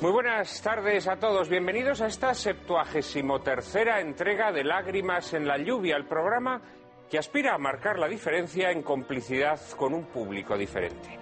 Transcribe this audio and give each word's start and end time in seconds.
Muy 0.00 0.12
buenas 0.12 0.62
tardes 0.62 1.06
a 1.08 1.16
todos. 1.16 1.50
Bienvenidos 1.50 2.00
a 2.00 2.06
esta 2.06 2.32
septuagésimo 2.32 3.42
tercera 3.42 4.00
entrega 4.00 4.50
de 4.50 4.64
Lágrimas 4.64 5.34
en 5.34 5.46
la 5.46 5.58
lluvia, 5.58 5.94
el 5.94 6.06
programa 6.06 6.62
que 7.10 7.18
aspira 7.18 7.54
a 7.54 7.58
marcar 7.58 7.98
la 7.98 8.08
diferencia 8.08 8.70
en 8.70 8.82
complicidad 8.82 9.60
con 9.76 9.92
un 9.92 10.06
público 10.06 10.56
diferente. 10.56 11.18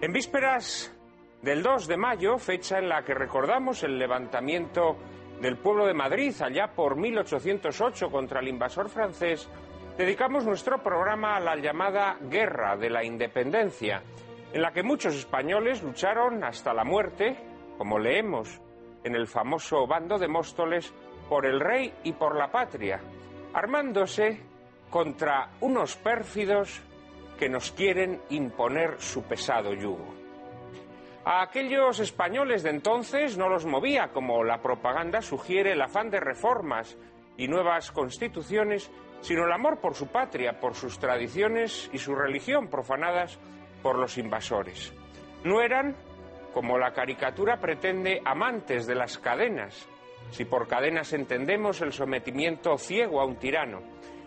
En 0.00 0.12
vísperas 0.12 0.94
del 1.42 1.60
2 1.60 1.88
de 1.88 1.96
mayo, 1.96 2.38
fecha 2.38 2.78
en 2.78 2.88
la 2.88 3.02
que 3.02 3.14
recordamos 3.14 3.82
el 3.82 3.98
levantamiento 3.98 4.96
del 5.40 5.56
pueblo 5.56 5.84
de 5.84 5.94
Madrid 5.94 6.40
allá 6.40 6.68
por 6.68 6.96
1808 6.96 8.12
contra 8.12 8.38
el 8.38 8.46
invasor 8.46 8.90
francés, 8.90 9.50
dedicamos 9.98 10.44
nuestro 10.44 10.80
programa 10.80 11.34
a 11.34 11.40
la 11.40 11.56
llamada 11.56 12.16
Guerra 12.20 12.76
de 12.76 12.90
la 12.90 13.02
Independencia, 13.02 14.04
en 14.52 14.62
la 14.62 14.70
que 14.70 14.84
muchos 14.84 15.16
españoles 15.16 15.82
lucharon 15.82 16.44
hasta 16.44 16.72
la 16.72 16.84
muerte, 16.84 17.53
como 17.78 17.98
leemos 17.98 18.60
en 19.02 19.14
el 19.14 19.26
famoso 19.26 19.86
bando 19.86 20.18
de 20.18 20.28
Móstoles, 20.28 20.92
por 21.28 21.46
el 21.46 21.60
rey 21.60 21.92
y 22.04 22.12
por 22.12 22.36
la 22.36 22.50
patria, 22.50 23.00
armándose 23.52 24.40
contra 24.90 25.50
unos 25.60 25.96
pérfidos 25.96 26.82
que 27.38 27.48
nos 27.48 27.72
quieren 27.72 28.20
imponer 28.30 29.00
su 29.00 29.22
pesado 29.24 29.72
yugo. 29.72 30.14
A 31.24 31.42
aquellos 31.42 32.00
españoles 32.00 32.62
de 32.62 32.70
entonces 32.70 33.38
no 33.38 33.48
los 33.48 33.64
movía, 33.64 34.08
como 34.12 34.44
la 34.44 34.60
propaganda 34.60 35.22
sugiere, 35.22 35.72
el 35.72 35.80
afán 35.80 36.10
de 36.10 36.20
reformas 36.20 36.98
y 37.38 37.48
nuevas 37.48 37.90
constituciones, 37.90 38.90
sino 39.20 39.46
el 39.46 39.52
amor 39.52 39.80
por 39.80 39.94
su 39.94 40.08
patria, 40.08 40.60
por 40.60 40.74
sus 40.74 40.98
tradiciones 40.98 41.88
y 41.92 41.98
su 41.98 42.14
religión 42.14 42.68
profanadas 42.68 43.38
por 43.82 43.98
los 43.98 44.18
invasores. 44.18 44.92
No 45.44 45.62
eran, 45.62 45.96
como 46.54 46.78
la 46.78 46.92
caricatura 46.92 47.58
pretende, 47.58 48.22
amantes 48.24 48.86
de 48.86 48.94
las 48.94 49.18
cadenas, 49.18 49.88
si 50.30 50.44
por 50.44 50.68
cadenas 50.68 51.12
entendemos 51.12 51.82
el 51.82 51.92
sometimiento 51.92 52.78
ciego 52.78 53.20
a 53.20 53.26
un 53.26 53.36
tirano, 53.36 53.82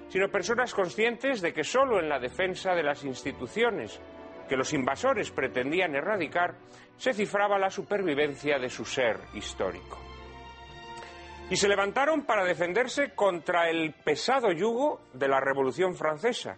sino 0.10 0.30
personas 0.30 0.74
conscientes 0.74 1.42
de 1.42 1.54
que 1.54 1.64
sólo 1.64 2.00
en 2.00 2.10
la 2.10 2.20
defensa 2.20 2.76
de 2.76 2.84
las 2.84 3.06
instituciones 3.06 4.00
que 4.48 4.58
los 4.58 4.74
invasores 4.74 5.32
pretendían 5.32 5.96
erradicar 5.96 6.56
se 6.98 7.14
cifraba 7.14 7.58
la 7.58 7.70
supervivencia 7.70 8.60
de 8.60 8.70
su 8.70 8.84
ser 8.84 9.20
histórico. 9.34 9.98
Y 11.50 11.56
se 11.56 11.70
levantaron 11.70 12.26
para 12.26 12.44
defenderse 12.44 13.12
contra 13.16 13.70
el 13.70 13.94
pesado 13.94 14.52
yugo 14.52 15.00
de 15.14 15.30
la 15.30 15.40
Revolución 15.40 15.96
Francesa, 15.96 16.58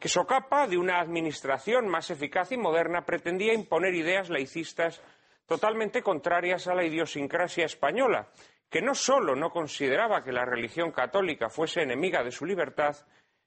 que 0.00 0.08
socapa 0.08 0.66
de 0.66 0.78
una 0.78 0.98
administración 0.98 1.86
más 1.86 2.10
eficaz 2.10 2.52
y 2.52 2.56
moderna 2.56 3.04
pretendía 3.04 3.52
imponer 3.52 3.94
ideas 3.94 4.30
laicistas 4.30 5.02
totalmente 5.46 6.02
contrarias 6.02 6.66
a 6.68 6.74
la 6.74 6.84
idiosincrasia 6.84 7.66
española, 7.66 8.28
que 8.70 8.80
no 8.80 8.94
sólo 8.94 9.36
no 9.36 9.50
consideraba 9.50 10.24
que 10.24 10.32
la 10.32 10.46
religión 10.46 10.90
católica 10.90 11.50
fuese 11.50 11.82
enemiga 11.82 12.24
de 12.24 12.30
su 12.30 12.46
libertad, 12.46 12.96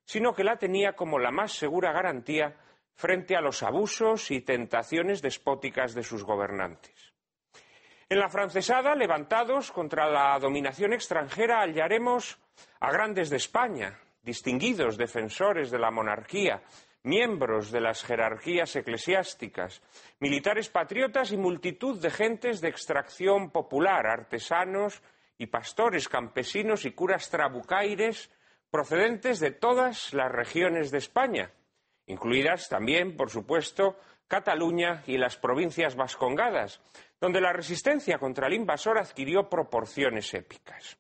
sino 0.06 0.36
que 0.36 0.44
la 0.44 0.58
tenía 0.58 0.94
como 0.94 1.18
la 1.18 1.31
más 1.31 1.54
segura 1.54 1.92
garantía 1.92 2.56
frente 2.94 3.36
a 3.36 3.42
los 3.42 3.64
abusos 3.64 4.30
y 4.30 4.42
tentaciones 4.42 5.24
despóticas 5.24 5.96
de 5.96 6.04
sus 6.04 6.24
gobernantes. 6.24 7.13
En 8.09 8.19
la 8.19 8.30
francesada, 8.30 8.94
levantados 8.94 9.72
contra 9.72 10.08
la 10.08 10.38
dominación 10.38 10.94
extranjera, 10.94 11.62
hallaremos 11.62 12.38
a 12.80 12.92
grandes 12.92 13.31
de 13.31 13.38
España, 13.38 13.97
distinguidos 14.23 14.97
defensores 14.97 15.69
de 15.69 15.79
la 15.79 15.91
monarquía, 15.91 16.63
miembros 17.03 17.72
de 17.72 17.81
las 17.81 18.03
jerarquías 18.03 18.75
eclesiásticas, 18.75 19.81
militares 20.19 20.69
patriotas 20.69 21.31
y 21.31 21.38
multitud 21.38 22.01
de 22.01 22.09
gentes 22.09 22.62
de 22.62 22.69
extracción 22.69 23.51
popular, 23.51 24.07
artesanos 24.07 25.01
y 25.38 25.47
pastores, 25.47 26.07
campesinos 26.07 26.85
y 26.85 26.91
curas 26.91 27.29
trabucaires 27.29 28.31
procedentes 28.72 29.39
de 29.39 29.51
todas 29.51 30.13
las 30.13 30.31
regiones 30.31 30.89
de 30.89 30.97
España, 30.97 31.51
incluidas 32.07 32.69
también, 32.69 33.16
por 33.16 33.29
supuesto, 33.29 33.97
Cataluña 34.28 35.03
y 35.06 35.17
las 35.17 35.38
provincias 35.38 35.95
vascongadas, 35.95 36.81
donde 37.19 37.41
la 37.41 37.53
resistencia 37.53 38.17
contra 38.17 38.47
el 38.47 38.53
invasor 38.53 38.97
adquirió 38.97 39.47
proporciones 39.47 40.33
épicas. 40.33 40.97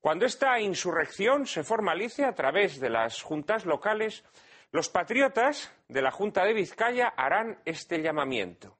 Cuando 0.00 0.24
esta 0.24 0.58
insurrección 0.58 1.46
se 1.46 1.62
formalice 1.62 2.24
a 2.24 2.34
través 2.34 2.80
de 2.80 2.88
las 2.88 3.22
juntas 3.22 3.66
locales, 3.66 4.24
los 4.72 4.88
patriotas 4.88 5.74
de 5.88 6.00
la 6.00 6.10
Junta 6.10 6.44
de 6.44 6.54
Vizcaya 6.54 7.12
harán 7.16 7.60
este 7.66 8.00
llamamiento. 8.00 8.78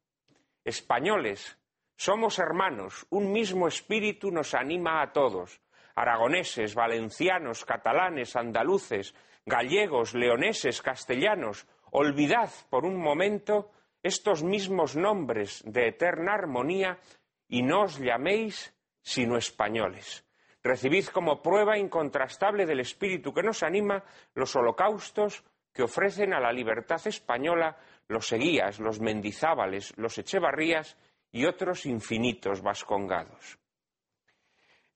Españoles, 0.65 1.59
somos 1.95 2.39
hermanos, 2.39 3.07
un 3.11 3.33
mismo 3.33 3.69
espíritu 3.69 4.31
nos 4.31 4.55
anima 4.55 5.03
a 5.03 5.13
todos. 5.13 5.61
Aragoneses, 5.95 6.75
valencianos, 6.75 7.67
catalanes, 7.67 8.35
andaluces, 8.37 9.15
gallegos, 9.45 10.15
leoneses, 10.15 10.81
castellanos, 10.81 11.67
olvidad 11.91 12.51
por 12.71 12.87
un 12.87 12.97
momento 12.97 13.73
estos 14.03 14.43
mismos 14.43 14.97
nombres 14.97 15.63
de 15.67 15.89
eterna 15.89 16.33
armonía 16.33 16.99
y 17.47 17.63
no 17.63 17.83
os 17.83 17.99
llaméis 17.99 18.75
sino 19.03 19.37
españoles. 19.37 20.25
Recibid 20.63 21.07
como 21.07 21.41
prueba 21.41 21.79
incontrastable 21.79 22.67
del 22.67 22.81
espíritu 22.81 23.33
que 23.33 23.43
nos 23.43 23.63
anima 23.63 24.05
los 24.35 24.55
holocaustos 24.57 25.43
que 25.73 25.83
ofrecen 25.83 26.35
a 26.35 26.41
la 26.41 26.53
libertad 26.53 27.01
española 27.07 27.77
los 28.09 28.27
Seguías, 28.27 28.81
los 28.81 29.01
Mendizábales, 29.01 29.97
los 29.97 30.19
Echevarrías 30.19 30.97
y 31.33 31.47
otros 31.47 31.87
infinitos 31.87 32.61
vascongados. 32.61 33.59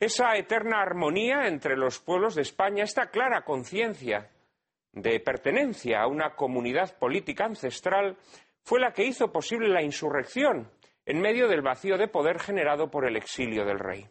Esa 0.01 0.37
eterna 0.37 0.83
armonía 0.83 1.47
entre 1.47 1.77
los 1.77 2.01
pueblos 2.01 2.35
de 2.35 2.43
España, 2.43 2.85
esta 2.85 3.11
clara 3.11 3.43
conciencia 3.43 4.31
de 4.93 5.21
pertenencia 5.21 6.03
a 6.03 6.09
una 6.09 6.35
comunidad 6.35 6.99
política 6.99 7.47
ancestral, 7.47 8.17
fue 8.63 8.81
la 8.81 8.93
que 8.93 9.05
hizo 9.05 9.33
posible 9.33 9.69
la 9.69 9.83
insurrección 9.83 10.71
en 11.07 11.21
medio 11.21 11.49
del 11.49 11.63
vacío 11.63 11.97
de 11.97 12.09
poder 12.09 12.39
generado 12.41 12.91
por 12.91 13.07
el 13.07 13.17
exilio 13.17 13.65
del 13.65 13.79
rey. 13.79 14.07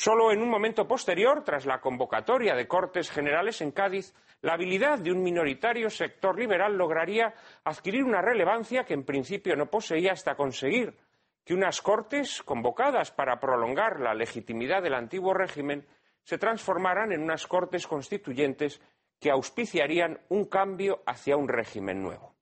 Solo 0.00 0.32
en 0.32 0.40
un 0.40 0.48
momento 0.48 0.88
posterior, 0.88 1.44
tras 1.44 1.66
la 1.66 1.78
convocatoria 1.78 2.54
de 2.54 2.66
Cortes 2.66 3.10
Generales 3.10 3.60
en 3.60 3.70
Cádiz, 3.70 4.14
la 4.40 4.54
habilidad 4.54 4.98
de 4.98 5.12
un 5.12 5.22
minoritario 5.22 5.90
sector 5.90 6.38
liberal 6.38 6.74
lograría 6.74 7.34
adquirir 7.64 8.04
una 8.04 8.22
relevancia 8.22 8.84
que 8.84 8.94
en 8.94 9.04
principio 9.04 9.56
no 9.56 9.66
poseía 9.66 10.12
hasta 10.12 10.36
conseguir 10.36 10.96
que 11.44 11.52
unas 11.52 11.82
Cortes, 11.82 12.42
convocadas 12.42 13.10
para 13.10 13.38
prolongar 13.38 14.00
la 14.00 14.14
legitimidad 14.14 14.82
del 14.82 14.94
antiguo 14.94 15.34
régimen, 15.34 15.86
se 16.24 16.38
transformaran 16.38 17.12
en 17.12 17.20
unas 17.20 17.46
Cortes 17.46 17.86
constituyentes 17.86 18.80
que 19.20 19.30
auspiciarían 19.30 20.18
un 20.30 20.46
cambio 20.46 21.02
hacia 21.04 21.36
un 21.36 21.46
régimen 21.46 22.02
nuevo. 22.02 22.34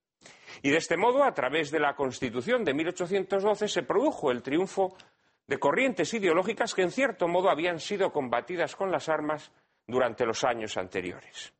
Y 0.63 0.71
de 0.71 0.77
este 0.77 0.97
modo, 0.97 1.25
a 1.25 1.35
través 1.35 1.73
de 1.73 1.81
la 1.81 1.97
Constitución 1.97 2.65
de 2.65 2.75
1812, 2.75 3.67
se 3.67 3.83
produjo 3.83 4.31
el 4.31 4.45
triunfo 4.45 4.97
de 5.49 5.59
corrientes 5.59 6.13
ideológicas 6.13 6.75
que 6.75 6.83
en 6.83 6.91
cierto 6.91 7.27
modo 7.27 7.51
habían 7.51 7.81
sido 7.81 8.13
combatidas 8.13 8.77
con 8.77 8.93
las 8.93 9.09
armas 9.09 9.51
durante 9.87 10.27
los 10.27 10.45
años 10.45 10.77
anteriores. 10.77 11.55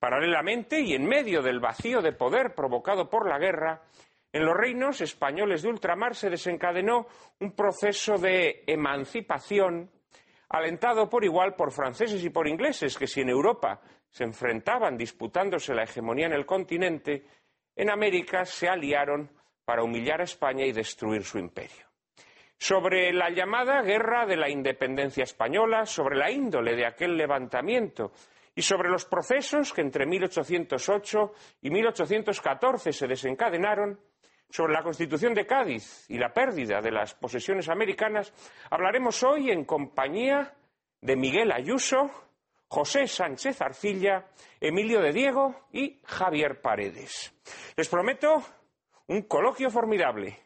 Paralelamente 0.00 0.80
y 0.80 0.94
en 0.94 1.06
medio 1.06 1.40
del 1.40 1.60
vacío 1.60 2.02
de 2.02 2.12
poder 2.12 2.54
provocado 2.54 3.08
por 3.08 3.28
la 3.28 3.38
guerra, 3.38 3.82
en 4.32 4.44
los 4.44 4.56
reinos 4.56 5.00
españoles 5.00 5.62
de 5.62 5.68
ultramar 5.68 6.16
se 6.16 6.28
desencadenó 6.28 7.06
un 7.38 7.52
proceso 7.52 8.18
de 8.18 8.64
emancipación 8.66 9.90
alentado 10.48 11.08
por 11.08 11.24
igual 11.24 11.54
por 11.54 11.70
franceses 11.70 12.24
y 12.24 12.30
por 12.30 12.48
ingleses, 12.48 12.98
que 12.98 13.06
si 13.06 13.20
en 13.20 13.28
Europa 13.28 13.80
se 14.08 14.24
enfrentaban 14.24 14.96
disputándose 14.96 15.72
la 15.72 15.84
hegemonía 15.84 16.26
en 16.26 16.32
el 16.32 16.46
continente, 16.46 17.24
en 17.76 17.90
América 17.90 18.44
se 18.44 18.68
aliaron 18.68 19.30
para 19.64 19.84
humillar 19.84 20.20
a 20.20 20.24
España 20.24 20.64
y 20.64 20.72
destruir 20.72 21.22
su 21.22 21.38
imperio 21.38 21.89
sobre 22.60 23.10
la 23.14 23.30
llamada 23.30 23.80
Guerra 23.80 24.26
de 24.26 24.36
la 24.36 24.50
Independencia 24.50 25.24
Española, 25.24 25.86
sobre 25.86 26.18
la 26.18 26.30
índole 26.30 26.76
de 26.76 26.84
aquel 26.84 27.16
levantamiento 27.16 28.12
y 28.54 28.60
sobre 28.60 28.90
los 28.90 29.06
procesos 29.06 29.72
que 29.72 29.80
entre 29.80 30.04
1808 30.04 31.32
y 31.62 31.70
1814 31.70 32.92
se 32.92 33.06
desencadenaron, 33.06 33.98
sobre 34.50 34.74
la 34.74 34.82
Constitución 34.82 35.32
de 35.32 35.46
Cádiz 35.46 36.04
y 36.10 36.18
la 36.18 36.34
pérdida 36.34 36.80
de 36.80 36.90
las 36.90 37.14
posesiones 37.14 37.68
americanas, 37.68 38.34
hablaremos 38.68 39.22
hoy 39.22 39.50
en 39.50 39.64
compañía 39.64 40.52
de 41.00 41.16
Miguel 41.16 41.52
Ayuso, 41.52 42.10
José 42.68 43.06
Sánchez 43.06 43.62
Arcilla, 43.62 44.26
Emilio 44.60 45.00
de 45.00 45.12
Diego 45.12 45.68
y 45.72 46.00
Javier 46.04 46.60
Paredes. 46.60 47.32
Les 47.76 47.88
prometo 47.88 48.42
un 49.06 49.22
coloquio 49.22 49.70
formidable, 49.70 50.36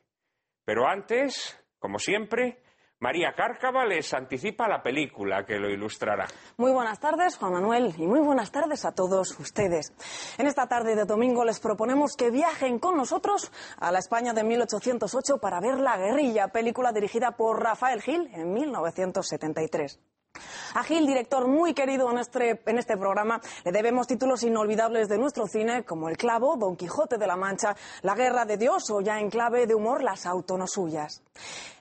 pero 0.64 0.86
antes 0.86 1.63
como 1.84 1.98
siempre, 1.98 2.62
María 3.00 3.34
Cárcava 3.36 3.84
les 3.84 4.14
anticipa 4.14 4.66
la 4.66 4.82
película 4.82 5.44
que 5.44 5.58
lo 5.58 5.68
ilustrará. 5.68 6.26
Muy 6.56 6.72
buenas 6.72 6.98
tardes, 6.98 7.36
Juan 7.36 7.52
Manuel, 7.52 7.92
y 7.98 8.06
muy 8.06 8.20
buenas 8.20 8.50
tardes 8.50 8.86
a 8.86 8.94
todos 8.94 9.38
ustedes. 9.38 9.92
En 10.38 10.46
esta 10.46 10.66
tarde 10.66 10.96
de 10.96 11.04
domingo 11.04 11.44
les 11.44 11.60
proponemos 11.60 12.16
que 12.16 12.30
viajen 12.30 12.78
con 12.78 12.96
nosotros 12.96 13.52
a 13.76 13.92
la 13.92 13.98
España 13.98 14.32
de 14.32 14.44
1808 14.44 15.36
para 15.42 15.60
ver 15.60 15.78
La 15.78 15.98
Guerrilla, 15.98 16.48
película 16.48 16.90
dirigida 16.90 17.32
por 17.32 17.62
Rafael 17.62 18.00
Gil 18.00 18.30
en 18.32 18.54
1973. 18.54 20.00
A 20.74 20.82
Gil, 20.82 21.06
director 21.06 21.46
muy 21.46 21.72
querido 21.72 22.10
en 22.10 22.18
este, 22.18 22.60
en 22.66 22.78
este, 22.78 22.96
programa, 22.96 23.40
le 23.64 23.70
debemos 23.70 24.08
títulos 24.08 24.42
inolvidables 24.42 25.08
de 25.08 25.18
nuestro 25.18 25.46
cine 25.46 25.84
como 25.84 26.08
El 26.08 26.16
Clavo, 26.16 26.56
Don 26.56 26.74
Quijote 26.74 27.16
de 27.16 27.28
la 27.28 27.36
Mancha, 27.36 27.76
La 28.02 28.16
Guerra 28.16 28.44
de 28.44 28.56
Dios 28.56 28.90
o 28.90 29.00
ya 29.00 29.20
en 29.20 29.30
clave 29.30 29.68
de 29.68 29.74
humor 29.76 30.02
Las 30.02 30.26
Autonosuyas. 30.26 31.22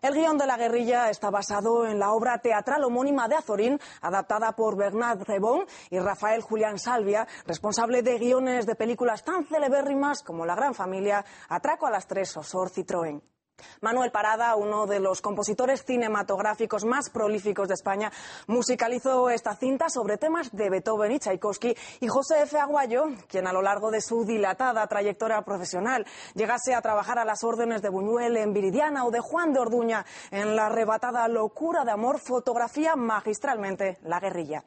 El 0.01 0.13
guion 0.13 0.37
de 0.37 0.45
La 0.45 0.57
Guerrilla 0.57 1.09
está 1.09 1.31
basado 1.31 1.87
en 1.87 1.97
la 1.97 2.11
obra 2.11 2.37
teatral 2.37 2.83
homónima 2.83 3.27
de 3.27 3.35
Azorín, 3.35 3.79
adaptada 4.01 4.51
por 4.51 4.77
Bernard 4.77 5.23
Rebón 5.23 5.65
y 5.89 5.97
Rafael 5.97 6.41
Julián 6.41 6.77
Salvia, 6.77 7.27
responsable 7.47 8.03
de 8.03 8.19
guiones 8.19 8.67
de 8.67 8.75
películas 8.75 9.23
tan 9.23 9.45
celebérrimas 9.45 10.21
como 10.21 10.45
La 10.45 10.55
Gran 10.55 10.75
Familia, 10.75 11.25
Atraco 11.49 11.87
a 11.87 11.91
las 11.91 12.05
Tres 12.05 12.37
o 12.37 12.43
Sor 12.43 12.69
Citroën. 12.69 13.32
Manuel 13.81 14.11
Parada, 14.11 14.55
uno 14.55 14.87
de 14.87 14.99
los 14.99 15.21
compositores 15.21 15.83
cinematográficos 15.85 16.85
más 16.85 17.09
prolíficos 17.09 17.67
de 17.67 17.73
España, 17.73 18.11
musicalizó 18.47 19.29
esta 19.29 19.55
cinta 19.55 19.89
sobre 19.89 20.17
temas 20.17 20.51
de 20.51 20.69
Beethoven 20.69 21.11
y 21.11 21.19
Tchaikovsky 21.19 21.75
y 21.99 22.07
José 22.07 22.43
F. 22.43 22.57
Aguayo, 22.57 23.05
quien 23.27 23.45
a 23.45 23.53
lo 23.53 23.61
largo 23.61 23.91
de 23.91 24.01
su 24.01 24.25
dilatada 24.25 24.87
trayectoria 24.87 25.41
profesional 25.41 26.05
llegase 26.33 26.73
a 26.73 26.81
trabajar 26.81 27.19
a 27.19 27.25
las 27.25 27.43
órdenes 27.43 27.81
de 27.81 27.89
Buñuel 27.89 28.37
en 28.37 28.53
Viridiana 28.53 29.05
o 29.05 29.11
de 29.11 29.19
Juan 29.19 29.53
de 29.53 29.59
Orduña 29.59 30.05
en 30.31 30.55
la 30.55 30.67
arrebatada 30.67 31.27
locura 31.27 31.83
de 31.83 31.91
amor, 31.91 32.19
fotografía 32.19 32.95
magistralmente 32.95 33.97
la 34.03 34.19
guerrilla. 34.19 34.63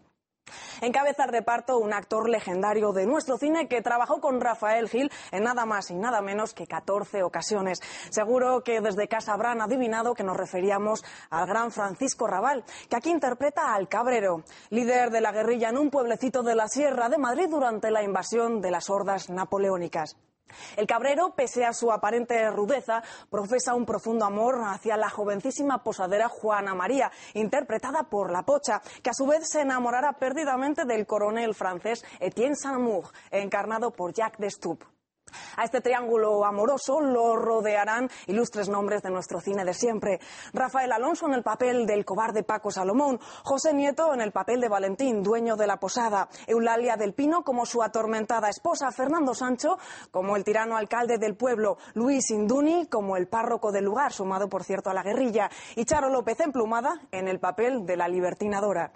Encabeza 0.81 1.25
el 1.25 1.31
reparto 1.31 1.79
un 1.79 1.93
actor 1.93 2.29
legendario 2.29 2.93
de 2.93 3.07
nuestro 3.07 3.39
cine 3.39 3.67
que 3.67 3.83
trabajó 3.83 4.21
con 4.21 4.41
Rafael 4.41 4.89
Gil 4.89 5.11
en 5.33 5.45
nada 5.45 5.65
más 5.65 5.91
y 5.91 5.95
nada 5.95 6.21
menos 6.21 6.53
que 6.53 6.67
14 6.67 7.23
ocasiones. 7.23 7.81
Seguro 8.11 8.63
que 8.63 8.81
desde 8.81 9.09
casa 9.09 9.33
habrán 9.33 9.61
adivinado 9.61 10.15
que 10.15 10.23
nos 10.23 10.37
referíamos 10.37 11.05
al 11.31 11.47
gran 11.47 11.71
Francisco 11.71 12.27
Raval, 12.27 12.65
que 12.89 12.97
aquí 12.97 13.11
interpreta 13.11 13.75
al 13.75 13.89
Cabrero, 13.89 14.43
líder 14.71 15.11
de 15.11 15.21
la 15.21 15.33
guerrilla 15.33 15.71
en 15.71 15.79
un 15.79 15.91
pueblecito 15.91 16.43
de 16.43 16.55
la 16.55 16.69
Sierra 16.69 17.09
de 17.09 17.19
Madrid 17.19 17.49
durante 17.49 17.91
la 17.91 18.03
invasión 18.03 18.61
de 18.61 18.71
las 18.71 18.91
hordas 18.91 19.31
napoleónicas. 19.31 20.17
El 20.77 20.87
cabrero, 20.87 21.35
pese 21.35 21.65
a 21.65 21.73
su 21.73 21.93
aparente 21.93 22.51
rudeza, 22.51 23.03
profesa 23.31 23.75
un 23.75 23.87
profundo 23.87 24.25
amor 24.25 24.63
hacia 24.65 24.97
la 24.97 25.11
jovencísima 25.11 25.83
posadera 25.83 26.29
Juana 26.29 26.75
María, 26.75 27.11
interpretada 27.35 28.05
por 28.05 28.31
La 28.31 28.43
Pocha, 28.43 28.81
que 29.03 29.11
a 29.11 29.15
su 29.15 29.27
vez 29.27 29.49
se 29.49 29.63
enamorará 29.63 30.15
perdidamente 30.15 30.85
del 30.85 31.07
coronel 31.07 31.55
francés 31.55 32.05
Etienne 32.21 32.57
Saint-Amour, 32.57 33.11
encarnado 33.31 33.91
por 33.91 34.13
Jacques 34.13 34.41
Destup. 34.41 34.96
A 35.57 35.65
este 35.65 35.81
triángulo 35.81 36.45
amoroso 36.45 37.01
lo 37.01 37.37
rodearán 37.37 38.11
ilustres 38.27 38.69
nombres 38.69 39.03
de 39.03 39.11
nuestro 39.11 39.41
cine 39.41 39.65
de 39.65 39.75
siempre. 39.75 40.21
Rafael 40.53 40.93
Alonso 40.93 41.27
en 41.27 41.35
el 41.35 41.43
papel 41.43 41.87
del 41.87 42.05
cobarde 42.05 42.43
Paco 42.43 42.71
Salomón, 42.71 43.21
José 43.43 43.75
Nieto 43.75 44.13
en 44.15 44.21
el 44.21 44.33
papel 44.33 44.61
de 44.61 44.69
Valentín, 44.69 45.23
dueño 45.23 45.57
de 45.57 45.67
la 45.67 45.79
posada, 45.79 46.29
Eulalia 46.47 46.97
del 46.97 47.15
Pino 47.15 47.43
como 47.43 47.67
su 47.67 47.83
atormentada 47.83 48.49
esposa, 48.49 48.91
Fernando 48.93 49.35
Sancho 49.35 49.79
como 50.11 50.37
el 50.37 50.45
tirano 50.45 50.77
alcalde 50.77 51.19
del 51.19 51.37
pueblo, 51.37 51.79
Luis 51.95 52.31
Induni 52.31 52.87
como 52.87 53.17
el 53.17 53.29
párroco 53.29 53.73
del 53.73 53.85
lugar, 53.85 54.13
sumado 54.13 54.49
por 54.49 54.65
cierto 54.65 54.91
a 54.91 54.95
la 54.95 55.03
guerrilla, 55.03 55.51
y 55.75 55.85
Charo 55.85 56.09
López 56.09 56.41
emplumada 56.41 57.01
en 57.11 57.29
el 57.29 57.41
papel 57.41 57.87
de 57.87 57.97
la 57.97 58.09
libertinadora. 58.09 58.93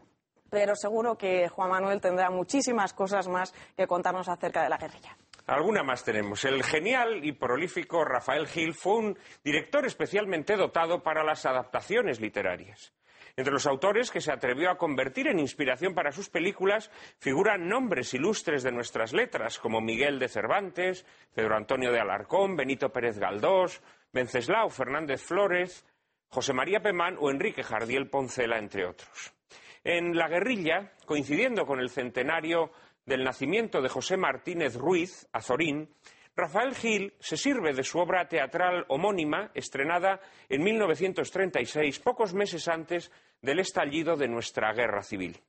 Pero 0.51 0.75
seguro 0.75 1.17
que 1.17 1.49
Juan 1.49 1.71
Manuel 1.71 2.01
tendrá 2.01 2.29
muchísimas 2.31 2.93
cosas 2.93 3.29
más 3.29 3.55
que 3.77 3.87
contarnos 3.87 4.29
acerca 4.29 4.63
de 4.63 4.69
la 4.69 4.79
guerrilla. 4.79 5.17
Alguna 5.51 5.83
más 5.83 6.05
tenemos. 6.05 6.45
El 6.45 6.63
genial 6.63 7.25
y 7.25 7.33
prolífico 7.33 8.05
Rafael 8.05 8.47
Gil 8.47 8.73
fue 8.73 8.99
un 8.99 9.19
director 9.43 9.85
especialmente 9.85 10.55
dotado 10.55 11.03
para 11.03 11.25
las 11.25 11.45
adaptaciones 11.45 12.21
literarias. 12.21 12.93
Entre 13.35 13.53
los 13.53 13.67
autores 13.67 14.13
que 14.13 14.21
se 14.21 14.31
atrevió 14.31 14.71
a 14.71 14.79
convertir 14.79 15.27
en 15.27 15.41
inspiración 15.41 15.93
para 15.93 16.13
sus 16.13 16.29
películas 16.29 16.93
figuran 17.19 17.69
nombres 17.69 18.15
ilustres 18.15 18.63
de 18.63 18.71
nuestras 18.71 19.13
letras, 19.13 19.59
como 19.59 19.81
Miguel 19.81 20.21
de 20.21 20.29
Cervantes, 20.29 21.05
Pedro 21.35 21.57
Antonio 21.57 21.91
de 21.91 21.99
Alarcón, 21.99 22.55
Benito 22.55 22.91
Pérez 22.93 23.19
Galdós, 23.19 23.83
Venceslao 24.13 24.71
Fernández 24.71 25.21
Flores, 25.21 25.85
José 26.29 26.53
María 26.53 26.79
Pemán 26.79 27.17
o 27.19 27.29
Enrique 27.29 27.65
Jardiel 27.65 28.09
Poncela, 28.09 28.57
entre 28.57 28.87
otros. 28.87 29.35
En 29.83 30.17
La 30.17 30.29
guerrilla, 30.29 30.93
coincidiendo 31.07 31.67
con 31.67 31.81
el 31.81 31.91
centenario 31.91 32.71
del 33.11 33.25
nacimiento 33.25 33.83
de 33.83 33.89
José 33.89 34.17
Martínez 34.17 34.77
Ruiz, 34.77 35.29
Azorín, 35.33 35.91
Rafael 36.37 36.77
Gil 36.77 37.13
se 37.19 37.37
sirve 37.37 37.75
de 37.75 37.83
su 37.83 37.99
obra 37.99 38.29
teatral 38.29 38.85
homónima, 38.87 39.51
estrenada 39.53 40.21
en 40.49 40.63
1936, 40.63 41.99
pocos 41.99 42.33
meses 42.33 42.69
antes 42.69 43.11
del 43.43 43.59
estallido 43.59 44.17
de 44.17 44.29
nuestra 44.29 44.73
guerra 44.73 45.03
civil, 45.03 45.41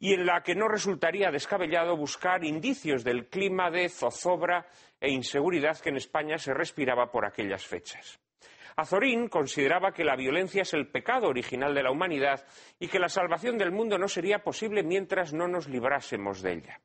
y 0.00 0.12
en 0.12 0.26
la 0.26 0.42
que 0.42 0.56
no 0.56 0.66
resultaría 0.66 1.30
descabellado 1.30 1.96
buscar 1.96 2.44
indicios 2.44 3.04
del 3.04 3.28
clima 3.28 3.70
de 3.70 3.88
zozobra 3.88 4.66
e 5.00 5.08
inseguridad 5.12 5.78
que 5.78 5.90
en 5.90 5.98
España 5.98 6.36
se 6.36 6.52
respiraba 6.52 7.12
por 7.12 7.24
aquellas 7.24 7.64
fechas. 7.64 8.18
Azorín 8.78 9.28
consideraba 9.28 9.92
que 9.92 10.04
la 10.04 10.16
violencia 10.16 10.60
es 10.60 10.74
el 10.74 10.88
pecado 10.88 11.28
original 11.28 11.74
de 11.74 11.82
la 11.82 11.90
humanidad 11.90 12.46
y 12.78 12.88
que 12.88 12.98
la 12.98 13.08
salvación 13.08 13.56
del 13.56 13.72
mundo 13.72 13.96
no 13.96 14.06
sería 14.06 14.40
posible 14.40 14.82
mientras 14.82 15.32
no 15.32 15.48
nos 15.48 15.66
librásemos 15.66 16.42
de 16.42 16.52
ella. 16.52 16.80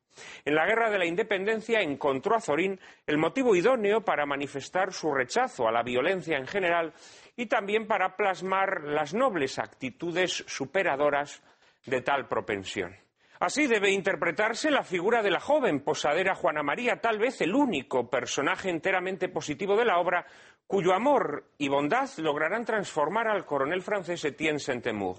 En 0.46 0.54
la 0.54 0.64
Guerra 0.64 0.90
de 0.90 0.98
la 0.98 1.04
Independencia 1.04 1.82
encontró 1.82 2.34
Azorín 2.34 2.80
el 3.06 3.18
motivo 3.18 3.54
idóneo 3.54 4.00
para 4.00 4.24
manifestar 4.24 4.94
su 4.94 5.12
rechazo 5.12 5.68
a 5.68 5.72
la 5.72 5.82
violencia 5.82 6.38
en 6.38 6.46
general 6.46 6.94
y 7.36 7.44
también 7.44 7.86
para 7.86 8.16
plasmar 8.16 8.84
las 8.84 9.12
nobles 9.12 9.58
actitudes 9.58 10.44
superadoras 10.46 11.42
de 11.84 12.00
tal 12.00 12.26
propensión. 12.26 12.96
Así 13.42 13.66
debe 13.66 13.90
interpretarse 13.90 14.70
la 14.70 14.84
figura 14.84 15.20
de 15.20 15.32
la 15.32 15.40
joven 15.40 15.80
posadera 15.80 16.36
Juana 16.36 16.62
María, 16.62 17.00
tal 17.00 17.18
vez 17.18 17.40
el 17.40 17.56
único 17.56 18.08
personaje 18.08 18.70
enteramente 18.70 19.28
positivo 19.28 19.76
de 19.76 19.84
la 19.84 19.98
obra, 19.98 20.24
cuyo 20.72 20.94
amor 20.94 21.50
y 21.58 21.68
bondad 21.68 22.08
lograrán 22.16 22.64
transformar 22.64 23.28
al 23.28 23.44
coronel 23.44 23.82
francés 23.82 24.24
Etienne 24.24 24.58
Saint-Amour. 24.58 25.18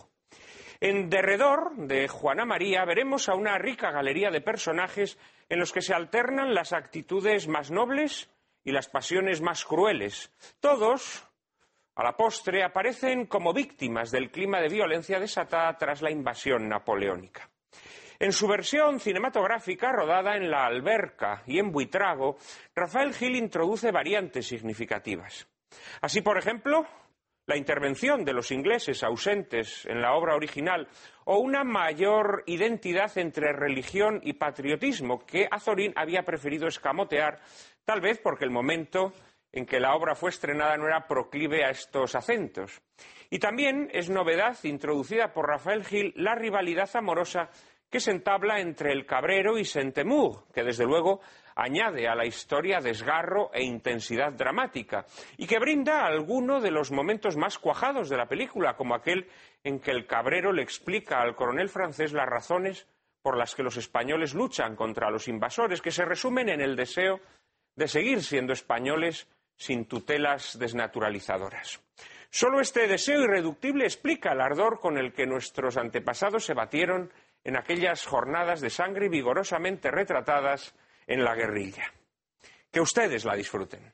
En 0.80 1.12
derredor 1.12 1.76
de 1.76 2.08
Juana 2.08 2.44
María 2.44 2.84
veremos 2.86 3.30
a 3.30 3.36
una 3.36 3.60
rica 3.60 3.92
galería 3.92 4.32
de 4.32 4.42
personajes 4.42 5.20
en 5.50 5.60
los 5.60 5.72
que 5.72 5.84
se 5.84 5.94
alternan 5.94 6.56
las 6.56 6.74
actitudes 6.74 7.48
más 7.48 7.70
nobles 7.70 8.32
y 8.64 8.72
las 8.72 8.90
pasiones 8.90 9.42
más 9.42 9.64
crueles. 9.64 10.34
Todos, 10.60 11.24
a 11.94 12.04
la 12.04 12.18
postre, 12.18 12.64
aparecen 12.64 13.28
como 13.28 13.54
víctimas 13.54 14.10
del 14.10 14.32
clima 14.32 14.60
de 14.60 14.70
violencia 14.70 15.20
desatada 15.20 15.78
tras 15.78 16.02
la 16.02 16.10
invasión 16.10 16.68
napoleónica. 16.68 17.53
En 18.24 18.32
su 18.32 18.48
versión 18.48 19.02
cinematográfica, 19.02 19.92
rodada 19.92 20.38
en 20.38 20.50
La 20.50 20.66
Alberca 20.66 21.44
y 21.46 21.60
en 21.60 21.74
Buitrago, 21.74 22.38
Rafael 22.74 23.14
Gil 23.14 23.36
introduce 23.36 23.92
variantes 23.92 24.48
significativas. 24.48 25.46
Así, 26.00 26.22
por 26.22 26.38
ejemplo, 26.38 26.88
la 27.48 27.58
intervención 27.58 28.24
de 28.24 28.32
los 28.32 28.50
ingleses 28.52 29.04
ausentes 29.04 29.86
en 29.88 30.02
la 30.02 30.14
obra 30.14 30.38
original 30.38 30.88
o 31.26 31.40
una 31.40 31.66
mayor 31.66 32.46
identidad 32.48 33.12
entre 33.18 33.52
religión 33.52 34.22
y 34.24 34.32
patriotismo 34.32 35.26
que 35.26 35.50
Azorín 35.52 35.92
había 35.98 36.24
preferido 36.24 36.70
escamotear, 36.70 37.42
tal 37.84 38.00
vez 38.00 38.22
porque 38.24 38.46
el 38.46 38.52
momento 38.52 39.12
en 39.52 39.66
que 39.66 39.82
la 39.82 39.96
obra 39.96 40.16
fue 40.16 40.30
estrenada 40.30 40.78
no 40.78 40.88
era 40.88 41.08
proclive 41.08 41.66
a 41.66 41.72
estos 41.72 42.16
acentos. 42.16 42.82
Y 43.30 43.40
también 43.40 43.90
es 43.92 44.10
novedad 44.10 44.58
introducida 44.64 45.34
por 45.34 45.48
Rafael 45.48 45.84
Gil 45.84 46.14
la 46.16 46.36
rivalidad 46.36 46.90
amorosa 46.96 47.50
que 47.94 48.00
se 48.00 48.10
entabla 48.10 48.60
entre 48.60 48.92
el 48.92 49.06
Cabrero 49.06 49.60
y 49.60 49.66
Saint-Amour, 49.66 50.46
que 50.52 50.64
desde 50.64 50.84
luego 50.84 51.22
añade 51.56 52.08
a 52.08 52.16
la 52.16 52.26
historia 52.26 52.80
desgarro 52.80 53.52
e 53.54 53.62
intensidad 53.62 54.34
dramática, 54.34 55.06
y 55.38 55.46
que 55.46 55.60
brinda 55.60 56.04
alguno 56.04 56.60
de 56.60 56.72
los 56.72 56.92
momentos 56.92 57.38
más 57.38 57.60
cuajados 57.60 58.10
de 58.10 58.18
la 58.18 58.26
película, 58.26 58.76
como 58.76 58.96
aquel 58.96 59.30
en 59.64 59.80
que 59.80 59.92
el 59.92 60.08
Cabrero 60.08 60.52
le 60.52 60.64
explica 60.64 61.22
al 61.22 61.36
coronel 61.36 61.70
francés 61.70 62.14
las 62.14 62.28
razones 62.28 62.88
por 63.22 63.38
las 63.38 63.54
que 63.54 63.62
los 63.62 63.78
españoles 63.78 64.34
luchan 64.34 64.76
contra 64.76 65.12
los 65.12 65.28
invasores, 65.28 65.80
que 65.80 65.92
se 65.92 66.04
resumen 66.04 66.50
en 66.50 66.62
el 66.62 66.76
deseo 66.76 67.20
de 67.76 67.88
seguir 67.88 68.24
siendo 68.24 68.54
españoles 68.54 69.28
sin 69.56 69.86
tutelas 69.86 70.58
desnaturalizadoras. 70.58 71.80
Solo 72.32 72.60
este 72.60 72.88
deseo 72.88 73.22
irreductible 73.22 73.84
explica 73.84 74.32
el 74.32 74.42
ardor 74.42 74.80
con 74.80 74.98
el 74.98 75.14
que 75.14 75.28
nuestros 75.28 75.78
antepasados 75.78 76.44
se 76.44 76.56
batieron 76.56 77.12
en 77.44 77.58
aquellas 77.58 78.06
jornadas 78.06 78.62
de 78.62 78.70
sangre 78.70 79.10
vigorosamente 79.10 79.92
retratadas 79.92 80.74
en 81.08 81.24
la 81.24 81.36
guerrilla. 81.36 81.92
Que 82.72 82.82
ustedes 82.82 83.26
la 83.26 83.36
disfruten. 83.36 83.93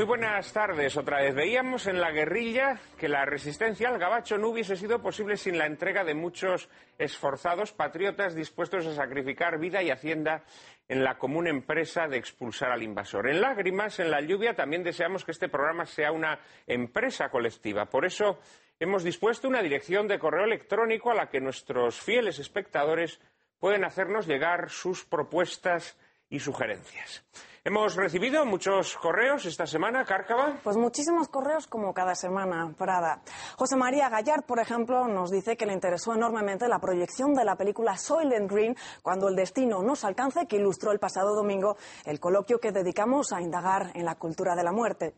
Muy 0.00 0.06
buenas 0.06 0.50
tardes. 0.54 0.96
Otra 0.96 1.20
vez 1.20 1.34
veíamos 1.34 1.86
en 1.86 2.00
la 2.00 2.10
guerrilla 2.10 2.80
que 2.96 3.06
la 3.06 3.26
resistencia 3.26 3.90
al 3.90 3.98
gabacho 3.98 4.38
no 4.38 4.48
hubiese 4.48 4.74
sido 4.74 5.02
posible 5.02 5.36
sin 5.36 5.58
la 5.58 5.66
entrega 5.66 6.04
de 6.04 6.14
muchos 6.14 6.70
esforzados 6.96 7.74
patriotas 7.74 8.34
dispuestos 8.34 8.86
a 8.86 8.94
sacrificar 8.94 9.58
vida 9.58 9.82
y 9.82 9.90
hacienda 9.90 10.42
en 10.88 11.04
la 11.04 11.18
común 11.18 11.48
empresa 11.48 12.08
de 12.08 12.16
expulsar 12.16 12.72
al 12.72 12.82
invasor. 12.82 13.28
En 13.28 13.42
lágrimas, 13.42 14.00
en 14.00 14.10
la 14.10 14.22
lluvia, 14.22 14.54
también 14.54 14.82
deseamos 14.82 15.26
que 15.26 15.32
este 15.32 15.50
programa 15.50 15.84
sea 15.84 16.12
una 16.12 16.40
empresa 16.66 17.28
colectiva. 17.28 17.84
Por 17.84 18.06
eso 18.06 18.40
hemos 18.78 19.04
dispuesto 19.04 19.48
una 19.48 19.60
dirección 19.60 20.08
de 20.08 20.18
correo 20.18 20.46
electrónico 20.46 21.10
a 21.10 21.14
la 21.14 21.28
que 21.28 21.42
nuestros 21.42 22.00
fieles 22.00 22.38
espectadores 22.38 23.20
pueden 23.58 23.84
hacernos 23.84 24.26
llegar 24.26 24.70
sus 24.70 25.04
propuestas 25.04 25.98
y 26.30 26.40
sugerencias. 26.40 27.22
Hemos 27.62 27.94
recibido 27.94 28.46
muchos 28.46 28.96
correos 28.96 29.44
esta 29.44 29.66
semana, 29.66 30.06
Cárcava. 30.06 30.58
Pues 30.64 30.78
muchísimos 30.78 31.28
correos 31.28 31.66
como 31.66 31.92
cada 31.92 32.14
semana, 32.14 32.72
Prada. 32.78 33.20
José 33.58 33.76
María 33.76 34.08
Gallard, 34.08 34.44
por 34.44 34.60
ejemplo, 34.60 35.06
nos 35.08 35.30
dice 35.30 35.58
que 35.58 35.66
le 35.66 35.74
interesó 35.74 36.14
enormemente 36.14 36.68
la 36.68 36.78
proyección 36.78 37.34
de 37.34 37.44
la 37.44 37.56
película 37.56 37.98
Soylent 37.98 38.50
Green, 38.50 38.74
Cuando 39.02 39.28
el 39.28 39.36
destino 39.36 39.82
nos 39.82 40.06
alcance, 40.06 40.46
que 40.46 40.56
ilustró 40.56 40.90
el 40.90 40.98
pasado 40.98 41.34
domingo 41.34 41.76
el 42.06 42.18
coloquio 42.18 42.60
que 42.60 42.72
dedicamos 42.72 43.30
a 43.30 43.42
indagar 43.42 43.90
en 43.92 44.06
la 44.06 44.14
cultura 44.14 44.56
de 44.56 44.64
la 44.64 44.72
muerte. 44.72 45.12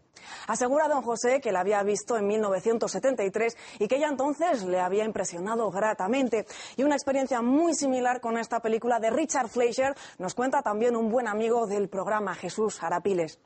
Asegura 0.49 0.89
don 0.89 1.03
José 1.03 1.41
que 1.41 1.53
la 1.53 1.61
había 1.61 1.81
visto 1.85 2.17
en 2.17 2.27
1973 2.27 3.57
y 3.79 3.87
que 3.87 4.01
ya 4.01 4.09
entonces 4.09 4.65
le 4.65 4.81
había 4.81 5.05
impresionado 5.05 5.71
gratamente. 5.71 6.47
Y 6.77 6.83
una 6.83 6.97
experiencia 6.97 7.41
muy 7.41 7.75
similar 7.75 8.21
con 8.21 8.37
esta 8.37 8.59
película 8.59 8.99
de 8.99 9.11
Richard 9.11 9.49
Fleischer 9.49 9.95
nos 10.19 10.35
cuenta 10.35 10.61
también 10.63 10.97
un 10.97 11.09
buen 11.09 11.29
amigo 11.29 11.69
del 11.69 11.89
programa, 11.89 12.32
Jesús 12.35 12.83
Arapiles. 12.83 13.41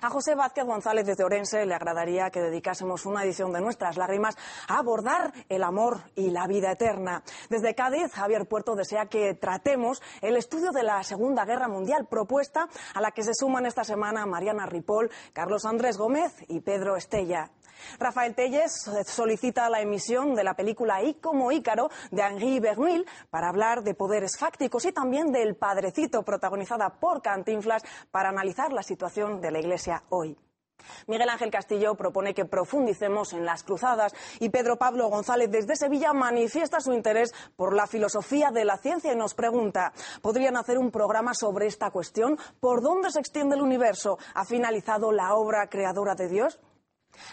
A 0.00 0.10
José 0.10 0.34
Vázquez 0.34 0.64
González 0.64 1.06
de 1.06 1.24
Orense 1.24 1.64
le 1.64 1.74
agradaría 1.74 2.30
que 2.30 2.40
dedicásemos 2.40 3.06
una 3.06 3.24
edición 3.24 3.52
de 3.52 3.60
Nuestras 3.60 3.96
Lágrimas 3.96 4.36
a 4.68 4.78
abordar 4.78 5.32
el 5.48 5.62
amor 5.62 6.02
y 6.14 6.30
la 6.30 6.46
vida 6.46 6.72
eterna. 6.72 7.22
Desde 7.48 7.74
Cádiz, 7.74 8.12
Javier 8.12 8.46
Puerto 8.46 8.74
desea 8.74 9.06
que 9.06 9.34
tratemos 9.34 10.02
el 10.20 10.36
estudio 10.36 10.72
de 10.72 10.82
la 10.82 11.02
Segunda 11.02 11.44
Guerra 11.44 11.68
Mundial, 11.68 12.06
propuesta 12.06 12.68
a 12.94 13.00
la 13.00 13.12
que 13.12 13.22
se 13.22 13.34
suman 13.34 13.66
esta 13.66 13.84
semana 13.84 14.26
Mariana 14.26 14.66
Ripoll, 14.66 15.10
Carlos 15.32 15.64
Andrés 15.64 15.96
Gómez 15.96 16.34
y 16.48 16.60
Pedro 16.60 16.96
Estella. 16.96 17.50
Rafael 17.98 18.34
Telles 18.34 18.90
solicita 19.06 19.70
la 19.70 19.80
emisión 19.80 20.34
de 20.34 20.44
la 20.44 20.54
película 20.54 21.02
I 21.02 21.14
como 21.14 21.52
Ícaro 21.52 21.90
de 22.10 22.22
Henri 22.22 22.60
Verneuil 22.60 23.06
para 23.30 23.48
hablar 23.48 23.82
de 23.82 23.94
poderes 23.94 24.36
fácticos 24.38 24.84
y 24.84 24.92
también 24.92 25.32
del 25.32 25.56
Padrecito 25.56 26.22
protagonizada 26.22 26.90
por 26.90 27.22
Cantinflas 27.22 27.82
para 28.10 28.28
analizar 28.28 28.72
la 28.72 28.82
situación 28.82 29.40
de 29.40 29.50
la 29.50 29.60
Iglesia 29.60 30.02
hoy. 30.08 30.36
Miguel 31.06 31.28
Ángel 31.28 31.50
Castillo 31.50 31.94
propone 31.94 32.34
que 32.34 32.44
profundicemos 32.44 33.32
en 33.32 33.44
las 33.44 33.62
cruzadas 33.62 34.14
y 34.40 34.50
Pedro 34.50 34.76
Pablo 34.76 35.08
González 35.08 35.50
desde 35.50 35.76
Sevilla 35.76 36.12
manifiesta 36.12 36.80
su 36.80 36.92
interés 36.92 37.32
por 37.56 37.74
la 37.74 37.86
filosofía 37.86 38.50
de 38.50 38.64
la 38.64 38.76
ciencia 38.76 39.12
y 39.12 39.16
nos 39.16 39.34
pregunta, 39.34 39.92
¿podrían 40.20 40.56
hacer 40.56 40.78
un 40.78 40.90
programa 40.90 41.34
sobre 41.34 41.66
esta 41.66 41.90
cuestión? 41.90 42.38
¿Por 42.60 42.82
dónde 42.82 43.10
se 43.10 43.20
extiende 43.20 43.56
el 43.56 43.62
universo? 43.62 44.18
¿Ha 44.34 44.44
finalizado 44.44 45.12
la 45.12 45.34
obra 45.34 45.68
creadora 45.68 46.14
de 46.14 46.28
Dios? 46.28 46.60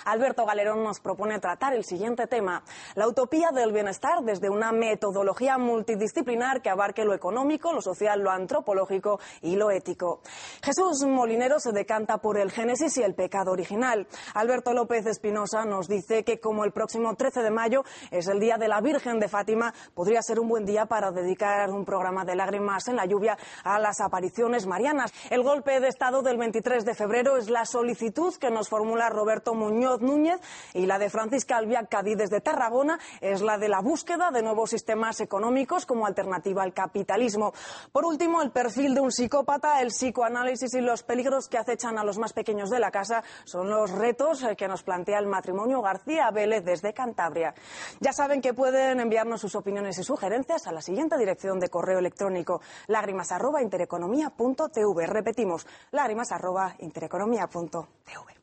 Alberto 0.05 0.45
Galerón 0.45 0.83
nos 0.83 0.99
propone 0.99 1.39
tratar 1.39 1.73
el 1.73 1.85
siguiente 1.85 2.27
tema, 2.27 2.63
la 2.95 3.07
utopía 3.07 3.49
del 3.53 3.71
bienestar 3.71 4.21
desde 4.23 4.49
una 4.49 4.71
metodología 4.71 5.57
multidisciplinar 5.57 6.61
que 6.61 6.69
abarque 6.69 7.05
lo 7.05 7.13
económico, 7.13 7.73
lo 7.73 7.81
social, 7.81 8.21
lo 8.21 8.31
antropológico 8.31 9.19
y 9.41 9.55
lo 9.55 9.71
ético. 9.71 10.21
Jesús 10.63 11.05
Molinero 11.07 11.59
se 11.59 11.71
decanta 11.71 12.17
por 12.17 12.37
el 12.37 12.51
Génesis 12.51 12.97
y 12.97 13.03
el 13.03 13.15
pecado 13.15 13.51
original. 13.51 14.07
Alberto 14.33 14.73
López 14.73 15.05
Espinosa 15.05 15.65
nos 15.65 15.87
dice 15.87 16.23
que 16.23 16.39
como 16.39 16.65
el 16.65 16.71
próximo 16.71 17.15
13 17.15 17.41
de 17.41 17.51
mayo 17.51 17.83
es 18.11 18.27
el 18.27 18.39
día 18.39 18.57
de 18.57 18.67
la 18.67 18.81
Virgen 18.81 19.19
de 19.19 19.27
Fátima, 19.27 19.73
podría 19.93 20.21
ser 20.21 20.39
un 20.39 20.49
buen 20.49 20.65
día 20.65 20.85
para 20.85 21.11
dedicar 21.11 21.69
un 21.69 21.85
programa 21.85 22.25
de 22.25 22.35
lágrimas 22.35 22.87
en 22.87 22.95
la 22.95 23.05
lluvia 23.05 23.37
a 23.63 23.79
las 23.79 24.01
apariciones 24.01 24.65
marianas. 24.65 25.13
El 25.29 25.43
golpe 25.43 25.79
de 25.79 25.87
Estado 25.87 26.21
del 26.21 26.37
23 26.37 26.85
de 26.85 26.93
febrero 26.93 27.37
es 27.37 27.49
la 27.49 27.65
solicitud 27.65 28.33
que 28.35 28.49
nos 28.49 28.69
formula 28.69 29.09
Roberto 29.09 29.53
Muñoz 29.53 29.68
Núñez 29.69 30.39
y 30.73 30.85
la 30.85 30.99
de 30.99 31.09
Francisca 31.09 31.57
Albiac 31.57 31.89
Cadí 31.89 32.15
desde 32.15 32.41
Tarragona 32.41 32.99
es 33.21 33.41
la 33.41 33.57
de 33.57 33.69
la 33.69 33.81
búsqueda 33.81 34.31
de 34.31 34.41
nuevos 34.41 34.71
sistemas 34.71 35.21
económicos 35.21 35.85
como 35.85 36.05
alternativa 36.05 36.63
al 36.63 36.73
capitalismo. 36.73 37.53
Por 37.91 38.05
último, 38.05 38.41
el 38.41 38.51
perfil 38.51 38.95
de 38.95 39.01
un 39.01 39.11
psicópata, 39.11 39.81
el 39.81 39.89
psicoanálisis 39.89 40.73
y 40.73 40.81
los 40.81 41.03
peligros 41.03 41.47
que 41.47 41.57
acechan 41.57 41.97
a 41.97 42.03
los 42.03 42.17
más 42.17 42.33
pequeños 42.33 42.69
de 42.69 42.79
la 42.79 42.91
casa 42.91 43.23
son 43.45 43.69
los 43.69 43.91
retos 43.91 44.45
que 44.57 44.67
nos 44.67 44.83
plantea 44.83 45.19
el 45.19 45.27
matrimonio 45.27 45.81
García 45.81 46.29
Vélez 46.31 46.63
desde 46.63 46.93
Cantabria. 46.93 47.53
Ya 47.99 48.13
saben 48.13 48.41
que 48.41 48.53
pueden 48.53 48.99
enviarnos 48.99 49.41
sus 49.41 49.55
opiniones 49.55 49.97
y 49.99 50.03
sugerencias 50.03 50.67
a 50.67 50.71
la 50.71 50.81
siguiente 50.81 51.17
dirección 51.17 51.59
de 51.59 51.69
correo 51.69 51.99
electrónico 51.99 52.61
lágrimas@intereconomía.tv. 52.87 55.07
Repetimos, 55.07 55.67
lágrimas@intereconomía.tv. 55.91 58.38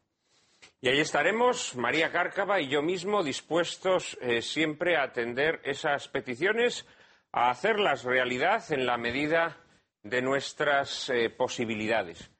Y 0.80 0.88
ahí 0.88 1.00
estaremos, 1.00 1.74
María 1.74 2.12
Cárcava 2.12 2.60
y 2.60 2.68
yo 2.68 2.82
mismo, 2.82 3.24
dispuestos 3.24 4.18
eh, 4.20 4.42
siempre 4.42 4.96
a 4.96 5.04
atender 5.04 5.60
esas 5.64 6.06
peticiones, 6.08 6.86
a 7.32 7.48
hacerlas 7.48 8.04
realidad 8.04 8.62
en 8.70 8.84
la 8.84 8.98
medida 8.98 9.56
de 10.02 10.20
nuestras 10.20 11.08
eh, 11.08 11.30
posibilidades. 11.30 12.30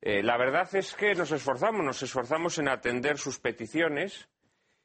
Eh, 0.00 0.22
la 0.22 0.38
verdad 0.38 0.74
es 0.74 0.94
que 0.94 1.14
nos 1.14 1.32
esforzamos, 1.32 1.84
nos 1.84 2.02
esforzamos 2.02 2.58
en 2.58 2.68
atender 2.68 3.18
sus 3.18 3.38
peticiones 3.38 4.28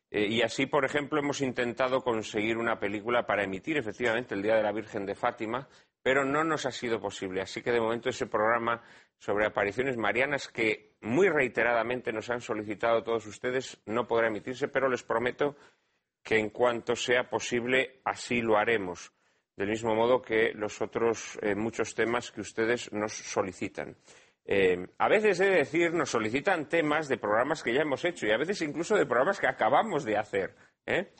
y 0.10 0.42
así, 0.42 0.68
por 0.68 0.86
ejemplo, 0.86 1.20
hemos 1.20 1.42
intentado 1.42 2.00
conseguir 2.02 2.58
una 2.58 2.80
película 2.80 3.26
para 3.26 3.44
emitir 3.44 3.76
efectivamente 3.76 4.36
el 4.36 4.42
Día 4.42 4.56
de 4.56 4.64
la 4.64 4.72
Virgen 4.72 5.06
de 5.06 5.16
Fátima, 5.16 5.68
pero 6.02 6.24
no 6.24 6.44
nos 6.44 6.66
ha 6.66 6.72
sido 6.72 7.00
posible. 7.00 7.42
Así 7.42 7.62
que 7.62 7.72
de 7.72 7.82
momento 7.82 8.10
ese 8.10 8.28
programa 8.28 8.82
sobre 9.18 9.46
apariciones 9.46 9.98
marianas 9.98 10.48
que 10.48 10.96
muy 11.02 11.30
reiteradamente 11.30 12.12
nos 12.12 12.30
han 12.30 12.42
solicitado 12.42 13.04
todos 13.04 13.26
ustedes 13.26 13.82
no 13.86 14.08
podrá 14.08 14.28
emitirse, 14.28 14.68
pero 14.68 14.90
les 14.90 15.04
prometo 15.04 15.56
que 16.24 16.38
en 16.38 16.50
cuanto 16.50 16.96
sea 16.96 17.30
posible 17.30 18.02
así 18.04 18.42
lo 18.42 18.58
haremos, 18.58 19.12
del 19.56 19.70
mismo 19.70 19.96
modo 19.96 20.22
que 20.22 20.52
los 20.54 20.82
otros 20.82 21.40
eh, 21.42 21.56
muchos 21.56 21.96
temas 21.96 22.32
que 22.32 22.42
ustedes 22.42 22.92
nos 22.92 23.14
solicitan. 23.14 23.96
Eh, 24.46 24.88
a 24.98 25.10
veces, 25.10 25.40
he 25.42 25.46
de 25.46 25.58
decir, 25.58 25.94
nos 25.94 26.10
solicitan 26.10 26.70
temas 26.70 27.08
de 27.08 27.18
programas 27.18 27.62
que 27.62 27.74
ya 27.74 27.82
hemos 27.82 28.04
hecho 28.06 28.28
y 28.28 28.32
a 28.32 28.38
veces 28.38 28.62
incluso 28.62 28.96
de 28.96 29.06
programas 29.06 29.40
que 29.40 29.48
acabamos 29.48 30.06
de 30.06 30.18
hacer. 30.18 30.56
¿eh? 30.86 31.12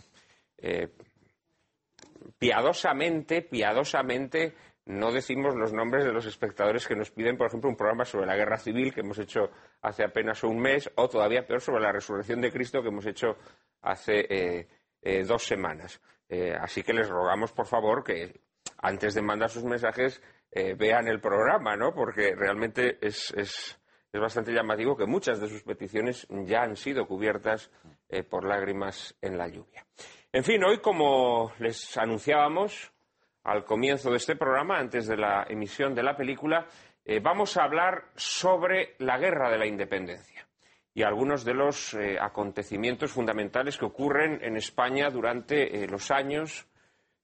piadosamente, 2.38 3.42
piadosamente 3.42 4.56
no 4.88 5.12
decimos 5.12 5.54
los 5.54 5.74
nombres 5.74 6.06
de 6.06 6.14
los 6.14 6.26
espectadores 6.26 6.88
que 6.88 6.96
nos 6.96 7.12
piden, 7.12 7.38
por 7.38 7.48
ejemplo, 7.48 7.70
un 7.70 7.76
programa 7.76 8.06
sobre 8.06 8.26
la 8.26 8.38
guerra 8.38 8.58
civil 8.58 8.94
que 8.94 9.02
hemos 9.02 9.20
hecho 9.20 9.52
hace 9.82 10.06
apenas 10.06 10.44
un 10.46 10.60
mes, 10.60 10.90
o 10.96 11.10
todavía 11.10 11.46
peor 11.46 11.60
sobre 11.60 11.82
la 11.82 11.92
resurrección 11.92 12.40
de 12.40 12.52
Cristo 12.52 12.82
que 12.82 12.88
hemos 12.88 13.06
hecho 13.06 13.36
hace 13.82 14.26
eh, 14.30 14.68
eh, 15.02 15.24
dos 15.26 15.44
semanas. 15.44 16.00
Eh, 16.30 16.56
así 16.58 16.84
que 16.84 16.94
les 16.94 17.10
rogamos, 17.10 17.52
por 17.52 17.68
favor, 17.68 18.02
que 18.02 18.40
antes 18.78 19.14
de 19.14 19.22
mandar 19.22 19.50
sus 19.50 19.64
mensajes 19.64 20.22
vean 20.78 21.08
el 21.08 21.20
programa, 21.20 21.76
¿no? 21.76 21.94
Porque 21.94 22.34
realmente 22.34 22.98
es, 23.00 23.32
es, 23.38 23.80
es, 24.12 24.20
bastante 24.20 24.52
llamativo 24.52 24.98
que 24.98 25.06
muchas 25.06 25.40
de 25.40 25.48
sus 25.48 25.62
peticiones 25.62 26.26
ya 26.46 26.64
han 26.64 26.76
sido 26.76 27.06
cubiertas 27.06 27.70
por 28.30 28.44
lágrimas 28.44 29.16
en 29.22 29.38
la 29.38 29.48
lluvia. 29.50 29.86
En 30.32 30.44
fin, 30.44 30.64
hoy, 30.64 30.80
como 30.80 31.52
les 31.60 31.96
anunciábamos, 31.98 32.92
al 33.48 33.64
comienzo 33.64 34.12
de 34.12 34.18
este 34.18 34.36
programa, 34.36 34.78
antes 34.78 35.08
de 35.08 35.16
la 35.16 35.46
emisión 35.50 35.96
de 35.96 36.04
la 36.04 36.18
película, 36.18 36.68
eh, 37.06 37.22
vamos 37.22 37.56
a 37.56 37.64
hablar 37.64 38.10
sobre 38.14 38.96
la 39.00 39.18
guerra 39.18 39.50
de 39.50 39.58
la 39.58 39.66
independencia 39.66 40.46
y 40.94 41.04
algunos 41.04 41.46
de 41.46 41.54
los 41.54 41.94
eh, 41.94 42.18
acontecimientos 42.20 43.10
fundamentales 43.10 43.78
que 43.78 43.86
ocurren 43.86 44.40
en 44.44 44.58
España 44.58 45.10
durante 45.10 45.84
eh, 45.84 45.88
los 45.88 46.12
años 46.12 46.68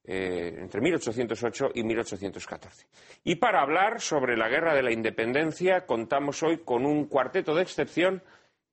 entre 0.06 0.82
1808 0.82 1.72
y 1.75 1.84
1814. 1.84 2.88
Y 3.24 3.36
para 3.36 3.62
hablar 3.62 4.01
sobre 4.01 4.36
la 4.36 4.50
guerra 4.50 4.75
de 4.75 4.84
la 4.84 4.92
independencia 4.92 5.86
contamos 5.86 6.44
hoy 6.44 6.58
con 6.58 6.86
un 6.86 7.06
cuarteto 7.06 7.56
de 7.56 7.62
excepción 7.62 8.22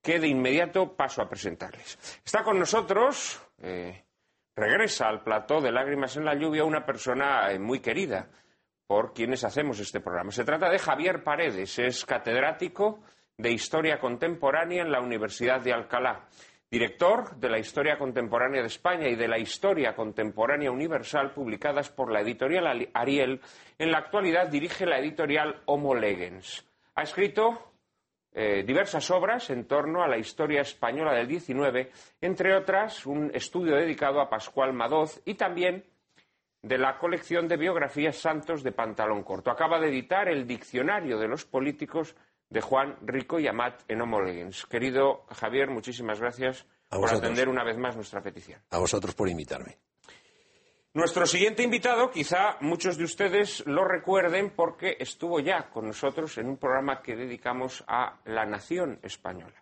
que 0.01 0.19
de 0.19 0.27
inmediato 0.27 0.93
paso 0.97 1.21
a 1.21 1.29
presentarles. 1.29 1.97
Está 2.25 2.43
con 2.43 2.59
nosotros 2.59 3.41
regresa 4.55 5.07
al 5.07 5.23
plató 5.23 5.61
de 5.61 5.71
Lágrimas 5.71 6.17
en 6.17 6.25
la 6.25 6.35
Lluvia 6.35 6.63
una 6.63 6.85
persona 6.85 7.51
eh, 7.51 7.59
muy 7.59 7.79
querida 7.79 8.29
por 8.87 9.13
quienes 9.13 9.43
hacemos 9.43 9.79
este 9.79 10.01
programa. 10.01 10.31
Se 10.31 10.43
trata 10.43 10.69
de 10.69 10.79
Javier 10.79 11.23
Paredes, 11.23 11.79
es 11.79 12.05
catedrático 12.05 12.99
de 13.37 13.51
Historia 13.51 13.99
Contemporánea 13.99 14.83
en 14.83 14.91
la 14.91 14.99
Universidad 14.99 15.61
de 15.61 15.73
Alcalá, 15.73 16.27
director 16.69 17.35
de 17.37 17.49
la 17.49 17.57
Historia 17.57 17.97
Contemporánea 17.97 18.61
de 18.61 18.67
España 18.67 19.07
y 19.07 19.15
de 19.15 19.27
la 19.27 19.39
Historia 19.39 19.95
Contemporánea 19.95 20.71
Universal 20.71 21.31
publicadas 21.31 21.89
por 21.89 22.11
la 22.11 22.21
editorial 22.21 22.89
Ariel. 22.93 23.41
En 23.77 23.91
la 23.91 23.99
actualidad 23.99 24.49
dirige 24.49 24.85
la 24.85 24.99
editorial 24.99 25.61
Homo 25.65 25.95
Legens. 25.95 26.67
Ha 26.95 27.03
escrito 27.03 27.70
eh, 28.33 28.63
diversas 28.65 29.11
obras 29.11 29.49
en 29.49 29.65
torno 29.65 30.03
a 30.03 30.07
la 30.07 30.17
historia 30.17 30.61
española 30.61 31.13
del 31.13 31.27
XIX, 31.27 31.89
entre 32.21 32.55
otras 32.55 33.05
un 33.05 33.29
estudio 33.33 33.75
dedicado 33.75 34.21
a 34.21 34.29
Pascual 34.29 34.73
Madoz 34.73 35.21
y 35.25 35.35
también 35.35 35.83
de 36.61 36.77
la 36.77 36.97
colección 36.97 37.47
de 37.47 37.57
biografías 37.57 38.17
santos 38.17 38.63
de 38.63 38.71
pantalón 38.71 39.23
corto. 39.23 39.51
Acaba 39.51 39.79
de 39.79 39.89
editar 39.89 40.29
el 40.29 40.47
Diccionario 40.47 41.17
de 41.17 41.27
los 41.27 41.45
Políticos 41.45 42.15
de 42.49 42.61
Juan 42.61 42.97
Rico 43.01 43.39
y 43.39 43.47
Amat 43.47 43.81
en 43.87 44.01
Homologens. 44.01 44.65
Querido 44.65 45.25
Javier, 45.29 45.69
muchísimas 45.69 46.19
gracias 46.19 46.65
por 46.89 47.09
atender 47.09 47.49
una 47.49 47.63
vez 47.63 47.77
más 47.77 47.95
nuestra 47.95 48.21
petición. 48.21 48.61
A 48.69 48.77
vosotros 48.77 49.15
por 49.15 49.29
invitarme. 49.29 49.77
Nuestro 50.93 51.25
siguiente 51.25 51.63
invitado, 51.63 52.11
quizá 52.11 52.57
muchos 52.59 52.97
de 52.97 53.05
ustedes 53.05 53.65
lo 53.65 53.85
recuerden 53.85 54.49
porque 54.53 54.97
estuvo 54.99 55.39
ya 55.39 55.69
con 55.69 55.87
nosotros 55.87 56.37
en 56.37 56.49
un 56.49 56.57
programa 56.57 57.01
que 57.01 57.15
dedicamos 57.15 57.81
a 57.87 58.19
la 58.25 58.45
nación 58.45 58.99
española. 59.01 59.55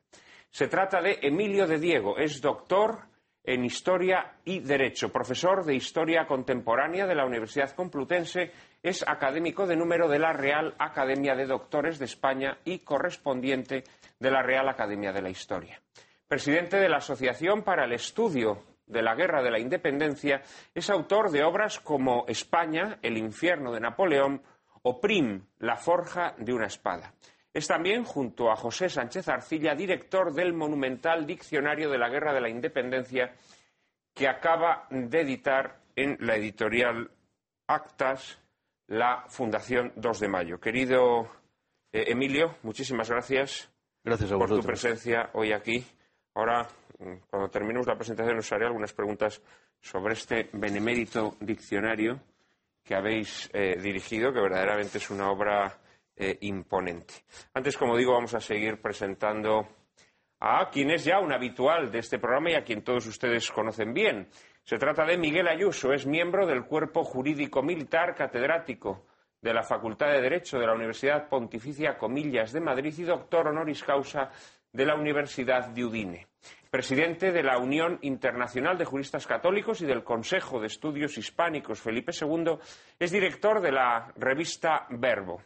Se 0.49 0.67
trata 0.67 0.99
de 1.01 1.19
Emilio 1.21 1.67
de 1.67 1.77
Diego, 1.77 2.17
es 2.17 2.41
doctor 2.41 3.01
en 3.43 3.63
Historia 3.63 4.39
y 4.43 4.61
Derecho, 4.61 5.09
profesor 5.09 5.63
de 5.65 5.75
Historia 5.75 6.25
Contemporánea 6.25 7.05
de 7.05 7.13
la 7.13 7.27
Universidad 7.27 7.75
Complutense, 7.75 8.51
es 8.81 9.07
académico 9.07 9.67
de 9.67 9.75
número 9.75 10.07
de 10.07 10.17
la 10.17 10.33
Real 10.33 10.73
Academia 10.79 11.35
de 11.35 11.45
Doctores 11.45 11.99
de 11.99 12.05
España 12.05 12.57
y 12.65 12.79
correspondiente 12.79 13.83
de 14.17 14.31
la 14.31 14.41
Real 14.41 14.67
Academia 14.67 15.13
de 15.13 15.21
la 15.21 15.29
Historia. 15.29 15.79
Presidente 16.27 16.77
de 16.77 16.89
la 16.89 16.97
Asociación 16.97 17.61
para 17.61 17.85
el 17.85 17.93
Estudio 17.93 18.68
de 18.89 19.01
la 19.01 19.15
Guerra 19.15 19.41
de 19.41 19.51
la 19.51 19.59
Independencia, 19.59 20.41
es 20.73 20.89
autor 20.89 21.31
de 21.31 21.43
obras 21.43 21.79
como 21.79 22.25
España, 22.27 22.99
el 23.01 23.17
infierno 23.17 23.71
de 23.71 23.79
Napoleón 23.79 24.41
o 24.81 24.99
Prim, 24.99 25.45
la 25.59 25.77
forja 25.77 26.35
de 26.37 26.53
una 26.53 26.65
espada. 26.65 27.13
Es 27.53 27.67
también, 27.67 28.03
junto 28.03 28.51
a 28.51 28.55
José 28.55 28.89
Sánchez 28.89 29.27
Arcilla, 29.27 29.73
director 29.73 30.33
del 30.33 30.53
monumental 30.53 31.25
Diccionario 31.25 31.89
de 31.89 31.97
la 31.97 32.09
Guerra 32.09 32.33
de 32.33 32.41
la 32.41 32.49
Independencia, 32.49 33.33
que 34.13 34.27
acaba 34.27 34.87
de 34.89 35.21
editar 35.21 35.79
en 35.95 36.17
la 36.19 36.35
editorial 36.35 37.09
Actas 37.67 38.39
la 38.87 39.25
Fundación 39.27 39.93
2 39.95 40.19
de 40.19 40.27
Mayo. 40.27 40.59
Querido 40.59 41.29
eh, 41.91 42.05
Emilio, 42.07 42.55
muchísimas 42.63 43.09
gracias, 43.09 43.69
gracias 44.03 44.31
por 44.31 44.49
tu 44.49 44.61
presencia 44.61 45.29
hoy 45.33 45.53
aquí. 45.53 45.85
Ahora 46.33 46.67
cuando 47.29 47.49
terminemos 47.49 47.87
la 47.87 47.95
presentación 47.95 48.37
os 48.37 48.51
haré 48.51 48.65
algunas 48.65 48.91
preguntas 48.93 49.41
sobre 49.79 50.13
este 50.13 50.49
benemérito 50.53 51.37
diccionario 51.39 52.19
que 52.83 52.95
habéis 52.95 53.49
eh, 53.53 53.77
dirigido, 53.79 54.33
que 54.33 54.41
verdaderamente 54.41 54.97
es 54.97 55.09
una 55.09 55.31
obra 55.31 55.79
eh, 56.15 56.37
imponente. 56.41 57.13
Antes, 57.53 57.77
como 57.77 57.95
digo, 57.95 58.13
vamos 58.13 58.33
a 58.33 58.41
seguir 58.41 58.81
presentando 58.81 59.67
a 60.41 60.69
quien 60.69 60.91
es 60.91 61.05
ya 61.05 61.19
un 61.19 61.31
habitual 61.31 61.91
de 61.91 61.99
este 61.99 62.19
programa 62.19 62.51
y 62.51 62.55
a 62.55 62.63
quien 62.63 62.83
todos 62.83 63.05
ustedes 63.07 63.49
conocen 63.51 63.93
bien. 63.93 64.27
Se 64.63 64.77
trata 64.77 65.05
de 65.05 65.17
Miguel 65.17 65.47
Ayuso, 65.47 65.93
es 65.93 66.05
miembro 66.05 66.45
del 66.45 66.65
Cuerpo 66.65 67.03
Jurídico 67.03 67.61
Militar, 67.61 68.15
catedrático 68.15 69.05
de 69.41 69.53
la 69.53 69.63
Facultad 69.63 70.07
de 70.11 70.21
Derecho 70.21 70.59
de 70.59 70.67
la 70.67 70.73
Universidad 70.73 71.29
Pontificia 71.29 71.97
Comillas 71.97 72.51
de 72.51 72.59
Madrid 72.59 72.93
y 72.97 73.03
doctor 73.03 73.47
honoris 73.47 73.83
causa 73.83 74.29
de 74.71 74.85
la 74.85 74.95
Universidad 74.95 75.69
de 75.69 75.85
Udine 75.85 76.27
presidente 76.69 77.31
de 77.31 77.43
la 77.43 77.57
Unión 77.57 77.97
Internacional 78.01 78.77
de 78.77 78.85
Juristas 78.85 79.25
Católicos 79.25 79.81
y 79.81 79.85
del 79.85 80.03
Consejo 80.03 80.59
de 80.59 80.67
Estudios 80.67 81.17
Hispánicos 81.17 81.81
Felipe 81.81 82.11
II, 82.19 82.57
es 82.99 83.11
director 83.11 83.61
de 83.61 83.71
la 83.71 84.11
revista 84.15 84.85
Verbo. 84.89 85.41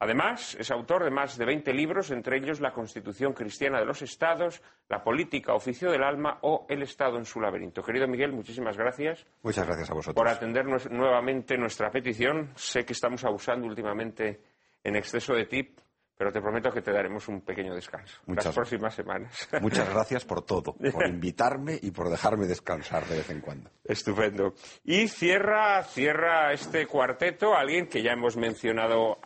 Además, 0.00 0.56
es 0.58 0.70
autor 0.70 1.04
de 1.04 1.10
más 1.10 1.38
de 1.38 1.46
20 1.46 1.72
libros, 1.72 2.10
entre 2.10 2.36
ellos 2.36 2.60
La 2.60 2.72
Constitución 2.72 3.32
Cristiana 3.32 3.78
de 3.78 3.86
los 3.86 4.02
Estados, 4.02 4.60
La 4.88 5.02
Política, 5.02 5.54
Oficio 5.54 5.90
del 5.90 6.02
Alma 6.02 6.38
o 6.42 6.66
El 6.68 6.82
Estado 6.82 7.16
en 7.16 7.24
su 7.24 7.40
laberinto. 7.40 7.82
Querido 7.82 8.06
Miguel, 8.06 8.32
muchísimas 8.32 8.76
gracias. 8.76 9.24
Muchas 9.42 9.66
gracias 9.66 9.90
a 9.90 9.94
vosotros. 9.94 10.14
Por 10.14 10.28
atender 10.28 10.66
nuevamente 10.90 11.56
nuestra 11.56 11.90
petición. 11.90 12.50
Sé 12.54 12.84
que 12.84 12.92
estamos 12.92 13.24
abusando 13.24 13.66
últimamente 13.66 14.40
en 14.82 14.96
exceso 14.96 15.32
de 15.32 15.46
tip, 15.46 15.78
pero 16.16 16.32
te 16.32 16.40
prometo 16.40 16.70
que 16.70 16.80
te 16.80 16.92
daremos 16.92 17.26
un 17.28 17.40
pequeño 17.40 17.74
descanso 17.74 18.20
muchas, 18.26 18.46
las 18.46 18.54
próximas 18.54 18.94
semanas. 18.94 19.48
Muchas 19.60 19.92
gracias 19.92 20.24
por 20.24 20.42
todo, 20.42 20.74
por 20.76 21.06
invitarme 21.08 21.78
y 21.80 21.90
por 21.90 22.08
dejarme 22.08 22.46
descansar 22.46 23.04
de 23.06 23.16
vez 23.16 23.30
en 23.30 23.40
cuando. 23.40 23.70
Estupendo. 23.82 24.54
Y 24.84 25.08
cierra, 25.08 25.82
cierra 25.82 26.52
este 26.52 26.86
cuarteto 26.86 27.54
alguien 27.54 27.88
que 27.88 28.02
ya 28.02 28.12
hemos 28.12 28.36
mencionado 28.36 29.18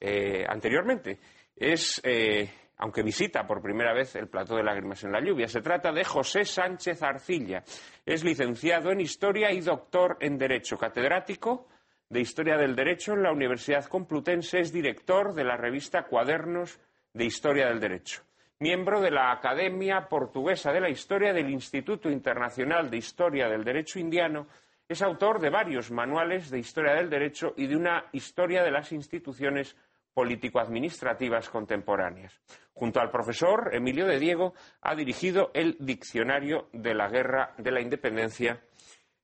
eh, 0.00 0.44
anteriormente. 0.46 1.18
Es, 1.54 2.00
eh, 2.04 2.50
aunque 2.76 3.02
visita 3.02 3.46
por 3.46 3.62
primera 3.62 3.94
vez 3.94 4.14
el 4.16 4.28
Plató 4.28 4.56
de 4.56 4.62
Lágrimas 4.62 5.02
en 5.04 5.12
la 5.12 5.20
Lluvia, 5.20 5.48
se 5.48 5.62
trata 5.62 5.90
de 5.90 6.04
José 6.04 6.44
Sánchez 6.44 7.02
Arcilla. 7.02 7.64
Es 8.04 8.22
licenciado 8.22 8.90
en 8.90 9.00
Historia 9.00 9.50
y 9.52 9.60
doctor 9.60 10.18
en 10.20 10.36
Derecho, 10.36 10.76
catedrático 10.76 11.68
de 12.08 12.20
Historia 12.20 12.56
del 12.56 12.76
Derecho 12.76 13.14
en 13.14 13.22
la 13.22 13.32
Universidad 13.32 13.84
Complutense, 13.86 14.60
es 14.60 14.72
director 14.72 15.34
de 15.34 15.44
la 15.44 15.56
revista 15.56 16.04
Cuadernos 16.04 16.78
de 17.12 17.24
Historia 17.24 17.66
del 17.66 17.80
Derecho, 17.80 18.22
miembro 18.60 19.00
de 19.00 19.10
la 19.10 19.32
Academia 19.32 20.08
Portuguesa 20.08 20.72
de 20.72 20.80
la 20.80 20.90
Historia 20.90 21.32
del 21.32 21.50
Instituto 21.50 22.10
Internacional 22.10 22.90
de 22.90 22.98
Historia 22.98 23.48
del 23.48 23.64
Derecho 23.64 23.98
Indiano, 23.98 24.46
es 24.88 25.02
autor 25.02 25.40
de 25.40 25.50
varios 25.50 25.90
manuales 25.90 26.50
de 26.50 26.60
Historia 26.60 26.94
del 26.94 27.10
Derecho 27.10 27.54
y 27.56 27.66
de 27.66 27.76
una 27.76 28.04
Historia 28.12 28.62
de 28.62 28.70
las 28.70 28.92
instituciones 28.92 29.76
político-administrativas 30.14 31.50
contemporáneas. 31.50 32.40
Junto 32.72 33.00
al 33.00 33.10
profesor 33.10 33.70
Emilio 33.74 34.06
de 34.06 34.18
Diego 34.18 34.54
ha 34.80 34.94
dirigido 34.94 35.50
el 35.52 35.76
Diccionario 35.78 36.68
de 36.72 36.94
la 36.94 37.08
Guerra 37.08 37.52
de 37.58 37.70
la 37.70 37.80
Independencia 37.80 38.62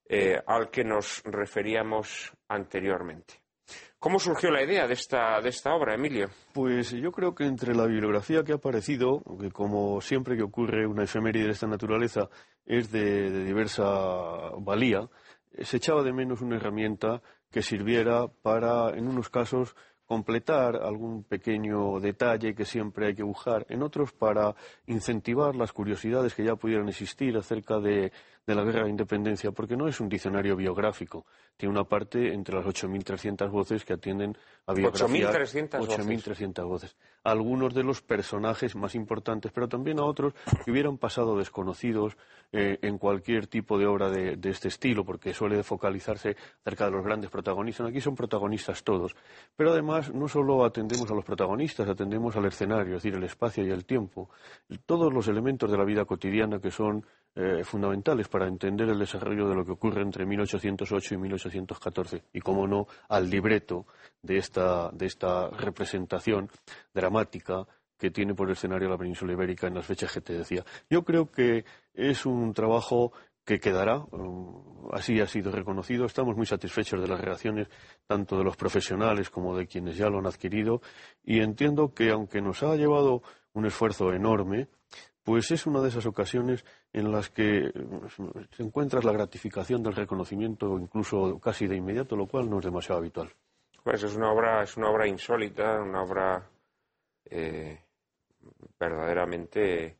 eh, 0.09 0.41
al 0.47 0.71
que 0.71 0.85
nos 0.85 1.23
referíamos 1.25 2.33
anteriormente. 2.49 3.43
¿Cómo 3.99 4.19
surgió 4.19 4.51
la 4.51 4.65
idea 4.65 4.89
de 4.89 4.95
esta, 4.95 5.41
de 5.41 5.49
esta 5.51 5.73
obra, 5.73 5.95
Emilio? 5.95 6.29
Pues 6.53 6.91
yo 6.91 7.13
creo 7.13 7.37
que 7.37 7.45
entre 7.45 7.73
la 7.73 7.87
bibliografía 7.87 8.43
que 8.43 8.51
ha 8.51 8.57
aparecido, 8.57 9.23
que 9.41 9.53
como 9.53 10.01
siempre 10.01 10.37
que 10.37 10.43
ocurre 10.43 10.89
una 10.89 11.05
efeméride 11.05 11.45
de 11.45 11.53
esta 11.53 11.69
naturaleza 11.69 12.29
es 12.67 12.91
de, 12.91 13.45
diversa 13.45 13.85
valía, 14.59 15.09
se 15.57 15.77
echaba 15.77 16.03
de 16.03 16.13
menos 16.13 16.41
una 16.41 16.57
herramienta 16.57 17.23
que 17.51 17.63
sirviera 17.63 18.27
para, 18.27 18.91
en 18.91 19.07
unos 19.07 19.29
casos, 19.31 19.77
completar 20.05 20.77
algún 20.83 21.23
pequeño 21.25 22.01
detalle 22.01 22.55
que 22.55 22.65
siempre 22.65 23.07
hay 23.07 23.15
que 23.15 23.23
buscar, 23.23 23.65
en 23.69 23.83
otros 23.83 24.13
para 24.13 24.55
incentivar 24.87 25.55
las 25.55 25.73
curiosidades 25.73 26.35
que 26.35 26.45
ya 26.45 26.57
pudieran 26.57 26.89
existir 26.89 27.37
acerca 27.37 27.79
de 27.79 28.13
de 28.47 28.55
la 28.55 28.65
Guerra 28.65 28.85
de 28.85 28.91
Independencia, 28.91 29.53
porque 29.53 29.77
no 29.77 29.87
es 29.87 30.01
un 30.01 30.09
diccionario 30.09 30.57
biográfico. 30.57 31.25
Tiene 31.57 31.73
una 31.73 31.85
parte 31.85 32.33
entre 32.33 32.57
las 32.57 32.65
8.300 32.65 33.51
voces 33.51 33.85
que 33.85 33.93
atienden 33.93 34.37
a 34.67 34.75
biografía. 34.75 35.31
8.300 35.31 36.67
voces. 36.67 36.97
Algunos 37.23 37.73
de 37.73 37.85
los 37.85 38.03
personajes 38.03 38.75
más 38.75 38.97
importantes, 38.97 39.53
pero 39.53 39.69
también 39.69 40.01
a 40.01 40.05
otros 40.05 40.35
que 40.65 40.73
hubieran 40.73 40.99
pasado 40.99 41.39
desconocidos 41.39 42.17
eh, 42.51 42.79
en 42.83 42.99
cualquier 42.99 43.47
tipo 43.47 43.79
de 43.79 43.87
obra 43.87 44.11
de, 44.11 44.39
este 44.51 44.69
estilo, 44.69 45.05
porque 45.05 45.33
suele 45.33 45.63
focalizarse 45.63 46.37
cerca 46.65 46.87
de 46.87 46.91
los 46.91 47.05
grandes 47.05 47.31
protagonistas. 47.31 47.87
Aquí 47.89 48.01
son 48.01 48.17
protagonistas 48.17 48.83
todos. 48.83 49.15
Pero 49.57 49.71
además 49.71 50.13
no 50.13 50.27
solo 50.27 50.65
atendemos 50.65 51.11
a 51.11 51.15
los 51.15 51.25
protagonistas, 51.25 51.89
atendemos 51.89 52.35
al 52.37 52.47
escenario, 52.47 52.97
es 52.97 53.03
decir, 53.03 53.17
el 53.17 53.25
espacio 53.25 53.65
y 53.65 53.71
el 53.71 53.85
tiempo. 53.85 54.31
Todos 54.85 55.13
los 55.13 55.29
elementos 55.29 55.71
de 55.71 55.79
la 55.79 55.85
vida 55.85 56.05
cotidiana 56.05 56.59
que 56.59 56.73
son 56.73 57.07
eh, 57.35 57.65
fundamentales 57.65 58.29
para 58.33 58.49
entender 58.49 58.89
el 58.89 58.99
desarrollo 58.99 59.47
de 59.47 59.55
lo 59.55 59.65
que 59.65 59.73
ocurre 59.73 60.01
entre 60.01 60.25
1808 60.25 61.15
y 61.15 61.19
1814 61.19 62.25
y, 62.33 62.41
cómo 62.41 62.67
no, 62.67 62.87
al 63.11 63.29
libreto 63.29 63.87
de 64.23 64.39
esta, 64.39 64.91
de 64.91 65.07
esta 65.07 65.51
representación 65.51 66.49
dramática 66.95 67.67
que 67.99 68.11
tiene 68.11 68.35
por 68.35 68.51
escenario 68.51 68.89
la 68.89 68.97
península 68.97 69.35
ibérica 69.35 69.67
en 69.67 69.75
las 69.75 69.87
fechas 69.87 70.13
que 70.13 70.23
te 70.23 70.33
decía. 70.33 70.65
Yo 70.89 71.05
creo 71.05 71.31
que 71.31 71.65
es 71.93 72.25
un 72.25 72.55
trabajo 72.55 73.13
que 73.45 73.61
quedará, 73.61 73.99
um, 73.99 74.89
así 74.93 75.21
ha 75.21 75.27
sido 75.27 75.53
reconocido. 75.53 76.07
Estamos 76.07 76.35
muy 76.35 76.47
satisfechos 76.47 77.01
de 77.01 77.09
las 77.09 77.21
reacciones 77.21 77.69
tanto 78.07 78.39
de 78.39 78.45
los 78.45 78.57
profesionales 78.57 79.29
como 79.29 79.57
de 79.57 79.67
quienes 79.67 79.97
ya 79.97 80.09
lo 80.09 80.19
han 80.19 80.27
adquirido 80.27 80.81
y 81.23 81.41
entiendo 81.41 81.93
que 81.93 82.11
aunque 82.11 82.41
nos 82.41 82.63
ha 82.63 82.75
llevado 82.77 83.23
un 83.53 83.67
esfuerzo 83.67 84.13
enorme, 84.15 84.69
pues 85.23 85.51
es 85.51 85.67
una 85.67 85.81
de 85.81 85.89
esas 85.89 86.07
ocasiones 86.07 86.65
en 86.93 87.11
las 87.11 87.31
que 87.31 87.73
se 88.57 88.63
encuentra 88.63 89.01
la 89.03 89.13
gratificación 89.13 89.83
del 89.83 89.95
reconocimiento, 89.95 90.79
incluso 90.79 91.39
casi 91.39 91.67
de 91.67 91.77
inmediato, 91.77 92.17
lo 92.17 92.27
cual 92.27 92.51
no 92.51 92.59
es 92.59 92.65
demasiado 92.65 93.01
habitual. 93.01 93.31
Pues 93.83 94.03
es 94.03 94.15
una 94.15 94.31
obra, 94.31 94.63
es 94.63 94.77
una 94.77 94.91
obra 94.91 95.09
insólita, 95.09 95.81
una 95.81 96.03
obra 96.03 96.49
eh, 97.25 97.81
verdaderamente 98.79 99.97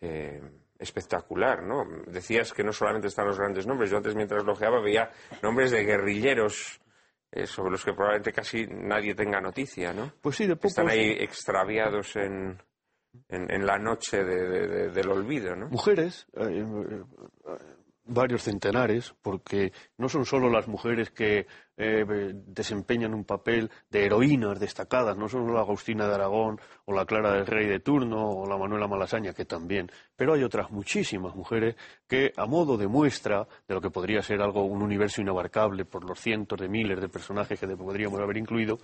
eh, 0.00 0.42
espectacular, 0.78 1.62
¿no? 1.62 1.84
Decías 2.06 2.52
que 2.52 2.64
no 2.64 2.72
solamente 2.72 3.08
están 3.08 3.26
los 3.26 3.38
grandes 3.38 3.66
nombres. 3.66 3.90
Yo 3.90 3.96
antes, 3.96 4.14
mientras 4.14 4.44
logeaba, 4.44 4.80
veía 4.80 5.10
nombres 5.42 5.70
de 5.70 5.84
guerrilleros 5.84 6.80
eh, 7.30 7.46
sobre 7.46 7.70
los 7.70 7.84
que 7.84 7.92
probablemente 7.92 8.32
casi 8.32 8.66
nadie 8.66 9.14
tenga 9.14 9.40
noticia, 9.40 9.92
¿no? 9.92 10.12
Pues 10.20 10.36
sí, 10.36 10.46
de 10.46 10.56
pocos... 10.56 10.72
Están 10.72 10.88
ahí 10.88 11.16
extraviados 11.18 12.16
en 12.16 12.60
en, 13.28 13.50
en 13.50 13.66
la 13.66 13.78
noche 13.78 14.24
de- 14.24 14.48
de- 14.48 14.66
de- 14.68 14.90
del 14.90 15.08
olvido, 15.10 15.54
¿no? 15.56 15.68
Mujeres, 15.68 16.26
eh, 16.34 16.64
eh, 16.64 17.04
varios 18.06 18.42
centenares, 18.42 19.14
porque 19.22 19.72
no 19.96 20.08
son 20.08 20.26
solo 20.26 20.50
las 20.50 20.68
mujeres 20.68 21.10
que 21.10 21.46
eh, 21.76 22.04
desempeñan 22.46 23.14
un 23.14 23.24
papel 23.24 23.70
de 23.90 24.04
heroínas 24.04 24.60
destacadas, 24.60 25.16
no 25.16 25.28
solo 25.28 25.52
la 25.52 25.60
Agustina 25.60 26.06
de 26.06 26.14
Aragón 26.14 26.60
o 26.84 26.92
la 26.92 27.04
Clara 27.06 27.32
del 27.32 27.46
Rey 27.46 27.66
de 27.66 27.80
turno 27.80 28.28
o 28.28 28.46
la 28.46 28.56
Manuela 28.56 28.86
Malasaña, 28.86 29.32
que 29.32 29.44
también, 29.44 29.90
pero 30.14 30.34
hay 30.34 30.44
otras 30.44 30.70
muchísimas 30.70 31.34
mujeres 31.34 31.76
que, 32.06 32.32
a 32.36 32.46
modo 32.46 32.76
de 32.76 32.86
muestra 32.86 33.48
de 33.66 33.74
lo 33.74 33.80
que 33.80 33.90
podría 33.90 34.22
ser 34.22 34.40
algo, 34.40 34.64
un 34.64 34.82
universo 34.82 35.20
inabarcable 35.20 35.84
por 35.84 36.08
los 36.08 36.20
cientos 36.20 36.60
de 36.60 36.68
miles 36.68 37.00
de 37.00 37.08
personajes 37.08 37.58
que 37.58 37.66
podríamos 37.66 38.20
haber 38.20 38.36
incluido, 38.36 38.78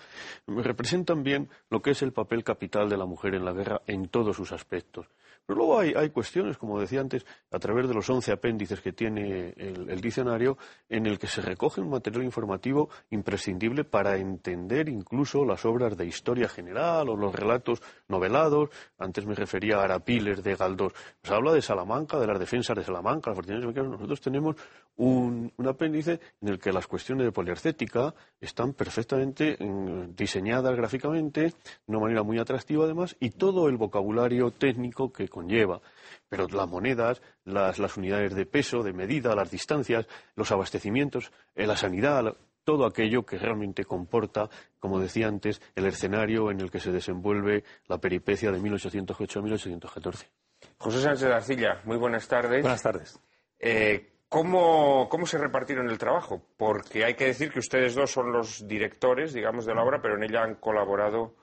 representan 0.46 1.22
bien 1.22 1.48
lo 1.68 1.80
que 1.82 1.90
es 1.90 2.02
el 2.02 2.12
papel 2.12 2.42
capital 2.42 2.88
de 2.88 2.96
la 2.96 3.06
mujer 3.06 3.34
en 3.34 3.44
la 3.44 3.52
guerra 3.52 3.82
en 3.86 4.08
todos 4.08 4.34
sus 4.36 4.52
aspectos. 4.52 5.06
Pero 5.46 5.58
luego 5.58 5.80
hay, 5.80 6.10
cuestiones, 6.10 6.56
como 6.56 6.80
decía 6.80 7.00
antes, 7.00 7.26
a 7.50 7.58
través 7.58 7.88
de 7.88 7.94
los 7.94 8.08
once 8.08 8.30
apéndices 8.30 8.80
que 8.80 8.92
tiene 8.92 9.52
el, 9.56 9.90
el 9.90 10.00
diccionario, 10.00 10.56
en 10.88 11.06
el 11.06 11.18
que 11.18 11.26
se 11.26 11.42
recoge 11.42 11.80
un 11.80 11.90
material 11.90 12.24
informativo 12.24 12.88
imprescindible 13.10 13.84
para 13.84 14.16
entender 14.16 14.88
incluso 14.88 15.44
las 15.44 15.64
obras 15.64 15.96
de 15.96 16.06
historia 16.06 16.48
general 16.48 17.08
o 17.08 17.16
los 17.16 17.34
relatos 17.34 17.82
novelados. 18.08 18.70
Antes 18.98 19.26
me 19.26 19.34
refería 19.34 19.78
a 19.78 19.84
Arapiles 19.84 20.42
de 20.42 20.54
Galdós. 20.54 20.92
Nos 21.24 21.32
habla 21.32 21.52
de 21.52 21.62
Salamanca, 21.62 22.18
de 22.18 22.26
las 22.26 22.38
defensas 22.38 22.76
de 22.76 22.84
Salamanca, 22.84 23.30
las 23.30 23.46
mexicanas. 23.46 23.90
Nosotros 23.90 24.20
tenemos 24.20 24.56
un, 24.96 25.52
un 25.56 25.68
apéndice 25.68 26.20
en 26.40 26.48
el 26.48 26.58
que 26.58 26.72
las 26.72 26.86
cuestiones 26.86 27.24
de 27.24 27.32
poliarcética 27.32 28.14
están 28.40 28.74
perfectamente 28.74 29.56
mm, 29.58 30.14
diseñadas 30.14 30.76
gráficamente, 30.76 31.40
de 31.40 31.54
una 31.86 32.00
manera 32.00 32.22
muy 32.22 32.38
atractiva 32.38 32.84
además, 32.84 33.16
y 33.20 33.30
todo 33.30 33.68
el 33.68 33.76
vocabulario 33.76 34.50
técnico 34.50 35.12
que 35.12 35.28
conlleva. 35.28 35.80
Pero 36.28 36.46
las 36.48 36.68
monedas, 36.68 37.22
las, 37.44 37.78
las 37.78 37.96
unidades 37.96 38.34
de 38.34 38.46
peso, 38.46 38.82
de 38.82 38.92
medida, 38.92 39.34
las 39.34 39.50
distancias, 39.50 40.06
los 40.36 40.52
abastecimientos, 40.52 41.32
eh, 41.54 41.66
la 41.66 41.76
sanidad, 41.76 42.36
todo 42.64 42.86
aquello 42.86 43.24
que 43.24 43.38
realmente 43.38 43.84
comporta, 43.84 44.48
como 44.78 45.00
decía 45.00 45.28
antes, 45.28 45.60
el 45.74 45.86
escenario 45.86 46.50
en 46.50 46.60
el 46.60 46.70
que 46.70 46.80
se 46.80 46.92
desenvuelve 46.92 47.64
la 47.88 47.98
peripecia 47.98 48.52
de 48.52 48.60
1808 48.60 49.38
a 49.38 49.42
1814. 49.42 50.30
José 50.78 51.00
Sánchez 51.00 51.28
de 51.28 51.34
Arcilla, 51.34 51.80
muy 51.84 51.96
buenas 51.96 52.28
tardes. 52.28 52.62
Buenas 52.62 52.82
tardes. 52.82 53.18
Eh, 53.58 54.12
¿cómo, 54.30 55.08
¿Cómo 55.10 55.26
se 55.26 55.36
repartieron 55.36 55.90
el 55.90 55.98
trabajo? 55.98 56.40
Porque 56.56 57.04
hay 57.04 57.14
que 57.14 57.26
decir 57.26 57.52
que 57.52 57.58
ustedes 57.58 57.94
dos 57.94 58.10
son 58.10 58.32
los 58.32 58.66
directores, 58.66 59.34
digamos, 59.34 59.66
de 59.66 59.74
la 59.74 59.82
obra, 59.82 60.00
pero 60.00 60.16
en 60.16 60.22
ella 60.22 60.42
han 60.42 60.54
colaborado 60.54 61.34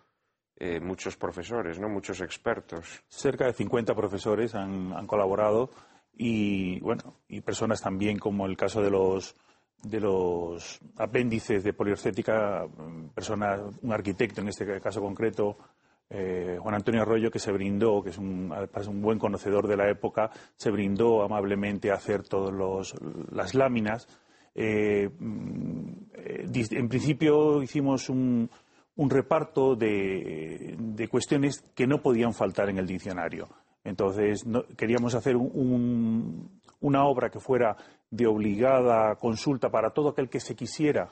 eh, 0.55 0.79
muchos 0.79 1.15
profesores, 1.17 1.77
¿no? 1.77 1.89
Muchos 1.89 2.21
expertos. 2.21 3.03
Cerca 3.07 3.45
de 3.45 3.53
50 3.53 3.93
profesores 3.93 4.55
han, 4.55 4.93
han 4.93 5.05
colaborado 5.05 5.69
y, 6.13 6.79
bueno, 6.79 7.19
y 7.27 7.41
personas 7.41 7.81
también 7.81 8.17
como 8.17 8.47
el 8.47 8.57
caso 8.57 8.81
de 8.81 8.89
los 8.89 9.35
de 9.83 9.99
los 9.99 10.79
apéndices 10.97 11.63
de 11.63 11.73
poliorcética, 11.73 12.65
mm, 12.65 13.09
persona, 13.09 13.59
un 13.81 13.93
arquitecto 13.93 14.41
en 14.41 14.47
este 14.47 14.81
caso 14.81 15.01
concreto, 15.01 15.57
eh, 16.09 16.57
Juan 16.61 16.75
Antonio 16.75 17.01
Arroyo, 17.01 17.29
que 17.29 17.39
se 17.39 17.51
brindó, 17.51 18.01
que 18.01 18.11
es 18.11 18.17
un, 18.17 18.49
buen 19.01 19.19
conocedor 19.19 19.67
de 19.67 19.75
la 19.77 19.89
época, 19.89 20.29
se 20.55 20.71
brindó 20.71 21.21
amablemente 21.23 21.91
a 21.91 21.95
hacer 21.95 22.23
todas 22.23 22.53
las 23.31 23.53
láminas. 23.55 24.07
Eh, 24.55 25.09
mm, 25.19 25.89
eh, 26.13 26.45
en 26.71 26.87
principio 26.89 27.61
hicimos 27.61 28.09
un, 28.09 28.49
un 28.95 29.09
reparto 29.09 29.75
de, 29.75 30.77
cuestiones 31.11 31.61
que 31.75 31.87
no 31.87 32.01
podían 32.01 32.33
faltar 32.33 32.69
en 32.69 32.77
el 32.77 32.87
diccionario. 32.87 33.49
Entonces, 33.83 34.45
queríamos 34.75 35.13
hacer 35.13 35.35
un- 35.35 35.51
un- 35.53 36.61
una 36.81 37.05
obra 37.05 37.29
que 37.29 37.39
fuera 37.39 37.75
de 38.09 38.27
obligada 38.27 39.15
consulta 39.15 39.69
para 39.69 39.91
todo 39.91 40.09
aquel 40.09 40.29
que 40.29 40.39
se 40.39 40.55
quisiera 40.55 41.11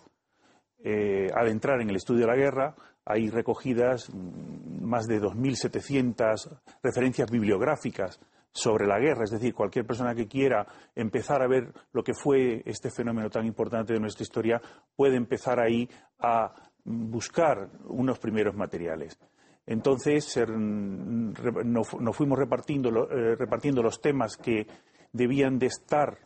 adentrar 1.34 1.82
en 1.82 1.90
el 1.90 1.96
estudio 1.96 2.22
de 2.22 2.28
la 2.28 2.36
guerra. 2.36 2.76
Hay 3.06 3.30
recogidas 3.30 4.10
más 4.14 5.06
de 5.06 5.22
2.700 5.22 6.60
referencias 6.82 7.30
bibliográficas 7.30 8.20
sobre 8.52 8.88
la 8.88 9.00
guerra, 9.00 9.26
es 9.26 9.32
decir, 9.32 9.54
cualquier 9.54 9.86
persona 9.86 10.16
que 10.16 10.28
quiera 10.28 10.66
empezar 10.96 11.42
a 11.42 11.48
ver 11.48 11.74
lo 11.92 12.04
que 12.04 12.14
fue 12.14 12.62
este 12.66 12.90
fenómeno 12.90 13.30
tan 13.30 13.46
importante 13.46 13.94
de 13.94 14.00
nuestra 14.00 14.24
historia 14.24 14.62
puede 14.96 15.18
empezar 15.18 15.60
ahí 15.60 15.90
a 16.20 16.54
buscar 16.86 17.70
unos 17.86 18.18
primeros 18.20 18.56
materiales. 18.56 19.20
Entonces 19.66 20.38
nos 20.48 21.88
fu- 21.90 22.00
nos 22.00 22.16
fuimos 22.16 22.40
repartiendo, 22.40 23.10
eh, 23.10 23.36
repartiendo 23.36 23.82
los 23.84 24.00
temas 24.00 24.38
que 24.38 24.68
debían 25.12 25.58
de 25.60 25.66
estar 25.68 26.18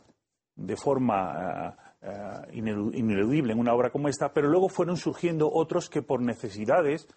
de 0.55 0.75
forma 0.75 1.75
inelu- 2.01 2.95
ineludible 2.95 3.53
en 3.53 3.59
una 3.59 3.73
obra 3.73 3.89
como 3.89 4.07
esta, 4.07 4.33
pero 4.33 4.47
luego 4.47 4.69
fueron 4.69 4.97
surgiendo 4.97 5.51
otros 5.51 5.89
que 5.89 6.01
por 6.01 6.21
necesidades 6.21 7.07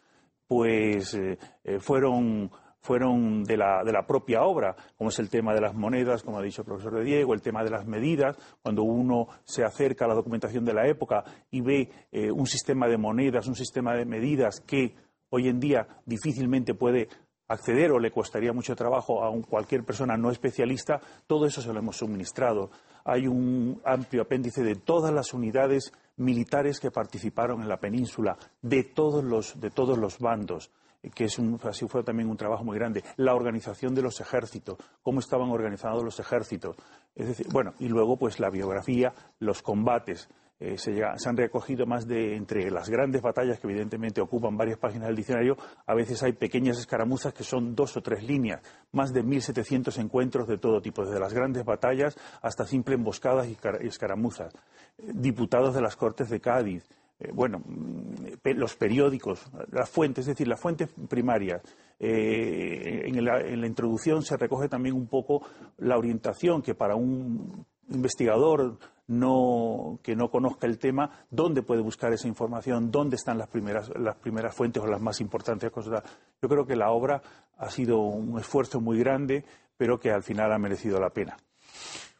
pues 0.47 1.15
eh, 1.15 1.39
eh, 1.65 1.79
fueron 1.79 2.51
fueron 2.85 3.45
de 3.45 3.57
la, 3.57 3.85
de 3.85 3.93
la 3.93 4.05
propia 4.09 4.43
obra, 4.43 4.75
como 4.99 5.11
es 5.11 5.19
el 5.21 5.31
tema 5.31 5.55
de 5.55 5.61
las 5.61 5.73
monedas, 5.73 6.25
como 6.25 6.41
ha 6.41 6.43
dicho 6.43 6.63
el 6.63 6.67
profesor 6.67 6.97
de 6.97 7.05
Diego, 7.05 7.33
el 7.33 7.41
tema 7.41 7.63
de 7.63 7.71
las 7.71 7.87
medidas, 7.87 8.37
cuando 8.61 8.83
uno 8.83 9.29
se 9.45 9.63
acerca 9.63 10.05
a 10.05 10.09
la 10.09 10.15
documentación 10.15 10.65
de 10.65 10.75
la 10.75 10.89
época 10.89 11.23
y 11.53 11.61
ve 11.61 11.89
eh, 12.11 12.33
un 12.33 12.45
sistema 12.49 12.89
de 12.89 12.99
monedas, 12.99 13.47
un 13.47 13.55
sistema 13.55 13.95
de 13.95 14.05
medidas 14.05 14.61
que 14.61 14.97
hoy 15.31 15.47
en 15.47 15.61
día 15.61 15.87
difícilmente 16.07 16.75
puede 16.75 17.09
acceder 17.49 17.91
o 17.93 17.99
le 17.99 18.11
costaría 18.11 18.53
mucho 18.53 18.75
trabajo 18.75 19.25
a 19.25 19.43
cualquier 19.43 19.85
persona 19.85 20.17
no 20.17 20.31
especialista, 20.31 21.01
todo 21.27 21.47
eso 21.47 21.61
se 21.61 21.73
lo 21.73 21.79
hemos 21.79 21.97
suministrado. 21.97 22.71
Hay 23.05 23.27
un 23.27 23.81
amplio 23.85 24.23
apéndice 24.23 24.63
de 24.63 24.77
todas 24.77 25.13
las 25.13 25.35
unidades 25.35 25.93
militares 26.17 26.81
que 26.81 26.91
participaron 26.91 27.63
en 27.63 27.69
la 27.69 27.79
península, 27.79 28.37
de 28.61 28.85
todos 28.85 29.25
los, 29.25 29.61
de 29.61 29.71
todos 29.71 29.99
los 29.99 30.19
bandos 30.19 30.71
que 31.11 31.25
es 31.25 31.39
un, 31.39 31.59
así 31.65 31.87
fue 31.89 32.05
también 32.05 32.31
un 32.31 32.37
trabajo 32.37 32.65
muy 32.65 32.79
grande, 32.79 33.03
la 33.17 33.35
organización 33.35 33.95
de 33.95 34.03
los 34.03 34.21
ejércitos, 34.21 34.79
cómo 35.03 35.19
estaban 35.19 35.51
organizados 35.51 36.05
los 36.05 36.21
ejércitos, 36.21 36.77
es 37.15 37.27
decir, 37.27 37.49
bueno, 37.51 37.75
y 37.81 37.89
luego 37.89 38.17
pues 38.17 38.39
la 38.39 38.51
biografía, 38.51 39.13
los 39.41 39.63
combates, 39.63 40.29
eh, 40.65 40.79
se, 40.79 41.03
han 41.03 41.37
recogido 41.37 41.87
más 41.87 42.07
de 42.07 42.37
entre 42.37 42.71
las 42.71 42.89
grandes 42.89 43.21
batallas 43.21 43.59
que 43.59 43.67
evidentemente 43.67 44.21
ocupan 44.21 44.57
varias 44.57 44.79
páginas 44.79 45.09
del 45.09 45.17
diccionario, 45.17 45.57
a 45.87 45.95
veces 45.95 46.23
hay 46.23 46.33
pequeñas 46.35 46.79
escaramuzas 46.79 47.35
que 47.35 47.43
son 47.43 47.75
dos 47.75 47.97
o 47.97 48.01
tres 48.01 48.23
líneas, 48.23 48.61
más 48.93 49.13
de 49.13 49.25
1.700 49.25 49.99
encuentros 49.99 50.47
de 50.47 50.59
todo 50.59 50.81
tipo, 50.81 51.05
desde 51.05 51.19
las 51.19 51.33
grandes 51.35 51.65
batallas 51.65 52.17
hasta 52.43 52.65
simple 52.65 52.95
emboscadas 52.95 53.49
y 53.49 53.57
car- 53.57 53.81
y 53.83 53.89
escaramuzas, 53.89 54.53
Eh, 54.99 55.11
diputados 55.15 55.75
de 55.75 55.81
las 55.81 55.97
Cortes 55.97 56.29
de 56.29 56.39
Cádiz, 56.39 56.87
eh, 57.19 57.31
bueno, 57.33 57.61
mm, 57.65 58.37
los 58.57 58.77
periódicos, 58.77 59.51
las 59.71 59.89
fuentes, 59.91 60.23
es 60.29 60.35
decir, 60.35 60.47
las 60.47 60.61
fuentes 60.61 60.91
primarias. 61.09 61.63
En 61.99 63.25
la 63.61 63.67
introducción 63.67 64.23
se 64.23 64.37
recoge 64.37 64.69
también 64.69 64.95
un 64.97 65.07
poco 65.07 65.43
la 65.79 65.97
orientación 65.97 66.61
que 66.63 66.75
para 66.75 66.95
un 66.97 67.65
investigador 67.95 68.79
no, 69.09 69.99
que 70.03 70.15
no 70.17 70.31
conozca 70.31 70.67
el 70.67 70.79
tema, 70.79 71.25
dónde 71.31 71.63
puede 71.63 71.83
buscar 71.83 72.13
esa 72.13 72.29
información, 72.29 72.91
dónde 72.91 73.17
están 73.17 73.39
las 73.39 73.49
primeras, 73.49 73.91
las 73.99 74.17
primeras 74.17 74.55
fuentes 74.55 74.83
o 74.83 74.87
las 74.87 75.01
más 75.01 75.21
importantes 75.21 75.71
cosas. 75.71 76.03
Yo 76.41 76.49
creo 76.49 76.67
que 76.67 76.77
la 76.77 76.91
obra 76.91 77.21
ha 77.59 77.71
sido 77.71 77.99
un 78.01 78.39
esfuerzo 78.39 78.81
muy 78.81 78.99
grande, 78.99 79.45
pero 79.77 79.99
que 79.99 80.11
al 80.11 80.23
final 80.23 80.53
ha 80.53 80.59
merecido 80.59 80.99
la 81.01 81.11
pena. 81.11 81.37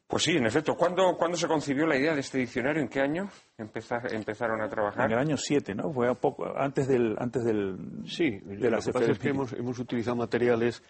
Pues 0.07 0.25
sí, 0.25 0.33
en 0.37 0.45
efecto. 0.45 0.75
¿Cuándo, 0.77 1.17
¿cuándo 1.17 1.39
se 1.39 1.49
concibió 1.49 1.87
la 1.87 1.97
idea 1.97 2.13
de 2.13 2.21
este 2.21 2.37
diccionario? 2.37 2.83
¿En 2.83 2.89
qué 2.89 3.01
año 3.01 3.31
empeza- 3.57 4.03
empezaron 4.11 4.61
a 4.61 4.69
trabajar? 4.69 5.07
En 5.07 5.13
el 5.13 5.19
año 5.19 5.37
7, 5.39 5.75
¿no? 5.75 5.91
Fue 5.91 6.07
a 6.11 6.13
poco, 6.15 6.53
antes 6.55 6.87
del, 6.87 7.17
antes 7.19 7.43
del, 7.45 7.79
Sí, 8.07 8.29
de 8.45 8.57
lo 8.59 8.71
las 8.77 8.85
que 8.85 8.93
pasa 8.93 9.13
es 9.13 9.19
que 9.19 9.31
hemos, 9.31 9.55
hemos 9.55 9.79
utilizado 9.79 10.17
materiales 10.17 10.83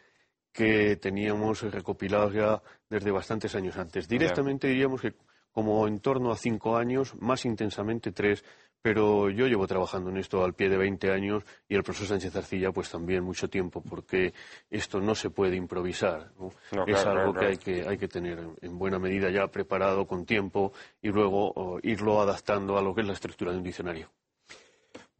que 0.53 0.97
teníamos 0.97 1.63
recopilados 1.63 2.35
ya 2.35 2.63
desde 2.89 3.11
bastantes 3.11 3.55
años 3.55 3.77
antes. 3.77 4.09
Directamente 4.09 4.69
diríamos 4.69 5.01
que 5.01 5.15
como 5.53 5.87
en 5.87 6.01
torno 6.01 6.33
a 6.33 6.37
cinco 6.37 6.77
años, 6.77 7.15
más 7.21 7.45
intensamente 7.45 8.11
tres, 8.11 8.43
pero 8.81 9.31
yo 9.31 9.47
llevo 9.47 9.67
trabajando 9.67 10.11
en 10.11 10.17
esto 10.17 10.45
al 10.45 10.55
pie 10.55 10.69
de 10.69 10.77
20 10.77 11.13
años 11.13 11.45
y 11.69 11.77
el 11.77 11.85
profesor 11.85 12.09
Sánchez 12.09 12.35
Arcilla 12.35 12.73
pues 12.73 12.91
también 12.91 13.23
mucho 13.23 13.49
tiempo, 13.49 13.81
porque 13.81 14.35
esto 14.71 15.01
no 15.01 15.15
se 15.15 15.31
puede 15.31 15.55
improvisar. 15.57 16.33
¿no? 16.39 16.51
No, 16.73 16.87
es 16.87 17.01
claro, 17.01 17.21
algo 17.21 17.33
claro, 17.33 17.39
que, 17.39 17.47
hay 17.47 17.57
que 17.59 17.89
hay 17.89 17.97
que 17.97 18.09
tener 18.09 18.41
en 18.61 18.79
buena 18.79 18.99
medida 18.99 19.31
ya 19.31 19.47
preparado 19.47 20.07
con 20.07 20.27
tiempo 20.27 20.73
y 21.01 21.11
luego 21.11 21.53
oh, 21.55 21.79
irlo 21.83 22.21
adaptando 22.21 22.77
a 22.77 22.83
lo 22.83 22.95
que 22.95 23.03
es 23.03 23.07
la 23.07 23.13
estructura 23.13 23.53
de 23.53 23.59
un 23.59 23.65
diccionario. 23.65 24.11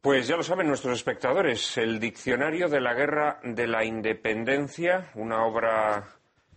Pues 0.03 0.27
ya 0.27 0.35
lo 0.35 0.43
saben 0.43 0.67
nuestros 0.67 0.97
espectadores, 0.97 1.77
el 1.77 1.97
Diccionario 1.97 2.67
de 2.67 2.81
la 2.81 2.93
Guerra 2.93 3.39
de 3.41 3.67
la 3.67 3.85
Independencia, 3.85 5.09
una 5.15 5.45
obra 5.45 6.09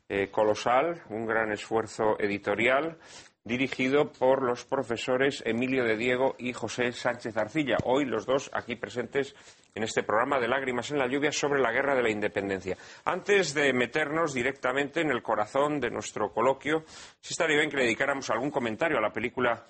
eh, 0.08 0.32
colosal, 0.32 1.04
un 1.10 1.26
gran 1.26 1.52
esfuerzo 1.52 2.18
editorial 2.18 2.98
dirigido 3.44 4.10
por 4.10 4.42
los 4.42 4.64
profesores 4.64 5.44
Emilio 5.46 5.84
de 5.84 5.96
Diego 5.96 6.34
y 6.40 6.52
José 6.54 6.90
Sánchez 6.90 7.36
Arcilla, 7.36 7.76
hoy 7.84 8.04
los 8.04 8.26
dos 8.26 8.50
aquí 8.52 8.74
presentes 8.74 9.36
en 9.76 9.84
este 9.84 10.02
programa 10.02 10.40
de 10.40 10.48
Lágrimas 10.48 10.90
en 10.90 10.98
la 10.98 11.06
Lluvia 11.06 11.30
sobre 11.30 11.60
la 11.60 11.70
Guerra 11.70 11.94
de 11.94 12.02
la 12.02 12.10
Independencia. 12.10 12.76
Antes 13.04 13.54
de 13.54 13.72
meternos 13.72 14.34
directamente 14.34 15.02
en 15.02 15.12
el 15.12 15.22
corazón 15.22 15.78
de 15.78 15.92
nuestro 15.92 16.32
coloquio, 16.32 16.82
si 17.20 17.32
estaría 17.32 17.58
bien 17.58 17.70
que 17.70 17.76
le 17.76 17.84
dedicáramos 17.84 18.28
algún 18.28 18.50
comentario 18.50 18.98
a 18.98 19.02
la 19.02 19.12
película 19.12 19.64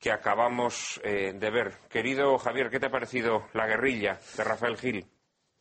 que 0.00 0.10
acabamos 0.10 0.98
eh, 1.04 1.32
de 1.34 1.50
ver. 1.50 1.74
Querido 1.88 2.36
Javier, 2.38 2.70
¿qué 2.70 2.80
te 2.80 2.86
ha 2.86 2.90
parecido 2.90 3.46
La 3.52 3.66
guerrilla 3.66 4.18
de 4.36 4.42
Rafael 4.44 4.76
Gil? 4.78 5.06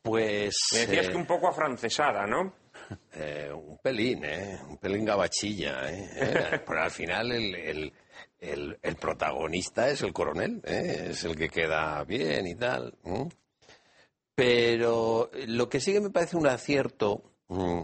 Pues... 0.02 0.56
Me 0.72 0.80
decías 0.80 1.08
eh, 1.08 1.12
que 1.12 1.18
un 1.18 1.26
poco 1.26 1.50
afrancesada, 1.50 2.26
¿no? 2.26 2.54
Eh, 3.14 3.52
un 3.54 3.78
pelín, 3.80 4.24
¿eh? 4.24 4.58
Un 4.68 4.78
pelín 4.78 5.04
gabachilla, 5.06 5.92
¿eh? 5.92 6.10
Eh, 6.16 6.62
Pero 6.66 6.82
al 6.82 6.90
final 6.92 7.32
el, 7.34 7.54
el- 7.56 7.94
el- 8.40 8.80
el 8.82 8.96
protagonista 8.96 9.90
es 9.90 10.02
el 10.02 10.14
coronel, 10.14 10.62
¿eh? 10.66 11.08
Es 11.12 11.24
el 11.26 11.36
que 11.36 11.50
queda 11.50 12.02
bien 12.06 12.48
y 12.48 12.56
tal. 12.56 12.98
Pero 14.36 15.30
lo 15.48 15.68
que 15.70 15.80
sí 15.82 15.92
que 15.94 16.00
me 16.00 16.10
parece 16.10 16.38
un 16.38 16.48
acierto, 16.48 17.24
mm, 17.50 17.82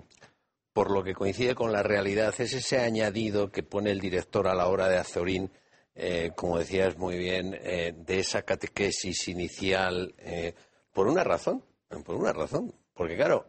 por 0.73 0.91
lo 0.91 1.03
que 1.03 1.13
coincide 1.13 1.53
con 1.55 1.71
la 1.71 1.83
realidad, 1.83 2.33
es 2.39 2.53
ese 2.53 2.79
añadido 2.79 3.51
que 3.51 3.63
pone 3.63 3.91
el 3.91 3.99
director 3.99 4.47
a 4.47 4.55
la 4.55 4.67
hora 4.67 4.87
de 4.87 4.97
Azorín, 4.97 5.51
eh, 5.97 6.31
como 6.35 6.59
decías 6.59 6.97
muy 6.97 7.17
bien, 7.17 7.57
eh, 7.61 7.93
de 7.95 8.19
esa 8.19 8.41
catequesis 8.41 9.29
inicial, 9.29 10.13
eh, 10.17 10.53
por 10.91 11.07
una 11.07 11.23
razón, 11.23 11.63
por 12.03 12.15
una 12.15 12.33
razón. 12.33 12.73
Porque 12.93 13.15
claro, 13.15 13.47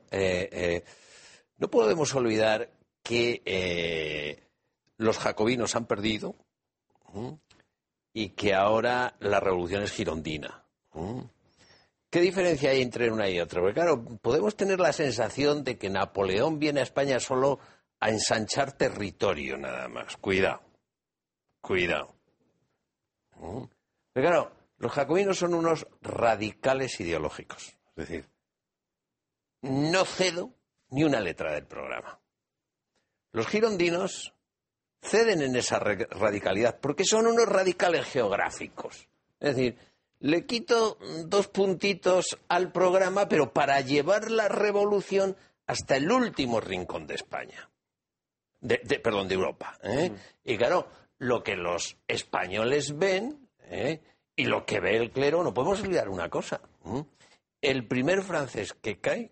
no 1.59 1.71
podemos 1.71 2.13
olvidar 2.17 2.73
que 3.03 4.43
los 4.97 5.19
jacobinos 5.19 5.77
han 5.77 5.87
perdido 5.87 6.35
y 8.13 8.31
que 8.31 8.55
ahora 8.55 9.15
la 9.21 9.39
revolución 9.39 9.85
es 9.85 9.93
girondina. 9.93 10.65
¿Qué 12.11 12.21
diferencia 12.21 12.71
hay 12.71 12.83
entre 12.83 13.11
una 13.13 13.29
y 13.29 13.39
otra? 13.39 13.61
Porque 13.61 13.75
claro, 13.75 14.05
podemos 14.21 14.57
tener 14.57 14.81
la 14.81 14.93
sensación 14.93 15.63
de 15.63 15.79
que 15.79 15.91
Napoleón 15.91 16.59
viene 16.59 16.81
a 16.81 16.85
España 16.85 17.21
solo 17.21 17.61
a 18.01 18.11
ensanchar 18.11 18.73
territorio 18.73 19.57
nada 19.57 19.87
más. 19.87 20.17
Cuidado, 20.17 20.61
cuidado. 21.61 22.16
Pero 23.41 24.29
claro, 24.29 24.53
los 24.79 24.93
jacobinos 24.93 25.39
son 25.39 25.55
unos 25.55 25.87
radicales 26.03 26.99
ideológicos. 27.01 27.77
Es 27.97 28.09
decir, 28.09 28.29
no 29.63 30.05
cedo 30.05 30.51
ni 30.91 31.05
una 31.05 31.21
letra 31.21 31.53
del 31.53 31.67
programa. 31.67 32.19
Los 33.33 33.47
girondinos 33.49 34.33
ceden 35.03 35.43
en 35.43 35.57
esa 35.57 35.79
radicalidad 35.79 36.79
porque 36.81 37.05
son 37.05 37.27
unos 37.27 37.47
radicales 37.47 38.07
geográficos. 38.07 39.09
Es 39.41 39.55
decir, 39.57 39.79
le 40.21 40.47
quito 40.47 40.99
dos 41.27 41.49
puntitos 41.49 42.39
al 42.49 42.73
programa, 42.73 43.29
pero 43.29 43.53
para 43.53 43.81
llevar 43.83 44.31
la 44.31 44.49
revolución 44.49 45.37
hasta 45.67 45.97
el 45.97 46.11
último 46.11 46.61
rincón 46.61 47.07
de 47.07 47.15
España. 47.17 47.69
De, 48.61 48.81
de- 48.85 48.99
perdón, 48.99 49.29
de 49.29 49.35
Europa. 49.35 49.79
¿eh? 49.83 50.11
Y 50.45 50.57
claro, 50.57 50.89
lo 51.19 51.43
que 51.43 51.57
los 51.57 51.97
españoles 52.09 52.97
ven 52.99 53.49
¿eh? 53.65 54.01
y 54.37 54.45
lo 54.47 54.65
que 54.67 54.81
ve 54.81 54.97
el 54.97 55.11
clero, 55.11 55.43
no 55.43 55.55
podemos 55.55 55.81
olvidar 55.83 56.09
una 56.09 56.29
cosa. 56.29 56.61
El 57.61 57.87
primer 57.87 58.23
francés 58.23 58.73
que 58.75 59.01
cae 59.01 59.31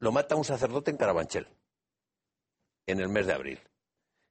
lo 0.00 0.10
mata 0.12 0.34
un 0.36 0.44
sacerdote 0.44 0.90
en 0.90 0.96
Carabanchel, 0.96 1.46
en 2.86 3.00
el 3.00 3.08
mes 3.08 3.26
de 3.26 3.32
abril. 3.32 3.60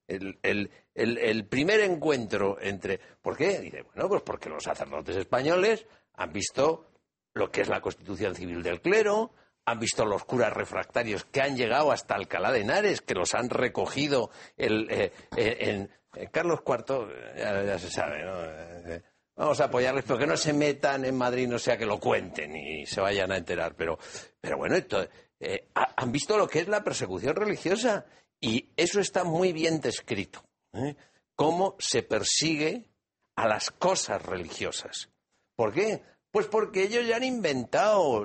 El, 0.08 0.38
el- 0.44 0.70
el- 0.94 1.18
el 1.18 1.46
primer 1.48 1.80
encuentro 1.80 2.60
entre... 2.60 3.00
¿Por 3.22 3.38
qué? 3.38 3.60
Dice, 3.60 3.84
bueno, 3.84 4.10
pues 4.10 4.22
porque 4.24 4.50
los 4.50 4.64
sacerdotes 4.64 5.16
españoles 5.16 5.86
han 6.16 6.34
visto 6.34 6.88
lo 7.34 7.50
que 7.50 7.62
es 7.62 7.70
la 7.70 7.80
constitución 7.80 8.36
civil 8.36 8.62
del 8.62 8.82
clero, 8.82 9.32
han 9.66 9.80
visto 9.80 10.06
los 10.06 10.24
curas 10.26 10.52
refractarios 10.54 11.26
que 11.26 11.42
han 11.42 11.56
llegado 11.56 11.92
hasta 11.92 12.16
Alcalá 12.16 12.52
de 12.52 12.62
Henares, 12.62 13.02
que 13.02 13.14
los 13.14 13.34
han 13.36 13.50
recogido 13.50 14.32
el, 14.58 14.88
eh, 14.92 15.12
eh, 15.38 15.58
en, 15.60 15.92
en 16.16 16.30
Carlos 16.30 16.62
IV, 16.66 17.08
ya, 17.38 17.80
se 17.80 17.90
sabe, 17.90 18.24
¿no? 18.24 18.44
Eh, 18.92 19.04
Vamos 19.34 19.62
a 19.62 19.66
apoyarles, 19.66 20.04
pero 20.06 20.20
que 20.20 20.28
no 20.28 20.36
se 20.38 20.52
metan 20.54 21.06
en 21.06 21.16
Madrid, 21.18 21.48
no 21.48 21.58
sea 21.58 21.78
que 21.78 21.86
lo 21.86 22.00
cuenten 22.00 22.56
y 22.56 22.86
se 22.86 23.00
vayan 23.02 23.32
a 23.32 23.38
enterar. 23.38 23.76
Pero, 23.76 23.98
pero 24.40 24.58
bueno, 24.58 24.76
esto, 24.76 25.08
eh, 25.40 25.70
ha- 25.74 25.94
han 25.96 26.12
visto 26.12 26.38
lo 26.38 26.48
que 26.48 26.60
es 26.60 26.68
la 26.68 26.84
persecución 26.84 27.36
religiosa 27.36 28.06
y 28.40 28.70
eso 28.76 29.00
está 29.00 29.24
muy 29.24 29.54
bien 29.54 29.80
descrito. 29.80 30.44
¿eh? 30.74 30.96
Cómo 31.36 31.76
se 31.80 32.04
persigue 32.04 32.90
a 33.38 33.48
las 33.48 33.72
cosas 33.72 34.22
religiosas. 34.24 35.10
¿Por 35.56 35.74
qué? 35.74 36.04
Pues 36.32 36.48
porque 36.48 36.84
ellos 36.84 37.06
ya 37.06 37.18
han 37.18 37.26
inventado 37.26 38.24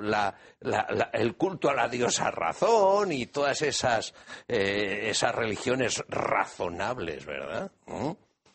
el 1.13 1.35
culto 1.35 1.69
a 1.69 1.73
la 1.73 1.89
diosa 1.89 2.31
razón 2.31 3.11
y 3.11 3.25
todas 3.27 3.61
esas, 3.61 4.13
eh, 4.47 5.09
esas 5.09 5.35
religiones 5.35 6.01
razonables, 6.07 7.25
¿verdad? 7.25 7.69
¿Mm? 7.85 8.11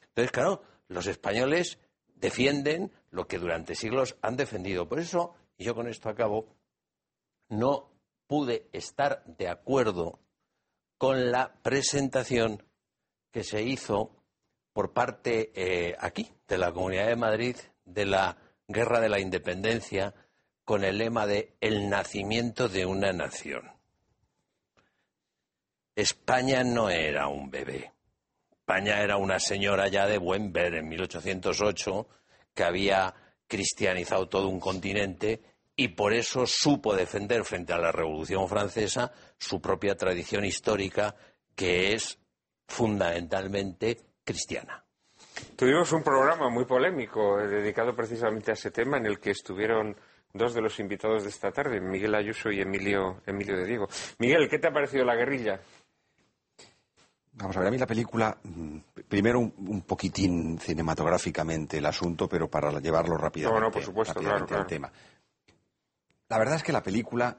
Entonces, 0.09 0.33
claro, 0.33 0.63
los 0.89 1.07
españoles 1.07 1.79
defienden 2.15 2.93
lo 3.11 3.27
que 3.27 3.39
durante 3.39 3.75
siglos 3.75 4.17
han 4.23 4.37
defendido. 4.37 4.89
Por 4.89 5.01
eso, 5.01 5.35
y 5.59 5.65
yo 5.65 5.75
con 5.75 5.87
esto 5.87 6.09
acabo, 6.09 6.47
no 7.51 7.91
pude 8.27 8.69
estar 8.73 9.23
de 9.27 9.49
acuerdo 9.49 10.19
con 10.97 11.31
la 11.31 11.53
presentación 11.63 12.63
que 13.31 13.45
se 13.45 13.63
hizo 13.63 14.17
por 14.73 14.93
parte 14.93 15.53
eh, 15.55 15.95
aquí, 15.99 16.31
de 16.49 16.57
la 16.57 16.73
Comunidad 16.73 17.09
de 17.09 17.17
Madrid, 17.17 17.57
de 17.85 18.07
la 18.07 18.37
Guerra 18.69 19.01
de 19.01 19.09
la 19.09 19.21
Independencia, 19.21 20.15
con 20.65 20.85
el 20.85 20.99
lema 20.99 21.27
de 21.27 21.57
el 21.61 21.89
nacimiento 21.89 22.69
de 22.69 22.87
una 22.87 23.13
nación. 23.13 23.73
España 25.95 26.65
no 26.65 26.89
era 26.89 27.29
un 27.29 27.51
bebé. 27.51 27.93
España 28.51 29.01
era 29.03 29.17
una 29.17 29.39
señora 29.39 29.89
ya 29.89 30.07
de 30.07 30.19
buen 30.19 30.53
ver 30.53 30.75
en 30.75 30.89
1808 30.89 32.09
que 32.55 32.65
había 32.65 33.15
cristianizado 33.47 34.29
todo 34.29 34.49
un 34.49 34.61
continente 34.61 35.43
y 35.77 35.89
por 35.89 36.15
eso 36.15 36.47
supo 36.47 36.95
defender 36.95 37.45
frente 37.45 37.73
a 37.73 37.79
la 37.79 37.93
Revolución 37.93 38.49
Francesa 38.49 39.13
su 39.37 39.61
propia 39.61 39.97
tradición 39.97 40.45
histórica 40.45 41.15
que 41.55 41.93
es 41.93 42.19
fundamentalmente 42.67 43.99
cristiana. 44.25 44.82
Tuvimos 45.57 45.93
un 45.93 46.03
programa 46.03 46.49
muy 46.49 46.65
polémico 46.65 47.41
eh, 47.41 47.47
dedicado 47.47 47.95
precisamente 47.95 48.51
a 48.51 48.55
ese 48.55 48.71
tema 48.71 48.97
en 48.99 49.07
el 49.07 49.19
que 49.19 49.31
estuvieron 49.31 49.97
dos 50.33 50.55
de 50.55 50.61
los 50.61 50.79
invitados 50.81 51.23
de 51.25 51.29
esta 51.29 51.51
tarde, 51.53 51.81
Miguel 51.81 52.15
Ayuso 52.15 52.51
y 52.51 52.61
Emilio, 52.61 53.23
Emilio 53.27 53.57
de 53.57 53.67
Diego. 53.67 53.89
Miguel, 54.19 54.49
¿qué 54.49 54.59
te 54.59 54.69
ha 54.69 54.73
parecido 54.73 55.05
la 55.05 55.15
guerrilla? 55.15 55.61
Vamos 57.35 57.57
a 57.57 57.61
ver, 57.61 57.69
a 57.69 57.71
mí 57.71 57.79
la 57.79 57.87
película, 57.87 58.37
mm, 58.43 58.79
primero 59.09 59.41
un, 59.41 59.55
un 59.69 59.83
poquitín 59.83 60.59
cinematográficamente 60.59 61.79
el 61.79 61.87
asunto, 61.87 62.29
pero 62.29 62.49
para 62.49 62.79
llevarlo 62.79 63.17
rápidamente, 63.17 63.61
No, 63.61 63.67
no, 63.67 63.73
por 63.73 63.83
supuesto, 63.83 64.15
rápidamente 64.15 64.49
claro, 64.49 64.63
al 64.63 64.69
tema. 64.69 64.93
La 66.29 66.39
verdad 66.39 66.57
es 66.57 66.63
que 66.63 66.73
la 66.73 66.83
película, 66.83 67.39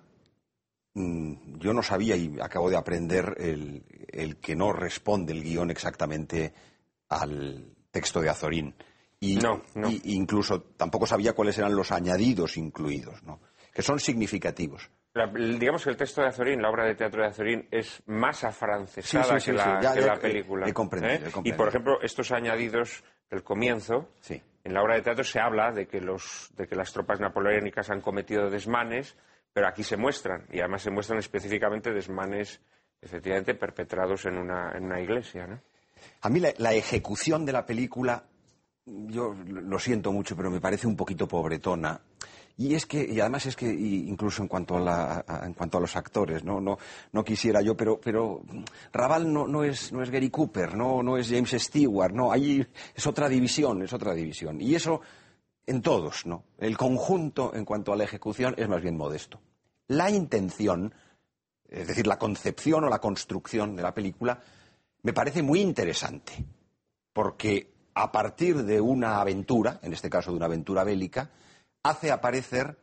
mm, 0.94 1.58
yo 1.60 1.74
no 1.74 1.84
sabía 1.84 2.16
y 2.16 2.40
acabo 2.42 2.70
de 2.70 2.78
aprender 2.78 3.36
el, 3.38 3.84
el 4.08 4.38
que 4.38 4.56
no 4.56 4.74
responde 4.74 5.34
el 5.34 5.44
guion 5.44 5.70
exactamente 5.70 6.54
al 7.10 7.76
texto 7.94 8.20
de 8.20 8.30
Azorín. 8.30 8.76
Y, 9.22 9.38
No, 9.38 9.62
no. 9.76 9.90
y 9.90 10.02
incluso 10.16 10.64
tampoco 10.76 11.06
sabía 11.06 11.32
cuáles 11.32 11.58
eran 11.58 11.74
los 11.74 11.94
añadidos 11.94 12.58
incluidos, 12.58 13.24
¿no? 13.24 13.40
que 13.74 13.82
son 13.82 14.00
significativos. 14.00 14.92
La- 15.14 15.28
digamos 15.28 15.84
que 15.84 15.92
el 15.92 15.96
texto 15.96 16.22
de 16.22 16.28
Azorín, 16.28 16.62
la 16.62 16.70
obra 16.70 16.86
de 16.86 16.96
teatro 16.96 17.22
de 17.22 17.28
Azorín, 17.30 17.68
es 17.72 18.02
más 18.08 18.44
afrancesada 18.44 19.40
Sí, 19.40 19.46
sí, 19.46 19.52
que, 19.52 19.58
la, 19.58 19.64
sí. 19.64 19.70
Ya, 19.84 19.94
que 19.94 20.00
ya 20.02 20.06
la 20.08 20.14
he- 20.16 20.18
película. 20.20 20.68
he 20.68 20.74
comprendido, 20.74 21.28
¿eh? 21.28 21.32
he 21.46 21.50
Y, 21.50 21.54
por 21.54 21.68
ejemplo, 21.70 22.02
estos 22.02 22.32
añadidos 22.32 23.04
del 23.30 23.44
comienzo, 23.44 24.10
en 24.30 24.74
la 24.74 24.82
obra 24.82 24.96
de 24.96 25.04
teatro 25.04 25.24
se 25.24 25.40
habla 25.40 25.72
de 25.72 25.88
que, 25.88 26.02
los, 26.02 26.52
de 26.58 26.68
que 26.68 26.76
las 26.76 26.92
tropas 26.92 27.20
napoleónicas 27.20 27.90
han 27.92 28.02
cometido 28.02 28.50
desmanes, 28.50 29.16
pero 29.54 29.68
aquí 29.68 29.84
se 29.84 29.98
muestran, 29.98 30.48
y 30.52 30.60
además 30.60 30.82
se 30.82 30.90
muestran 30.92 31.20
específicamente 31.20 31.92
desmanes, 31.94 32.60
efectivamente, 33.02 33.54
perpetrados 33.56 34.26
en 34.26 34.38
una, 34.38 34.72
en 34.76 34.86
una 34.86 35.00
iglesia, 35.00 35.46
¿no? 35.48 35.62
A 36.22 36.30
mí 36.30 36.40
la, 36.40 36.74
ejecución 36.74 37.46
de 37.46 37.52
la 37.54 37.66
película, 37.66 38.24
yo 38.86 39.34
lo 39.48 39.80
siento 39.80 40.12
mucho, 40.12 40.36
pero 40.36 40.50
me 40.52 40.62
parece 40.62 40.88
un 40.88 40.96
poquito 40.96 41.28
pobretona. 41.28 42.00
Y 42.56 42.76
es 42.76 42.86
que, 42.86 43.04
y 43.04 43.20
además 43.20 43.48
es 43.48 43.56
que, 43.56 43.66
incluso 43.68 44.44
en 44.44 44.48
cuanto 44.48 44.78
a, 44.78 44.80
la- 44.80 45.26
a- 45.28 45.46
en 45.46 45.54
cuanto 45.54 45.80
a 45.80 45.82
los 45.82 45.96
actores, 45.96 46.44
no, 46.44 46.62
no, 46.62 46.78
no 47.12 47.24
quisiera 47.24 47.62
yo, 47.62 47.76
pero, 47.76 48.00
pero 48.00 48.42
Raval 48.92 49.32
no, 49.34 49.48
no 49.48 49.64
es, 49.64 49.92
no 49.92 50.04
es 50.04 50.12
Gary 50.12 50.30
Cooper, 50.30 50.76
no, 50.76 51.02
no 51.02 51.18
es 51.18 51.30
James 51.30 51.50
Stewart, 51.58 52.14
no, 52.14 52.32
ahí 52.32 52.66
es 52.94 53.08
otra 53.08 53.28
división, 53.28 53.82
es 53.82 53.92
otra 53.92 54.14
división. 54.14 54.62
Y 54.62 54.76
eso 54.76 55.02
en 55.66 55.82
todos, 55.82 56.26
¿no? 56.28 56.44
El 56.60 56.78
conjunto 56.78 57.56
en 57.56 57.66
cuanto 57.66 57.92
a 57.92 57.96
la 57.96 58.04
ejecución 58.04 58.54
es 58.58 58.70
más 58.70 58.82
bien 58.84 58.98
modesto. 58.98 59.40
La 59.88 60.12
intención, 60.12 60.94
es 61.68 61.88
decir, 61.88 62.06
la 62.06 62.20
concepción 62.20 62.84
o 62.84 62.90
la 62.90 63.00
construcción 63.00 63.76
de 63.76 63.82
la 63.82 63.96
película, 63.96 64.40
me 65.04 65.14
parece 65.14 65.44
muy 65.44 65.62
interesante. 65.62 66.34
porque 67.14 67.72
a 67.96 68.12
partir 68.12 68.64
de 68.64 68.82
una 68.82 69.22
aventura, 69.22 69.80
en 69.84 69.94
este 69.94 70.10
caso 70.10 70.32
de 70.32 70.38
una 70.38 70.48
aventura 70.48 70.84
bélica, 70.84 71.30
hace 71.84 72.12
aparecer 72.12 72.80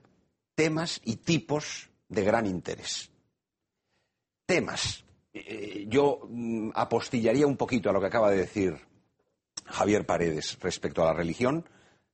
temas 0.54 1.00
y 1.04 1.16
tipos 1.16 1.90
de 2.08 2.22
gran 2.22 2.46
interés. 2.46 3.10
Temas. 4.46 5.04
Eh, 5.32 5.86
yo 5.88 6.20
mm, 6.28 6.70
apostillaría 6.74 7.46
un 7.46 7.56
poquito 7.56 7.90
a 7.90 7.92
lo 7.92 8.00
que 8.00 8.06
acaba 8.06 8.30
de 8.30 8.36
decir 8.36 8.78
Javier 9.64 10.06
Paredes 10.06 10.58
respecto 10.60 11.02
a 11.02 11.06
la 11.06 11.14
religión, 11.14 11.64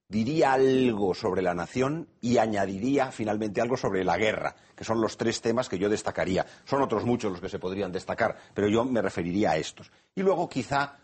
diría 0.08 0.52
algo 0.52 1.14
sobre 1.14 1.42
la 1.42 1.54
nación 1.54 2.08
y 2.20 2.38
añadiría 2.38 3.10
finalmente 3.10 3.60
algo 3.60 3.76
sobre 3.76 4.04
la 4.04 4.16
guerra, 4.16 4.54
que 4.74 4.84
son 4.84 5.00
los 5.00 5.16
tres 5.16 5.40
temas 5.40 5.68
que 5.68 5.78
yo 5.78 5.88
destacaría. 5.88 6.46
Son 6.64 6.82
otros 6.82 7.04
muchos 7.04 7.32
los 7.32 7.40
que 7.40 7.48
se 7.48 7.58
podrían 7.58 7.92
destacar, 7.92 8.36
pero 8.54 8.68
yo 8.68 8.84
me 8.84 9.02
referiría 9.02 9.52
a 9.52 9.56
estos. 9.56 9.90
Y 10.14 10.22
luego 10.22 10.48
quizá, 10.48 10.98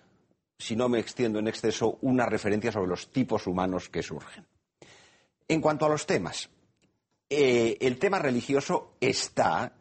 si 0.59 0.77
no 0.77 0.89
me 0.89 1.01
extiendo 1.01 1.39
en 1.39 1.49
exceso, 1.49 1.99
una 2.03 2.27
referencia 2.27 2.73
sobre 2.73 2.89
los 2.89 3.11
tipos 3.11 3.47
humanos 3.47 3.89
que 3.89 4.03
surgen. 4.03 4.47
En 5.49 5.61
cuanto 5.61 5.87
a 5.87 5.89
los 5.89 6.07
temas, 6.07 6.49
eh, 7.29 7.77
el 7.81 7.99
tema 7.99 8.19
religioso 8.19 8.93
está, 9.01 9.73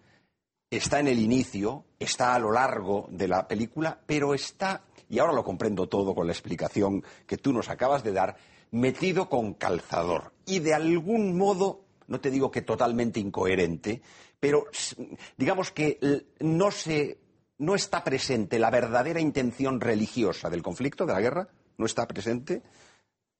está 0.69 0.99
en 0.99 1.07
el 1.07 1.19
inicio, 1.19 1.85
está 1.99 2.33
a 2.33 2.39
lo 2.39 2.51
largo 2.51 3.07
de 3.11 3.27
la 3.27 3.47
película, 3.47 3.99
pero 4.05 4.33
está, 4.33 4.83
y 5.09 5.19
ahora 5.19 5.33
lo 5.33 5.43
comprendo 5.43 5.87
todo 5.87 6.15
con 6.15 6.25
la 6.25 6.33
explicación 6.33 7.03
que 7.27 7.37
tú 7.37 7.53
nos 7.53 7.69
acabas 7.69 8.03
de 8.03 8.13
dar, 8.13 8.35
metido 8.71 9.29
con 9.29 9.53
calzador 9.53 10.33
y 10.45 10.59
de 10.59 10.73
algún 10.73 11.37
modo, 11.37 11.85
no 12.07 12.19
te 12.19 12.31
digo 12.31 12.51
que 12.51 12.61
totalmente 12.61 13.19
incoherente, 13.19 14.01
pero 14.39 14.65
digamos 15.37 15.71
que 15.71 16.25
no 16.39 16.71
se 16.71 17.19
no 17.57 17.75
está 17.75 18.03
presente 18.03 18.57
la 18.57 18.71
verdadera 18.71 19.19
intención 19.19 19.79
religiosa 19.79 20.49
del 20.49 20.63
conflicto, 20.63 21.05
de 21.05 21.13
la 21.13 21.21
guerra, 21.21 21.47
no 21.77 21.85
está 21.85 22.07
presente, 22.07 22.63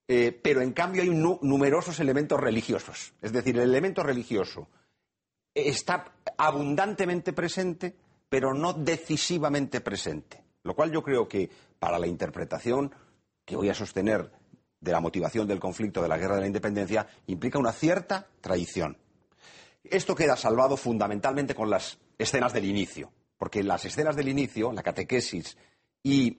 eh, 0.06 0.30
pero 0.30 0.62
en 0.62 0.72
cambio 0.72 1.02
hay 1.02 1.10
numerosos 1.10 1.98
elementos 1.98 2.38
religiosos. 2.38 3.14
Es 3.20 3.32
decir, 3.32 3.56
el 3.56 3.68
elemento 3.68 4.04
religioso 4.04 4.68
está 5.54 6.12
abundantemente 6.36 7.32
presente, 7.32 7.96
pero 8.28 8.54
no 8.54 8.72
decisivamente 8.74 9.80
presente. 9.80 10.42
Lo 10.62 10.76
cual 10.76 10.92
yo 10.92 11.02
creo 11.02 11.26
que 11.26 11.50
para 11.80 11.98
la 11.98 12.06
interpretación 12.06 12.94
que 13.44 13.56
voy 13.56 13.70
a 13.70 13.74
sostener 13.74 14.30
de 14.82 14.92
la 14.92 15.00
motivación 15.00 15.46
del 15.46 15.60
conflicto 15.60 16.02
de 16.02 16.08
la 16.08 16.18
guerra 16.18 16.34
de 16.34 16.42
la 16.42 16.46
independencia 16.48 17.06
implica 17.28 17.58
una 17.58 17.72
cierta 17.72 18.26
traición. 18.40 18.98
Esto 19.84 20.14
queda 20.14 20.36
salvado 20.36 20.76
fundamentalmente 20.76 21.54
con 21.54 21.70
las 21.70 21.98
escenas 22.18 22.52
del 22.52 22.64
inicio, 22.64 23.10
porque 23.38 23.62
las 23.62 23.84
escenas 23.84 24.16
del 24.16 24.28
inicio, 24.28 24.72
la 24.72 24.82
catequesis 24.82 25.56
y, 26.02 26.36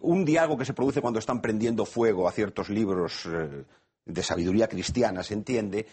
un 0.00 0.24
diálogo 0.24 0.58
que 0.58 0.64
se 0.64 0.74
produce 0.74 1.00
cuando 1.00 1.18
están 1.18 1.42
prendiendo 1.42 1.84
fuego 1.84 2.28
a 2.28 2.32
ciertos 2.32 2.68
libros 2.70 3.26
eh, 3.26 3.64
de 4.04 4.22
sabiduría 4.22 4.68
cristiana, 4.68 5.24
se 5.24 5.34
entiende, 5.34 5.86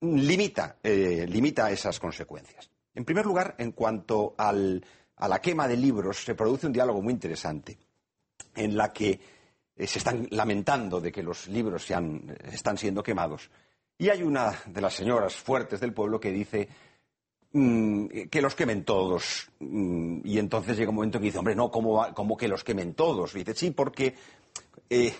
limita, 0.00 0.76
eh, 0.82 1.26
limita 1.28 1.70
esas 1.70 2.00
consecuencias. 2.00 2.70
En 2.94 3.04
primer 3.04 3.26
lugar, 3.26 3.54
en 3.58 3.72
cuanto 3.72 4.34
a 4.38 4.52
la 4.52 5.40
quema 5.40 5.68
de 5.68 5.76
libros, 5.76 6.24
se 6.24 6.34
produce 6.34 6.66
un 6.66 6.72
diálogo 6.72 7.02
muy 7.02 7.12
interesante 7.12 7.78
en 8.64 8.76
la 8.76 8.92
que 8.92 9.18
eh, 9.76 9.86
se 9.86 9.98
están 9.98 10.26
lamentando 10.30 11.00
de 11.00 11.10
que 11.10 11.22
los 11.22 11.48
libros 11.48 11.86
están 11.90 12.78
siendo 12.78 13.02
quemados. 13.02 13.50
Y 14.00 14.08
hay 14.08 14.22
una 14.22 14.58
de 14.66 14.80
las 14.80 14.94
señoras 14.94 15.34
fuertes 15.34 15.78
del 15.78 15.92
pueblo 15.92 16.18
que 16.18 16.30
dice 16.30 16.68
mm, 17.52 18.06
que 18.30 18.40
los 18.40 18.54
quemen 18.54 18.84
todos. 18.84 19.50
Mm, 19.58 20.20
y 20.24 20.38
entonces 20.38 20.76
llega 20.76 20.88
un 20.88 20.96
momento 20.96 21.18
que 21.18 21.26
dice, 21.26 21.38
hombre, 21.38 21.54
no, 21.54 21.70
¿cómo, 21.70 22.36
que 22.36 22.48
los 22.48 22.64
quemen 22.64 22.94
todos? 22.94 23.34
Dice, 23.34 23.54
sí, 23.54 23.72
porque 23.72 24.14
eh, 24.88 25.14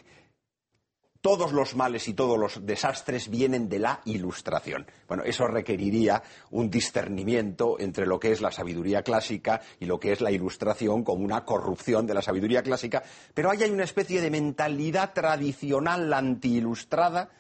todos 1.21 1.53
los 1.53 1.77
males 1.77 2.09
y 2.09 2.15
todos 2.15 2.39
los 2.39 2.65
desastres 2.65 3.29
vienen 3.29 3.69
de 3.69 3.79
la 3.79 4.01
ilustración. 4.05 4.87
Bueno, 5.07 5.23
eso 5.25 5.47
requeriría 5.47 6.23
un 6.51 6.71
discernimiento 6.71 7.79
entre 7.79 8.07
lo 8.07 8.19
que 8.19 8.33
es 8.33 8.41
la 8.41 8.51
sabiduría 8.51 9.03
clásica 9.03 9.61
y 9.79 9.85
lo 9.85 10.01
que 10.01 10.13
es 10.13 10.21
la 10.21 10.31
ilustración 10.31 11.05
como 11.05 11.25
una 11.25 11.45
corrupción 11.45 12.07
de 12.07 12.15
la 12.15 12.23
sabiduría 12.23 12.63
clásica, 12.63 13.03
pero 13.35 13.51
ahí 13.51 13.63
hay 13.63 13.71
una 13.71 13.85
especie 13.85 14.21
de 14.21 14.31
mentalidad 14.31 15.13
tradicional 15.13 16.13
antiilustrada 16.13 17.31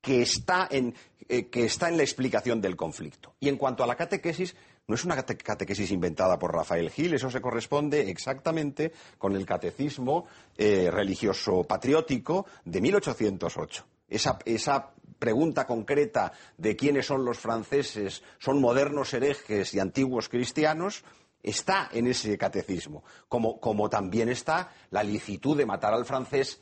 que 0.00 0.22
está 0.22 0.68
en, 0.70 0.94
eh, 1.28 1.48
que 1.48 1.64
está 1.64 1.88
en 1.88 1.96
la 1.96 2.02
explicación 2.02 2.60
del 2.60 2.76
conflicto. 2.76 3.34
Y 3.40 3.48
en 3.48 3.56
cuanto 3.56 3.82
a 3.84 3.86
la 3.86 3.96
catequesis, 3.96 4.56
no 4.88 4.94
es 4.94 5.04
una 5.04 5.22
catequesis 5.22 5.92
inventada 5.92 6.38
por 6.38 6.52
Rafael 6.52 6.90
Gil, 6.90 7.14
eso 7.14 7.30
se 7.30 7.40
corresponde 7.40 8.10
exactamente 8.10 8.92
con 9.18 9.36
el 9.36 9.44
catecismo 9.44 10.26
eh, 10.56 10.90
religioso 10.90 11.62
patriótico 11.62 12.46
de 12.64 12.80
1808. 12.80 13.86
Esa, 14.08 14.38
esa, 14.46 14.90
pregunta 15.18 15.66
concreta 15.66 16.32
de 16.56 16.76
quiénes 16.76 17.06
son 17.06 17.24
los 17.24 17.38
franceses, 17.38 18.22
son 18.38 18.60
modernos 18.60 19.12
herejes 19.14 19.74
y 19.74 19.80
antiguos 19.80 20.28
cristianos, 20.28 21.04
está 21.42 21.88
en 21.92 22.06
ese 22.06 22.38
catecismo, 22.38 23.02
como, 23.28 23.58
como 23.58 23.90
también 23.90 24.28
está 24.28 24.72
la 24.90 25.02
licitud 25.02 25.56
de 25.56 25.66
matar 25.66 25.92
al 25.92 26.04
francés, 26.04 26.60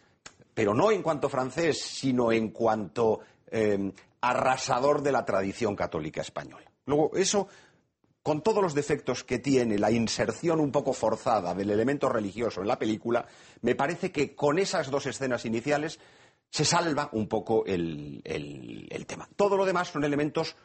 pero 0.55 0.75
no 0.75 0.91
en 0.91 1.03
cuanto 1.03 1.29
francés, 1.29 1.81
sino 1.81 2.33
en 2.33 2.51
cuanto 2.51 3.21
eh, 3.51 3.93
arrasador 4.23 5.03
de 5.03 5.13
la 5.13 5.25
tradición 5.25 5.77
católica 5.77 6.23
española. 6.23 6.67
Luego, 6.87 7.11
eso 7.17 7.49
con 8.27 8.41
todos 8.41 8.61
los 8.61 8.75
defectos 8.75 9.23
que 9.23 9.39
tiene 9.39 9.79
la 9.79 9.93
inserción 9.93 10.59
un 10.59 10.73
poco 10.73 10.93
forzada 10.93 11.55
del 11.55 11.71
elemento 11.71 12.09
religioso 12.09 12.61
en 12.61 12.67
la 12.67 12.77
película, 12.77 13.25
me 13.63 13.77
parece 13.77 14.11
que 14.11 14.35
con 14.35 14.59
esas 14.59 14.91
dos 14.91 15.07
escenas 15.07 15.45
iniciales 15.45 16.01
se 16.51 16.65
salva 16.65 17.09
un 17.13 17.29
poco 17.29 17.65
el, 17.67 18.25
tema. 19.07 19.29
Todo 19.37 19.57
lo 19.57 19.65
demás 19.65 19.93
son 19.93 20.03
elementos 20.03 20.57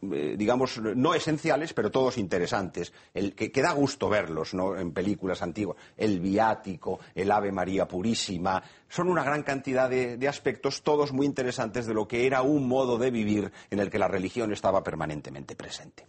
digamos, 0.00 0.80
no 0.80 1.14
esenciales, 1.14 1.72
pero 1.72 1.90
todos 1.90 2.18
interesantes, 2.18 2.92
el, 3.14 3.34
que, 3.34 3.50
da 3.62 3.72
gusto 3.72 4.08
verlos 4.08 4.54
en 4.54 4.92
películas 4.92 5.42
antiguas. 5.42 5.78
El 5.96 6.20
viático, 6.20 7.00
el 7.14 7.30
Ave 7.30 7.52
María 7.52 7.86
Purísima, 7.86 8.62
son 8.88 9.08
una 9.08 9.24
gran 9.24 9.42
cantidad 9.42 9.88
de, 9.88 10.28
aspectos, 10.28 10.82
todos 10.82 11.12
muy 11.12 11.26
interesantes 11.26 11.86
de 11.86 11.94
lo 11.94 12.06
que 12.06 12.26
era 12.26 12.42
un 12.42 12.68
modo 12.68 12.98
de 12.98 13.10
vivir 13.10 13.50
en 13.70 13.80
el 13.80 13.90
que 13.90 13.98
la 13.98 14.08
religión 14.08 14.52
estaba 14.52 14.82
permanentemente 14.82 15.56
presente. 15.56 16.06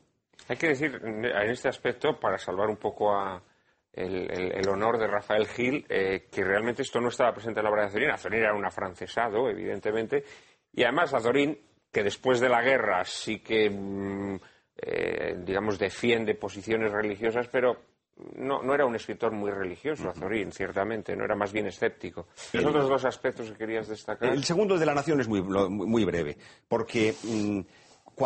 Hay 0.50 0.58
que 0.58 0.70
decir 0.70 1.00
en 1.04 1.26
este 1.26 1.70
aspecto, 1.70 2.20
para 2.20 2.38
salvar 2.38 2.70
un 2.70 2.78
poco 2.78 3.12
el, 3.94 4.70
honor 4.70 4.98
de 4.98 5.08
Rafael 5.08 5.48
Gil, 5.48 5.86
eh, 5.90 6.28
que 6.32 6.44
realmente 6.44 6.84
esto 6.84 7.02
no 7.02 7.10
estaba 7.10 7.34
presente 7.34 7.60
en 7.60 7.66
la 7.66 7.72
obra 7.72 7.82
de 7.84 7.88
Azorín. 7.88 8.10
Azorín 8.12 8.40
era 8.40 8.54
un 8.54 8.66
afrancesado, 8.66 9.50
evidentemente, 9.50 10.24
y 10.74 10.84
además 10.84 11.13
Azorín, 11.13 11.58
que 11.91 12.04
después 12.04 12.39
de 12.39 12.50
la 12.50 12.62
guerra 12.62 13.04
sí 13.06 13.39
que, 13.39 13.69
mm, 13.69 14.36
eh, 14.78 15.38
digamos, 15.43 15.80
defiende 15.80 16.36
posiciones 16.36 16.91
religiosas, 16.91 17.47
pero 17.47 17.78
no, 18.36 18.63
no, 18.63 18.73
era 18.73 18.86
un 18.86 18.95
escritor 18.95 19.32
muy 19.32 19.52
religioso, 19.52 20.10
Azorín, 20.10 20.52
ciertamente, 20.52 21.15
no 21.15 21.26
era 21.26 21.36
más 21.36 21.52
bien 21.52 21.67
escéptico. 21.67 22.28
¿Los 22.54 22.65
otros 22.65 22.89
dos 22.89 23.06
aspectos 23.06 23.52
que 23.52 23.58
querías 23.58 23.88
destacar? 23.88 24.30
El 24.30 24.43
segundo 24.43 24.78
de 24.78 24.86
la 24.86 24.95
nación 24.95 25.21
es 25.21 25.28
muy, 25.28 25.41
muy 25.41 26.04
breve, 26.04 26.38
porque 26.67 27.13
mm, 27.23 27.60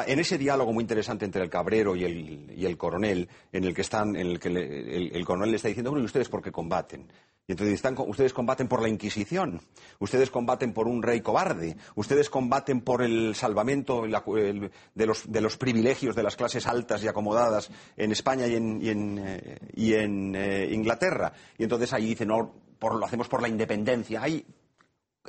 en 0.07 0.19
ese 0.19 0.37
diálogo 0.37 0.71
muy 0.71 0.83
interesante 0.83 1.25
entre 1.25 1.43
el 1.43 1.49
cabrero 1.49 1.95
y 1.95 2.03
el, 2.03 2.77
coronel, 2.77 3.27
en 3.51 3.63
el 3.65 3.73
que, 3.73 3.81
están, 3.81 4.15
en 4.15 4.27
el, 4.27 4.39
que 4.39 4.47
el, 4.47 5.25
coronel 5.25 5.51
le 5.51 5.57
está 5.57 5.67
diciendo, 5.67 5.91
bueno, 5.91 6.03
¿y 6.03 6.05
ustedes 6.05 6.29
por 6.29 6.41
qué 6.41 6.51
combaten? 6.51 7.11
Y 7.45 7.51
entonces 7.51 7.75
están, 7.75 7.95
ustedes 7.97 8.33
combaten 8.33 8.69
por 8.69 8.81
la 8.81 8.87
Inquisición, 8.87 9.59
ustedes 9.99 10.31
combaten 10.31 10.73
por 10.73 10.87
un 10.87 11.03
rey 11.03 11.19
cobarde, 11.19 11.75
ustedes 11.95 12.29
combaten 12.29 12.81
por 12.81 13.01
el 13.01 13.35
salvamento 13.35 14.03
de, 14.03 15.41
los, 15.41 15.57
privilegios 15.57 16.15
de 16.15 16.23
las 16.23 16.37
clases 16.37 16.67
altas 16.67 17.03
y 17.03 17.09
acomodadas 17.09 17.69
en 17.97 18.13
España 18.13 18.47
y 18.47 18.55
en, 18.55 19.17
eh, 19.19 19.57
eh, 19.75 20.69
Inglaterra. 20.71 21.33
Y 21.57 21.63
entonces 21.63 21.91
ahí 21.91 22.05
dicen, 22.05 22.29
no, 22.29 22.53
por, 22.79 22.95
lo 22.95 23.05
hacemos 23.05 23.27
por 23.27 23.41
la 23.41 23.49
independencia. 23.49 24.21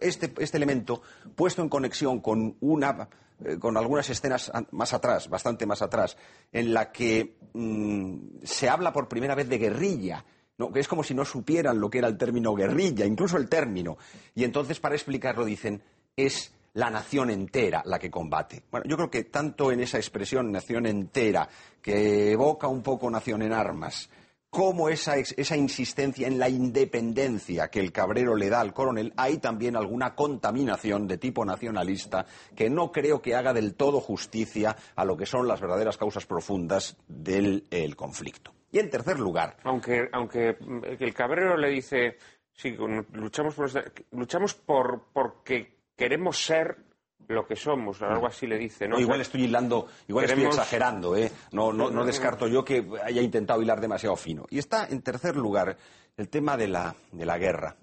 Este, 0.01 0.33
este 0.39 0.57
elemento 0.57 1.03
puesto 1.35 1.63
en 1.63 1.69
conexión 1.69 2.21
con 2.21 2.57
una 2.61 3.09
eh, 3.45 3.59
con 3.59 3.77
algunas 3.77 4.09
escenas 4.09 4.53
más 4.71 4.93
atrás, 4.93 5.29
bastante 5.29 5.67
más 5.67 5.83
atrás, 5.83 6.17
en 6.53 6.73
la 6.73 6.93
que 6.93 7.37
mm, 7.53 8.17
se 8.45 8.69
habla 8.69 8.93
por 8.93 9.09
primera 9.09 9.35
vez 9.35 9.49
de 9.49 9.59
guerrilla 9.59 10.25
que 10.71 10.81
es 10.81 10.89
como 10.89 11.03
si 11.03 11.15
no 11.15 11.25
supieran 11.25 11.81
lo 11.81 11.89
que 11.89 11.99
era 11.99 12.09
el 12.09 12.19
término 12.19 12.55
guerrilla, 12.55 13.07
incluso 13.07 13.37
el 13.39 13.49
término. 13.49 13.97
Y 14.35 14.45
entonces, 14.45 14.79
para 14.79 14.95
explicarlo, 14.95 15.45
dicen, 15.45 15.83
es 16.15 16.53
la 16.75 16.91
nación 16.91 17.31
entera 17.31 17.83
la 17.85 17.99
que 17.99 18.11
combate. 18.11 18.63
Bueno, 18.71 18.87
yo 18.89 18.97
creo 18.97 19.11
que 19.11 19.25
tanto 19.25 19.73
en 19.73 19.81
esa 19.81 19.97
expresión 19.97 20.53
nación 20.53 20.87
entera, 20.87 21.49
que 21.81 22.33
evoca 22.33 22.69
un 22.69 22.83
poco 22.83 23.11
nación 23.11 23.43
en 23.43 23.53
armas, 23.53 24.09
como 24.53 24.91
esa, 24.91 25.17
esa, 25.17 25.57
insistencia 25.57 26.29
en 26.29 26.39
la 26.39 26.51
independencia 26.51 27.69
que 27.69 27.81
el 27.81 27.91
cabrero 27.91 28.37
le 28.37 28.51
da 28.51 28.61
al 28.61 28.75
coronel, 28.75 29.15
hay 29.17 29.39
también 29.39 29.77
alguna 29.77 30.15
contaminación 30.15 31.09
de 31.09 31.17
tipo 31.17 31.43
nacionalista 31.43 32.27
que 32.55 32.69
no 32.69 32.93
creo 32.93 33.23
que 33.23 33.35
haga 33.35 33.55
del 33.55 33.75
todo 33.75 33.99
justicia 33.99 34.77
a 34.95 35.07
lo 35.07 35.17
que 35.17 35.25
son 35.25 35.49
las 35.49 35.59
verdaderas 35.59 35.97
causas 35.97 36.27
profundas 36.27 36.99
del 37.09 37.65
conflicto. 37.97 38.53
Y 38.71 38.79
en 38.79 38.91
tercer 38.91 39.19
lugar, 39.19 39.57
Aunque, 39.65 40.11
aunque 40.13 40.59
mm, 40.61 40.85
el 41.01 41.15
cabrero 41.15 41.57
le 41.57 41.71
dice, 41.71 42.19
sí, 42.53 42.77
luchamos 43.13 43.55
por, 43.55 43.71
luchamos 44.11 44.53
por 44.53 45.07
porque 45.15 45.79
queremos 45.97 46.45
ser 46.45 46.77
lo 47.29 47.47
que 47.47 47.57
somos, 47.57 48.01
algo 48.03 48.27
así 48.27 48.47
le 48.47 48.59
dice, 48.59 48.87
¿no? 48.89 48.97
No, 48.97 49.01
igual 49.01 49.21
estoy 49.21 49.45
hilando, 49.45 49.87
igual 50.09 50.27
Queremos- 50.27 50.45
estoy 50.51 50.59
exagerando, 50.61 51.17
¿eh? 51.17 51.31
No, 51.53 51.73
no, 51.73 51.91
no 51.91 52.05
descarto 52.05 52.47
yo 52.49 52.65
que 52.65 52.87
haya 53.05 53.23
intentado 53.23 53.63
hilar 53.63 53.81
demasiado 53.81 54.17
fino. 54.17 54.45
Y 54.51 54.59
está 54.59 54.87
en 54.89 55.03
tercer 55.03 55.37
lugar 55.37 55.77
el 56.17 56.29
tema 56.29 56.57
de 56.57 56.69
la, 56.69 56.95
de 57.13 57.25
la 57.27 57.39
guerra. 57.39 57.77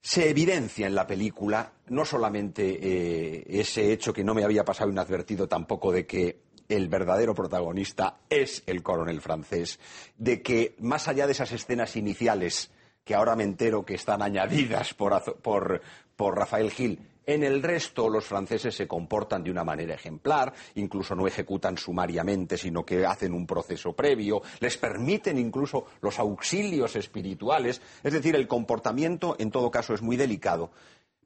Se 0.00 0.28
evidencia 0.28 0.86
en 0.86 0.94
la 0.94 1.06
película 1.06 1.72
no 1.88 2.04
solamente 2.04 2.78
eh, 2.82 3.44
ese 3.48 3.90
hecho 3.92 4.12
que 4.12 4.22
no 4.24 4.34
me 4.34 4.44
había 4.44 4.64
pasado 4.64 4.90
inadvertido 4.90 5.48
tampoco 5.48 5.92
de 5.92 6.06
que 6.06 6.40
el 6.68 6.88
verdadero 6.88 7.34
protagonista 7.34 8.18
es 8.28 8.62
el 8.66 8.82
coronel 8.82 9.20
francés, 9.20 9.78
de 10.18 10.42
que 10.42 10.74
más 10.80 11.08
allá 11.08 11.26
de 11.26 11.32
esas 11.32 11.52
escenas 11.52 11.96
iniciales 11.96 12.70
que 13.04 13.14
ahora 13.14 13.36
me 13.36 13.44
entero 13.44 13.84
que 13.84 13.94
están 13.94 14.20
añadidas 14.22 14.94
por, 14.94 15.40
por, 15.42 15.80
por 16.16 16.36
Rafael 16.38 16.70
Gil, 16.70 16.98
en 17.26 17.42
el 17.42 17.62
resto 17.62 18.08
los 18.08 18.24
franceses 18.24 18.74
se 18.74 18.86
comportan 18.88 19.42
de 19.42 19.50
una 19.50 19.64
manera 19.64 19.94
ejemplar, 19.94 20.52
incluso 20.74 21.14
no 21.14 21.26
ejecutan 21.26 21.76
sumariamente, 21.78 22.56
sino 22.58 22.84
que 22.84 23.04
hacen 23.06 23.32
un 23.32 23.46
proceso 23.46 23.92
previo, 23.94 24.42
les 24.60 24.76
permiten 24.76 25.38
incluso 25.38 25.86
los 26.00 26.18
auxilios 26.18 26.96
espirituales, 26.96 27.80
es 28.02 28.12
decir, 28.12 28.34
el 28.36 28.46
comportamiento 28.48 29.36
en 29.38 29.50
todo 29.50 29.70
caso 29.70 29.94
es 29.94 30.02
muy 30.02 30.16
delicado. 30.16 30.70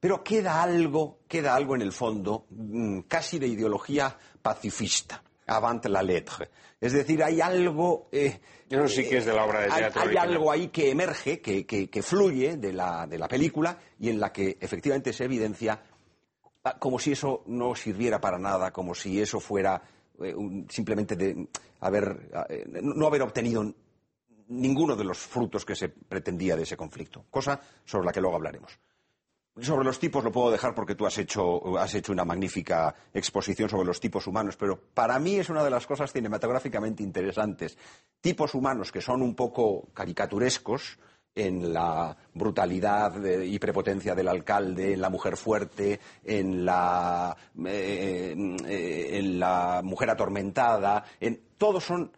Pero 0.01 0.23
queda 0.23 0.63
algo, 0.63 1.19
queda 1.27 1.57
algo 1.57 1.75
en 1.75 1.83
el 1.83 1.93
fondo, 1.93 2.47
mm, 2.51 3.01
casi 3.09 3.41
de 3.41 3.49
ideología 3.49 4.17
pacifista, 4.41 5.23
avant 5.47 5.85
la 5.87 6.03
lettre. 6.03 6.49
Es 6.81 6.93
decir, 6.93 7.23
hay 7.25 7.41
algo. 7.41 8.09
eh, 8.13 8.39
Eso 8.71 8.87
sí 8.87 9.09
que 9.09 9.17
es 9.17 9.25
de 9.27 9.33
la 9.33 9.45
obra 9.45 9.63
de 9.63 9.69
teatro 9.69 10.03
Hay, 10.03 10.17
algo 10.17 10.53
ahí 10.53 10.69
que 10.69 10.91
emerge, 10.91 11.41
que, 11.41 11.67
que- 11.67 11.91
que 11.91 12.03
fluye 12.03 12.57
de 12.57 12.73
la, 12.73 13.07
de 13.09 13.19
la 13.19 13.27
película 13.27 13.77
y 13.99 14.11
en 14.11 14.21
la 14.21 14.31
que 14.33 14.57
efectivamente 14.61 15.13
se 15.13 15.25
evidencia 15.25 15.83
como 16.79 16.99
si 16.99 17.13
eso 17.13 17.43
no 17.47 17.75
sirviera 17.75 18.21
para 18.21 18.39
nada, 18.39 18.73
como 18.73 18.95
si 18.95 19.21
eso 19.21 19.41
fuera 19.41 19.81
eh, 20.21 20.35
simplemente 20.69 21.17
de 21.17 21.49
haber, 21.81 22.31
ah, 22.35 22.47
eh, 22.49 22.65
no 22.83 22.95
no 22.95 23.07
haber 23.07 23.23
obtenido 23.23 23.73
ninguno 24.49 24.97
de 24.97 25.05
los 25.05 25.19
frutos 25.19 25.65
que 25.65 25.77
se 25.77 25.89
pretendía 25.89 26.57
de 26.57 26.63
ese 26.63 26.77
conflicto, 26.77 27.27
cosa 27.31 27.61
sobre 27.85 28.07
la 28.07 28.13
que 28.13 28.21
luego 28.21 28.37
hablaremos. 28.37 28.79
Sobre 29.61 29.85
los 29.85 29.99
tipos 29.99 30.23
lo 30.23 30.31
puedo 30.31 30.53
dejar 30.53 30.73
porque 30.73 30.95
tú 30.95 31.05
has 31.05 31.19
hecho, 31.19 31.77
has 31.79 31.93
hecho 31.95 32.13
una 32.13 32.25
magnífica 32.25 32.95
exposición 33.13 33.69
sobre 33.69 33.87
los 33.87 33.99
tipos 33.99 34.27
humanos, 34.29 34.57
pero 34.57 34.79
para 34.95 35.19
mí 35.19 35.35
es 35.37 35.49
una 35.49 35.65
de 35.65 35.71
las 35.71 35.85
cosas 35.85 36.13
cinematográficamente 36.13 37.03
interesantes. 37.03 37.77
Tipos 38.21 38.55
humanos 38.55 38.93
que 38.93 39.01
son 39.01 39.21
un 39.21 39.35
poco 39.35 39.89
caricaturescos 39.93 40.99
en 41.47 41.73
la 41.73 42.17
brutalidad 42.35 43.23
y 43.25 43.59
prepotencia 43.59 44.15
del 44.15 44.29
alcalde, 44.29 44.95
en 44.95 45.01
la 45.01 45.11
mujer 45.11 45.37
fuerte, 45.37 46.01
en 46.25 46.65
la, 46.65 47.37
eh, 47.67 48.35
eh, 48.67 49.81
mujer 49.83 50.11
atormentada, 50.11 51.05
en, 51.21 51.41
todos 51.57 51.85
son 51.85 52.11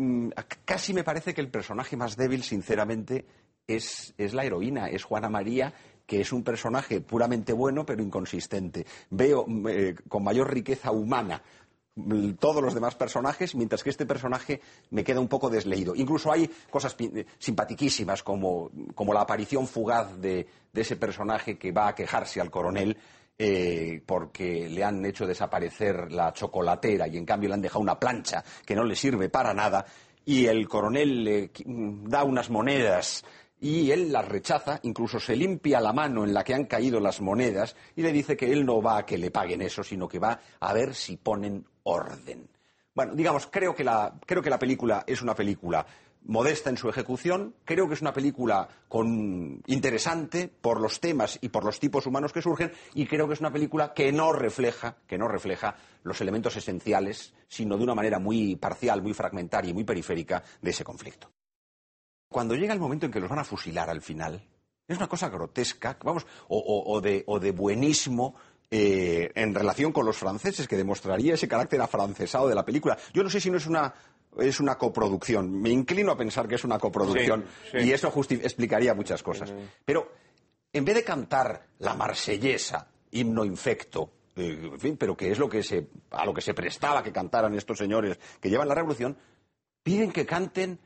Mm, 0.00 0.30
casi 0.64 0.94
me 0.94 1.04
parece 1.04 1.34
que 1.34 1.42
el 1.42 1.50
personaje 1.50 1.94
más 1.94 2.16
débil, 2.16 2.42
sinceramente, 2.42 3.26
es, 3.66 4.14
es 4.16 4.32
la 4.32 4.44
heroína, 4.44 4.88
es 4.88 5.04
Juana 5.04 5.28
María, 5.28 5.74
que 6.06 6.22
es 6.22 6.32
un 6.32 6.42
personaje 6.42 7.02
puramente 7.02 7.52
bueno, 7.52 7.84
pero 7.84 8.02
inconsistente. 8.02 8.86
Veo 9.10 9.44
eh, 9.68 9.94
con 10.08 10.24
mayor 10.24 10.52
riqueza 10.52 10.90
humana 10.90 11.42
todos 12.38 12.62
los 12.62 12.74
demás 12.74 12.94
personajes, 12.94 13.54
mientras 13.54 13.82
que 13.82 13.90
este 13.90 14.06
personaje 14.06 14.60
me 14.90 15.04
queda 15.04 15.20
un 15.20 15.28
poco 15.28 15.50
desleído. 15.50 15.94
Incluso 15.94 16.32
hay 16.32 16.50
cosas 16.70 16.96
eh, 16.98 17.26
simpatiquísimas, 17.38 18.22
como, 18.22 18.70
como 18.94 19.12
la 19.12 19.22
aparición 19.22 19.66
fugaz 19.66 20.16
de, 20.18 20.46
ese 20.72 20.96
personaje 20.96 21.58
que 21.58 21.72
va 21.72 21.88
a 21.88 21.94
quejarse 21.94 22.40
al 22.40 22.50
coronel 22.50 22.96
eh, 23.38 24.02
porque 24.04 24.68
le 24.68 24.84
han 24.84 25.04
hecho 25.04 25.26
desaparecer 25.26 26.12
la 26.12 26.32
chocolatera 26.32 27.08
y 27.08 27.16
en 27.16 27.24
cambio 27.24 27.48
le 27.48 27.54
han 27.54 27.62
dejado 27.62 27.80
una 27.80 27.98
plancha 27.98 28.44
que 28.64 28.76
no 28.76 28.84
le 28.84 28.94
sirve 28.94 29.28
para 29.28 29.54
nada 29.54 29.84
y 30.24 30.46
el 30.46 30.68
coronel 30.68 31.24
le 31.24 31.50
mm, 31.64 32.08
da 32.08 32.24
unas 32.24 32.50
monedas 32.50 33.24
y 33.60 33.90
él 33.90 34.10
las 34.10 34.26
rechaza, 34.26 34.80
incluso 34.82 35.20
se 35.20 35.36
limpia 35.36 35.80
la 35.80 35.92
mano 35.92 36.24
en 36.24 36.32
la 36.32 36.42
que 36.42 36.54
han 36.54 36.64
caído 36.64 36.98
las 36.98 37.20
monedas 37.20 37.76
y 37.94 38.02
le 38.02 38.12
dice 38.12 38.36
que 38.36 38.52
él 38.52 38.64
no 38.64 38.80
va 38.80 38.98
a 38.98 39.06
que 39.06 39.18
le 39.18 39.30
paguen 39.30 39.62
eso, 39.62 39.82
sino 39.82 40.08
que 40.08 40.18
va 40.18 40.40
a 40.58 40.72
ver 40.72 40.94
si 40.94 41.16
ponen 41.16 41.66
orden. 41.82 42.48
Bueno, 42.94 43.14
digamos, 43.14 43.46
creo 43.46 43.74
que 43.74 43.84
la, 43.84 44.14
creo 44.26 44.42
que 44.42 44.50
la 44.50 44.58
película 44.58 45.04
es 45.06 45.22
una 45.22 45.34
película 45.34 45.86
modesta 46.24 46.70
en 46.70 46.76
su 46.76 46.88
ejecución, 46.88 47.54
creo 47.64 47.88
que 47.88 47.94
es 47.94 48.02
una 48.02 48.12
película 48.12 48.68
con, 48.88 49.62
interesante 49.66 50.48
por 50.48 50.80
los 50.80 51.00
temas 51.00 51.38
y 51.40 51.48
por 51.48 51.64
los 51.64 51.80
tipos 51.80 52.06
humanos 52.06 52.32
que 52.32 52.42
surgen, 52.42 52.72
y 52.94 53.06
creo 53.06 53.26
que 53.26 53.34
es 53.34 53.40
una 53.40 53.52
película 53.52 53.94
que 53.94 54.12
no 54.12 54.32
refleja, 54.32 54.96
que 55.06 55.18
no 55.18 55.28
refleja 55.28 55.76
los 56.02 56.20
elementos 56.20 56.56
esenciales, 56.56 57.32
sino 57.48 57.76
de 57.76 57.84
una 57.84 57.94
manera 57.94 58.18
muy 58.18 58.56
parcial, 58.56 59.02
muy 59.02 59.14
fragmentaria 59.14 59.70
y 59.70 59.74
muy 59.74 59.84
periférica 59.84 60.42
de 60.60 60.70
ese 60.70 60.84
conflicto. 60.84 61.30
Cuando 62.30 62.54
llega 62.54 62.72
el 62.72 62.78
momento 62.80 63.06
en 63.06 63.12
que 63.12 63.18
los 63.20 63.28
van 63.28 63.40
a 63.40 63.44
fusilar 63.44 63.90
al 63.90 64.00
final, 64.00 64.40
es 64.86 64.96
una 64.96 65.08
cosa 65.08 65.28
grotesca, 65.28 65.98
vamos, 66.04 66.24
o, 66.48 66.56
o- 66.58 66.94
o 66.94 67.00
de, 67.00 67.24
o 67.26 67.40
de 67.40 67.50
buenismo 67.50 68.36
eh, 68.70 69.32
en 69.34 69.52
relación 69.52 69.92
con 69.92 70.06
los 70.06 70.16
franceses, 70.16 70.68
que 70.68 70.76
demostraría 70.76 71.34
ese 71.34 71.48
carácter 71.48 71.80
afrancesado 71.80 72.46
de 72.48 72.54
la 72.54 72.64
película. 72.64 72.96
Yo 73.12 73.24
no 73.24 73.30
sé 73.30 73.40
si 73.40 73.50
no 73.50 73.56
es 73.56 73.66
una, 73.66 73.92
es 74.38 74.60
una 74.60 74.76
coproducción. 74.78 75.50
Me 75.60 75.70
inclino 75.70 76.12
a 76.12 76.16
pensar 76.16 76.46
que 76.46 76.54
es 76.54 76.62
una 76.62 76.78
coproducción 76.78 77.44
Sí, 77.72 77.78
sí. 77.80 77.86
y 77.88 77.92
eso 77.92 78.12
explicaría 78.30 78.94
muchas 78.94 79.24
cosas. 79.24 79.52
Pero 79.84 80.12
en 80.72 80.84
vez 80.84 80.94
de 80.94 81.02
cantar 81.02 81.66
la 81.80 81.94
marsellesa, 81.94 82.86
himno 83.10 83.44
infecto, 83.44 84.12
eh, 84.36 84.70
en 84.72 84.78
fin, 84.78 84.96
pero 84.96 85.16
que 85.16 85.32
es 85.32 85.38
lo 85.40 85.48
que 85.48 85.64
se, 85.64 85.88
a 86.12 86.24
lo 86.24 86.32
que 86.32 86.40
se 86.42 86.54
prestaba 86.54 87.02
que 87.02 87.10
cantaran 87.10 87.52
estos 87.56 87.76
señores 87.78 88.20
que 88.40 88.50
llevan 88.50 88.68
la 88.68 88.76
revolución, 88.76 89.16
piden 89.82 90.12
que 90.12 90.24
canten 90.24 90.78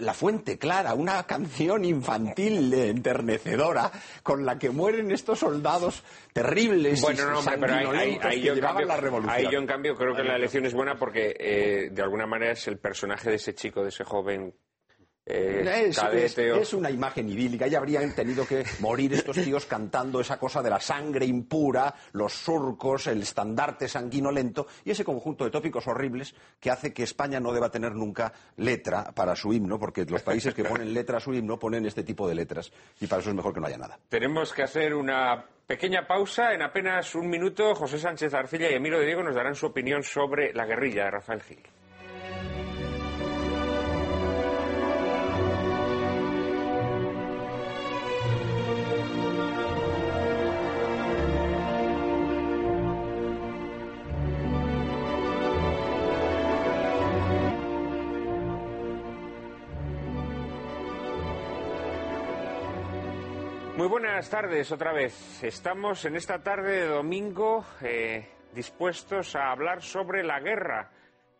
La 0.00 0.14
Fuente 0.14 0.58
Clara, 0.58 0.94
una 0.94 1.22
canción 1.24 1.84
infantil 1.84 2.72
eh, 2.72 2.88
enternecedora 2.88 3.90
con 4.22 4.44
la 4.46 4.58
que 4.58 4.70
mueren 4.70 5.10
estos 5.10 5.40
soldados 5.40 6.02
terribles 6.32 7.00
y 7.00 7.02
Bueno, 7.02 7.30
no, 7.30 7.38
hombre, 7.40 7.56
pero 7.58 7.72
ahí, 7.74 7.78
ahí- 7.78 7.84
sanguinolentos 7.84 8.24
ahí 8.30 8.40
que 8.40 8.46
yo 8.46 8.52
en 8.52 8.56
llevaban 8.56 8.76
cambio, 8.76 8.88
la 8.88 9.00
revolución. 9.00 9.34
ahí 9.36 9.48
yo 9.52 9.58
en 9.58 9.66
cambio 9.66 9.94
creo 9.94 10.14
que 10.14 10.22
la 10.24 10.36
elección 10.36 10.66
es 10.66 10.74
buena 10.74 10.96
porque 10.96 11.34
eh, 11.38 11.88
de 11.92 12.02
alguna 12.02 12.26
manera 12.26 12.52
es 12.52 12.66
el 12.68 12.78
personaje 12.78 13.30
de 13.30 13.36
ese 13.36 13.54
chico, 13.54 13.82
de 13.82 13.88
ese 13.90 14.04
joven 14.04 14.54
eh, 15.24 15.90
Es, 16.60 16.72
una 16.72 16.90
imagen 16.90 17.28
idílica. 17.28 17.66
Ya 17.66 17.78
habrían 17.78 18.14
tenido 18.14 18.46
que 18.46 18.64
morir 18.80 19.12
estos 19.14 19.36
tíos 19.36 19.66
cantando 19.66 20.20
esa 20.20 20.38
cosa 20.38 20.62
de 20.62 20.70
la 20.70 20.80
sangre 20.80 21.26
impura, 21.26 21.94
los 22.12 22.32
surcos, 22.32 23.06
el 23.06 23.22
estandarte 23.22 23.88
sanguinolento 23.88 24.66
y 24.84 24.90
ese 24.90 25.04
conjunto 25.04 25.44
de 25.44 25.50
tópicos 25.50 25.86
horribles 25.86 26.34
que 26.58 26.70
hace 26.70 26.92
que 26.92 27.04
España 27.04 27.40
no 27.40 27.52
deba 27.52 27.70
tener 27.70 27.94
nunca 27.94 28.32
letra 28.56 29.12
para 29.12 29.36
su 29.36 29.52
himno, 29.52 29.78
porque 29.78 30.04
los 30.04 30.22
países 30.22 30.54
que 30.54 30.64
ponen 30.64 30.92
letra 30.92 31.18
a 31.18 31.20
su 31.20 31.32
himno 31.32 31.58
ponen 31.58 31.86
este 31.86 32.02
tipo 32.02 32.28
de 32.28 32.34
letras 32.34 32.72
y 33.00 33.06
para 33.06 33.20
eso 33.20 33.30
es 33.30 33.36
mejor 33.36 33.54
que 33.54 33.60
no 33.60 33.66
haya 33.66 33.78
nada. 33.78 33.98
Tenemos 34.08 34.52
que 34.52 34.62
hacer 34.62 34.94
una 34.94 35.44
pequeña 35.66 36.06
pausa. 36.06 36.52
En 36.52 36.62
apenas 36.62 37.14
un 37.14 37.28
minuto, 37.28 37.74
José 37.74 37.98
Sánchez 37.98 38.34
Arcilla 38.34 38.70
y 38.70 38.74
Emilio 38.74 38.98
de 38.98 39.06
Diego 39.06 39.22
nos 39.22 39.34
darán 39.34 39.54
su 39.54 39.66
opinión 39.66 40.02
sobre 40.02 40.52
la 40.52 40.66
guerrilla 40.66 41.04
de 41.04 41.10
Rafael 41.12 41.42
Gil. 41.42 41.62
Buenas 64.12 64.28
tardes 64.28 64.70
otra 64.70 64.92
vez. 64.92 65.42
Estamos 65.42 66.04
en 66.04 66.16
esta 66.16 66.42
tarde 66.42 66.80
de 66.80 66.86
domingo 66.86 67.64
eh, 67.80 68.28
dispuestos 68.54 69.34
a 69.34 69.50
hablar 69.50 69.80
sobre 69.80 70.22
la 70.22 70.38
guerra 70.38 70.90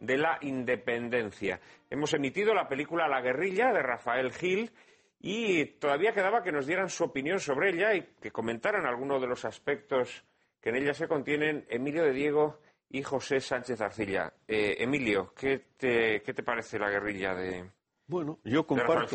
de 0.01 0.17
la 0.17 0.39
independencia. 0.41 1.61
Hemos 1.91 2.15
emitido 2.15 2.55
la 2.55 2.69
película 2.69 3.09
La 3.09 3.21
guerrilla 3.21 3.75
de 3.75 3.83
Rafael 3.83 4.33
Gil 4.33 4.73
y 5.21 5.67
todavía 5.67 6.15
quedaba 6.15 6.43
que 6.43 6.51
nos 6.51 6.67
dieran 6.67 6.89
su 6.89 7.05
opinión 7.05 7.41
sobre 7.41 7.75
ella 7.75 7.95
y 7.95 8.15
que 8.19 8.31
comentaran 8.31 8.87
algunos 8.87 9.21
de 9.21 9.27
los 9.27 9.45
aspectos 9.45 10.25
que 10.59 10.71
en 10.71 10.77
ella 10.77 10.95
se 10.95 11.09
contienen 11.09 11.67
Emilio 11.69 12.05
de 12.05 12.15
Diego 12.15 12.59
y 12.89 13.03
José 13.03 13.41
Sánchez 13.41 13.83
Arcilla. 13.83 14.33
Eh, 14.49 14.77
Emilio, 14.79 15.35
¿qué 15.37 15.59
te, 15.77 16.23
¿qué 16.23 16.33
te 16.33 16.43
parece 16.43 16.79
la 16.79 16.89
guerrilla 16.89 17.35
de, 17.35 17.71
Bueno, 18.07 18.39
yo 18.45 18.67
comparto, 18.67 19.15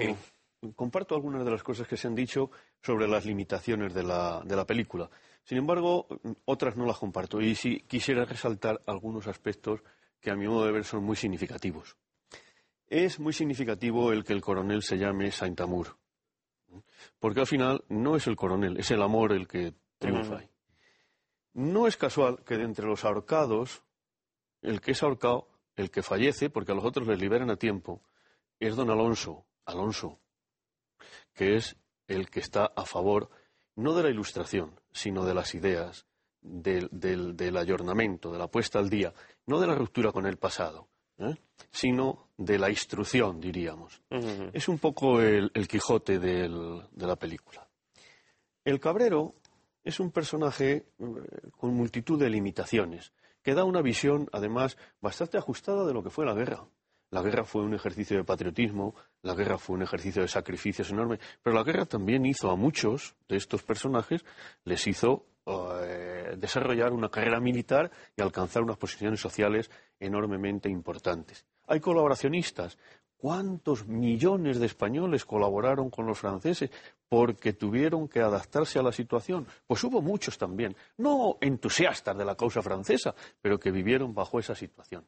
comparto 0.76 1.16
algunas 1.16 1.44
de 1.44 1.50
las 1.50 1.64
cosas 1.64 1.88
que 1.88 1.98
se 1.98 2.08
han 2.08 2.14
dicho 2.14 2.52
sobre 2.82 3.08
las 3.08 3.26
limitaciones 3.26 3.94
de 3.94 4.04
la, 4.04 4.42
de 4.44 4.56
la 4.56 4.66
película. 4.66 5.10
Sin 5.44 5.58
embargo, 5.58 6.08
otras 6.46 6.76
no 6.76 6.86
las 6.86 6.98
comparto 6.98 7.42
y 7.42 7.56
sí 7.56 7.82
quisiera 7.88 8.26
resaltar 8.26 8.82
algunos 8.86 9.28
aspectos 9.28 9.82
que 10.20 10.32
a 10.32 10.36
mi 10.36 10.48
modo 10.48 10.66
de 10.66 10.72
ver 10.72 10.84
son 10.84 11.04
muy 11.04 11.16
significativos. 11.16 11.96
es 12.88 13.20
muy 13.20 13.34
significativo 13.34 14.12
el 14.12 14.24
que 14.24 14.34
el 14.34 14.42
coronel 14.42 14.82
se 14.84 14.98
llame 14.98 15.32
Saint-Amour. 15.32 15.98
Porque 17.20 17.42
al 17.42 17.48
final 17.48 17.84
no 17.90 18.16
es 18.16 18.28
el 18.28 18.36
coronel, 18.36 18.78
es 18.78 18.92
el 18.92 19.02
amor 19.02 19.32
el 19.32 19.48
que 19.48 19.74
triunfa 20.00 20.40
ahí. 20.40 20.50
No 21.54 21.88
es 21.88 21.98
casual 21.98 22.44
que 22.44 22.58
de 22.58 22.64
entre 22.64 22.86
los 22.86 23.04
ahorcados, 23.04 23.84
el 24.62 24.80
que 24.82 24.92
es 24.92 25.02
ahorcado, 25.02 25.48
el 25.76 25.92
que 25.92 26.04
fallece, 26.04 26.50
porque 26.50 26.72
a 26.72 26.76
los 26.76 26.86
otros 26.86 27.08
les 27.08 27.20
liberan 27.20 27.50
a 27.50 27.56
tiempo, 27.56 28.02
es 28.60 28.76
don 28.76 28.90
Alonso, 28.90 29.46
Alonso, 29.66 30.20
que 31.34 31.56
es 31.56 31.76
el 32.08 32.30
que 32.30 32.40
está 32.40 32.72
a 32.76 32.86
favor 32.86 33.30
no 33.76 33.94
de 33.94 34.04
la 34.04 34.10
ilustración, 34.10 34.80
sino 34.92 35.26
de 35.26 35.34
las 35.34 35.54
ideas, 35.54 36.06
del, 36.42 36.90
del, 36.92 37.36
del 37.36 37.58
ayornamiento, 37.58 38.32
de 38.32 38.40
la 38.40 38.48
puesta 38.48 38.80
al 38.80 38.90
día, 38.90 39.14
no 39.46 39.60
de 39.60 39.68
la 39.68 39.76
ruptura 39.76 40.12
con 40.12 40.26
el 40.26 40.38
pasado, 40.38 40.88
¿eh? 41.20 41.36
sino 41.72 42.30
de 42.38 42.58
la 42.58 42.70
instrucción, 42.70 43.40
diríamos. 43.40 44.02
Es 44.54 44.68
un 44.68 44.80
poco 44.80 45.22
el, 45.22 45.52
el 45.54 45.68
Quijote 45.68 46.20
del, 46.20 46.84
de 46.92 47.08
la 47.08 47.16
película. 47.16 47.68
El 48.64 48.80
Cabrero 48.80 49.36
es 49.84 50.00
un 50.00 50.12
personaje 50.12 50.74
eh, 50.74 51.06
con 51.52 51.74
multitud 51.74 52.20
de 52.20 52.30
limitaciones, 52.30 53.14
que 53.42 53.54
da 53.54 53.64
una 53.64 53.82
visión, 53.82 54.28
además, 54.34 54.78
bastante 55.00 55.38
ajustada 55.38 55.86
de 55.86 55.94
lo 55.94 56.04
que 56.04 56.10
fue 56.10 56.26
la 56.26 56.34
guerra. 56.34 56.68
La 57.10 57.22
guerra 57.22 57.46
fue 57.46 57.64
un 57.64 57.74
ejercicio 57.74 58.18
de 58.18 58.24
patriotismo, 58.24 58.94
la 59.22 59.34
guerra 59.34 59.58
fue 59.58 59.76
un 59.76 59.84
ejercicio 59.84 60.22
de 60.22 60.28
sacrificios 60.28 60.90
enorme, 60.92 61.20
pero 61.42 61.56
la 61.56 61.64
guerra 61.64 61.86
también 61.86 62.26
hizo 62.26 62.52
a 62.52 62.56
muchos 62.56 63.16
de 63.30 63.38
estos 63.38 63.64
personajes, 63.64 64.26
les 64.66 64.86
hizo 64.88 65.26
eh, 65.84 66.36
desarrollar 66.38 66.92
una 66.92 67.10
carrera 67.10 67.40
militar 67.40 67.90
y 68.18 68.22
alcanzar 68.22 68.64
unas 68.64 68.78
posiciones 68.78 69.22
sociales 69.22 69.72
enormemente 70.00 70.70
importantes. 70.70 71.46
Hay 71.68 71.80
colaboracionistas. 71.80 72.78
¿Cuántos 73.18 73.88
millones 73.88 74.60
de 74.60 74.68
españoles 74.68 75.26
colaboraron 75.26 75.90
con 75.90 76.06
los 76.06 76.20
franceses 76.20 76.70
porque 77.10 77.54
tuvieron 77.54 78.08
que 78.08 78.22
adaptarse 78.22 78.78
a 78.78 78.84
la 78.84 78.92
situación? 78.92 79.48
Pues 79.66 79.84
hubo 79.84 80.02
muchos 80.02 80.38
también, 80.38 80.76
no 80.98 81.38
entusiastas 81.42 82.16
de 82.16 82.26
la 82.26 82.36
causa 82.36 82.62
francesa, 82.62 83.16
pero 83.42 83.60
que 83.60 83.72
vivieron 83.72 84.14
bajo 84.14 84.40
esa 84.40 84.54
situación. 84.54 85.04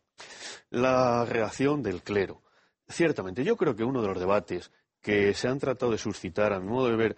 La 0.71 1.23
reacción 1.23 1.83
del 1.83 2.01
clero. 2.01 2.41
Ciertamente, 2.87 3.43
yo 3.43 3.55
creo 3.55 3.75
que 3.75 3.83
uno 3.83 4.01
de 4.01 4.07
los 4.07 4.19
debates 4.19 4.71
que 5.01 5.33
se 5.35 5.47
han 5.47 5.59
tratado 5.59 5.91
de 5.91 5.99
suscitar, 5.99 6.51
a 6.51 6.59
mi 6.59 6.67
modo 6.67 6.89
de 6.89 6.95
ver, 6.95 7.17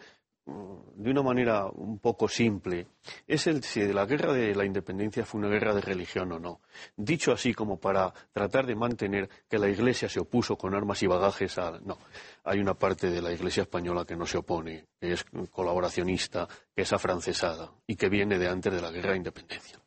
de 0.96 1.10
una 1.10 1.24
manera 1.24 1.66
un 1.66 2.00
poco 2.00 2.28
simple, 2.28 2.88
es 3.28 3.48
el 3.48 3.64
si 3.64 3.82
la 3.92 4.06
guerra 4.06 4.34
de 4.34 4.54
la 4.54 4.66
independencia 4.66 5.26
fue 5.26 5.40
una 5.40 5.50
guerra 5.50 5.74
de 5.74 5.82
religión 5.82 6.32
o 6.32 6.40
no. 6.40 6.62
Dicho 6.96 7.32
así 7.32 7.54
como 7.54 7.80
para 7.80 8.14
tratar 8.32 8.68
de 8.68 8.76
mantener 8.76 9.30
que 9.50 9.58
la 9.58 9.68
Iglesia 9.68 10.08
se 10.10 10.20
opuso 10.20 10.56
con 10.58 10.76
armas 10.76 11.02
y 11.02 11.08
bagajes 11.08 11.58
a... 11.58 11.80
No, 11.84 11.98
hay 12.44 12.60
una 12.60 12.76
parte 12.76 13.10
de 13.10 13.22
la 13.22 13.32
Iglesia 13.32 13.64
española 13.64 14.06
que 14.06 14.16
no 14.16 14.28
se 14.28 14.38
opone, 14.38 14.86
que 15.00 15.14
es 15.14 15.26
colaboracionista, 15.50 16.48
que 16.76 16.84
es 16.84 16.94
afrancesada 16.94 17.72
y 17.88 17.96
que 17.96 18.10
viene 18.10 18.38
de 18.38 18.48
antes 18.48 18.72
de 18.72 18.82
la 18.82 18.92
guerra 18.92 19.12
de 19.12 19.18
independencia. 19.18 19.80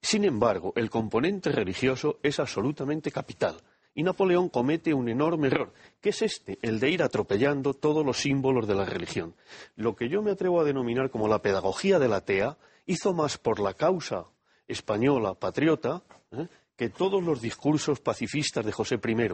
Sin 0.00 0.24
embargo, 0.24 0.72
el 0.76 0.90
componente 0.90 1.50
religioso 1.50 2.18
es 2.22 2.38
absolutamente 2.38 3.10
capital 3.10 3.56
y 3.94 4.02
Napoleón 4.02 4.48
comete 4.48 4.94
un 4.94 5.08
enorme 5.08 5.48
error, 5.48 5.72
que 6.00 6.10
es 6.10 6.22
este, 6.22 6.58
el 6.62 6.80
de 6.80 6.90
ir 6.90 7.02
atropellando 7.02 7.74
todos 7.74 8.04
los 8.04 8.18
símbolos 8.18 8.66
de 8.66 8.74
la 8.74 8.84
religión. 8.84 9.34
Lo 9.76 9.94
que 9.94 10.08
yo 10.08 10.22
me 10.22 10.30
atrevo 10.30 10.60
a 10.60 10.64
denominar 10.64 11.10
como 11.10 11.28
la 11.28 11.42
pedagogía 11.42 11.98
de 11.98 12.08
la 12.08 12.22
TEA 12.22 12.56
hizo 12.86 13.12
más 13.12 13.38
por 13.38 13.60
la 13.60 13.74
causa 13.74 14.26
española 14.66 15.34
patriota 15.34 16.02
¿eh? 16.32 16.48
que 16.76 16.88
todos 16.88 17.22
los 17.22 17.40
discursos 17.40 18.00
pacifistas 18.00 18.64
de 18.64 18.72
José 18.72 18.96
I, 18.96 19.28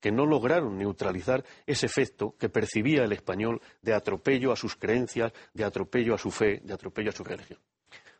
que 0.00 0.12
no 0.12 0.26
lograron 0.26 0.78
neutralizar 0.78 1.44
ese 1.66 1.86
efecto 1.86 2.34
que 2.38 2.48
percibía 2.48 3.04
el 3.04 3.12
español 3.12 3.60
de 3.82 3.94
atropello 3.94 4.52
a 4.52 4.56
sus 4.56 4.76
creencias, 4.76 5.32
de 5.52 5.64
atropello 5.64 6.14
a 6.14 6.18
su 6.18 6.30
fe, 6.30 6.60
de 6.62 6.74
atropello 6.74 7.10
a 7.10 7.12
su 7.12 7.24
religión. 7.24 7.58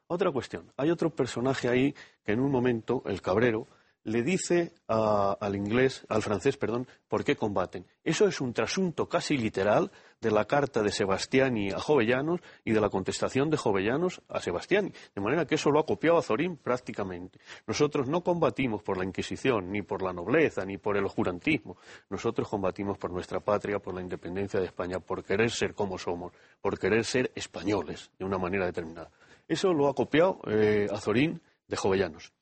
Otra 0.09 0.30
cuestión. 0.30 0.72
Hay 0.76 0.91
otro 0.91 1.11
personaje 1.11 1.68
ahí 1.68 1.95
que 2.24 2.32
en 2.32 2.41
un 2.41 2.51
momento, 2.51 3.03
el 3.07 3.20
cabrero, 3.20 3.66
le 4.07 4.22
dice 4.22 4.72
al 4.86 5.57
inglés, 5.57 6.07
al 6.09 6.22
francés, 6.22 6.57
perdón, 6.57 6.86
por 7.09 7.24
qué 7.24 7.34
combaten. 7.34 7.84
Eso 8.04 8.28
es 8.28 8.40
un 8.40 8.52
trasunto 8.52 9.09
casi 9.09 9.36
literal 9.36 9.90
de 10.20 10.30
la 10.30 10.44
carta 10.44 10.80
de 10.80 10.92
Sebastiani 10.92 11.70
a 11.70 11.80
Jovellanos 11.80 12.40
y 12.64 12.70
de 12.70 12.80
la 12.80 12.88
contestación 12.88 13.50
de 13.50 13.57
Jovellanos 13.57 14.22
a 14.28 14.40
Sebastiani. 14.40 14.92
De 15.12 15.20
manera 15.20 15.44
que 15.44 15.57
eso 15.57 15.72
lo 15.72 15.80
ha 15.80 15.86
copiado 15.86 16.18
Azorín 16.18 16.57
prácticamente. 16.57 17.40
Nosotros 17.66 18.07
no 18.07 18.22
combatimos 18.22 18.80
por 18.80 18.96
la 18.96 19.04
Inquisición, 19.04 19.72
ni 19.72 19.82
por 19.82 20.02
la 20.02 20.12
nobleza, 20.12 20.64
ni 20.64 20.78
por 20.78 20.96
el 20.96 21.04
oscurantismo. 21.04 21.76
Nosotros 22.09 22.48
combatimos 22.48 22.98
por 22.98 23.11
nuestra 23.11 23.40
patria, 23.40 23.80
por 23.80 23.92
la 23.92 24.02
independencia 24.02 24.61
de 24.61 24.66
España, 24.66 25.00
por 25.00 25.24
querer 25.24 25.50
ser 25.50 25.74
como 25.74 25.98
somos, 25.98 26.32
por 26.61 26.78
querer 26.78 27.04
ser 27.04 27.32
españoles 27.34 28.12
de 28.16 28.24
una 28.24 28.38
manera 28.38 28.66
determinada. 28.66 29.11
Eso 29.48 29.72
lo 29.72 29.88
ha 29.88 29.94
copiado 29.94 30.38
eh, 30.46 30.86
Azorín 30.92 31.42
de 31.66 31.76
Jovellanos. 31.76 32.36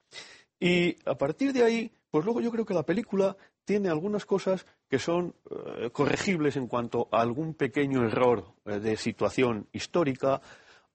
Y 0.60 0.96
a 1.04 1.16
partir 1.16 1.52
de 1.52 1.62
ahí, 1.62 1.90
pues 2.10 2.24
luego 2.24 2.40
yo 2.40 2.50
creo 2.50 2.64
que 2.64 2.74
la 2.74 2.84
película 2.84 3.36
tiene 3.64 3.88
algunas 3.88 4.26
cosas 4.26 4.66
que 4.88 4.98
son 4.98 5.34
eh, 5.50 5.90
corregibles 5.90 6.56
en 6.56 6.68
cuanto 6.68 7.08
a 7.10 7.20
algún 7.20 7.54
pequeño 7.54 8.04
error 8.04 8.44
eh, 8.66 8.78
de 8.78 8.96
situación 8.96 9.66
histórica, 9.72 10.40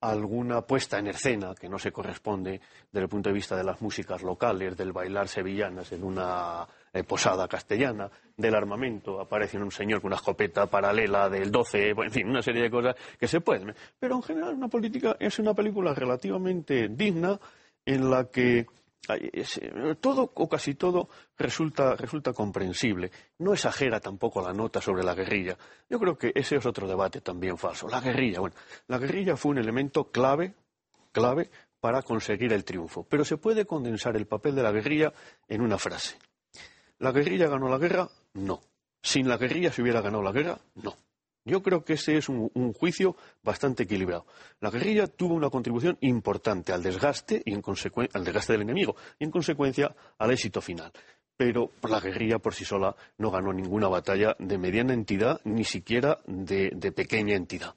alguna 0.02 0.62
puesta 0.62 0.98
en 0.98 1.08
escena 1.08 1.54
que 1.60 1.68
no 1.68 1.78
se 1.78 1.92
corresponde 1.92 2.62
desde 2.92 3.04
el 3.04 3.10
punto 3.10 3.30
de 3.30 3.34
vista 3.34 3.58
de 3.58 3.66
las 3.66 3.82
músicas 3.82 4.24
locales, 4.24 4.78
del 4.78 4.94
bailar 4.94 5.28
sevillanas 5.28 5.92
en 5.92 6.04
una 6.04 6.66
eh, 6.94 7.04
posada 7.04 7.48
castellana, 7.48 8.10
del 8.38 8.56
armamento, 8.56 9.20
aparece 9.20 9.58
un 9.58 9.72
señor 9.72 10.00
con 10.00 10.10
una 10.10 10.16
escopeta 10.16 10.68
paralela 10.68 11.30
del 11.30 11.52
12, 11.52 11.90
en 11.90 12.12
fin, 12.12 12.30
una 12.30 12.42
serie 12.42 12.64
de 12.64 12.72
cosas 12.72 12.96
que 13.20 13.28
se 13.28 13.42
pueden. 13.42 13.76
Pero 14.00 14.16
en 14.16 14.24
general 14.24 14.54
una 14.54 14.70
política 14.70 15.18
es 15.20 15.38
una 15.40 15.54
película 15.54 15.94
relativamente 15.94 16.88
digna 16.88 17.38
en 17.86 18.10
la 18.10 18.26
que 18.26 18.66
todo 20.00 20.32
o 20.36 20.50
casi 20.50 20.76
todo 20.76 21.10
resulta, 21.38 21.96
resulta 21.96 22.34
comprensible. 22.34 23.12
No 23.40 23.54
exagera 23.54 24.00
tampoco 24.00 24.42
la 24.42 24.54
nota 24.54 24.82
sobre 24.82 25.04
la 25.04 25.16
guerrilla. 25.16 25.58
Yo 25.90 26.00
creo 26.00 26.18
que 26.18 26.32
ese 26.36 26.58
es 26.58 26.66
otro 26.66 26.88
debate 26.88 27.22
también 27.22 27.58
falso. 27.58 27.88
La 27.88 28.02
guerrilla, 28.02 28.40
bueno, 28.40 28.56
la 28.88 28.98
guerrilla 28.98 29.36
fue 29.36 29.52
un 29.52 29.58
elemento 29.58 30.12
clave, 30.12 30.56
clave 31.12 31.50
para 31.80 32.02
conseguir 32.02 32.54
el 32.54 32.64
triunfo. 32.64 33.06
Pero 33.10 33.26
se 33.26 33.38
puede 33.38 33.66
condensar 33.66 34.16
el 34.16 34.28
papel 34.28 34.56
de 34.56 34.64
la 34.64 34.72
guerrilla 34.72 35.14
en 35.48 35.62
una 35.62 35.78
frase. 35.78 36.18
¿La 37.00 37.12
guerrilla 37.12 37.48
ganó 37.48 37.70
la 37.70 37.78
guerra? 37.78 38.10
No. 38.34 38.62
¿Sin 39.02 39.30
la 39.30 39.38
guerrilla 39.38 39.72
se 39.72 39.82
hubiera 39.82 40.02
ganado 40.02 40.22
la 40.22 40.34
guerra? 40.34 40.60
No. 40.76 40.96
Yo 41.50 41.64
creo 41.64 41.84
que 41.84 41.94
ese 41.94 42.16
es 42.18 42.30
un, 42.30 42.74
juicio 42.74 43.16
bastante 43.44 43.84
equilibrado. 43.84 44.28
La 44.60 44.70
guerrilla 44.70 45.08
tuvo 45.08 45.34
una 45.34 45.50
contribución 45.50 45.98
importante 46.02 46.72
al 46.72 46.84
desgaste 46.84 47.42
y 47.44 47.54
en 47.54 47.64
al 48.14 48.24
desgaste 48.24 48.54
del 48.54 48.62
enemigo 48.62 48.96
y 49.18 49.24
en 49.24 49.32
consecuencia 49.32 49.96
al 50.20 50.32
éxito 50.32 50.62
final. 50.62 50.92
Pero 51.36 51.72
la 51.90 52.00
guerrilla 52.00 52.38
por 52.38 52.54
sí 52.54 52.66
sola 52.66 52.96
no 53.18 53.32
ganó 53.32 53.52
ninguna 53.52 53.88
batalla 53.88 54.36
de 54.38 54.60
mediana 54.60 54.94
entidad, 54.94 55.42
ni 55.44 55.64
siquiera 55.64 56.20
de, 56.28 56.70
pequeña 56.96 57.36
entidad 57.36 57.76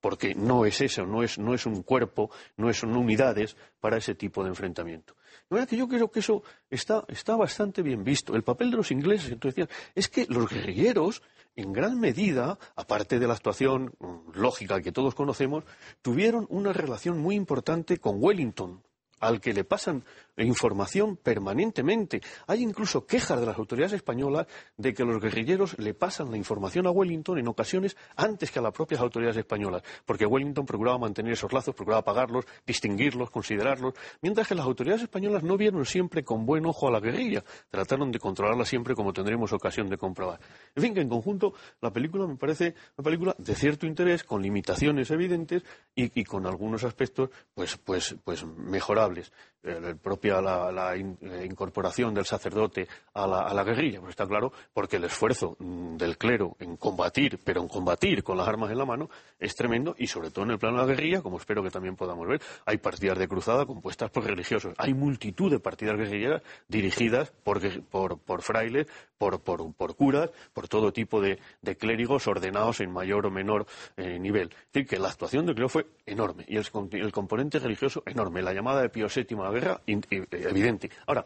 porque 0.00 0.34
no 0.34 0.64
es 0.64 0.80
eso, 0.80 1.04
no 1.04 1.22
es, 1.22 1.38
no 1.38 1.52
es, 1.52 1.66
un 1.66 1.82
cuerpo, 1.82 2.30
no 2.56 2.72
son 2.72 2.96
unidades 2.96 3.54
para 3.80 3.98
ese 3.98 4.14
tipo 4.14 4.42
de 4.42 4.48
enfrentamiento. 4.48 5.14
De 5.50 5.56
verdad 5.56 5.68
que 5.68 5.76
yo 5.76 5.88
creo 5.88 6.10
que 6.10 6.20
eso 6.20 6.42
está, 6.70 7.04
está, 7.08 7.36
bastante 7.36 7.82
bien 7.82 8.02
visto. 8.02 8.34
El 8.34 8.42
papel 8.42 8.70
de 8.70 8.78
los 8.78 8.90
ingleses, 8.92 9.38
decías, 9.38 9.68
es 9.94 10.08
que 10.08 10.24
los 10.30 10.48
guerrilleros 10.48 11.22
en 11.56 11.72
gran 11.72 11.98
medida, 12.00 12.58
aparte 12.76 13.18
de 13.18 13.26
la 13.26 13.34
actuación 13.34 13.94
mm, 13.98 14.38
lógica 14.38 14.80
que 14.80 14.92
todos 14.92 15.14
conocemos, 15.14 15.64
tuvieron 16.02 16.46
una 16.48 16.72
relación 16.72 17.18
muy 17.18 17.34
importante 17.34 17.98
con 17.98 18.22
Wellington, 18.22 18.82
al 19.20 19.40
que 19.40 19.52
le 19.52 19.64
pasan 19.64 20.04
información 20.36 21.16
permanentemente. 21.16 22.20
Hay 22.46 22.62
incluso 22.62 23.06
quejas 23.06 23.38
de 23.40 23.46
las 23.46 23.58
autoridades 23.58 23.92
españolas 23.92 24.46
de 24.76 24.94
que 24.94 25.04
los 25.04 25.20
guerrilleros 25.20 25.78
le 25.78 25.94
pasan 25.94 26.30
la 26.30 26.36
información 26.36 26.86
a 26.86 26.90
Wellington 26.90 27.38
en 27.38 27.48
ocasiones 27.48 27.96
antes 28.16 28.50
que 28.50 28.58
a 28.58 28.62
las 28.62 28.72
propias 28.72 29.00
autoridades 29.00 29.36
españolas, 29.36 29.82
porque 30.06 30.26
Wellington 30.26 30.66
procuraba 30.66 30.98
mantener 30.98 31.32
esos 31.32 31.52
lazos, 31.52 31.74
procuraba 31.74 32.02
pagarlos, 32.02 32.46
distinguirlos, 32.66 33.30
considerarlos, 33.30 33.94
mientras 34.22 34.48
que 34.48 34.54
las 34.54 34.64
autoridades 34.64 35.02
españolas 35.02 35.42
no 35.42 35.56
vieron 35.56 35.84
siempre 35.84 36.24
con 36.24 36.46
buen 36.46 36.66
ojo 36.66 36.88
a 36.88 36.90
la 36.90 37.00
guerrilla, 37.00 37.44
trataron 37.68 38.10
de 38.10 38.18
controlarla 38.18 38.64
siempre 38.64 38.94
como 38.94 39.12
tendremos 39.12 39.52
ocasión 39.52 39.88
de 39.88 39.98
comprobar. 39.98 40.40
En 40.74 40.82
fin, 40.82 40.94
que 40.94 41.00
en 41.00 41.08
conjunto 41.08 41.54
la 41.80 41.92
película 41.92 42.26
me 42.26 42.36
parece 42.36 42.74
una 42.96 43.04
película 43.04 43.34
de 43.38 43.54
cierto 43.54 43.86
interés, 43.86 44.24
con 44.24 44.42
limitaciones 44.42 45.10
evidentes 45.10 45.62
y, 45.94 46.24
con 46.24 46.46
algunos 46.46 46.84
aspectos 46.84 47.30
pues, 47.54 47.76
pues, 47.76 48.16
pues 48.24 48.44
mejorables 48.44 49.09
estables, 49.18 49.32
la 49.62 49.94
propia 49.94 50.40
la, 50.40 50.96
incorporación 50.96 52.14
del 52.14 52.24
sacerdote 52.24 52.88
a 53.14 53.26
la, 53.26 53.64
guerrilla, 53.64 54.00
pues 54.00 54.10
está 54.10 54.26
claro, 54.26 54.52
porque 54.72 54.96
el 54.96 55.04
esfuerzo 55.04 55.56
mm, 55.58 55.96
del 55.96 56.16
clero 56.16 56.56
en 56.58 56.76
combatir, 56.76 57.38
pero 57.44 57.60
en 57.60 57.68
combatir 57.68 58.22
con 58.22 58.38
las 58.38 58.48
armas 58.48 58.70
en 58.70 58.78
la 58.78 58.86
mano, 58.86 59.10
es 59.38 59.54
tremendo 59.54 59.94
y 59.98 60.06
sobre 60.06 60.30
todo 60.30 60.44
en 60.44 60.52
el 60.52 60.58
plano 60.58 60.76
de 60.76 60.82
la 60.82 60.88
guerrilla, 60.88 61.22
como 61.22 61.36
espero 61.36 61.62
que 61.62 61.70
también 61.70 61.96
podamos 61.96 62.26
ver, 62.26 62.40
hay 62.64 62.78
partidas 62.78 63.18
de 63.18 63.28
cruzada 63.28 63.66
compuestas 63.66 64.10
por 64.10 64.24
religiosos, 64.24 64.74
hay 64.78 64.94
multitud 64.94 65.50
de 65.50 65.60
partidas 65.60 65.96
guerrilleras 65.96 66.42
dirigidas 66.68 67.30
por, 67.42 67.60
por, 67.84 68.42
frailes, 68.42 68.86
por, 69.18 69.40
por, 69.42 69.96
curas, 69.96 70.30
por 70.54 70.68
todo 70.68 70.92
tipo 70.92 71.20
de, 71.20 71.38
clérigos 71.78 72.26
ordenados 72.26 72.80
en 72.80 72.90
mayor 72.90 73.26
o 73.26 73.30
menor 73.30 73.66
eh, 73.96 74.18
nivel. 74.18 74.48
Es 74.50 74.72
decir, 74.72 74.88
que 74.88 74.98
la 74.98 75.08
actuación 75.08 75.46
del 75.46 75.54
clero 75.54 75.68
fue 75.68 75.86
enorme 76.06 76.44
y 76.48 76.56
el, 76.56 76.66
el 76.92 77.12
componente 77.12 77.58
religioso 77.58 78.02
enorme. 78.06 78.42
La 78.42 78.52
llamada 78.52 78.82
de 78.82 78.88
Pío 78.88 79.06
VII 79.14 79.36
guerra 79.50 79.80
evidente. 79.86 80.90
Ahora, 81.06 81.24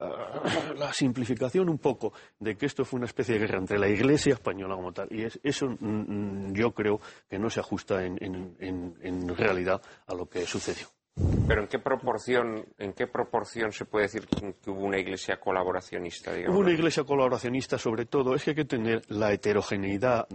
ah, 0.00 0.72
la 0.76 0.92
simplificación 0.92 1.68
un 1.68 1.78
poco 1.78 2.12
de 2.38 2.56
que 2.56 2.66
esto 2.66 2.84
fue 2.84 2.98
una 2.98 3.06
especie 3.06 3.34
de 3.34 3.40
guerra 3.40 3.58
entre 3.58 3.78
la 3.78 3.88
Iglesia 3.88 4.34
española 4.34 4.74
como 4.74 4.92
tal, 4.92 5.08
y 5.10 5.26
eso 5.42 5.66
mm, 5.68 6.48
mm, 6.48 6.52
yo 6.54 6.72
creo 6.72 7.00
que 7.28 7.38
no 7.38 7.50
se 7.50 7.60
ajusta 7.60 8.04
en, 8.04 8.18
en, 8.60 9.36
realidad 9.36 9.80
a 10.06 10.14
lo 10.14 10.26
que 10.26 10.46
sucedió. 10.46 10.88
Pero 11.46 11.62
¿en 11.62 11.68
qué 11.68 11.78
proporción, 11.78 12.64
en 12.78 12.92
qué 12.92 13.06
proporción 13.06 13.72
se 13.72 13.84
puede 13.84 14.06
decir 14.06 14.26
que 14.26 14.70
hubo 14.70 14.84
una 14.84 14.98
iglesia 14.98 15.38
colaboracionista? 15.38 16.32
Hubo 16.48 16.58
una 16.58 16.72
iglesia 16.72 17.04
colaboracionista, 17.04 17.78
sobre 17.78 18.06
todo, 18.06 18.34
es 18.34 18.44
que 18.44 18.50
hay 18.50 18.56
que 18.56 18.64
tener 18.64 19.02
la 19.08 19.32
heterogeneidad, 19.32 20.26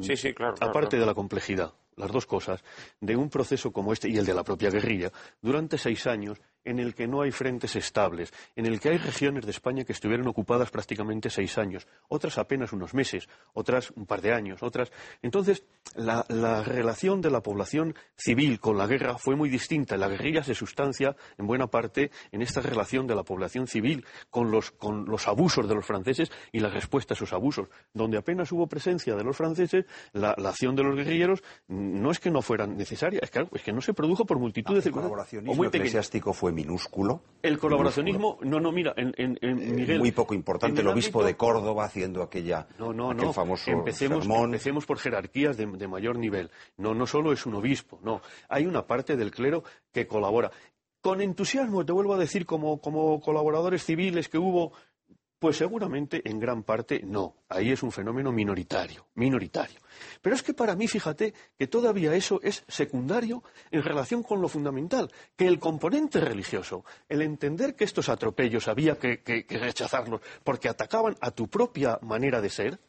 aparte 0.60 0.98
de 0.98 1.06
la 1.06 1.14
complejidad, 1.14 1.74
las 1.96 2.12
dos 2.12 2.26
cosas, 2.26 2.64
de 3.00 3.16
un 3.16 3.30
proceso 3.30 3.72
como 3.72 3.94
este 3.94 4.10
y 4.10 4.18
el 4.18 4.26
de 4.26 4.34
la 4.34 4.44
propia 4.44 4.70
guerrilla, 4.70 5.12
durante 5.42 5.78
seis 5.78 6.06
años 6.08 6.40
en 6.66 6.80
el 6.80 6.94
que 6.94 7.08
no 7.08 7.22
hay 7.22 7.32
frentes 7.32 7.76
estables, 7.76 8.34
en 8.56 8.66
el 8.66 8.80
que 8.80 8.90
hay 8.90 8.98
regiones 8.98 9.46
de 9.46 9.52
España 9.52 9.86
que 9.86 9.94
estuvieron 9.94 10.28
ocupadas 10.28 10.72
prácticamente 10.72 11.30
seis 11.30 11.58
años, 11.58 11.88
otras 12.10 12.38
apenas 12.38 12.74
unos 12.74 12.94
meses, 12.94 13.30
otras 13.54 13.92
un 13.92 14.06
par 14.06 14.22
de 14.22 14.34
años, 14.34 14.62
otras. 14.64 14.92
Entonces, 15.22 15.64
la, 15.96 16.26
relación 16.64 17.22
de 17.22 17.30
la 17.30 17.42
población 17.42 17.96
civil 18.16 18.60
con 18.60 18.78
la 18.78 18.88
guerra 18.88 19.18
fue 19.18 19.36
muy 19.36 19.50
distinta. 19.50 19.98
La 19.98 20.08
guerrilla 20.08 20.44
se 20.44 20.56
sustancia, 20.56 21.16
en 21.38 21.48
buena 21.48 21.68
parte, 21.68 22.12
en 22.32 22.42
esta 22.42 22.62
relación 22.62 23.08
de 23.08 23.16
la 23.16 23.24
población 23.24 23.68
civil 23.68 24.06
con 24.30 24.52
los, 24.52 24.72
con 24.72 25.06
los 25.06 25.28
abusos 25.28 25.68
de 25.68 25.76
los 25.76 25.86
franceses 25.86 26.32
y 26.52 26.60
la 26.60 26.70
respuesta 26.70 27.14
a 27.14 27.16
esos 27.16 27.34
abusos. 27.34 27.70
Donde 27.94 28.18
apenas 28.18 28.52
hubo 28.52 28.68
presencia 28.68 29.16
de 29.16 29.24
los 29.24 29.38
franceses, 29.38 29.86
la, 30.14 30.32
acción 30.32 30.76
de 30.76 30.84
los 30.84 30.96
guerrilleros 30.96 31.44
no 31.68 32.12
es 32.12 32.20
que 32.20 32.32
no 32.32 32.42
fueran 32.42 32.76
necesarias, 32.76 33.24
es 33.24 33.32
que, 33.32 33.48
es 33.54 33.62
que 33.62 33.74
no 33.74 33.82
se 33.82 33.94
produjo 33.94 34.26
por 34.26 34.40
multitud 34.40 34.76
de 34.76 34.82
circunstancias. 34.82 35.34
El 35.34 35.46
colaboracionismo 35.46 35.66
eclesiástico 35.66 36.34
fue 36.34 36.52
minúsculo. 36.56 37.22
El 37.44 37.60
colaboracionismo, 37.60 38.40
no, 38.42 38.60
no, 38.60 38.72
mira, 38.72 38.94
en, 38.98 39.14
en, 39.18 39.38
eh, 39.40 40.00
Muy 40.00 40.12
poco 40.12 40.34
importante, 40.34 40.82
el 40.82 40.88
obispo 40.88 41.24
de 41.24 41.36
Córdoba 41.36 41.86
haciendo 41.86 42.24
aquella, 42.24 42.68
no, 42.80 42.92
no, 42.92 43.12
aquel 43.12 43.32
famoso 43.34 43.70
empecemos, 43.70 44.24
sermón. 44.24 44.46
Empecemos 44.46 44.88
por 44.88 44.98
jerarquías 44.98 45.56
de, 45.56 45.68
mayor 45.88 46.18
nivel. 46.18 46.50
No, 46.78 46.96
no 46.96 47.06
solo 47.06 47.32
es 47.32 47.46
un 47.46 47.54
obispo, 47.54 48.00
no. 48.02 48.22
Hay 48.50 48.66
una 48.66 48.88
parte 48.88 49.16
del 49.16 49.30
clero 49.30 49.64
que 49.92 50.08
colabora. 50.08 50.50
Con 51.02 51.22
entusiasmo, 51.22 51.86
te 51.86 51.92
vuelvo 51.92 52.16
a 52.16 52.18
decir, 52.18 52.48
como, 52.48 52.82
como 52.82 53.22
colaboradores 53.22 53.86
civiles 53.86 54.28
que 54.28 54.40
hubo, 54.40 54.72
pues 55.40 55.58
seguramente 55.58 56.22
en 56.30 56.40
gran 56.40 56.64
parte 56.64 57.02
no. 57.04 57.36
Ahí 57.50 57.72
es 57.72 57.84
un 57.84 57.92
fenómeno 57.92 58.32
minoritario, 58.32 59.08
minoritario. 59.16 59.80
Pero 60.22 60.36
es 60.36 60.44
que 60.44 60.54
para 60.54 60.76
mí, 60.76 60.88
fíjate, 60.88 61.34
que 61.58 61.68
todavía 61.68 62.16
eso 62.16 62.40
es 62.44 62.64
secundario 62.68 63.44
en 63.72 63.84
relación 63.84 64.24
con 64.24 64.42
lo 64.42 64.48
fundamental, 64.48 65.12
que 65.36 65.48
el 65.48 65.60
componente 65.60 66.20
religioso, 66.20 66.86
el 67.10 67.22
entender 67.22 67.76
que 67.76 67.84
estos 67.84 68.10
atropellos 68.10 68.68
había 68.68 68.98
que, 68.98 69.22
que 69.22 69.46
rechazarlos 69.50 70.22
porque 70.44 70.70
atacaban 70.70 71.16
a 71.22 71.32
tu 71.32 71.48
propia 71.48 72.00
manera 72.02 72.42
de 72.42 72.50
ser, 72.50 72.80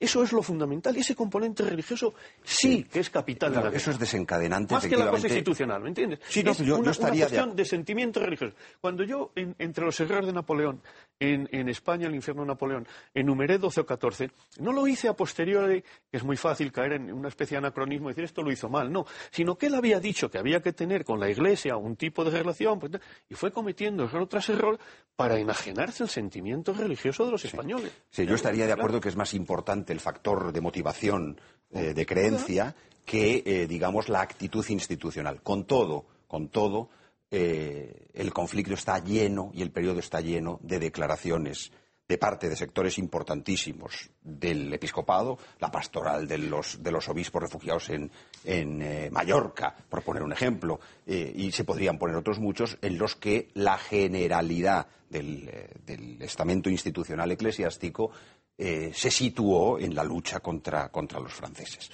eso 0.00 0.22
es 0.22 0.32
lo 0.32 0.42
fundamental. 0.42 0.96
Y 0.96 1.00
ese 1.00 1.14
componente 1.14 1.62
religioso 1.62 2.14
sí, 2.42 2.84
que 2.84 3.00
es 3.00 3.10
capital 3.10 3.52
de 3.54 3.62
la 3.62 3.68
Eso 3.70 3.90
es 3.90 3.98
desencadenante. 3.98 4.74
Más 4.74 4.86
que 4.86 4.96
la 4.96 5.10
cosa 5.10 5.26
institucional, 5.26 5.82
¿me 5.82 5.88
entiendes? 5.88 6.20
Sí, 6.28 6.42
no, 6.42 6.52
yo, 6.54 6.78
una, 6.78 6.90
estaría 6.90 7.26
cuestión 7.26 7.54
de... 7.56 7.64
sentimiento 7.64 8.20
religioso. 8.20 8.54
Cuando 8.80 9.04
yo, 9.04 9.32
entre 9.34 9.84
los 9.84 9.98
errores 10.00 10.26
de 10.26 10.32
Napoleón, 10.32 10.80
en, 11.20 11.68
España, 11.68 12.06
el 12.06 12.14
infierno 12.14 12.42
de 12.42 12.48
Napoleón, 12.48 12.86
enumeré 13.14 13.58
12 13.58 13.80
o 13.80 13.86
14, 13.86 14.30
no 14.58 14.72
lo 14.72 14.86
hice 14.86 15.08
a 15.08 15.14
posteriori, 15.14 15.82
que 15.82 16.16
es 16.16 16.24
muy 16.24 16.36
fácil 16.36 16.72
caer 16.72 16.94
en 16.94 17.12
una 17.12 17.28
especie 17.28 17.54
de 17.54 17.58
anacronismo 17.58 18.08
y 18.08 18.12
decir 18.12 18.24
esto 18.24 18.42
lo 18.42 18.52
hizo 18.52 18.68
mal, 18.68 18.92
no, 18.92 19.06
sino 19.30 19.56
que 19.56 19.66
él 19.66 19.74
había 19.74 20.00
dicho 20.00 20.30
que 20.30 20.38
había 20.38 20.60
que 20.60 20.72
tener 20.72 21.04
con 21.04 21.20
la 21.20 21.30
Iglesia 21.30 21.76
un 21.76 21.96
tipo 21.96 22.24
de 22.24 22.30
relación, 22.30 22.78
pues, 22.78 22.92
y 23.28 23.34
fue 23.34 23.52
cometiendo 23.52 24.04
error 24.04 24.26
tras 24.26 24.48
error 24.48 24.78
para 25.16 25.38
enajenarse 25.38 26.02
el 26.02 26.08
sentimiento 26.08 26.72
religioso 26.72 27.24
de 27.24 27.32
los 27.32 27.44
españoles. 27.44 27.92
Sí, 28.10 28.26
yo 28.26 28.34
estaría 28.34 28.66
de 28.66 28.72
acuerdo 28.72 29.00
que 29.00 29.08
es 29.08 29.16
más 29.16 29.34
importante 29.34 29.92
el 29.92 30.00
factor 30.00 30.52
de 30.52 30.60
motivación, 30.60 31.40
eh, 31.70 31.94
de 31.94 32.06
creencia, 32.06 32.74
que, 33.04 33.42
eh, 33.44 33.66
digamos, 33.66 34.08
la 34.08 34.22
actitud 34.22 34.64
institucional. 34.68 35.42
Con 35.42 35.64
todo, 35.64 36.06
con 36.26 36.48
todo, 36.48 36.88
eh, 37.30 38.08
el 38.12 38.32
conflicto 38.32 38.74
está 38.74 38.98
lleno 38.98 39.50
y 39.54 39.62
el 39.62 39.70
periodo 39.70 39.98
está 39.98 40.20
lleno 40.20 40.58
de 40.62 40.78
declaraciones 40.78 41.72
de 42.06 42.18
parte 42.18 42.50
de 42.50 42.56
sectores 42.56 42.98
importantísimos 42.98 44.10
del 44.20 44.70
episcopado, 44.74 45.38
la 45.58 45.70
pastoral 45.70 46.28
de 46.28 46.36
los, 46.36 46.78
obispos 47.08 47.42
refugiados 47.42 47.88
en, 47.88 48.10
en 48.44 49.10
Mallorca, 49.10 49.74
por 49.88 50.02
poner 50.02 50.22
un 50.22 50.34
ejemplo, 50.34 50.80
y 51.06 51.50
se 51.50 51.64
podrían 51.64 51.96
poner 51.96 52.16
otros 52.16 52.38
muchos, 52.38 52.76
en 52.82 52.98
los 52.98 53.16
que 53.16 53.48
la 53.54 53.78
generalidad 53.78 54.86
del, 55.20 56.18
estamento 56.20 56.70
institucional 56.70 57.30
eclesiástico 57.30 58.10
eh, 58.56 58.92
se 58.94 59.10
situó 59.10 59.78
en 59.78 59.94
la 59.94 60.04
lucha 60.04 60.40
contra, 60.40 60.90
los 60.92 61.32
franceses. 61.32 61.90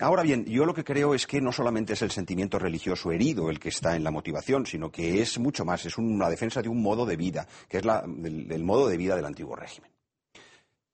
Ahora 0.00 0.24
bien, 0.24 0.44
yo 0.46 0.66
lo 0.66 0.74
que 0.74 0.82
creo 0.82 1.14
es 1.14 1.26
que 1.26 1.40
no 1.40 1.52
solamente 1.52 1.92
es 1.92 2.02
el 2.02 2.10
sentimiento 2.10 2.58
religioso 2.58 3.12
herido 3.12 3.48
el 3.48 3.60
que 3.60 3.68
está 3.68 3.94
en 3.94 4.02
la 4.02 4.10
motivación, 4.10 4.66
sino 4.66 4.90
que 4.90 5.22
es 5.22 5.38
mucho 5.38 5.64
más, 5.64 5.86
es 5.86 5.98
una 5.98 6.28
defensa 6.28 6.60
de 6.62 6.68
un 6.68 6.82
modo 6.82 7.06
de 7.06 7.16
vida, 7.16 7.46
que 7.68 7.78
es 7.78 7.84
el, 7.84 8.64
modo 8.64 8.88
de 8.88 8.96
vida 8.96 9.14
del 9.14 9.24
antiguo 9.24 9.54
régimen. 9.54 9.90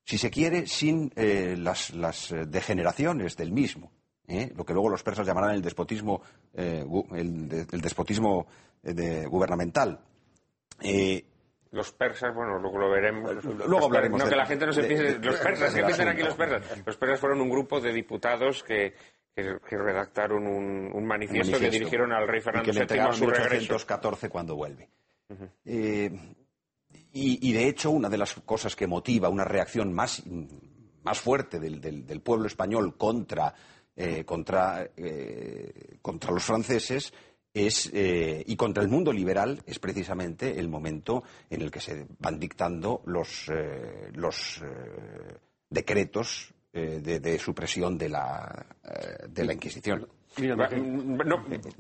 Si 0.05 0.19
se 0.19 0.31
quiere, 0.31 0.67
sin 0.67 1.11
eh, 1.17 1.57
las, 1.57 1.91
eh, 2.33 2.45
degeneraciones 2.47 3.37
del 3.37 3.53
mismo, 3.53 3.91
lo 4.55 4.65
que 4.65 4.75
luego 4.75 4.91
los 4.91 5.03
persas 5.03 5.27
llamarán 5.27 5.57
el 5.57 5.63
despotismo, 5.63 6.23
el, 6.55 7.49
despotismo 7.49 8.47
gubernamental 9.29 9.99
los 11.73 11.93
persas, 11.93 12.35
bueno, 12.35 12.59
luego 12.59 12.79
lo 12.79 12.91
veremos. 12.91 13.45
Luego 13.45 13.87
hablaremos. 13.87 14.23
No, 14.23 14.29
que 14.29 14.37
la 14.37 14.47
gente 14.47 14.67
no 14.67 14.73
se 14.73 14.83
piense. 14.83 15.19
Los 15.19 15.37
persas, 15.37 15.73
¿qué 15.73 15.83
piensan 15.85 16.09
aquí 16.09 16.23
los 16.23 16.35
persas? 16.35 16.83
Los 16.85 16.97
persas 16.97 17.21
fueron 17.21 17.41
un 17.41 17.49
grupo 17.49 17.81
de 17.81 17.93
diputados 17.93 18.65
que, 18.65 18.95
que, 19.35 19.77
redactaron 19.77 20.47
un, 20.47 21.07
manifiesto, 21.07 21.59
que 21.59 21.71
dirigieron 21.71 22.13
al 22.13 22.27
rey 22.27 22.41
Fernando 22.41 22.71
y 22.71 22.73
que 22.75 22.81
le 22.81 22.87
VII 22.87 22.99
en 22.99 23.21
1814 23.21 24.29
cuando 24.29 24.57
vuelve. 24.57 24.89
Eh, 25.65 26.11
y, 27.13 27.53
de 27.53 27.69
hecho, 27.69 27.91
una 27.91 28.09
de 28.09 28.19
las 28.19 28.35
cosas 28.35 28.75
que 28.75 28.87
motiva 28.87 29.29
una 29.29 29.45
reacción 29.45 29.93
más, 29.93 30.23
más 31.03 31.21
fuerte 31.21 31.61
del, 31.61 31.81
del, 31.81 32.21
pueblo 32.21 32.47
español 32.47 32.97
contra, 32.97 33.55
eh, 33.95 34.25
contra, 34.25 34.91
eh, 34.97 35.99
contra 36.03 36.33
los 36.33 36.45
franceses 36.45 37.13
es, 37.55 37.91
eh, 37.93 38.43
y 38.47 38.57
contra 38.57 38.83
el 38.83 38.89
mundo 38.89 39.13
liberal 39.13 39.63
es 39.67 39.79
precisamente 39.79 40.59
el 40.59 40.69
momento 40.69 41.23
en 41.49 41.63
el 41.63 41.71
que 41.71 41.81
se 41.81 42.07
van 42.19 42.39
dictando 42.39 43.03
los, 43.07 43.49
eh, 43.49 44.11
los 44.15 44.63
eh, 44.63 45.37
decretos 45.69 46.55
de, 46.73 47.37
supresión 47.41 47.99
de 47.99 48.09
la, 48.09 48.65
de 49.29 49.45
la 49.45 49.53
Inquisición. 49.53 50.07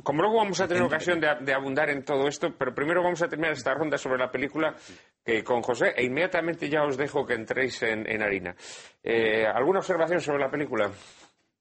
como 0.02 0.22
luego 0.22 0.36
vamos 0.38 0.60
a 0.60 0.66
tener 0.66 0.82
ocasión 0.82 1.20
de, 1.20 1.54
abundar 1.54 1.90
en 1.90 2.04
todo 2.04 2.26
esto, 2.26 2.52
pero 2.58 2.74
primero 2.74 3.00
vamos 3.00 3.22
a 3.22 3.28
terminar 3.28 3.52
esta 3.52 3.72
ronda 3.72 3.96
sobre 3.96 4.18
la 4.18 4.32
película 4.32 4.74
que 5.24 5.44
con 5.44 5.62
José 5.62 5.94
e 5.96 6.04
inmediatamente 6.04 6.68
ya 6.68 6.82
os 6.82 6.96
dejo 6.96 7.24
que 7.24 7.34
entréis 7.34 7.80
en, 7.84 8.04
en 8.10 8.20
harina. 8.20 8.56
¿Alguna 9.54 9.78
observación 9.78 10.20
sobre 10.20 10.40
la 10.40 10.50
película? 10.50 10.90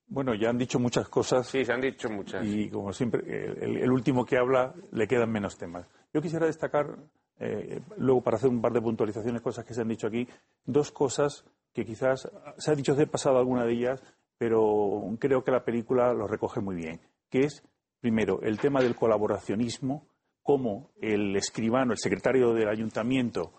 Bueno, 0.09 0.33
ya 0.33 0.49
han 0.49 0.57
dicho 0.57 0.79
muchas 0.79 1.07
cosas. 1.07 1.47
Sí, 1.47 1.63
se 1.63 1.71
han 1.71 1.81
dicho 1.81 2.09
muchas. 2.09 2.43
Y 2.43 2.67
como 2.69 2.91
siempre, 2.91 3.21
el, 3.61 3.91
último 3.91 4.25
que 4.25 4.37
habla 4.37 4.73
le 4.91 5.07
quedan 5.07 5.31
menos 5.31 5.55
temas. 5.55 5.87
Yo 6.11 6.19
quisiera 6.19 6.47
destacar, 6.47 6.97
eh, 7.37 7.79
luego 7.97 8.21
para 8.21 8.37
hacer 8.37 8.49
un 8.49 8.59
par 8.59 8.73
de 8.73 8.81
puntualizaciones, 8.81 9.41
cosas 9.41 9.65
que 9.65 9.75
se 9.75 9.81
han 9.81 9.87
dicho 9.87 10.07
aquí, 10.07 10.27
dos 10.65 10.91
cosas 10.91 11.45
que 11.73 11.85
quizás 11.85 12.27
se 12.57 12.71
ha 12.71 12.75
dicho 12.75 12.95
de 12.95 13.05
pasado 13.05 13.37
alguna 13.37 13.65
de 13.65 13.73
ellas, 13.73 14.03
pero 14.39 15.03
creo 15.19 15.43
que 15.43 15.51
la 15.51 15.63
película 15.63 16.11
lo 16.11 16.27
recoge 16.27 16.59
muy 16.59 16.75
bien. 16.75 16.99
Que 17.29 17.41
es, 17.41 17.61
primero, 17.99 18.41
el 18.41 18.57
tema 18.57 18.81
del 18.81 18.95
colaboracionismo, 18.95 20.07
cómo 20.41 20.89
el 20.99 21.35
escribano, 21.35 21.91
el 21.91 21.99
secretario 21.99 22.53
del 22.55 22.67
ayuntamiento, 22.67 23.53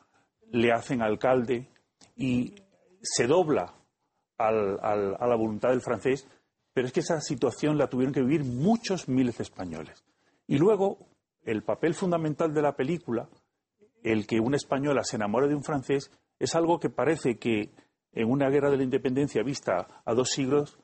le 0.50 0.72
hacen 0.72 1.00
alcalde 1.00 1.68
y 2.16 2.56
se 3.00 3.28
dobla 3.28 3.72
a 4.36 4.50
la 4.50 5.36
voluntad 5.36 5.68
del 5.68 5.82
francés 5.82 6.26
pero 6.72 6.86
es 6.86 6.92
que 6.92 7.00
esa 7.00 7.20
situación 7.20 7.78
la 7.78 7.88
tuvieron 7.88 8.14
que 8.14 8.22
vivir 8.22 8.44
muchos 8.44 9.08
miles 9.08 9.38
de 9.38 9.42
españoles. 9.42 10.04
Y 10.46 10.58
luego, 10.58 10.98
el 11.42 11.62
papel 11.62 11.94
fundamental 11.94 12.52
de 12.54 12.62
la 12.62 12.76
película, 12.76 13.28
el 14.02 14.26
que 14.26 14.40
una 14.40 14.56
española 14.56 15.04
se 15.04 15.16
enamore 15.16 15.48
de 15.48 15.54
un 15.54 15.64
francés, 15.64 16.10
es 16.38 16.54
algo 16.54 16.80
que 16.80 16.90
parece 16.90 17.38
que 17.38 17.70
en 18.12 18.30
una 18.30 18.48
guerra 18.48 18.70
de 18.70 18.78
la 18.78 18.84
independencia 18.84 19.42
vista 19.42 20.02
a 20.04 20.14
dos 20.14 20.30
siglos, 20.30 20.78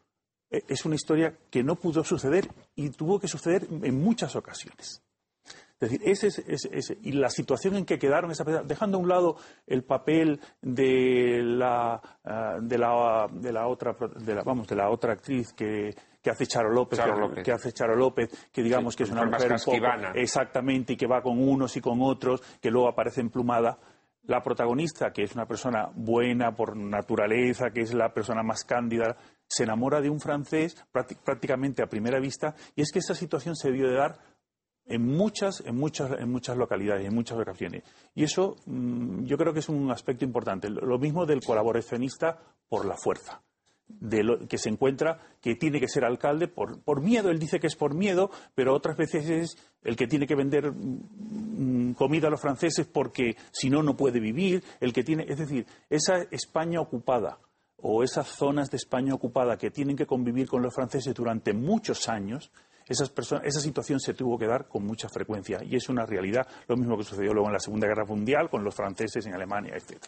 eh, 0.51 0.63
es 0.69 0.85
una 0.85 0.95
historia 0.95 1.37
que 1.51 1.63
no 1.63 1.77
pudo 1.77 2.05
suceder 2.05 2.49
y 2.75 2.91
tuvo 2.91 3.19
que 3.19 3.29
suceder 3.29 3.67
en 3.71 4.03
muchas 4.03 4.37
ocasiones. 4.37 5.03
Es 5.79 5.91
decir, 5.91 6.01
ese, 6.09 6.29
ese, 6.49 6.99
y 7.03 7.13
la 7.13 7.29
situación 7.29 7.77
en 7.77 7.85
que 7.85 7.99
quedaron, 7.99 8.31
esa, 8.31 8.45
dejando 8.45 8.97
a 8.97 9.01
un 9.01 9.09
lado 9.09 9.37
el 9.67 9.85
papel 9.85 10.41
de 10.63 11.43
la, 11.43 12.01
ah, 12.25 12.57
de 12.63 12.79
la, 12.79 13.29
de 13.31 13.53
la 13.53 13.67
otra, 13.67 13.95
de 14.19 14.35
la, 14.35 14.43
vamos, 14.43 14.67
de 14.67 14.75
la 14.75 14.89
otra 14.89 15.13
actriz 15.13 15.53
que, 15.53 15.95
que 16.23 16.31
hace 16.31 16.47
Charo 16.47 16.71
López, 16.71 16.99
que, 17.45 17.53
hace 17.53 17.73
Charo 17.73 17.95
López, 17.95 18.49
que 18.51 18.63
digamos 18.63 18.97
que 18.97 19.03
es 19.03 19.11
una 19.11 19.27
mujer 19.27 19.55
poco, 19.65 19.79
exactamente 20.15 20.95
y 20.95 20.97
que 20.97 21.07
va 21.07 21.21
con 21.21 21.39
unos 21.39 21.77
y 21.77 21.83
con 21.83 22.01
otros, 22.01 22.43
que 22.61 22.71
luego 22.71 22.89
aparece 22.89 23.21
emplumada. 23.21 23.79
La 24.25 24.43
protagonista, 24.43 25.13
que 25.13 25.23
es 25.23 25.35
una 25.37 25.47
persona 25.47 25.89
buena 25.95 26.53
por 26.53 26.77
naturaleza, 26.77 27.71
que 27.71 27.83
es 27.83 27.95
la 27.95 28.13
persona 28.13 28.43
más 28.43 28.65
cándida, 28.65 29.17
se 29.47 29.63
enamora 29.63 30.01
de 30.01 30.11
un 30.11 30.19
francés 30.19 30.85
prácticamente 30.91 31.83
a 31.83 31.87
primera 31.87 32.19
vista, 32.19 32.57
y 32.75 32.81
es 32.81 32.91
que 32.91 32.99
esa 32.99 33.15
situación 33.15 33.55
se 33.55 33.69
debió 33.69 33.89
de 33.89 33.95
dar 33.95 34.19
en 34.87 35.05
muchas, 35.05 35.63
en 35.67 35.77
muchas, 35.77 36.13
en 36.19 36.31
muchas 36.31 36.57
localidades, 36.57 37.07
en 37.07 37.15
muchas 37.15 37.39
ocasiones. 37.39 37.83
Y 38.15 38.25
eso 38.25 38.57
mm, 38.67 39.25
yo 39.25 39.37
creo 39.37 39.53
que 39.53 39.59
es 39.61 39.69
un 39.69 39.91
aspecto 39.91 40.25
importante. 40.25 40.71
Lo 40.71 40.99
mismo 40.99 41.27
del 41.27 41.43
colaboracionista 41.43 42.39
por 42.69 42.87
la 42.87 42.97
fuerza. 42.97 43.43
De 43.89 44.25
lo, 44.25 44.49
que 44.49 44.59
se 44.59 44.69
encuentra 44.69 45.21
que 45.41 45.55
tiene 45.55 45.79
que 45.79 45.87
ser 45.87 46.05
alcalde 46.05 46.49
por, 46.49 46.81
por, 46.83 47.01
miedo. 47.01 47.31
Él 47.31 47.39
dice 47.39 47.61
que 47.61 47.69
es 47.69 47.77
por 47.77 47.95
miedo, 47.95 48.31
pero 48.55 48.75
otras 48.75 48.97
veces 48.97 49.29
es 49.31 49.57
el 49.83 49.95
que 49.95 50.09
tiene 50.09 50.27
que 50.27 50.35
vender 50.35 50.73
mm, 50.73 51.95
comida 51.95 52.29
a 52.29 52.31
los 52.31 52.41
franceses 52.41 52.87
porque 52.87 53.37
si 53.53 53.71
no, 53.71 53.83
no 53.83 53.97
puede 53.97 54.21
vivir. 54.21 54.63
El 54.81 54.93
que 54.93 55.05
tiene, 55.05 55.25
es 55.29 55.39
decir, 55.39 55.67
esa 55.89 56.23
España 56.31 56.81
ocupada 56.81 57.39
o 57.79 58.03
esas 58.03 58.27
zonas 58.29 58.71
de 58.71 58.77
España 58.77 59.15
ocupada 59.15 59.57
que 59.57 59.71
tienen 59.71 59.97
que 59.97 60.07
convivir 60.07 60.49
con 60.49 60.63
los 60.63 60.75
franceses 60.75 61.15
durante 61.15 61.53
muchos 61.53 62.09
años, 62.09 62.51
esa 62.89 63.61
situación 63.61 64.01
se 64.01 64.15
tuvo 64.15 64.39
que 64.39 64.47
dar 64.47 64.69
con 64.69 64.85
mucha 64.85 65.09
frecuencia 65.09 65.59
y 65.63 65.77
es 65.77 65.89
una 65.89 66.07
realidad, 66.07 66.47
lo 66.69 66.77
mismo 66.77 66.97
que 66.97 67.05
sucedió 67.05 67.33
luego 67.33 67.49
en 67.49 67.55
la 67.55 67.61
Segunda 67.61 67.87
Guerra 67.87 68.05
Mundial 68.05 68.49
con 68.49 68.63
los 68.63 68.75
franceses 68.75 69.27
en 69.27 69.35
Alemania, 69.35 69.75
etc. 69.75 70.03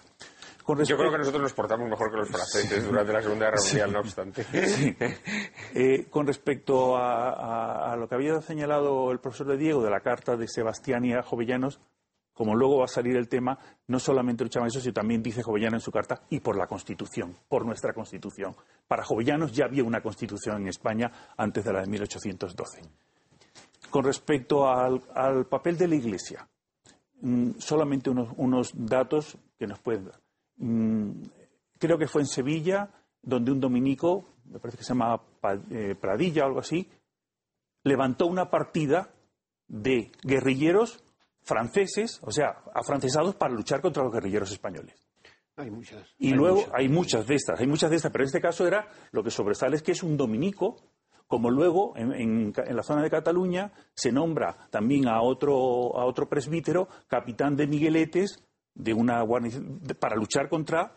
Yo 0.85 0.99
creo 0.99 1.11
que 1.11 1.19
nosotros 1.19 1.43
nos 1.43 1.55
portamos 1.55 1.89
mejor 1.89 2.11
que 2.11 2.19
los 2.19 2.29
franceses 2.29 2.85
durante 2.85 3.11
la 3.11 3.23
Segunda 3.23 3.47
Guerra 3.47 3.63
Mundial, 3.65 3.93
no 3.93 4.01
obstante. 4.01 4.45
Eh, 5.75 6.07
con 6.11 6.27
respecto 6.27 6.97
a, 6.97 7.95
lo 7.97 8.09
que 8.09 8.15
había 8.15 8.41
señalado 8.41 9.11
el 9.13 9.21
profesor 9.21 9.47
de 9.49 9.57
Diego 9.57 9.83
de 9.83 9.91
la 9.91 10.01
carta 10.01 10.37
de 10.37 10.49
Sebastián 10.49 11.05
y 11.05 11.13
a 11.13 11.23
Jovellanos, 11.23 11.81
como 12.39 12.55
luego 12.55 12.79
va 12.79 12.85
a 12.85 12.89
salir 12.89 13.17
el 13.17 13.29
tema, 13.29 13.59
no 13.89 13.99
solamente 13.99 14.45
luchaban 14.45 14.69
eso, 14.69 14.79
sino 14.79 14.93
también 14.93 15.21
dice 15.21 15.43
Jovellano 15.43 15.77
en 15.77 15.81
su 15.81 15.91
carta, 15.91 16.23
y 16.31 16.39
por 16.39 16.57
la 16.57 16.69
Constitución, 16.69 17.37
por 17.49 17.67
nuestra 17.67 17.93
Constitución. 17.93 18.55
Para 18.87 19.03
Jovellanos 19.03 19.51
ya 19.51 19.65
había 19.65 19.83
una 19.83 20.01
Constitución 20.01 20.63
en 20.63 20.69
España 20.69 21.11
antes 21.37 21.65
de 21.65 21.73
la 21.73 21.81
de 21.81 21.89
1812. 21.89 22.83
Con 23.91 24.05
respecto 24.05 24.69
al, 24.69 25.47
papel 25.47 25.77
de 25.77 25.89
la 25.89 25.97
Iglesia, 25.97 26.49
mm, 27.23 27.59
solamente 27.59 28.09
unos, 28.09 28.71
datos 28.73 29.37
que 29.59 29.67
nos 29.67 29.81
pueden 29.81 30.05
dar. 30.05 30.21
Mm, 30.59 31.11
creo 31.77 31.99
que 31.99 32.07
fue 32.07 32.23
en 32.23 32.29
Sevilla, 32.29 32.89
donde 33.21 33.51
un 33.51 33.59
dominico, 33.59 34.27
me 34.45 34.61
parece 34.61 34.79
que 34.79 34.85
se 34.85 34.91
llama 34.91 35.21
eh, 35.73 35.97
Pradilla 36.01 36.45
o 36.45 36.47
algo 36.47 36.61
así, 36.61 36.89
levantó 37.83 38.27
una 38.27 38.49
partida 38.49 39.11
de 39.67 40.13
guerrilleros 40.23 41.03
franceses, 41.49 42.21
o 42.23 42.31
sea, 42.31 42.63
afrancesados 42.75 43.35
para 43.35 43.55
luchar 43.55 43.81
contra 43.81 44.03
los 44.03 44.13
guerrilleros 44.13 44.53
españoles. 44.53 45.03
Hay 45.57 45.71
muchas. 45.71 46.15
Y 46.19 46.35
luego 46.35 46.67
hay 46.73 46.89
muchas 46.89 47.27
de 47.27 47.35
estas, 47.35 47.59
hay 47.59 47.67
muchas 47.67 47.91
de 47.91 47.97
estas, 47.97 48.13
pero 48.13 48.23
en 48.23 48.27
este 48.27 48.41
caso 48.41 48.67
era 48.67 48.87
lo 49.11 49.25
que 49.25 49.31
sobresale 49.31 49.77
es 49.77 49.83
que 49.83 49.93
es 49.93 50.03
un 50.03 50.17
dominico, 50.17 50.77
como 51.27 51.51
luego 51.51 51.95
en, 51.97 52.53
la 52.55 52.83
zona 52.83 53.03
de 53.03 53.11
Cataluña 53.11 53.73
se 53.95 54.13
nombra 54.13 54.69
también 54.71 55.09
a 55.09 55.21
otro, 55.23 55.99
a 55.99 56.05
otro 56.05 56.29
presbítero, 56.29 56.89
capitán 57.09 57.57
de 57.57 57.67
Migueletes, 57.67 58.45
de 58.75 58.95
una 58.95 59.25
para 59.99 60.17
luchar 60.17 60.49
contra 60.49 60.95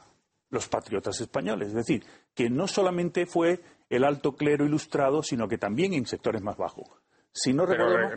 los 0.49 0.67
patriotas 0.67 1.19
españoles. 1.21 1.69
Es 1.69 1.73
decir, 1.73 2.03
que 2.35 2.49
no 2.49 2.67
solamente 2.67 3.25
fue 3.25 3.61
el 3.89 4.03
alto 4.03 4.35
clero 4.35 4.65
ilustrado, 4.65 5.23
sino 5.23 5.47
que 5.47 5.57
también 5.57 5.93
en 5.93 6.05
sectores 6.05 6.41
más 6.41 6.57
bajos. 6.57 7.00
Si 7.33 7.53
no 7.53 7.65
Pero 7.65 8.09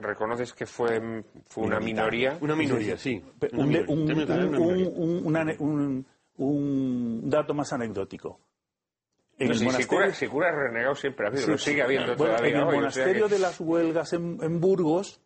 reconoces 0.00 0.52
que 0.52 0.66
fue, 0.66 1.22
fue 1.46 1.64
una 1.64 1.78
minoría. 1.78 2.36
Una 2.40 2.56
minoría, 2.56 2.96
sí. 2.96 3.22
Un, 6.40 7.30
dato 7.30 7.54
más 7.54 7.72
anecdótico. 7.72 8.40
En 9.38 9.52
el 9.52 9.64
monasterio, 9.64 10.12
si, 10.12 10.26
cura, 10.26 10.50
renegado 10.50 10.96
siempre 10.96 11.26
ha 11.26 11.30
habido, 11.30 11.46
lo 11.46 11.58
sigue 11.58 11.82
habiendo 11.82 12.16
todavía. 12.16 12.48
En 12.48 12.56
el 12.56 12.64
monasterio 12.64 13.28
de 13.28 13.38
las 13.38 13.60
huelgas 13.60 14.12
en, 14.12 14.60
Burgos 14.60 15.20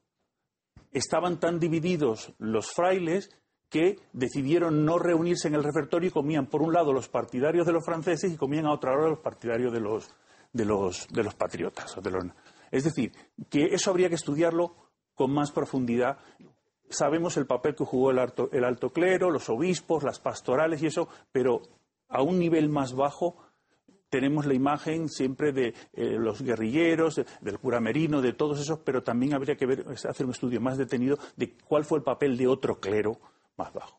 estaban 0.91 1.41
tan 1.41 1.59
divididos 1.59 2.35
los 2.39 2.71
frailes 2.73 3.31
que 3.71 3.97
decidieron 4.13 4.85
no 4.85 4.99
reunirse 4.99 5.49
en 5.49 5.55
el 5.55 5.65
repertorio 5.65 6.11
y 6.11 6.13
comían 6.13 6.47
por 6.47 6.61
un 6.61 6.75
lado 6.75 6.93
los 6.93 7.09
partidarios 7.09 7.67
de 7.67 7.73
los 7.73 7.83
franceses 7.83 8.31
y 8.31 8.37
comían 8.37 8.67
a 8.67 8.75
otra 8.75 8.93
hora 8.93 9.09
los 9.09 9.21
partidarios 9.21 9.73
de 9.73 9.81
los, 9.81 10.15
de 10.53 10.67
los, 10.67 11.09
de 11.09 11.23
los 11.23 11.35
patriotas. 11.35 11.97
de 12.03 12.11
los, 12.11 12.25
es 12.73 12.85
decir, 12.85 13.13
que 13.51 13.67
eso 13.67 13.91
habría 13.91 14.09
que 14.09 14.17
estudiarlo 14.17 14.75
con 15.15 15.31
más 15.31 15.53
profundidad. 15.53 16.19
Sabemos 16.89 17.37
el 17.37 17.47
papel 17.47 17.75
que 17.75 17.85
jugó 17.85 18.11
el 18.11 18.19
alto, 18.19 18.91
clero, 18.91 19.31
los 19.31 19.49
obispos, 19.51 20.03
las 20.03 20.19
pastorales 20.19 20.83
y 20.83 20.87
eso, 20.87 21.09
pero 21.31 21.61
a 22.09 22.23
un 22.23 22.39
nivel 22.39 22.71
más 22.71 22.95
bajo 22.95 23.37
tenemos 24.09 24.47
la 24.47 24.55
imagen 24.55 25.09
siempre 25.09 25.53
de 25.53 25.75
eh, 25.93 26.17
los 26.19 26.43
guerrilleros, 26.43 27.21
del 27.41 27.59
cura 27.59 27.81
Merino, 27.81 28.21
de 28.21 28.33
todos 28.33 28.61
esos, 28.61 28.81
pero 28.81 29.03
también 29.03 29.35
habría 29.35 29.57
que 29.57 29.65
ver, 29.65 29.85
hacer 29.89 30.27
un 30.27 30.33
estudio 30.33 30.61
más 30.61 30.77
detenido 30.77 31.19
de 31.37 31.55
cuál 31.67 31.85
fue 31.85 31.99
el 31.99 32.05
papel 32.05 32.37
de 32.37 32.47
otro 32.47 32.79
clero 32.81 33.19
más 33.57 33.73
bajo. 33.73 33.97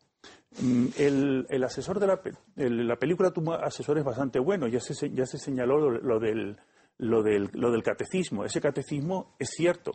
Mm, 0.62 0.86
el, 0.98 1.64
asesor 1.64 2.00
de 2.00 2.08
la, 2.08 2.96
película 2.98 3.32
tuvo 3.32 3.54
asesores 3.54 4.04
bastante 4.04 4.38
buenos, 4.40 4.72
ya 4.72 4.80
se, 4.80 5.10
ya 5.12 5.26
se 5.26 5.40
señaló 5.40 5.90
lo 5.90 6.20
del 6.20 6.58
lo 6.98 7.24
del, 7.24 7.50
lo 7.54 7.72
del 7.72 7.84
catecismo. 7.84 8.46
Ese 8.46 8.62
catecismo 8.62 9.36
es 9.40 9.50
cierto. 9.50 9.94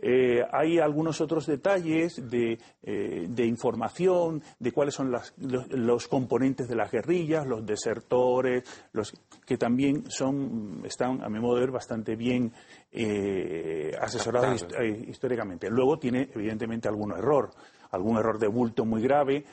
Eh, 0.00 0.44
hay 0.52 0.78
algunos 0.78 1.20
otros 1.20 1.46
detalles 1.46 2.30
de, 2.30 2.56
eh, 2.82 3.26
de, 3.28 3.46
información 3.46 4.40
de 4.60 4.70
cuáles 4.70 4.94
son 4.94 5.10
los, 5.10 6.08
componentes 6.08 6.68
de 6.68 6.76
las 6.76 6.92
guerrillas, 6.92 7.44
los 7.44 7.66
desertores, 7.66 8.62
los 8.92 9.12
que 9.44 9.58
también 9.58 10.08
son, 10.08 10.82
están, 10.84 11.20
a 11.24 11.28
mi 11.28 11.40
modo 11.40 11.56
de 11.56 11.62
ver, 11.62 11.72
bastante 11.72 12.14
bien 12.14 12.52
eh, 12.92 13.90
asesorados 14.00 14.64
históricamente. 15.08 15.68
Luego 15.68 15.98
tiene, 15.98 16.30
evidentemente, 16.32 16.86
algún 16.86 17.10
error, 17.10 17.50
algún 17.90 18.18
error 18.18 18.38
de 18.38 18.46
bulto 18.46 18.84
muy 18.84 19.02
grave. 19.02 19.44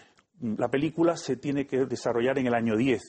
La 0.42 0.70
película 0.70 1.18
se 1.18 1.38
tiene 1.38 1.66
que 1.66 1.86
desarrollar 1.86 2.38
en 2.38 2.46
el 2.46 2.54
año 2.54 2.78
10 2.78 3.02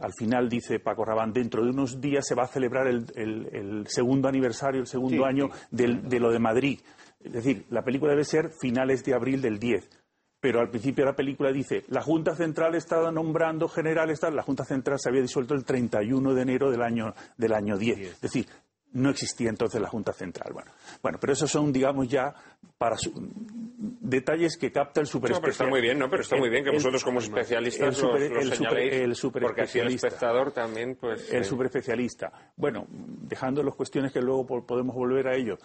al 0.00 0.12
final 0.12 0.48
dice 0.48 0.80
Paco 0.80 1.04
Rabán, 1.04 1.32
dentro 1.32 1.64
de 1.64 1.70
unos 1.70 2.00
días 2.00 2.26
se 2.26 2.34
va 2.34 2.44
a 2.44 2.48
celebrar 2.48 2.86
el, 2.86 3.84
segundo 3.88 4.28
aniversario, 4.28 4.80
el 4.80 4.86
segundo 4.86 5.24
año 5.24 5.48
de 5.70 6.20
lo 6.20 6.30
de 6.30 6.38
Madrid. 6.38 6.80
Es 7.20 7.32
decir, 7.32 7.66
la 7.70 7.82
película 7.82 8.12
debe 8.12 8.24
ser 8.24 8.50
finales 8.60 9.04
de 9.04 9.14
abril 9.14 9.42
del 9.42 9.58
10. 9.58 9.88
Pero 10.40 10.60
al 10.60 10.70
principio 10.70 11.04
de 11.04 11.10
la 11.10 11.16
película 11.16 11.50
dice, 11.50 11.84
la 11.88 12.00
Junta 12.00 12.36
Central 12.36 12.76
estaba 12.76 13.10
nombrando 13.10 13.68
generales, 13.68 14.20
la 14.22 14.42
Junta 14.42 14.64
Central 14.64 15.00
se 15.00 15.08
había 15.08 15.20
disuelto 15.20 15.54
el 15.54 15.64
31 15.64 16.32
de 16.32 16.42
enero 16.42 16.70
del 16.70 16.82
año, 16.82 17.12
del 17.36 17.54
año 17.54 17.76
10. 17.76 17.98
Es 17.98 18.20
decir, 18.20 18.46
no 18.92 19.10
existía 19.10 19.50
entonces 19.50 19.80
la 19.80 19.88
Junta 19.88 20.12
Central. 20.12 20.52
Bueno, 20.52 20.72
bueno 21.02 21.18
pero 21.20 21.32
esos 21.32 21.50
son, 21.50 21.72
digamos, 21.72 22.08
ya 22.08 22.34
para 22.78 22.96
detalles 23.78 24.56
que 24.56 24.72
capta 24.72 25.00
el 25.00 25.06
superespecialista. 25.06 25.38
No, 25.38 25.40
pero 25.40 25.52
está 25.52 25.66
muy 25.66 25.80
bien, 25.80 25.98
¿no? 25.98 26.08
Pero 26.08 26.22
está 26.22 26.36
muy 26.36 26.50
bien 26.50 26.64
que 26.64 26.70
vosotros 26.70 27.04
como 27.04 27.18
especialistas 27.18 27.98
el 27.98 28.54
señaléis, 28.54 29.20
porque 29.40 29.62
así 29.62 29.78
el 29.78 29.88
espectador 29.88 30.52
también, 30.52 30.96
pues... 30.96 31.32
El 31.32 31.42
eh... 31.42 31.44
superespecialista. 31.44 32.52
Bueno, 32.56 32.86
dejando 32.88 33.62
las 33.62 33.74
cuestiones 33.74 34.12
que 34.12 34.20
luego 34.20 34.46
podemos 34.66 34.94
volver 34.94 35.28
a 35.28 35.36
ello, 35.36 35.58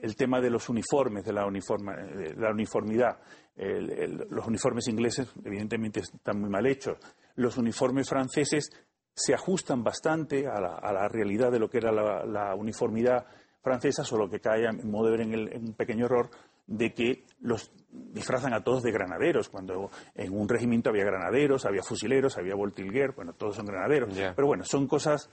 el 0.00 0.16
tema 0.16 0.40
de 0.40 0.50
los 0.50 0.68
uniformes, 0.68 1.24
de 1.24 1.32
la, 1.32 1.42
de 1.44 2.34
la 2.36 2.50
uniformidad. 2.50 3.18
los 3.56 4.46
uniformes 4.46 4.88
ingleses, 4.88 5.32
evidentemente, 5.44 6.00
están 6.00 6.40
muy 6.40 6.50
mal 6.50 6.66
hechos. 6.66 6.98
Los 7.36 7.56
uniformes 7.56 8.08
franceses 8.08 8.70
se 9.14 9.34
ajustan 9.34 9.84
bastante 9.84 10.46
a 10.48 10.60
la, 10.60 11.08
realidad 11.08 11.52
de 11.52 11.58
lo 11.58 11.68
que 11.68 11.78
era 11.78 11.92
la, 11.92 12.54
uniformidad 12.54 13.26
francesa, 13.62 14.04
solo 14.04 14.28
que 14.28 14.40
cae, 14.40 14.66
en 14.66 14.90
modo 14.90 15.10
de 15.10 15.16
ver, 15.16 15.20
en, 15.20 15.64
un 15.66 15.74
pequeño 15.74 16.06
error 16.06 16.30
de 16.66 16.92
que 16.92 17.24
los 17.40 17.70
disfrazan 17.90 18.54
a 18.54 18.64
todos 18.64 18.82
de 18.82 18.90
granaderos, 18.90 19.48
cuando 19.48 19.90
en 20.14 20.36
un 20.36 20.48
regimiento 20.48 20.90
había 20.90 21.04
granaderos, 21.04 21.64
había 21.64 21.82
fusileros, 21.82 22.36
había 22.36 22.54
voltilguer, 22.54 23.12
bueno, 23.12 23.32
todos 23.34 23.56
son 23.56 23.66
granaderos. 23.66 24.14
Pero 24.34 24.46
bueno, 24.46 24.64
son 24.64 24.86
cosas 24.86 25.30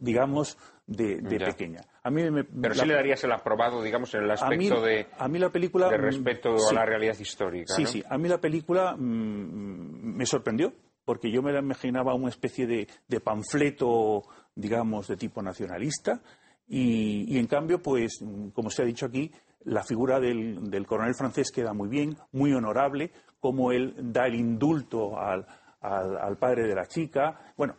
digamos, 0.00 0.58
de, 0.86 1.16
pequeña. 1.22 1.80
A 2.02 2.10
mí 2.10 2.30
me, 2.30 2.44
Pero 2.44 2.74
la- 2.74 2.82
sí 2.82 2.86
le 2.86 2.94
darías 2.94 3.24
el 3.24 3.32
aprobado, 3.32 3.82
digamos, 3.82 4.14
en 4.14 4.24
el 4.24 4.30
a 4.30 4.34
mí, 4.50 4.66
aspecto 4.66 4.82
de, 4.82 5.06
a 5.18 5.28
mí 5.28 5.38
la 5.38 5.50
película 5.50 5.88
de 5.88 5.98
mm, 5.98 6.02
respeto 6.02 6.58
sí. 6.58 6.74
a 6.74 6.78
la 6.80 6.86
realidad 6.86 7.16
histórica. 7.18 7.74
Sí, 7.74 7.82
¿no? 7.82 7.88
sí. 7.88 8.04
A 8.08 8.18
mí 8.18 8.28
la 8.28 8.38
película 8.38 8.94
mm, 8.96 10.16
me 10.16 10.26
sorprendió 10.26 10.72
porque 11.04 11.30
yo 11.30 11.42
me 11.42 11.52
la 11.52 11.60
imaginaba 11.60 12.14
una 12.14 12.28
especie 12.30 12.66
de, 12.66 12.88
de 13.08 13.20
panfleto, 13.20 14.22
digamos, 14.54 15.08
de 15.08 15.16
tipo 15.16 15.42
nacionalista 15.42 16.22
y, 16.66 17.24
y, 17.34 17.38
en 17.38 17.46
cambio, 17.46 17.82
pues, 17.82 18.24
como 18.54 18.70
se 18.70 18.82
ha 18.82 18.84
dicho 18.84 19.06
aquí, 19.06 19.30
la 19.64 19.82
figura 19.82 20.20
del, 20.20 20.70
del 20.70 20.86
coronel 20.86 21.14
francés 21.14 21.50
queda 21.50 21.72
muy 21.72 21.88
bien, 21.88 22.16
muy 22.32 22.52
honorable, 22.52 23.12
como 23.40 23.72
él 23.72 23.94
da 23.98 24.26
el 24.26 24.34
indulto 24.34 25.18
al, 25.18 25.46
al- 25.80 26.16
al 26.18 26.36
padre 26.38 26.66
de 26.66 26.74
la 26.74 26.86
chica. 26.86 27.52
Bueno, 27.56 27.76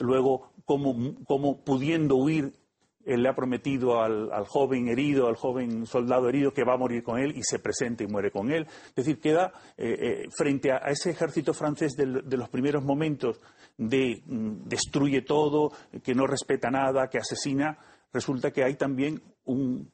luego, 0.00 0.52
como, 0.64 0.94
como 1.24 1.62
pudiendo 1.64 2.16
huir 2.16 2.52
él 3.04 3.22
le 3.22 3.28
ha 3.28 3.34
prometido 3.34 4.00
al, 4.00 4.32
al 4.32 4.46
joven 4.46 4.88
herido, 4.88 5.28
al 5.28 5.36
joven 5.36 5.86
soldado 5.86 6.28
herido, 6.28 6.52
que 6.52 6.64
va 6.64 6.74
a 6.74 6.78
morir 6.78 7.02
con 7.02 7.18
él 7.18 7.36
y 7.36 7.42
se 7.42 7.58
presenta 7.58 8.04
y 8.04 8.06
muere 8.06 8.30
con 8.30 8.50
él. 8.50 8.66
Es 8.88 8.94
decir, 8.94 9.20
queda 9.20 9.52
eh, 9.76 9.96
eh, 10.00 10.28
frente 10.36 10.72
a, 10.72 10.78
ese 10.88 11.10
ejército 11.10 11.54
francés 11.54 11.96
de 11.96 12.36
los 12.36 12.48
primeros 12.48 12.84
momentos 12.84 13.40
de 13.76 14.22
mm, 14.26 14.68
destruye 14.68 15.22
todo, 15.22 15.72
que 16.02 16.14
no 16.14 16.26
respeta 16.26 16.70
nada, 16.70 17.08
que 17.08 17.18
asesina, 17.18 17.78
resulta 18.12 18.50
que 18.50 18.64
hay 18.64 18.74
también 18.74 19.22
un, 19.44 19.90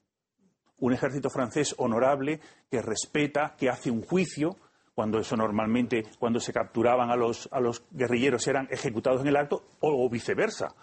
un 0.78 0.92
ejército 0.92 1.30
francés 1.30 1.74
honorable 1.78 2.40
que 2.70 2.82
respeta, 2.82 3.54
que 3.56 3.68
hace 3.68 3.90
un 3.90 4.02
juicio, 4.02 4.56
cuando 4.94 5.18
eso 5.18 5.36
normalmente, 5.36 6.04
cuando 6.18 6.40
se 6.40 6.52
capturaban 6.52 7.10
a 7.10 7.16
los, 7.16 7.48
a 7.52 7.60
los 7.60 7.84
guerrilleros 7.90 8.46
eran 8.48 8.66
ejecutados 8.70 9.20
en 9.20 9.28
el 9.28 9.36
acto, 9.36 9.62
o 9.80 10.08
viceversa. 10.10 10.74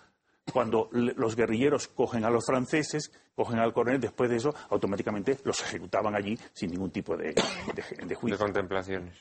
Cuando 0.54 0.90
los 0.92 1.36
guerrilleros 1.36 1.88
cogen 1.88 2.24
a 2.24 2.30
los 2.30 2.46
franceses, 2.46 3.12
cogen 3.36 3.60
al 3.60 3.74
coronel, 3.74 4.00
después 4.00 4.30
de 4.30 4.38
eso, 4.38 4.54
automáticamente 4.70 5.38
los 5.44 5.60
ejecutaban 5.62 6.16
allí 6.16 6.38
sin 6.54 6.72
ningún 6.72 6.92
tipo 6.92 7.18
de, 7.18 7.34
de- 7.34 7.98
de 8.02 8.06
de 8.06 8.16
juicio. 8.16 8.38
contemplaciones. 8.38 9.18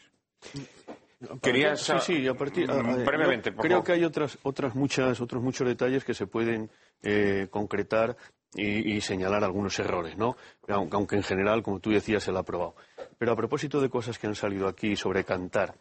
Querías 1.43 1.81
Sí, 1.81 1.93
sí, 2.03 2.12
y 2.20 2.29
a 2.29 2.35
partir, 2.35 2.70
a- 2.70 2.75
a- 2.75 2.83
Mm, 2.83 3.05
brevemente, 3.05 3.51
yo 3.51 3.57
por 3.57 3.62
creo 3.64 3.77
favor. 3.79 3.87
que 3.87 3.93
hay 3.93 4.05
otras, 4.05 4.39
otras 4.43 4.75
muchas, 4.75 5.20
otros 5.20 5.43
muchos 5.43 5.66
detalles 5.66 6.05
que 6.05 6.12
se 6.12 6.27
pueden 6.27 6.70
eh, 7.03 7.49
concretar 7.51 8.16
y, 8.55 8.95
y 8.97 9.01
señalar 9.01 9.43
algunos 9.45 9.79
errores, 9.79 10.16
¿no? 10.18 10.37
Aunque, 10.68 10.97
aunque 10.97 11.16
en 11.16 11.22
general, 11.22 11.62
como 11.62 11.81
tú 11.81 11.91
decías, 11.91 12.22
se 12.22 12.33
la 12.33 12.39
ha 12.39 12.43
aprobado. 12.43 12.75
Pero 13.19 13.33
a 13.33 13.37
propósito 13.37 13.81
de 13.81 13.89
cosas 13.89 14.19
que 14.19 14.27
han 14.27 14.35
salido 14.35 14.69
aquí 14.69 14.97
sobre 14.97 15.25
cantar, 15.25 15.75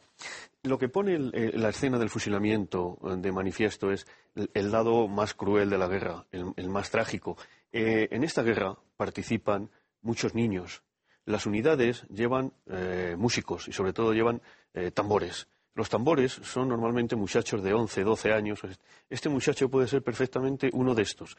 lo 0.63 0.77
que 0.77 0.89
pone 0.89 1.15
el- 1.15 1.31
eh, 1.33 1.51
la 1.55 1.69
escena 1.69 1.97
del 1.97 2.09
fusilamiento 2.09 2.97
eh, 3.03 3.15
de 3.17 3.31
manifiesto 3.31 3.91
es 3.91 4.05
el, 4.53 4.71
lado 4.71 5.07
más 5.07 5.33
cruel 5.33 5.69
de 5.69 5.77
la 5.77 5.87
guerra, 5.87 6.25
el, 6.31 6.69
más 6.69 6.89
trágico. 6.89 7.37
Eh, 7.71 8.07
en 8.11 8.23
esta 8.23 8.43
guerra 8.43 8.75
participan 8.97 9.69
muchos 10.01 10.35
niños. 10.35 10.83
Las 11.25 11.45
unidades 11.45 12.05
llevan 12.09 12.51
músicos 13.17 13.69
y 13.69 13.71
sobre 13.71 13.93
todo 13.93 14.11
llevan 14.11 14.41
tambores. 14.93 15.47
Los 15.73 15.89
tambores 15.89 16.33
son 16.43 16.67
normalmente 16.67 17.15
muchachos 17.15 17.63
de 17.63 17.73
11, 17.73 18.03
12 18.03 18.33
años. 18.33 18.59
Este 19.09 19.29
muchacho 19.29 19.69
puede 19.69 19.87
ser 19.87 20.03
perfectamente 20.03 20.69
uno 20.73 20.93
de 20.93 21.03
estos. 21.03 21.37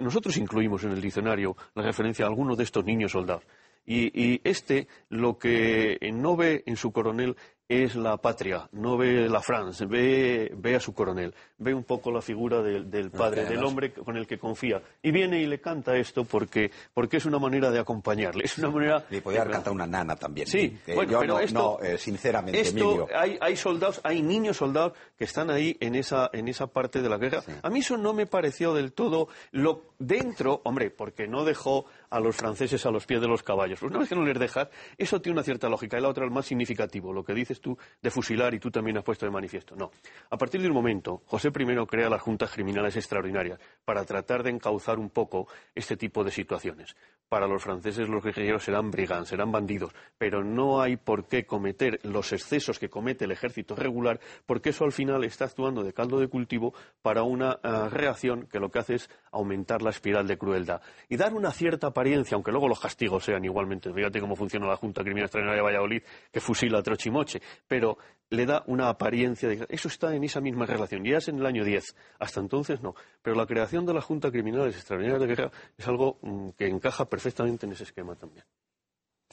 Nosotros 0.00 0.36
incluimos 0.36 0.84
en 0.84 0.92
el 0.92 1.00
diccionario 1.00 1.56
la 1.74 1.82
referencia 1.82 2.24
a 2.24 2.28
alguno 2.28 2.54
de 2.54 2.62
estos 2.62 2.84
niños 2.84 3.10
soldados. 3.10 3.42
Y, 3.90 4.12
y 4.14 4.40
este 4.44 4.86
lo 5.08 5.38
que 5.38 5.98
no 6.12 6.36
ve 6.36 6.62
en 6.66 6.76
su 6.76 6.92
coronel 6.92 7.36
es 7.70 7.96
la 7.96 8.16
patria, 8.16 8.66
no 8.72 8.96
ve 8.96 9.28
la 9.28 9.42
France, 9.42 9.84
ve, 9.84 10.50
ve 10.56 10.76
a 10.76 10.80
su 10.80 10.94
coronel, 10.94 11.34
ve 11.58 11.74
un 11.74 11.84
poco 11.84 12.10
la 12.10 12.22
figura 12.22 12.62
del, 12.62 12.90
del 12.90 13.10
padre, 13.10 13.44
del 13.44 13.62
hombre 13.62 13.92
con 13.92 14.16
el 14.16 14.26
que 14.26 14.38
confía. 14.38 14.80
Y 15.02 15.10
viene 15.10 15.42
y 15.42 15.46
le 15.46 15.60
canta 15.60 15.94
esto 15.94 16.24
porque, 16.24 16.70
porque 16.94 17.18
es 17.18 17.26
una 17.26 17.38
manera 17.38 17.70
de 17.70 17.78
acompañarle, 17.78 18.44
es 18.46 18.56
una 18.56 18.70
manera... 18.70 19.04
Le 19.10 19.20
podía 19.20 19.42
haber 19.42 19.52
cantado 19.52 19.74
una 19.74 19.86
nana 19.86 20.16
también. 20.16 20.46
Sí, 20.46 20.78
Eh, 20.86 20.94
bueno, 20.94 21.12
yo 21.12 21.20
pero 21.20 21.34
no, 21.34 21.40
esto, 21.40 21.78
no, 21.82 21.86
eh, 21.86 21.98
sinceramente, 21.98 22.58
esto, 22.58 22.78
Emilio. 22.78 23.08
hay, 23.14 23.36
hay 23.38 23.54
soldados, 23.56 24.00
hay 24.02 24.22
niños 24.22 24.56
soldados 24.56 24.94
que 25.18 25.24
están 25.24 25.50
ahí 25.50 25.76
en 25.80 25.94
esa, 25.94 26.30
en 26.32 26.48
esa 26.48 26.68
parte 26.68 27.02
de 27.02 27.08
la 27.10 27.18
guerra. 27.18 27.42
A 27.60 27.68
mí 27.68 27.80
eso 27.80 27.98
no 27.98 28.14
me 28.14 28.24
pareció 28.24 28.72
del 28.72 28.94
todo 28.94 29.28
lo 29.50 29.82
dentro, 29.98 30.62
hombre, 30.64 30.90
porque 30.90 31.28
no 31.28 31.44
dejó 31.44 31.84
a 32.10 32.20
los 32.20 32.36
franceses 32.36 32.84
a 32.86 32.90
los 32.90 33.06
pies 33.06 33.20
de 33.20 33.28
los 33.28 33.42
caballos. 33.42 33.80
Pues 33.80 33.90
una 33.90 34.00
vez 34.00 34.08
que 34.08 34.14
no 34.14 34.24
les 34.24 34.38
dejas, 34.38 34.68
eso 34.96 35.20
tiene 35.20 35.36
una 35.36 35.42
cierta 35.42 35.68
lógica. 35.68 35.98
Y 35.98 36.00
la 36.00 36.08
otra, 36.08 36.24
el 36.24 36.30
más 36.30 36.46
significativo, 36.46 37.12
lo 37.12 37.24
que 37.24 37.34
dices 37.34 37.60
tú 37.60 37.76
de 38.00 38.10
fusilar 38.10 38.54
y 38.54 38.58
tú 38.58 38.70
también 38.70 38.98
has 38.98 39.04
puesto 39.04 39.26
de 39.26 39.32
manifiesto. 39.32 39.76
No. 39.76 39.90
A 40.30 40.36
partir 40.36 40.60
de 40.60 40.68
un 40.68 40.74
momento, 40.74 41.22
José 41.26 41.48
I 41.48 41.86
crea 41.86 42.08
las 42.08 42.22
juntas 42.22 42.50
criminales 42.50 42.96
extraordinarias 42.96 43.58
para 43.84 44.04
tratar 44.04 44.42
de 44.42 44.50
encauzar 44.50 44.98
un 44.98 45.10
poco 45.10 45.48
este 45.74 45.96
tipo 45.96 46.24
de 46.24 46.30
situaciones. 46.30 46.96
Para 47.28 47.46
los 47.46 47.62
franceses 47.62 48.08
los 48.08 48.22
guerrilleros 48.22 48.64
serán 48.64 48.90
brigands, 48.90 49.28
serán 49.28 49.52
bandidos, 49.52 49.92
pero 50.16 50.42
no 50.42 50.80
hay 50.80 50.96
por 50.96 51.26
qué 51.26 51.44
cometer 51.44 52.00
los 52.02 52.32
excesos 52.32 52.78
que 52.78 52.88
comete 52.88 53.26
el 53.26 53.32
ejército 53.32 53.76
regular, 53.76 54.18
porque 54.46 54.70
eso 54.70 54.84
al 54.84 54.92
final 54.92 55.24
está 55.24 55.44
actuando 55.44 55.82
de 55.82 55.92
caldo 55.92 56.20
de 56.20 56.28
cultivo 56.28 56.72
para 57.02 57.22
una 57.24 57.58
ah, 57.62 57.88
reacción 57.90 58.46
que 58.46 58.60
lo 58.60 58.70
que 58.70 58.78
hace 58.78 58.94
es 58.94 59.10
aumentar 59.30 59.82
la 59.82 59.90
espiral 59.90 60.26
de 60.26 60.38
crueldad 60.38 60.80
y 61.08 61.16
dar 61.16 61.34
una 61.34 61.50
cierta 61.50 61.92
apariencia, 61.98 62.34
aunque 62.36 62.52
luego 62.52 62.68
los 62.68 62.78
castigos 62.78 63.24
sean 63.24 63.44
igualmente. 63.44 63.92
Fíjate 63.92 64.20
cómo 64.20 64.36
funciona 64.36 64.66
la 64.66 64.76
Junta 64.76 65.02
Criminal 65.02 65.24
Extraordinaria 65.24 65.62
de 65.62 65.66
Valladolid, 65.66 66.02
que 66.30 66.40
fusila 66.40 66.78
a 66.78 66.82
Trochimoche, 66.82 67.40
pero 67.66 67.98
le 68.30 68.46
da 68.46 68.62
una 68.66 68.88
apariencia 68.88 69.48
de... 69.48 69.66
Eso 69.68 69.88
está 69.88 70.14
en 70.14 70.22
esa 70.22 70.40
misma 70.40 70.66
relación, 70.66 71.04
ya 71.04 71.18
es 71.18 71.28
en 71.28 71.38
el 71.38 71.46
año 71.46 71.64
10, 71.64 71.96
hasta 72.20 72.40
entonces 72.40 72.80
no. 72.82 72.94
Pero 73.22 73.36
la 73.36 73.46
creación 73.46 73.84
de 73.84 73.94
la 73.94 74.00
Junta 74.00 74.30
Criminales 74.30 74.76
Extraordinarias 74.76 75.20
de 75.20 75.26
Guerra 75.26 75.50
es 75.76 75.88
algo 75.88 76.18
mm, 76.22 76.50
que 76.50 76.66
encaja 76.68 77.04
perfectamente 77.06 77.66
en 77.66 77.72
ese 77.72 77.84
esquema 77.84 78.14
también. 78.14 78.44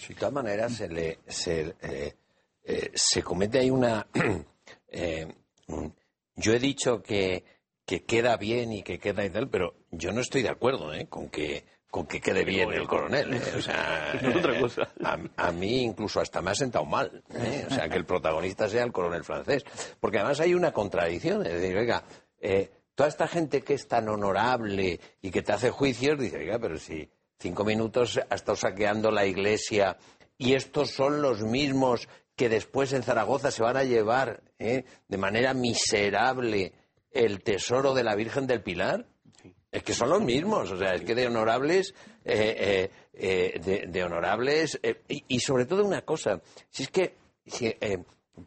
De 0.07 0.15
todas 0.15 0.33
maneras, 0.33 0.73
se, 0.73 0.89
le, 0.89 1.19
se, 1.27 1.75
eh, 1.81 2.15
eh, 2.63 2.91
se 2.93 3.21
comete 3.21 3.59
ahí 3.59 3.69
una... 3.69 4.07
eh, 4.89 5.27
yo 6.35 6.53
he 6.53 6.59
dicho 6.59 7.01
que, 7.01 7.43
que 7.85 8.03
queda 8.03 8.35
bien 8.37 8.73
y 8.73 8.83
que 8.83 8.99
queda 8.99 9.23
y 9.23 9.29
tal, 9.29 9.49
pero 9.49 9.75
yo 9.91 10.11
no 10.11 10.21
estoy 10.21 10.41
de 10.41 10.49
acuerdo 10.49 10.91
con 11.09 11.29
que 11.29 11.63
con 11.95 12.07
que 12.07 12.19
quede 12.19 12.43
bien 12.43 12.73
el 12.73 12.85
coronel. 12.89 13.35
¿eh? 13.35 13.41
O 13.57 13.61
sea, 13.61 14.11
Es 14.21 14.35
otra 14.35 14.59
cosa. 14.59 14.89
A, 15.01 15.17
a 15.37 15.51
mí 15.53 15.83
incluso 15.83 16.19
hasta 16.19 16.41
me 16.41 16.51
ha 16.51 16.55
sentado 16.55 16.83
mal. 16.83 17.23
¿eh? 17.33 17.65
O 17.69 17.73
sea, 17.73 17.87
que 17.87 17.95
el 17.95 18.05
protagonista 18.05 18.67
sea 18.67 18.83
el 18.83 18.91
coronel 18.91 19.23
francés. 19.23 19.63
Porque 20.01 20.17
además 20.17 20.41
hay 20.41 20.53
una 20.53 20.73
contradicción. 20.73 21.45
Es 21.45 21.53
decir, 21.53 21.77
oiga, 21.77 22.03
eh, 22.41 22.69
toda 22.95 23.07
esta 23.07 23.29
gente 23.29 23.61
que 23.61 23.75
es 23.75 23.87
tan 23.87 24.09
honorable 24.09 24.99
y 25.21 25.31
que 25.31 25.41
te 25.41 25.53
hace 25.53 25.69
juicios, 25.69 26.19
dice, 26.19 26.39
oiga, 26.39 26.59
pero 26.59 26.77
si 26.77 27.09
cinco 27.39 27.63
minutos 27.63 28.19
ha 28.29 28.35
estado 28.35 28.57
saqueando 28.57 29.09
la 29.09 29.25
iglesia 29.25 29.95
y 30.37 30.55
estos 30.55 30.91
son 30.91 31.21
los 31.21 31.43
mismos 31.43 32.09
que 32.35 32.49
después 32.49 32.91
en 32.91 33.03
Zaragoza 33.03 33.51
se 33.51 33.63
van 33.63 33.77
a 33.77 33.85
llevar 33.85 34.43
de 34.59 35.17
manera 35.17 35.53
miserable 35.53 36.73
el 37.11 37.41
tesoro 37.41 37.93
de 37.93 38.03
la 38.03 38.15
Virgen 38.15 38.47
del 38.47 38.61
Pilar. 38.61 39.05
Es 39.75 39.83
que 39.83 39.93
son 39.93 40.09
los 40.09 40.21
mismos, 40.21 40.71
o 40.71 40.77
sea, 40.77 40.95
es 40.95 41.01
que 41.01 41.13
de 41.13 41.27
honorables, 41.27 41.93
eh, 42.23 42.89
eh, 43.13 43.59
eh, 43.59 43.85
de, 43.89 44.03
honorables, 44.05 44.79
eh, 44.81 45.01
y, 45.09 45.37
sobre 45.41 45.65
todo 45.65 45.83
una 45.83 46.03
cosa, 46.03 46.41
si 46.69 46.83
es 46.83 46.89
que, 46.89 47.17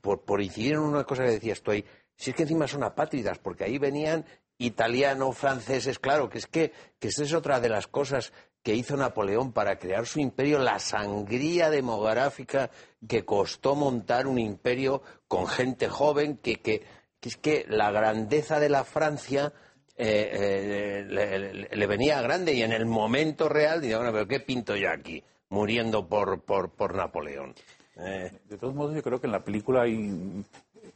por, 0.00 0.22
por 0.22 0.40
incidir 0.40 0.72
en 0.72 0.78
una 0.78 1.04
cosa 1.04 1.24
que 1.24 1.32
decías 1.32 1.60
tú 1.60 1.72
ahí, 1.72 1.84
si 2.16 2.30
es 2.30 2.36
que 2.36 2.44
encima 2.44 2.66
son 2.66 2.82
apátridas, 2.82 3.38
porque 3.40 3.64
ahí 3.64 3.76
venían 3.76 4.24
italianos, 4.56 5.36
franceses, 5.36 5.98
claro, 5.98 6.30
que 6.30 6.38
es 6.38 6.46
que, 6.46 6.72
que 6.98 7.08
esa 7.08 7.24
es 7.24 7.34
otra 7.34 7.60
de 7.60 7.68
las 7.68 7.88
cosas 7.88 8.32
que 8.62 8.74
hizo 8.74 8.96
Napoleón 8.96 9.52
para 9.52 9.78
crear 9.78 10.06
su 10.06 10.20
imperio, 10.20 10.58
la 10.60 10.78
sangría 10.78 11.68
demográfica 11.68 12.70
que 13.06 13.26
costó 13.26 13.74
montar 13.74 14.26
un 14.26 14.38
imperio 14.38 15.02
con 15.28 15.46
gente 15.46 15.90
joven, 15.90 16.38
que, 16.38 16.62
que, 16.62 16.86
que 17.20 17.28
es 17.28 17.36
que 17.36 17.66
la 17.68 17.90
grandeza 17.90 18.60
de 18.60 18.70
la 18.70 18.84
Francia 18.84 19.52
eh, 19.98 20.30
eh, 20.32 21.04
le, 21.08 21.38
le- 21.52 21.68
le 21.76 21.86
venía 21.86 22.22
grande 22.22 22.54
y 22.54 22.62
en 22.62 22.72
el 22.72 22.86
momento 22.86 23.48
real 23.48 23.80
diría, 23.80 23.96
bueno, 23.98 24.12
pero 24.12 24.26
¿qué 24.28 24.40
pinto 24.40 24.76
yo 24.76 24.90
aquí? 24.90 25.22
Muriendo 25.50 26.06
por, 26.06 26.40
por, 26.42 26.70
por 26.70 26.94
Napoleón. 26.94 27.54
Eh, 27.96 28.30
De 28.48 28.56
todos 28.58 28.74
modos, 28.74 28.94
yo 28.94 29.02
creo 29.02 29.20
que 29.20 29.26
en 29.26 29.32
la 29.32 29.42
película 29.44 29.82
hay. 29.82 30.44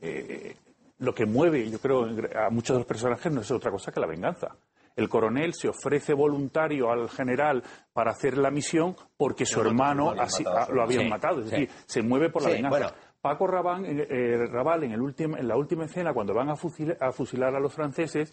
eh, 0.00 0.54
lo 0.98 1.14
que 1.14 1.26
mueve, 1.26 1.68
yo 1.68 1.80
creo, 1.80 2.04
a 2.36 2.48
muchos 2.50 2.74
de 2.76 2.80
los 2.80 2.86
personajes 2.86 3.32
no 3.32 3.40
es 3.40 3.50
otra 3.50 3.70
cosa 3.72 3.90
que 3.90 3.98
la 4.00 4.06
venganza. 4.06 4.54
El 4.94 5.08
coronel 5.08 5.52
se 5.54 5.68
ofrece 5.68 6.12
voluntario 6.12 6.90
al 6.92 7.08
general 7.08 7.62
para 7.92 8.12
hacer 8.12 8.36
la 8.38 8.50
misión 8.50 8.94
porque 9.16 9.46
su 9.46 9.60
hermano 9.62 10.10
así- 10.16 10.44
ah, 10.46 10.68
lo 10.70 10.82
habían 10.82 11.04
Sí, 11.04 11.08
matado. 11.08 11.40
Es 11.40 11.46
sí. 11.46 11.50
decir, 11.52 11.70
se 11.86 12.02
mueve 12.02 12.28
por 12.30 12.42
la 12.42 12.48
Sí, 12.50 12.54
venganza. 12.56 12.78
bueno. 12.78 12.92
Paco 13.22 13.46
Rabanne, 13.46 14.02
eh, 14.10 14.36
Raval, 14.50 14.84
en, 14.84 14.92
el 14.92 15.00
último- 15.00 15.36
en 15.38 15.46
la 15.48 15.56
última 15.56 15.84
escena, 15.86 16.12
cuando 16.12 16.34
van 16.34 16.50
a 16.50 16.56
fusilar, 16.56 16.98
a 17.00 17.10
fusilar 17.12 17.54
a 17.54 17.60
los 17.60 17.72
franceses, 17.72 18.32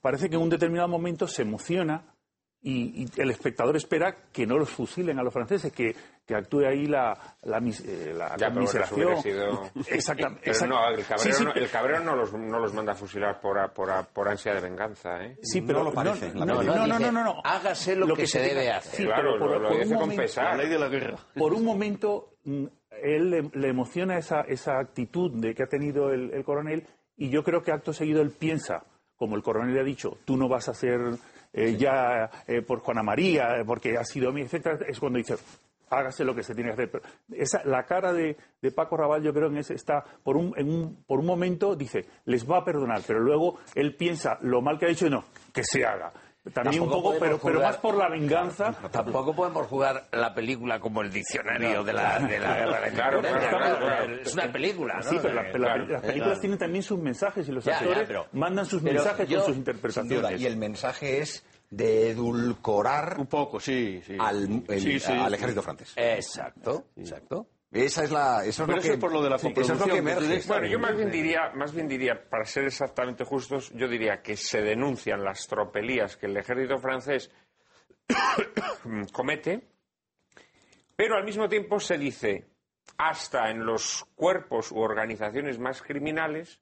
parece 0.00 0.28
que 0.28 0.36
en 0.36 0.42
un 0.42 0.48
determinado 0.50 0.88
momento 0.88 1.26
se 1.26 1.42
emociona 1.42 2.02
y, 2.62 3.04
y 3.04 3.20
el 3.20 3.30
espectador 3.30 3.74
espera 3.76 4.14
que 4.30 4.46
no 4.46 4.58
los 4.58 4.68
fusilen 4.68 5.18
a 5.18 5.22
los 5.22 5.32
franceses, 5.32 5.72
que, 5.72 5.96
que 6.26 6.34
actúe 6.34 6.66
ahí 6.66 6.84
la, 6.86 7.16
la, 7.44 7.58
mis- 7.58 7.80
eh, 7.80 8.12
la 8.14 8.36
Ya, 8.36 8.52
conmiseración. 8.52 9.22
sido- 9.22 9.70
Exactamente. 9.88 10.50
No, 10.68 10.86
el 10.90 11.02
cabrero, 11.06 11.18
Sí, 11.18 11.32
sí, 11.32 11.44
no, 11.44 11.54
el 11.54 11.70
cabrero 11.70 12.00
no, 12.00 12.14
los, 12.16 12.34
no 12.34 12.58
los 12.58 12.74
manda 12.74 12.92
a 12.92 12.94
fusilar 12.96 13.40
por, 13.40 13.58
a- 13.58 13.72
por, 13.72 13.90
a- 13.90 14.02
por 14.02 14.28
ansia 14.28 14.52
de 14.52 14.60
venganza, 14.60 15.24
¿eh? 15.24 15.38
Sí, 15.42 15.62
pero 15.62 15.78
No 15.78 15.84
lo 15.86 15.92
parece 15.94 16.34
no, 16.34 16.44
no, 16.44 16.62
no, 16.62 16.86
no, 16.86 16.98
no, 17.10 17.24
no. 17.24 17.40
hágase 17.44 17.96
lo 17.96 18.14
que 18.14 18.26
se 18.26 18.40
debe 18.40 18.70
hacer. 18.70 18.94
Sí, 18.94 19.04
claro, 19.06 19.32
pero 19.32 19.38
por, 19.38 19.50
lo, 19.52 19.58
lo 19.60 19.68
por 19.70 19.78
dice 19.78 19.94
un 19.94 20.00
momento, 20.00 20.22
pesar. 20.22 20.44
La 20.44 20.56
ley 20.56 20.68
de 20.68 20.78
la 20.78 20.88
guerra. 20.88 21.16
por 21.34 21.54
un 21.54 21.64
momento 21.64 22.34
mm, 22.44 22.64
él 23.02 23.30
le, 23.30 23.50
le 23.54 23.68
emociona 23.68 24.18
esa, 24.18 24.42
esa 24.42 24.78
actitud 24.78 25.30
de 25.40 25.54
que 25.54 25.62
ha 25.62 25.66
tenido 25.66 26.10
el, 26.12 26.34
el 26.34 26.44
coronel 26.44 26.86
y 27.16 27.30
yo 27.30 27.42
creo 27.42 27.62
que 27.62 27.72
acto 27.72 27.94
seguido 27.94 28.20
él 28.20 28.32
piensa, 28.32 28.84
como 29.20 29.36
el 29.36 29.42
coronel 29.42 29.74
le 29.74 29.80
ha 29.80 29.84
dicho, 29.84 30.16
tú 30.24 30.34
no 30.34 30.48
vas 30.48 30.70
a 30.70 30.72
ser 30.72 30.98
eh, 31.52 31.76
ya 31.76 32.30
eh, 32.46 32.62
por 32.62 32.80
Juana 32.80 33.02
María, 33.02 33.58
eh, 33.58 33.64
porque 33.66 33.98
ha 33.98 34.04
sido 34.04 34.32
mi, 34.32 34.40
etcétera, 34.40 34.78
es 34.88 34.98
cuando 34.98 35.18
dice, 35.18 35.36
hágase 35.90 36.24
lo 36.24 36.34
que 36.34 36.42
se 36.42 36.54
tiene 36.54 36.70
que 36.70 36.72
hacer. 36.72 36.90
Pero 36.90 37.04
esa, 37.30 37.62
la 37.66 37.84
cara 37.84 38.14
de, 38.14 38.34
de 38.62 38.72
Paco 38.72 38.96
Raval, 38.96 39.22
yo 39.22 39.34
creo 39.34 39.48
en 39.48 39.58
ese 39.58 39.74
está, 39.74 40.02
por 40.24 40.38
un, 40.38 40.54
en 40.56 40.70
un, 40.70 41.04
por 41.04 41.18
un 41.20 41.26
momento 41.26 41.76
dice, 41.76 42.06
les 42.24 42.50
va 42.50 42.60
a 42.60 42.64
perdonar, 42.64 43.02
pero 43.06 43.20
luego 43.20 43.58
él 43.74 43.94
piensa 43.94 44.38
lo 44.40 44.62
mal 44.62 44.78
que 44.78 44.86
ha 44.86 44.88
dicho 44.88 45.06
y 45.06 45.10
no, 45.10 45.26
que 45.52 45.64
se 45.64 45.84
haga. 45.84 46.14
También 46.54 46.82
un 46.82 46.88
poco, 46.88 47.14
pero, 47.20 47.38
pero 47.38 47.60
más 47.60 47.76
por 47.76 47.94
la 47.96 48.08
venganza. 48.08 48.72
Tampoco 48.90 49.34
podemos 49.34 49.66
jugar 49.66 50.08
la 50.12 50.34
película 50.34 50.80
como 50.80 51.02
el 51.02 51.12
diccionario 51.12 51.84
de, 51.84 51.92
la, 51.92 52.18
de 52.18 52.38
la 52.38 52.54
guerra 52.56 52.80
de 52.80 52.86
la 52.86 52.90
Claro, 52.94 53.20
claro, 53.20 53.38
claro, 53.48 53.78
claro. 53.78 54.14
Es 54.22 54.32
una 54.34 54.50
película, 54.50 54.94
¿no? 54.96 55.02
Sí, 55.02 55.18
pero 55.20 55.34
la- 55.34 55.42
pero 55.52 55.58
la- 55.58 55.74
claro, 55.74 55.86
las 55.86 56.02
películas 56.02 56.40
tienen 56.40 56.58
también 56.58 56.82
sus 56.82 56.98
mensajes 56.98 57.46
y 57.46 57.52
los 57.52 57.64
Ya, 57.64 57.72
ya, 57.72 57.78
actores 57.80 58.04
pero- 58.06 58.26
mandan 58.32 58.64
sus 58.64 58.82
pero 58.82 58.94
mensajes 58.94 59.28
yo- 59.28 59.36
con 59.36 59.46
sus 59.46 59.52
Sin 59.54 59.60
interpretaciones. 59.60 60.18
duda. 60.22 60.32
Y 60.32 60.46
el 60.46 60.56
mensaje 60.56 61.18
es 61.20 61.44
de 61.68 62.10
edulcorar 62.12 63.16
Un 63.18 63.26
poco, 63.26 63.60
sí, 63.60 64.00
sí. 64.06 64.16
al, 64.18 64.64
el- 64.66 64.80
Sí, 64.80 64.98
sí. 64.98 65.12
al 65.12 65.34
ejército 65.34 65.62
francés. 65.62 65.92
Exacto, 65.96 66.86
exacto. 66.96 67.46
Esa 67.72 68.02
es 68.02 68.10
la, 68.10 68.44
eso 68.44 68.62
es 68.64 68.66
Pero 68.66 68.72
lo 68.72 68.78
eso 68.78 68.88
que, 68.88 68.94
es 68.94 69.00
por 69.00 69.12
lo 69.12 69.22
de 69.22 69.30
la 69.30 69.38
sí, 69.38 69.48
eso 69.56 69.60
es 69.60 69.68
lo 69.68 69.74
que 69.84 69.90
coproducción, 69.90 69.98
emerge. 70.08 70.24
entonces, 70.24 70.48
Bueno, 70.48 70.66
yo 70.66 70.78
más 70.80 70.96
bien 70.96 71.10
diría, 71.10 71.50
más 71.54 71.72
bien 71.72 71.86
diría, 71.88 72.28
para 72.28 72.44
ser 72.44 72.64
exactamente 72.64 73.24
justos, 73.24 73.70
yo 73.74 73.86
diría 73.86 74.22
que 74.22 74.36
se 74.36 74.60
denuncian 74.60 75.22
las 75.22 75.46
tropelías 75.46 76.16
que 76.16 76.26
el 76.26 76.36
ejército 76.36 76.78
francés 76.78 77.30
comete, 79.12 79.68
pero 80.96 81.16
al 81.16 81.24
mismo 81.24 81.48
tiempo 81.48 81.78
se 81.80 81.96
dice, 81.96 82.46
hasta 82.98 83.50
en 83.50 83.64
los 83.64 84.04
cuerpos 84.14 84.72
u 84.72 84.78
organizaciones 84.80 85.58
más 85.58 85.80
criminales 85.80 86.60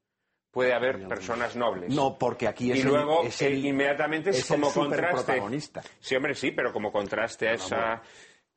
puede 0.50 0.74
haber 0.74 1.06
personas 1.08 1.56
nobles. 1.56 1.94
No, 1.94 2.18
porque 2.18 2.46
aquí 2.48 2.70
es 2.70 2.78
y 2.78 2.80
el- 2.82 2.88
luego 2.88 3.22
es 3.24 3.40
el- 3.42 3.64
eh, 3.64 3.68
inmediatamente 3.68 4.30
es, 4.30 4.50
el 4.50 4.56
como 4.56 4.72
contraste. 4.72 5.40
Sí, 6.00 6.16
hombre, 6.16 6.34
sí, 6.34 6.50
pero 6.52 6.72
como 6.72 6.92
contraste 6.92 7.48
a 7.48 7.52
esa 7.54 8.02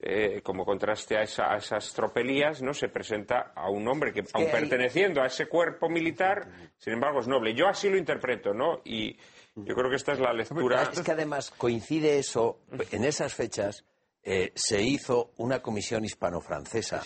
eh, 0.04 0.42
como 0.44 0.66
contraste 0.66 1.16
a, 1.18 1.22
esa- 1.24 1.54
a 1.54 1.58
esas 1.58 1.94
tropelías, 1.94 2.62
no 2.62 2.74
se 2.74 2.90
presenta 2.90 3.52
a 3.56 3.70
un 3.70 3.88
hombre 3.88 4.12
que, 4.12 4.24
aun 4.34 4.46
hay- 4.46 4.52
perteneciendo 4.52 5.22
a 5.22 5.28
ese 5.28 5.46
cuerpo 5.48 5.90
militar, 5.90 6.48
sin 6.78 6.94
embargo 6.94 7.20
es 7.20 7.28
noble. 7.28 7.54
Yo 7.54 7.68
así 7.68 7.90
lo 7.90 7.98
interpreto, 7.98 8.54
¿no? 8.54 8.82
Y 8.84 9.16
yo 9.56 9.76
creo 9.76 9.90
que 9.90 9.98
esta 9.98 10.14
es 10.14 10.20
la 10.20 10.34
lectura. 10.34 10.84
Es 10.92 11.02
que 11.02 11.12
además 11.12 11.52
coincide 11.52 12.18
eso, 12.18 12.62
en 12.92 13.04
esas 13.04 13.34
fechas 13.36 13.86
eh, 14.24 14.52
se 14.56 14.82
hizo 14.82 15.34
una 15.38 15.62
comisión 15.62 16.04
hispano-francesa, 16.06 17.02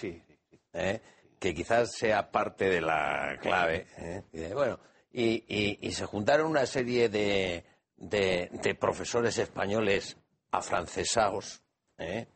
¿eh? 0.74 1.02
que 1.39 1.54
quizás 1.54 1.91
sea 1.93 2.32
parte 2.32 2.70
de 2.70 2.82
la 2.82 3.38
clave. 3.41 3.88
¿eh? 3.98 4.24
Y 4.32 4.54
bueno, 4.54 4.80
y, 5.12 5.43
y- 5.48 5.80
y 5.82 5.91
se 5.91 6.06
juntaron 6.06 6.48
una 6.50 6.66
serie 6.66 7.10
de, 7.10 7.66
de- 7.98 8.50
de 8.52 8.76
profesores 8.76 9.38
españoles 9.38 10.18
afrancesados, 10.52 11.62
¿eh? 11.98 12.28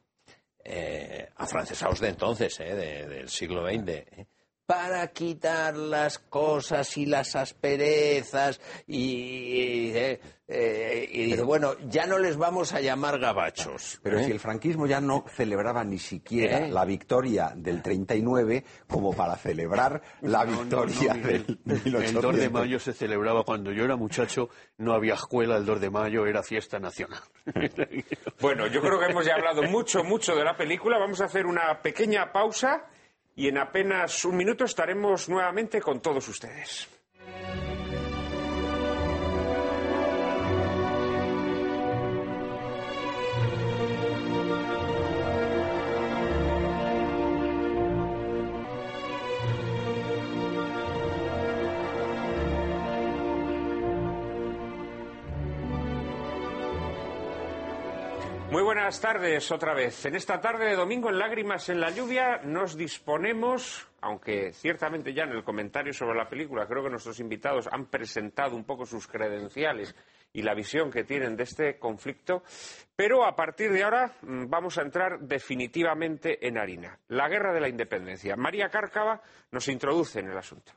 Eh, 0.70 1.30
afrancesados 1.36 2.00
de 2.00 2.10
entonces, 2.10 2.60
¿eh? 2.60 2.76
de- 2.76 3.08
del 3.08 3.30
siglo 3.30 3.68
XX. 3.68 4.28
Para 4.70 5.08
quitar 5.08 5.76
las 5.76 6.20
cosas 6.20 6.96
y 6.96 7.08
las 7.08 7.36
asperezas 7.36 8.62
y, 8.86 9.90
eh, 9.96 10.20
eh, 10.48 11.10
y 11.12 11.24
dice, 11.24 11.42
bueno, 11.42 11.74
ya 11.88 12.06
no 12.06 12.20
les 12.20 12.38
vamos 12.38 12.72
a 12.74 12.80
llamar 12.80 13.18
gabachos. 13.18 14.00
Pero 14.04 14.20
¿eh? 14.20 14.26
si 14.26 14.32
el 14.32 14.40
franquismo 14.40 14.86
ya 14.86 15.02
no 15.02 15.26
celebraba 15.28 15.84
ni 15.84 15.98
siquiera 15.98 16.60
¿Eh? 16.60 16.70
la 16.70 16.86
victoria 16.86 17.52
del 17.56 17.82
39 17.82 18.64
como 18.88 19.12
para 19.12 19.38
celebrar 19.38 20.04
la 20.22 20.46
No, 20.46 20.52
no, 20.52 20.60
victoria 20.62 21.16
no, 21.16 21.28
del 21.28 21.60
El 21.66 21.66
2 21.66 21.84
de 21.84 21.90
1800. 21.90 22.52
mayo 22.52 22.80
se 22.80 22.94
celebraba 22.94 23.44
cuando 23.44 23.72
yo 23.72 23.86
era 23.86 23.96
muchacho, 23.96 24.50
no 24.78 24.94
había 24.94 25.16
escuela, 25.16 25.58
el 25.58 25.66
2 25.66 25.82
de 25.82 25.90
mayo 25.90 26.28
era 26.28 26.44
fiesta 26.44 26.78
nacional. 26.80 27.22
Bueno, 28.40 28.68
yo 28.68 28.82
creo 28.82 29.00
que 29.00 29.08
hemos 29.08 29.26
ya 29.26 29.34
hablado 29.34 29.64
mucho, 29.64 30.04
mucho 30.04 30.36
de 30.36 30.44
la 30.44 30.56
película. 30.56 31.00
Vamos 31.00 31.20
a 31.22 31.26
hacer 31.26 31.48
una 31.48 31.82
pequeña 31.82 32.32
pausa 32.32 32.86
y 33.40 33.48
en 33.48 33.58
apenas 33.58 34.26
un 34.26 34.36
minuto 34.36 34.66
estaremos 34.66 35.30
nuevamente 35.30 35.80
con 35.80 36.02
todos 36.02 36.28
ustedes. 36.28 36.99
Buenas 58.90 59.02
tardes 59.02 59.52
otra 59.52 59.76
vez. 59.76 60.04
En 60.08 60.16
esta 60.16 60.42
tarde 60.42 60.66
de 60.66 60.76
domingo 60.76 61.10
en 61.10 61.20
Lágrimas 61.20 61.70
en 61.70 61.80
la 61.80 61.92
lluvia 61.92 62.42
nos 62.44 62.76
disponemos, 62.76 63.88
aunque 64.02 64.52
ciertamente 64.52 65.14
ya 65.14 65.26
en 65.26 65.34
el 65.34 65.44
comentario 65.44 65.94
sobre 65.94 66.18
la 66.18 66.28
película 66.28 66.66
creo 66.66 66.82
que 66.82 66.90
nuestros 66.90 67.20
invitados 67.20 67.70
han 67.72 67.86
presentado 67.86 68.56
un 68.56 68.64
poco 68.64 68.88
sus 68.88 69.06
credenciales 69.06 69.94
y 70.34 70.42
la 70.42 70.56
visión 70.56 70.90
que 70.90 71.04
tienen 71.04 71.38
de 71.38 71.44
este 71.44 71.78
conflicto, 71.78 72.42
pero 72.96 73.26
a 73.26 73.36
partir 73.36 73.72
de 73.72 73.84
ahora 73.84 74.12
mm, 74.24 74.50
vamos 74.50 74.80
a 74.80 74.82
entrar 74.82 75.20
definitivamente 75.20 76.48
en 76.48 76.58
harina. 76.58 76.98
La 77.10 77.30
guerra 77.30 77.54
de 77.54 77.62
la 77.62 77.70
independencia. 77.70 78.36
María 78.38 78.70
Cárcava 78.70 79.22
nos 79.52 79.68
introduce 79.68 80.20
en 80.20 80.32
el 80.32 80.38
asunto. 80.40 80.72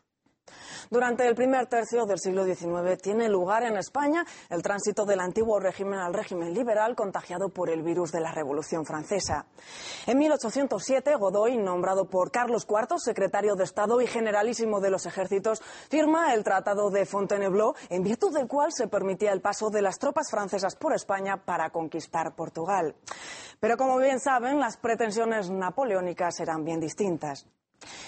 Durante 0.92 1.26
el 1.26 1.34
primer 1.34 1.68
tercio 1.68 2.04
del 2.04 2.18
siglo 2.18 2.44
XIX 2.44 3.00
tiene 3.00 3.26
lugar 3.26 3.62
en 3.62 3.78
España 3.78 4.26
el 4.50 4.62
tránsito 4.62 5.06
del 5.06 5.20
antiguo 5.20 5.58
régimen 5.58 5.98
al 5.98 6.12
régimen 6.12 6.52
liberal 6.52 6.94
contagiado 6.94 7.48
por 7.48 7.70
el 7.70 7.82
virus 7.82 8.12
de 8.12 8.20
la 8.20 8.30
Revolución 8.30 8.84
Francesa. 8.84 9.46
En 10.06 10.18
1807, 10.18 11.16
Godoy, 11.16 11.56
nombrado 11.56 12.10
por 12.10 12.30
Carlos 12.30 12.66
IV, 12.68 12.98
secretario 12.98 13.54
de 13.54 13.64
Estado 13.64 14.02
y 14.02 14.06
generalísimo 14.06 14.80
de 14.80 14.90
los 14.90 15.06
ejércitos, 15.06 15.62
firma 15.88 16.34
el 16.34 16.44
Tratado 16.44 16.90
de 16.90 17.06
Fontainebleau, 17.06 17.74
en 17.88 18.02
virtud 18.02 18.34
del 18.34 18.46
cual 18.46 18.70
se 18.70 18.88
permitía 18.88 19.32
el 19.32 19.40
paso 19.40 19.70
de 19.70 19.80
las 19.80 19.98
tropas 19.98 20.30
francesas 20.30 20.76
por 20.76 20.94
España 20.94 21.42
para 21.42 21.70
conquistar 21.70 22.34
Portugal. 22.34 22.94
Pero 23.60 23.78
como 23.78 23.96
bien 23.96 24.20
saben, 24.20 24.60
las 24.60 24.76
pretensiones 24.76 25.50
napoleónicas 25.50 26.38
eran 26.40 26.64
bien 26.64 26.80
distintas. 26.80 27.46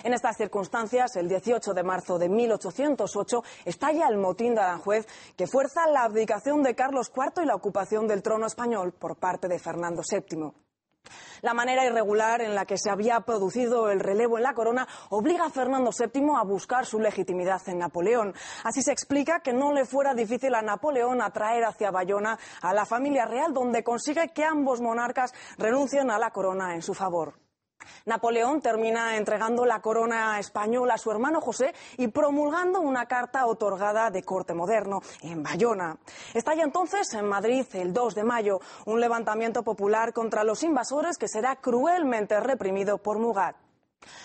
En 0.02 0.12
estas 0.12 0.36
circunstancias, 0.36 1.16
el 1.16 1.28
18 1.28 1.74
de 1.74 1.82
marzo 1.82 2.18
de 2.18 2.28
1808 2.28 3.42
estalla 3.64 4.08
el 4.08 4.18
motín 4.18 4.54
de 4.54 4.60
Aranjuez 4.60 5.06
que 5.36 5.46
fuerza 5.46 5.86
la 5.88 6.04
abdicación 6.04 6.62
de 6.62 6.74
Carlos 6.74 7.10
IV 7.14 7.42
y 7.42 7.46
la 7.46 7.54
ocupación 7.54 8.06
del 8.06 8.22
trono 8.22 8.46
español 8.46 8.92
por 8.92 9.16
parte 9.16 9.48
de 9.48 9.58
Fernando 9.58 10.02
VII. 10.08 10.52
La 11.42 11.52
manera 11.52 11.84
irregular 11.84 12.40
en 12.40 12.54
la 12.54 12.64
que 12.64 12.78
se 12.78 12.90
había 12.90 13.20
producido 13.20 13.90
el 13.90 14.00
relevo 14.00 14.38
en 14.38 14.44
la 14.44 14.54
corona 14.54 14.88
obliga 15.10 15.44
a 15.44 15.50
Fernando 15.50 15.90
VII 15.90 16.30
a 16.36 16.42
buscar 16.42 16.86
su 16.86 16.98
legitimidad 16.98 17.60
en 17.66 17.80
Napoleón. 17.80 18.34
Así 18.64 18.82
se 18.82 18.92
explica 18.92 19.40
que 19.40 19.52
no 19.52 19.72
le 19.72 19.84
fuera 19.84 20.14
difícil 20.14 20.54
a 20.54 20.62
Napoleón 20.62 21.20
atraer 21.20 21.64
hacia 21.64 21.90
Bayona 21.90 22.38
a 22.62 22.72
la 22.72 22.86
familia 22.86 23.26
real, 23.26 23.52
donde 23.52 23.84
consigue 23.84 24.32
que 24.32 24.44
ambos 24.44 24.80
monarcas 24.80 25.34
renuncien 25.58 26.10
a 26.10 26.18
la 26.18 26.30
corona 26.30 26.74
en 26.74 26.80
su 26.80 26.94
favor. 26.94 27.43
Napoleón 28.06 28.60
termina 28.60 29.16
entregando 29.16 29.64
la 29.66 29.80
corona 29.80 30.38
española 30.38 30.94
a 30.94 30.98
su 30.98 31.10
hermano 31.10 31.40
José 31.40 31.74
y 31.96 32.08
promulgando 32.08 32.80
una 32.80 33.06
carta 33.06 33.46
otorgada 33.46 34.10
de 34.10 34.22
corte 34.22 34.54
moderno 34.54 35.00
en 35.22 35.42
Bayona. 35.42 35.96
Estalla 36.34 36.62
entonces 36.62 37.12
en 37.14 37.26
Madrid 37.26 37.66
el 37.74 37.92
2 37.92 38.14
de 38.14 38.24
mayo 38.24 38.60
un 38.86 39.00
levantamiento 39.00 39.62
popular 39.62 40.12
contra 40.12 40.44
los 40.44 40.62
invasores 40.62 41.18
que 41.18 41.28
será 41.28 41.56
cruelmente 41.56 42.38
reprimido 42.40 42.98
por 42.98 43.18
Mugat. 43.18 43.63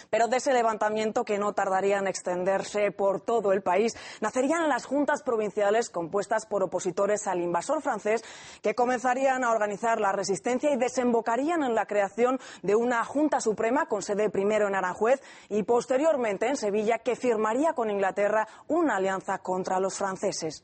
Pero 0.09 0.27
de 0.27 0.37
ese 0.37 0.53
levantamiento, 0.53 1.23
que 1.23 1.37
no 1.37 1.53
tardaría 1.53 1.97
en 1.97 2.07
extenderse 2.07 2.91
por 2.91 3.21
todo 3.21 3.51
el 3.51 3.61
país, 3.61 3.95
nacerían 4.21 4.69
las 4.69 4.85
juntas 4.85 5.23
provinciales 5.23 5.89
compuestas 5.89 6.45
por 6.45 6.63
opositores 6.63 7.27
al 7.27 7.41
invasor 7.41 7.81
francés 7.81 8.23
que 8.61 8.75
comenzarían 8.75 9.43
a 9.43 9.51
organizar 9.51 9.99
la 9.99 10.11
resistencia 10.11 10.71
y 10.71 10.77
desembocarían 10.77 11.63
en 11.63 11.75
la 11.75 11.85
creación 11.85 12.39
de 12.61 12.75
una 12.75 13.03
Junta 13.03 13.41
Suprema 13.41 13.87
con 13.87 14.01
sede 14.01 14.29
primero 14.29 14.67
en 14.67 14.75
Aranjuez 14.75 15.21
y 15.49 15.63
posteriormente 15.63 16.47
en 16.47 16.55
Sevilla 16.55 16.99
que 16.99 17.15
firmaría 17.15 17.73
con 17.73 17.89
Inglaterra 17.89 18.47
una 18.67 18.97
alianza 18.97 19.39
contra 19.39 19.79
los 19.79 19.97
franceses. 19.97 20.63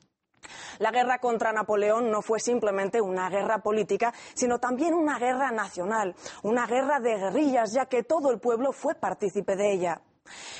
La 0.80 0.92
guerra 0.92 1.20
contra 1.20 1.52
Napoleón 1.52 2.12
no 2.12 2.22
fue 2.22 2.40
simplemente 2.40 3.02
una 3.02 3.30
guerra 3.30 3.60
política, 3.60 4.14
sino 4.34 4.60
también 4.60 4.94
una 4.94 5.20
guerra 5.20 5.52
nacional, 5.52 6.16
una 6.44 6.68
guerra 6.68 7.00
de 7.00 7.18
guerrillas, 7.18 7.74
ya 7.74 7.86
que 7.86 8.04
todo 8.04 8.32
el 8.32 8.40
pueblo 8.40 8.72
fue 8.72 8.96
partícipe 8.96 9.56
de 9.56 9.74
ella. 9.74 10.02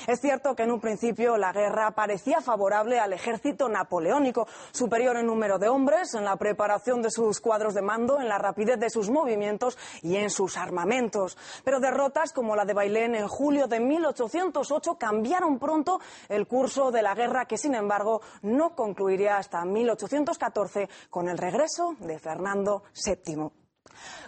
Es 0.06 0.20
cierto 0.20 0.54
que 0.54 0.62
en 0.62 0.70
un 0.70 0.80
principio 0.80 1.36
la 1.36 1.52
guerra 1.52 1.90
parecía 1.90 2.40
favorable 2.40 2.98
al 2.98 3.12
ejército 3.12 3.68
napoleónico, 3.68 4.46
superior 4.72 5.16
en 5.16 5.26
número 5.26 5.58
de 5.58 5.68
hombres, 5.68 6.14
en 6.14 6.24
la 6.24 6.36
preparación 6.36 7.02
de 7.02 7.10
sus 7.10 7.40
cuadros 7.40 7.74
de 7.74 7.82
mando, 7.82 8.20
en 8.20 8.28
la 8.28 8.38
rapidez 8.38 8.78
de 8.78 8.90
sus 8.90 9.10
movimientos 9.10 9.76
y 10.02 10.16
en 10.16 10.30
sus 10.30 10.56
armamentos. 10.56 11.36
Pero 11.64 11.80
derrotas 11.80 12.32
como 12.32 12.54
la 12.54 12.64
de 12.64 12.74
Bailén 12.74 13.14
en 13.14 13.28
julio 13.28 13.66
de 13.66 13.80
1808 13.80 14.96
cambiaron 14.98 15.58
pronto 15.58 16.00
el 16.28 16.46
curso 16.46 16.90
de 16.90 17.02
la 17.02 17.14
guerra 17.14 17.46
que, 17.46 17.58
sin 17.58 17.74
embargo, 17.74 18.20
no 18.42 18.74
concluiría 18.74 19.38
hasta 19.38 19.64
1814 19.64 20.88
con 21.10 21.28
el 21.28 21.38
regreso 21.38 21.96
de 22.00 22.18
Fernando 22.18 22.84
VII. 22.94 23.65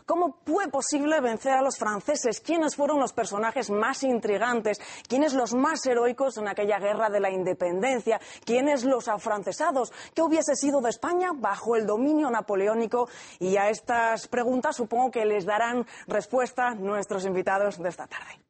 ¿Cómo 0.06 0.38
fue 0.44 0.68
posible 0.68 1.20
vencer 1.20 1.52
a 1.52 1.62
los 1.62 1.76
franceses? 1.76 2.40
¿Quiénes 2.40 2.76
fueron 2.76 2.98
los 2.98 3.12
personajes 3.12 3.70
más 3.70 4.02
intrigantes? 4.02 4.80
¿Quiénes 5.06 5.34
los 5.34 5.54
más 5.54 5.84
heroicos 5.86 6.38
en 6.38 6.48
aquella 6.48 6.78
guerra 6.78 7.10
de 7.10 7.20
la 7.20 7.30
independencia? 7.30 8.20
¿Quiénes 8.44 8.84
los 8.84 9.08
afrancesados? 9.08 9.92
¿Qué 10.14 10.22
hubiese 10.22 10.54
sido 10.56 10.80
de 10.80 10.90
España 10.90 11.32
bajo 11.34 11.76
el 11.76 11.86
dominio 11.86 12.30
napoleónico? 12.30 13.08
Y 13.38 13.56
a 13.56 13.68
estas 13.68 14.28
preguntas 14.28 14.76
supongo 14.76 15.10
que 15.10 15.24
les 15.24 15.44
darán 15.44 15.86
respuesta 16.06 16.74
nuestros 16.74 17.24
invitados 17.24 17.78
de 17.78 17.88
esta 17.88 18.06
tarde. 18.06 18.47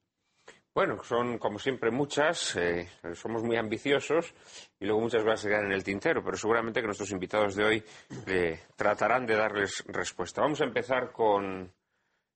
Bueno, 0.79 1.03
son 1.03 1.39
como 1.39 1.59
siempre 1.59 1.91
muchas, 1.91 2.55
eh, 2.55 2.87
somos 3.15 3.43
muy 3.43 3.57
ambiciosos 3.57 4.33
y 4.79 4.85
luego 4.85 5.01
muchas 5.01 5.25
cosas 5.25 5.41
se 5.41 5.49
quedan 5.49 5.65
en 5.65 5.73
el 5.73 5.83
tintero, 5.83 6.23
pero 6.23 6.37
seguramente 6.37 6.81
que 6.81 6.87
nuestros 6.87 7.11
invitados 7.11 7.57
de 7.57 7.65
hoy 7.65 7.85
eh, 8.29 8.61
tratarán 8.77 9.27
de 9.27 9.35
darles 9.35 9.83
respuesta. 9.89 10.41
Vamos 10.41 10.61
a 10.61 10.67
empezar 10.67 11.11
con, 11.11 11.69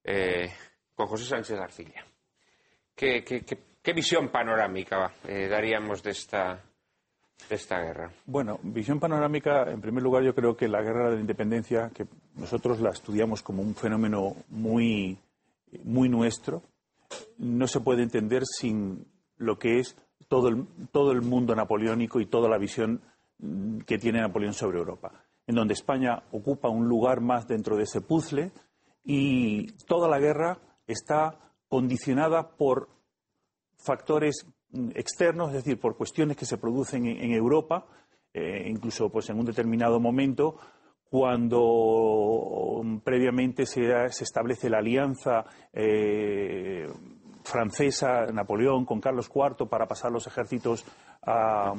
eh, 0.03 0.51
con 0.93 1.07
José 1.07 1.27
Sánchez 1.27 1.57
Arcilla. 1.57 2.05
¿Qué, 2.97 3.23
visión 3.95 4.29
panorámica 4.31 5.13
daríamos 5.23 6.03
de 6.03 6.11
esta, 6.11 6.61
de 7.49 7.55
esta 7.55 7.81
guerra? 7.81 8.11
Bueno, 8.27 8.59
visión 8.65 8.99
panorámica, 8.99 9.71
en 9.71 9.81
primer 9.81 10.03
lugar, 10.03 10.25
yo 10.25 10.35
creo 10.35 10.57
que 10.57 10.67
la 10.67 10.83
guerra 10.83 11.11
de 11.11 11.15
la 11.15 11.21
independencia, 11.21 11.93
que 11.95 12.07
nosotros 12.35 12.81
la 12.81 12.91
estudiamos 12.91 13.41
como 13.41 13.63
un 13.63 13.77
fenómeno 13.77 14.35
muy, 14.49 15.17
muy 15.85 16.09
nuestro, 16.09 16.65
no 17.39 17.67
se 17.67 17.81
puede 17.81 18.03
entender 18.03 18.43
sin 18.45 19.07
lo 19.37 19.59
que 19.59 19.79
es 19.79 19.97
todo 20.29 20.49
el, 20.49 20.67
todo 20.93 21.13
el 21.13 21.23
mundo 21.23 21.55
napoleónico 21.55 22.21
y 22.21 22.27
toda 22.27 22.49
la 22.49 22.59
visión 22.59 23.03
mm, 23.39 23.81
que 23.81 23.99
tiene 23.99 24.21
Napoleón 24.21 24.55
sobre 24.55 24.79
Europa, 24.79 25.13
en 25.47 25.55
donde 25.55 25.75
España 25.75 26.23
ocupa 26.33 26.69
un 26.69 26.89
lugar 26.89 27.21
más 27.21 27.47
dentro 27.47 27.77
de 27.77 27.85
ese 27.85 28.01
puzzle 28.01 28.53
y 29.05 29.73
toda 29.87 30.09
la 30.09 30.19
guerra 30.19 30.59
está 30.87 31.39
condicionada 31.69 32.57
por 32.57 32.89
factores 33.77 34.47
mm, 34.71 34.91
externos, 34.95 35.49
es 35.49 35.65
decir, 35.65 35.79
por 35.79 35.97
cuestiones 35.97 36.37
que 36.37 36.47
se 36.47 36.59
producen 36.59 37.07
en, 37.07 37.33
Europa, 37.33 37.87
eh, 38.33 38.67
incluso 38.69 39.11
pues 39.11 39.29
en 39.29 39.39
un 39.39 39.47
determinado 39.47 40.01
momento 40.01 40.57
cuando 41.13 42.81
mm, 42.83 43.01
previamente 43.01 43.67
se, 43.67 43.83
establece 44.07 44.71
la 44.71 44.79
alianza 44.79 45.45
eh, 45.71 46.87
francesa, 47.45 48.25
Napoleón, 48.33 48.87
con 48.87 48.99
Carlos 48.99 49.31
IV 49.31 49.69
para 49.69 49.87
pasar 49.87 50.11
los 50.11 50.27
ejércitos 50.27 50.87
a, 51.21 51.71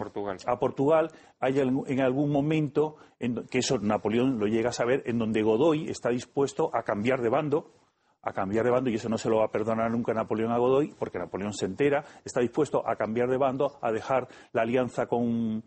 Portugal. 0.59 1.09
Hay 1.39 1.59
en 1.59 2.01
algún 2.01 2.31
momento, 2.31 2.97
en, 3.19 3.47
que 3.47 3.57
eso 3.57 3.79
Napoleón 3.79 4.37
lo 4.37 4.45
llega 4.45 4.69
a 4.69 4.73
saber, 4.73 5.01
en 5.07 5.17
donde 5.17 5.41
Godoy 5.41 5.89
está 5.89 6.09
dispuesto 6.09 6.69
a 6.71 6.83
cambiar 6.83 7.23
de 7.23 7.29
bando, 7.29 7.71
a 8.21 8.33
cambiar 8.33 8.65
de 8.65 8.71
bando, 8.71 8.91
y 8.91 8.95
eso 8.95 9.09
no 9.09 9.17
se 9.17 9.31
lo 9.31 9.37
va 9.37 9.45
a 9.45 9.51
perdonar 9.51 9.89
nunca 9.89 10.13
Napoleón 10.13 10.51
a 10.51 10.59
Godoy, 10.59 10.93
porque 10.99 11.17
Napoleón 11.17 11.53
se 11.53 11.65
entera, 11.65 12.05
está 12.23 12.39
dispuesto 12.39 12.87
a 12.87 12.95
cambiar 12.97 13.29
de 13.29 13.37
bando, 13.37 13.79
a 13.81 13.91
dejar 13.91 14.27
la 14.51 14.61
alianza 14.61 15.07
con, 15.07 15.63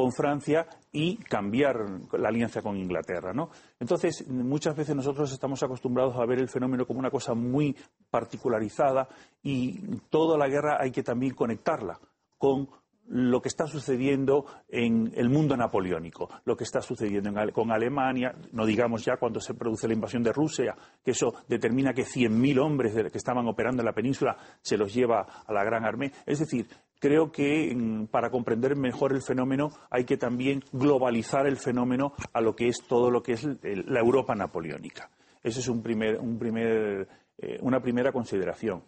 con 0.00 0.12
Francia 0.12 0.66
y 0.92 1.18
cambiar 1.18 1.76
la 2.12 2.30
alianza 2.30 2.62
con 2.62 2.74
Inglaterra. 2.78 3.34
¿no? 3.34 3.50
Entonces, 3.78 4.26
muchas 4.28 4.74
veces 4.74 4.96
nosotros 4.96 5.30
estamos 5.30 5.62
acostumbrados 5.62 6.16
a 6.16 6.24
ver 6.24 6.38
el 6.38 6.48
fenómeno 6.48 6.86
como 6.86 7.00
una 7.00 7.10
cosa 7.10 7.34
muy 7.34 7.76
particularizada 8.08 9.06
y 9.42 9.98
toda 10.08 10.38
la 10.38 10.48
guerra 10.48 10.78
hay 10.80 10.90
que 10.90 11.02
también 11.02 11.34
conectarla 11.34 12.00
con 12.38 12.66
lo 13.10 13.42
que 13.42 13.48
está 13.48 13.66
sucediendo 13.66 14.46
en 14.68 15.12
el 15.16 15.28
mundo 15.28 15.56
napoleónico, 15.56 16.28
lo 16.44 16.56
que 16.56 16.64
está 16.64 16.80
sucediendo 16.80 17.30
con 17.52 17.72
Alemania, 17.72 18.34
no 18.52 18.64
digamos 18.64 19.04
ya 19.04 19.16
cuando 19.16 19.40
se 19.40 19.54
produce 19.54 19.88
la 19.88 19.94
invasión 19.94 20.22
de 20.22 20.32
Rusia, 20.32 20.76
que 21.04 21.10
eso 21.10 21.34
determina 21.48 21.92
que 21.92 22.02
100.000 22.02 22.60
hombres 22.60 22.94
que 22.94 23.18
estaban 23.18 23.48
operando 23.48 23.82
en 23.82 23.86
la 23.86 23.92
península 23.92 24.36
se 24.62 24.76
los 24.76 24.94
lleva 24.94 25.26
a 25.46 25.52
la 25.52 25.64
Gran 25.64 25.84
Armée. 25.84 26.12
Es 26.24 26.38
decir, 26.38 26.68
creo 27.00 27.32
que 27.32 27.76
para 28.12 28.30
comprender 28.30 28.76
mejor 28.76 29.12
el 29.12 29.22
fenómeno 29.22 29.70
hay 29.90 30.04
que 30.04 30.16
también 30.16 30.62
globalizar 30.72 31.46
el 31.46 31.56
fenómeno 31.56 32.12
a 32.32 32.40
lo 32.40 32.54
que 32.54 32.68
es 32.68 32.82
todo 32.86 33.10
lo 33.10 33.22
que 33.22 33.32
es 33.32 33.44
la 33.64 34.00
Europa 34.00 34.36
napoleónica. 34.36 35.10
Esa 35.42 35.58
es 35.58 35.68
un 35.68 35.82
primer, 35.82 36.18
un 36.18 36.38
primer, 36.38 37.08
eh, 37.38 37.58
una 37.62 37.80
primera 37.80 38.12
consideración. 38.12 38.84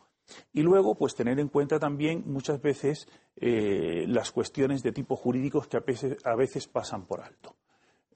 Y 0.52 0.62
luego, 0.62 0.94
pues 0.94 1.14
tener 1.14 1.38
en 1.40 1.48
cuenta 1.48 1.78
también 1.78 2.24
muchas 2.26 2.60
veces 2.60 3.08
eh, 3.36 4.04
las 4.08 4.30
cuestiones 4.30 4.82
de 4.82 4.92
tipo 4.92 5.16
jurídicos 5.16 5.66
que 5.66 5.76
a 5.76 6.36
veces, 6.36 6.68
pasan 6.68 7.06
por 7.06 7.20
alto. 7.20 7.56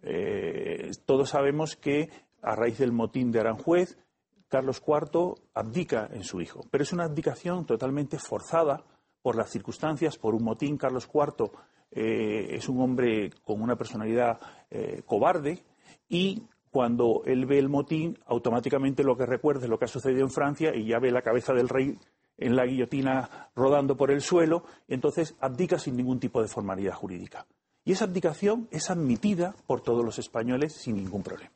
Eh, 0.03 0.91
todos 1.05 1.31
sabemos 1.31 1.77
que 1.77 2.11
a 2.43 2.55
raíz 2.55 2.79
del 2.79 2.93
motín 2.93 3.33
de 3.33 3.41
Aranjuez, 3.41 3.99
Carlos 4.49 4.83
IV 4.87 5.35
abdica 5.55 6.09
en 6.13 6.23
su 6.23 6.41
hijo, 6.41 6.65
pero 6.71 6.85
es 6.85 6.93
una 6.93 7.05
abdicación 7.05 7.67
totalmente 7.67 8.19
forzada 8.19 8.85
por 9.21 9.37
las 9.37 9.51
circunstancias, 9.51 10.19
por 10.19 10.35
un 10.35 10.45
motín. 10.45 10.77
Carlos 10.77 11.09
IV 11.13 11.51
eh, 11.91 12.49
es 12.51 12.69
un 12.69 12.81
hombre 12.81 13.31
con 13.43 13.61
una 13.61 13.77
personalidad 13.77 14.39
cobarde 15.05 15.65
y 16.09 16.43
cuando 16.77 17.23
él 17.25 17.47
ve 17.47 17.59
el 17.59 17.71
motín, 17.71 18.19
automáticamente 18.27 19.03
lo 19.03 19.17
que 19.17 19.25
recuerda 19.25 19.65
es 19.65 19.71
lo 19.71 19.79
que 19.79 19.87
ha 19.87 19.89
sucedido 19.89 20.21
en 20.21 20.31
Francia 20.31 20.75
y 20.75 20.85
ya 20.85 20.99
ve 20.99 21.11
la 21.11 21.23
cabeza 21.23 21.55
del 21.55 21.71
rey 21.71 21.99
en 22.37 22.55
la 22.55 22.67
guillotina 22.67 23.49
rodando 23.57 23.97
por 23.97 24.11
el 24.11 24.21
suelo, 24.21 24.63
entonces 24.87 25.35
abdica 25.41 25.79
sin 25.79 25.97
ningún 25.97 26.21
tipo 26.21 26.43
de 26.43 26.49
formalidad 26.49 26.93
jurídica. 26.93 27.47
Y 27.83 27.93
esa 27.93 28.05
abdicación 28.05 28.69
es 28.71 28.91
admitida 28.91 29.55
por 29.67 29.81
todos 29.81 30.05
los 30.05 30.19
españoles 30.19 30.75
sin 30.75 30.97
ningún 30.97 31.23
problema. 31.23 31.55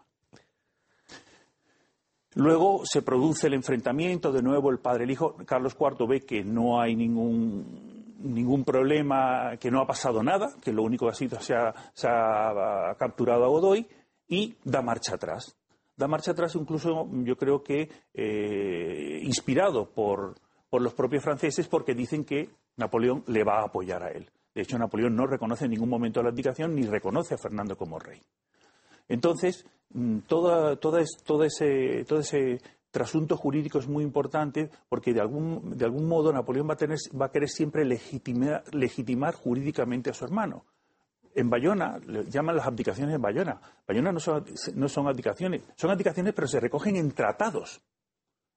Luego 2.33 2.81
se 2.87 3.03
produce 3.03 3.49
el 3.49 3.53
enfrentamiento, 3.53 4.33
de 4.33 4.41
nuevo 4.41 4.71
el 4.71 4.79
padre 4.79 5.03
y 5.03 5.05
el 5.05 5.11
hijo, 5.11 5.37
Carlos 5.45 5.77
IV 5.79 6.09
ve 6.09 6.21
que 6.23 6.43
no 6.43 6.81
hay 6.81 6.97
ningún, 6.97 8.16
ningún 8.23 8.64
problema, 8.64 9.59
que 9.61 9.71
no 9.71 9.83
ha 9.83 9.87
pasado 9.87 10.23
nada, 10.23 10.55
que 10.62 10.73
lo 10.73 10.83
único 10.83 11.05
que 11.05 11.11
ha 11.11 11.14
sido 11.14 11.39
se 11.43 11.55
ha, 11.55 11.75
se 11.93 12.09
ha 12.09 12.95
capturado 12.99 13.45
a 13.45 13.49
Godoy, 13.49 13.87
y 14.31 14.57
da 14.64 14.81
marcha 14.81 15.16
atrás. 15.16 15.55
Da 15.97 16.09
marcha 16.09 16.31
atrás 16.31 16.55
incluso 16.55 17.07
yo 17.24 17.36
creo 17.36 17.62
que 17.62 17.90
eh, 18.15 19.20
inspirado 19.23 19.90
por, 19.90 20.36
por 20.70 20.81
los 20.81 20.94
propios 20.94 21.23
franceses 21.23 21.69
porque 21.69 21.94
dicen 21.94 22.24
que 22.24 22.48
Napoleón 22.77 23.24
le 23.27 23.44
va 23.44 23.61
a 23.61 23.66
apoyar 23.66 24.02
a 24.02 24.11
él. 24.12 24.31
De 24.55 24.62
hecho, 24.62 24.78
Napoleón 24.78 25.15
no 25.15 25.27
reconoce 25.27 25.66
en 25.66 25.73
ningún 25.73 25.90
momento 25.90 26.23
la 26.23 26.31
abdicación 26.31 26.74
ni 26.74 26.82
reconoce 26.82 27.35
a 27.35 27.39
Fernando 27.39 27.77
como 27.77 27.98
rey. 27.98 28.23
Entonces, 29.09 29.66
mm, 29.90 30.20
todo, 30.20 30.73
ese, 30.98 32.05
todo 32.05 32.20
ese 32.20 32.61
trasunto 32.90 33.36
jurídico 33.36 33.78
es 33.78 33.89
muy 33.89 34.05
importante 34.05 34.70
porque 34.89 35.12
de 35.12 35.20
algún, 35.20 35.77
de 35.77 35.85
algún 35.85 36.09
modo 36.09 36.32
Napoleón 36.32 36.69
va 36.69 36.74
a, 36.74 36.78
tener, 36.78 36.98
va 37.20 37.27
a 37.27 37.31
querer 37.31 37.48
siempre 37.48 37.85
legitimar 37.85 39.35
jurídicamente 39.35 40.11
a 40.11 40.15
su 40.15 40.24
hermano 40.24 40.65
en 41.41 41.51
Bayona, 41.51 41.99
le 42.07 42.25
llaman 42.25 42.57
las 42.57 42.67
abdicaciones 42.67 43.15
en 43.15 43.23
Bayona. 43.23 43.61
Bayona 43.87 44.12
no 44.12 44.21
son, 44.21 44.45
no 44.75 44.89
son 44.89 45.09
abdicaciones, 45.09 45.62
son 45.77 45.91
abdicaciones 45.91 46.35
pero 46.35 46.47
se 46.47 46.61
recogen 46.61 46.97
en 46.97 47.12
tratados, 47.12 47.81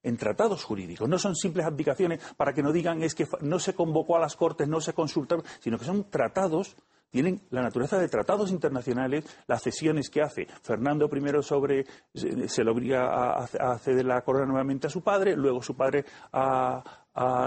en 0.02 0.18
tratados 0.18 0.64
jurídicos. 0.64 1.08
No 1.08 1.18
son 1.18 1.36
simples 1.36 1.66
abdicaciones 1.66 2.22
para 2.36 2.54
que 2.54 2.62
no 2.62 2.72
digan 2.72 3.02
es 3.02 3.16
que 3.16 3.28
no 3.42 3.60
se 3.60 3.74
convocó 3.74 4.18
a 4.18 4.20
las 4.20 4.36
cortes, 4.36 4.68
no 4.68 4.82
se 4.82 4.94
consultaron, 4.94 5.46
sino 5.60 5.78
que 5.78 5.86
son 5.86 6.10
tratados, 6.10 6.76
tienen 7.10 7.42
la 7.52 7.62
naturaleza 7.62 8.00
de 8.00 8.10
tratados 8.10 8.52
internacionales, 8.52 9.26
las 9.48 9.62
cesiones 9.62 10.10
que 10.10 10.22
hace 10.22 10.48
Fernando 10.62 11.10
I 11.12 11.44
sobre, 11.44 11.86
se, 12.14 12.64
le 12.64 12.72
obliga 12.72 13.34
a, 13.34 13.78
ceder 13.78 14.06
la 14.06 14.22
corona 14.22 14.46
nuevamente 14.46 14.88
a 14.88 14.90
su 14.90 15.02
padre, 15.02 15.36
luego 15.36 15.62
su 15.62 15.76
padre 15.76 16.06
a, 16.32 16.84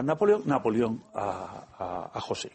Napoleón, 0.05 0.43
Napoleón 0.47 1.03
a 1.13 2.21
José. 2.21 2.53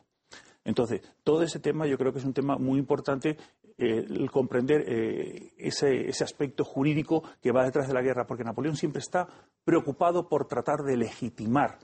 Entonces, 0.64 1.02
todo 1.24 1.44
ese 1.44 1.60
tema 1.60 1.88
yo 1.88 1.98
creo 1.98 2.14
que 2.14 2.20
es 2.20 2.26
un 2.26 2.34
tema 2.34 2.58
muy 2.58 2.78
importante 2.78 3.38
eh, 3.78 4.06
el 4.08 4.30
comprender 4.30 4.84
eh, 4.88 5.54
ese, 5.58 6.24
aspecto 6.24 6.64
jurídico 6.64 7.24
que 7.42 7.52
va 7.52 7.66
detrás 7.66 7.88
de 7.88 7.94
la 7.94 8.02
guerra, 8.02 8.28
porque 8.28 8.44
Napoleón 8.44 8.76
siempre 8.76 9.00
está 9.00 9.28
preocupado 9.64 10.30
por 10.30 10.48
tratar 10.48 10.84
de 10.84 10.98
legitimar 10.98 11.80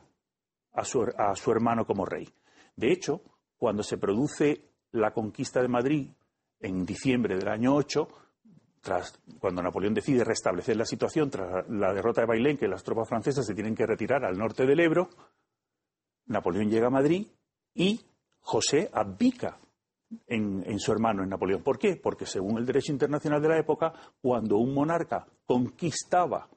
a 0.74 0.84
su, 0.84 1.02
a 1.02 1.36
su 1.36 1.52
hermano 1.52 1.86
como 1.86 2.06
rey. 2.06 2.30
De 2.76 2.92
hecho, 2.92 3.22
cuando 3.58 3.82
se 3.82 3.98
produce 3.98 4.62
la 4.92 5.12
conquista 5.12 5.62
de 5.62 5.68
Madrid 5.68 6.10
en 6.60 6.86
diciembre 6.86 7.36
del 7.36 7.48
año 7.48 7.76
8, 7.76 8.08
tras, 8.82 9.20
cuando 9.40 9.64
Napoleón 9.64 9.96
decide 9.96 10.24
restablecer 10.24 10.78
la 10.78 10.86
situación 10.86 11.30
tras 11.32 11.68
la 11.70 11.94
derrota 11.94 12.22
de 12.22 12.28
Bailén, 12.28 12.58
que 12.58 12.68
las 12.68 12.84
tropas 12.84 13.10
francesas 13.10 13.46
se 13.46 13.56
tienen 13.56 13.76
que 13.76 13.88
retirar 13.88 14.24
al 14.24 14.38
norte 14.38 14.66
del 14.66 14.80
Ebro, 14.80 15.10
Napoleón 16.28 16.70
llega 16.70 16.88
a 16.88 16.92
Madrid 16.92 17.28
y 17.74 18.02
José 18.48 18.90
abdica 18.94 19.60
en, 20.26 20.80
su 20.80 20.94
hermano, 20.94 21.22
en 21.22 21.28
Napoleón. 21.28 21.64
¿Por 21.64 21.78
qué? 21.78 21.98
Porque 21.98 22.26
según 22.26 22.58
el 22.58 22.66
derecho 22.66 22.94
internacional 22.94 23.42
de 23.42 23.50
la 23.50 23.60
época, 23.60 23.92
cuando 24.22 24.56
un 24.56 24.74
monarca 24.74 25.28
conquistaba 25.46 26.48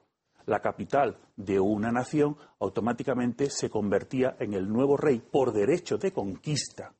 la 0.45 0.61
capital 0.61 1.17
de 1.35 1.59
una 1.59 1.91
nación, 1.91 2.37
automáticamente 2.61 3.49
se 3.49 3.69
convertía 3.69 4.37
en 4.39 4.53
el 4.53 4.69
nuevo 4.69 4.95
rey 4.95 5.19
por 5.19 5.51
derecho 5.51 5.97
de 5.97 6.13
conquista 6.13 6.95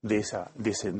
de 0.00 0.16
esa. 0.16 0.50
De 0.54 0.70
ese, 0.70 0.94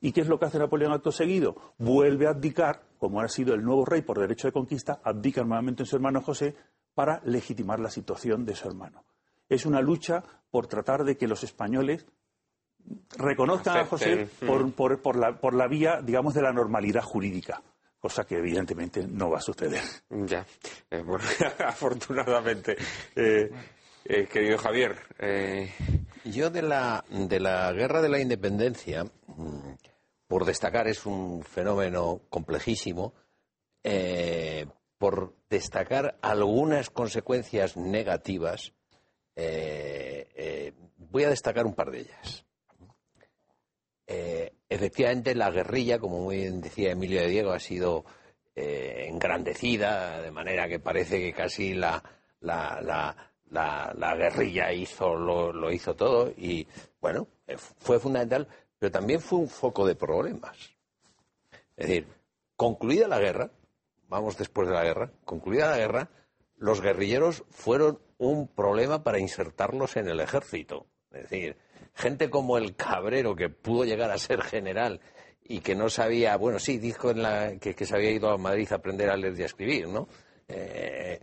¿Y 0.00 0.12
qué 0.12 0.22
es 0.22 0.28
lo 0.28 0.38
que 0.38 0.46
hace 0.46 0.58
Napoleón 0.58 0.92
acto 0.92 1.12
seguido? 1.12 1.74
Vuelve 1.76 2.26
a 2.26 2.30
abdicar, 2.30 2.86
como 2.96 3.20
ha 3.20 3.28
sido 3.28 3.52
el 3.52 3.62
nuevo 3.62 3.84
rey 3.84 4.00
por 4.00 4.18
derecho 4.18 4.48
de 4.48 4.52
conquista, 4.52 4.98
abdica 5.04 5.44
nuevamente 5.44 5.82
en 5.82 5.86
su 5.86 5.96
hermano 5.96 6.22
José 6.22 6.56
para 6.94 7.20
legitimar 7.26 7.80
la 7.80 7.90
situación 7.90 8.46
de 8.46 8.54
su 8.54 8.66
hermano. 8.66 9.04
Es 9.50 9.66
una 9.66 9.82
lucha 9.82 10.24
por 10.50 10.68
tratar 10.68 11.04
de 11.04 11.18
que 11.18 11.28
los 11.28 11.44
españoles 11.44 12.06
reconozcan 13.16 13.78
a 13.78 13.84
José 13.86 14.28
por, 14.46 15.16
la, 15.16 15.38
por 15.38 15.54
la 15.54 15.68
vía, 15.68 16.00
digamos, 16.02 16.34
de 16.34 16.42
la 16.42 16.52
normalidad 16.52 17.02
jurídica 17.02 17.62
cosa 18.02 18.24
que 18.24 18.36
evidentemente 18.36 19.06
no 19.06 19.30
va 19.30 19.38
a 19.38 19.40
suceder. 19.40 19.84
Ya, 20.10 20.44
eh, 20.90 21.04
afortunadamente. 21.64 22.76
Eh, 23.14 23.48
eh, 24.04 24.26
querido 24.26 24.58
Javier. 24.58 24.96
Yo 26.24 26.50
de 26.50 26.62
la, 26.62 27.04
de 27.08 27.38
la 27.38 27.72
guerra 27.72 28.02
de 28.02 28.08
la 28.08 28.18
independencia, 28.18 29.04
mm, 29.04 29.74
por 30.26 30.44
destacar, 30.44 30.88
es 30.88 31.06
un 31.06 31.44
fenómeno 31.44 32.22
complejísimo, 32.28 33.14
por 34.98 35.36
destacar 35.48 36.18
algunas 36.22 36.90
consecuencias 36.90 37.76
negativas, 37.76 38.72
voy 39.36 41.24
a 41.24 41.30
destacar 41.30 41.66
un 41.66 41.74
par 41.74 41.92
de 41.92 42.00
ellas. 42.00 42.44
Eh, 44.14 44.52
efectivamente, 44.68 45.34
la 45.34 45.50
guerrilla, 45.50 45.98
como 45.98 46.20
muy 46.20 46.36
bien 46.36 46.60
decía 46.60 46.90
Emilio 46.90 47.22
de 47.22 47.28
Diego, 47.28 47.52
ha 47.52 47.58
sido 47.58 48.04
eh, 48.54 49.06
engrandecida, 49.08 50.20
de 50.20 50.30
manera 50.30 50.68
que 50.68 50.78
parece 50.78 51.18
que 51.18 51.32
casi 51.32 51.72
la, 51.72 52.02
la, 52.40 53.16
guerrilla 54.14 54.70
hizo, 54.70 55.14
lo, 55.14 55.72
hizo 55.72 55.96
todo 55.96 56.30
y, 56.36 56.66
bueno, 57.00 57.26
eh, 57.46 57.56
fue 57.56 57.98
fundamental, 57.98 58.46
pero 58.78 58.92
también 58.92 59.18
fue 59.18 59.38
un 59.38 59.48
foco 59.48 59.86
de 59.86 59.94
problemas. 59.94 60.58
Es 61.74 61.88
decir, 61.88 62.06
concluida 62.54 63.08
la 63.08 63.18
guerra, 63.18 63.50
vamos 64.08 64.36
después 64.36 64.68
de 64.68 64.74
la 64.74 64.84
guerra, 64.84 65.10
concluida 65.24 65.70
la 65.70 65.78
guerra, 65.78 66.10
los 66.58 66.82
guerrilleros 66.82 67.44
fueron 67.48 67.98
un 68.18 68.46
problema 68.46 69.02
para 69.02 69.18
insertarlos 69.18 69.96
en 69.96 70.08
el 70.08 70.20
ejército. 70.20 70.84
Es 71.10 71.22
decir, 71.22 71.56
gente 71.94 72.30
como 72.30 72.58
el 72.58 72.74
Cabrero, 72.74 73.36
que 73.36 73.48
pudo 73.48 73.84
llegar 73.84 74.10
a 74.10 74.18
ser 74.18 74.42
general 74.42 75.00
y 75.44 75.60
que 75.60 75.74
no 75.74 75.88
sabía, 75.88 76.36
bueno, 76.36 76.58
sí, 76.58 76.78
dijo 76.78 77.10
en 77.10 77.22
la, 77.22 77.56
que, 77.58 77.74
se 77.84 77.94
había 77.94 78.10
ido 78.10 78.30
a 78.30 78.38
Madrid 78.38 78.68
a 78.70 78.76
aprender 78.76 79.10
a 79.10 79.16
leer 79.16 79.38
y 79.38 79.42
a 79.42 79.46
escribir, 79.46 79.88
¿no? 79.88 80.08
Eh, 80.48 81.20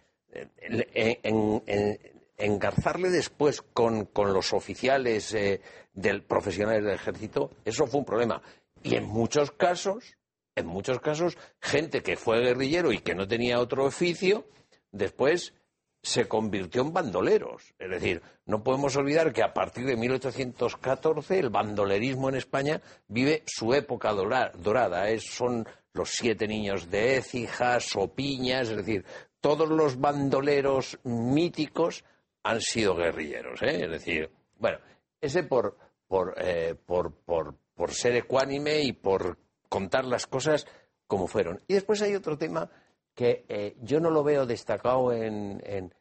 engarzarle 2.38 3.10
después 3.10 3.62
con, 3.62 4.10
los 4.16 4.54
oficiales 4.54 5.34
eh, 5.34 5.62
del 5.94 6.24
profesionales 6.24 6.84
del 6.84 6.96
ejército, 6.96 7.52
eso 7.66 7.86
fue 7.86 8.00
un 8.00 8.06
problema. 8.06 8.41
Y 8.82 8.96
en 8.96 9.06
muchos 9.06 9.52
casos, 9.52 10.16
en 10.56 10.66
muchos 10.66 11.00
casos, 11.00 11.38
gente 11.60 12.02
que 12.02 12.16
fue 12.16 12.40
guerrillero 12.40 12.91
y 12.91 13.00
que 13.00 13.16
no 13.16 13.28
tenía 13.28 13.60
otro 13.60 13.86
oficio, 13.86 14.48
después 14.91 15.54
se 16.02 16.28
convirtió 16.28 16.82
en 16.82 16.94
bandoleros. 16.94 17.74
Es 17.78 17.90
decir, 17.90 18.22
no 18.46 18.64
podemos 18.64 18.96
olvidar 18.96 19.34
que 19.34 19.44
a 19.44 19.54
partir 19.54 19.86
de 19.86 19.98
1814 19.98 21.40
el 21.40 21.50
bandolerismo 21.50 22.30
en 22.30 22.36
España 22.36 22.82
vive 23.08 23.44
su 23.46 23.74
época 23.74 24.14
dorada. 24.14 25.08
son 25.20 25.68
los 25.94 26.12
siete 26.12 26.48
niños 26.48 26.90
de 26.90 27.18
Écija, 27.18 27.80
Sopiñas, 27.80 28.70
es 28.70 28.78
decir, 28.78 29.06
todos 29.42 29.68
los 29.68 30.00
bandoleros 30.00 31.00
míticos 31.04 32.04
han 32.44 32.62
sido 32.62 32.96
guerrilleros. 32.96 33.62
¿eh? 33.62 33.86
Es 33.86 33.92
decir, 33.92 34.32
bueno, 34.58 34.80
ese 35.20 35.44
por, 35.44 35.78
por, 36.08 36.36
eh, 36.38 36.76
por, 36.86 37.14
por, 37.14 37.56
por 37.76 37.94
ser 37.94 38.16
ecuánime 38.16 38.82
y 38.82 38.94
por 38.94 39.38
contar 39.68 40.06
las 40.06 40.28
cosas 40.28 40.66
como 41.08 41.28
fueron. 41.28 41.62
Y 41.68 41.74
después 41.74 42.02
hay 42.02 42.16
otro 42.16 42.38
tema 42.38 42.70
que 43.15 43.45
eh, 43.49 43.76
yo 43.81 43.99
no 43.99 44.10
lo 44.10 44.23
veo 44.23 44.45
destacado 44.45 45.11
en, 45.14 45.61
en, 45.65 45.94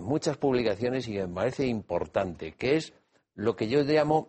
muchas 0.00 0.38
publicaciones 0.38 1.06
y 1.08 1.18
me 1.18 1.28
parece 1.28 1.66
importante, 1.66 2.52
que 2.52 2.76
es 2.76 2.94
lo 3.34 3.54
que 3.54 3.68
yo 3.68 3.82
llamo 3.82 4.28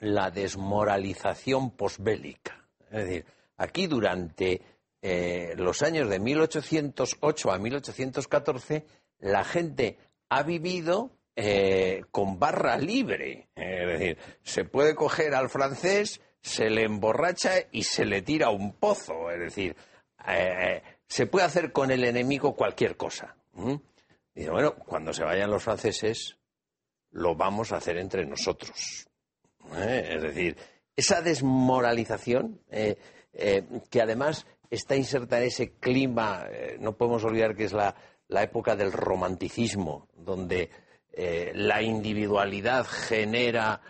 la 0.00 0.30
desmoralización 0.30 1.70
posbélica. 1.72 2.66
Es 2.90 3.04
decir, 3.04 3.26
aquí 3.56 3.86
durante 3.86 4.62
eh, 5.02 5.54
los 5.56 5.82
años 5.82 6.08
de 6.08 6.18
1808 6.18 7.52
a 7.52 7.58
1814, 7.58 8.86
la 9.18 9.44
gente 9.44 9.98
ha 10.28 10.42
vivido 10.42 11.10
eh, 11.36 12.04
con 12.10 12.38
barra 12.38 12.76
libre. 12.76 13.48
Es 13.54 13.86
decir, 13.86 14.18
se 14.42 14.64
puede 14.64 14.94
coger 14.94 15.34
al 15.34 15.48
francés, 15.48 16.20
se 16.42 16.70
le 16.70 16.84
emborracha 16.84 17.52
y 17.70 17.84
se 17.84 18.04
le 18.04 18.22
tira 18.22 18.50
un 18.50 18.72
pozo. 18.72 19.30
Es 19.30 19.40
decir, 19.40 19.76
eh, 20.38 20.82
se 21.06 21.26
puede 21.26 21.46
hacer 21.46 21.72
con 21.72 21.90
el 21.90 22.04
enemigo 22.04 22.54
cualquier 22.54 22.96
cosa. 22.96 23.36
Y 24.34 24.46
bueno, 24.46 24.74
cuando 24.74 25.12
se 25.12 25.24
vayan 25.24 25.50
los 25.50 25.62
franceses, 25.62 26.38
lo 27.10 27.34
vamos 27.34 27.72
a 27.72 27.76
hacer 27.76 27.98
entre 27.98 28.24
nosotros. 28.24 29.06
¿eh? 29.76 30.12
Es 30.16 30.22
decir, 30.22 30.56
esa 30.96 31.20
desmoralización, 31.20 32.60
eh, 32.70 32.96
que 33.90 34.00
además 34.00 34.46
está 34.70 34.96
inserta 34.96 35.38
en 35.38 35.44
ese 35.44 35.72
clima, 35.72 36.46
no 36.78 36.96
podemos 36.96 37.24
olvidar 37.24 37.56
que 37.56 37.64
es 37.64 37.72
la, 37.72 37.94
la 38.28 38.42
época 38.42 38.76
del 38.76 38.92
romanticismo, 38.92 40.08
donde 40.14 40.70
la 41.54 41.82
individualidad 41.82 42.86
genera 42.86 43.80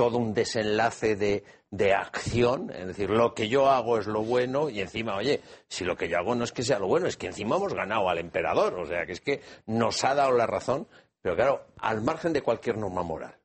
todo 0.00 0.16
un 0.16 0.32
desenlace 0.32 1.14
de, 1.14 1.44
de 1.70 1.92
acción, 1.92 2.70
es 2.70 2.86
decir, 2.86 3.10
lo 3.10 3.34
que 3.34 3.50
yo 3.50 3.68
hago 3.68 3.98
es 3.98 4.06
lo 4.06 4.22
bueno 4.22 4.70
y 4.70 4.80
encima, 4.80 5.14
oye, 5.14 5.42
si 5.68 5.84
lo 5.84 5.94
que 5.94 6.08
yo 6.08 6.16
hago 6.16 6.34
no 6.34 6.44
es 6.44 6.52
que 6.52 6.62
sea 6.62 6.78
lo 6.78 6.86
bueno, 6.86 7.06
es 7.06 7.18
que 7.18 7.26
encima 7.26 7.56
hemos 7.56 7.74
ganado 7.74 8.08
al 8.08 8.16
emperador, 8.16 8.78
o 8.78 8.86
sea, 8.86 9.04
que 9.04 9.12
es 9.12 9.20
que 9.20 9.42
nos 9.66 10.02
ha 10.04 10.14
dado 10.14 10.32
la 10.32 10.46
razón, 10.46 10.88
pero 11.20 11.36
claro, 11.36 11.66
al 11.76 12.00
margen 12.00 12.32
de 12.32 12.40
cualquier 12.40 12.78
norma 12.78 13.02
moral. 13.02 13.36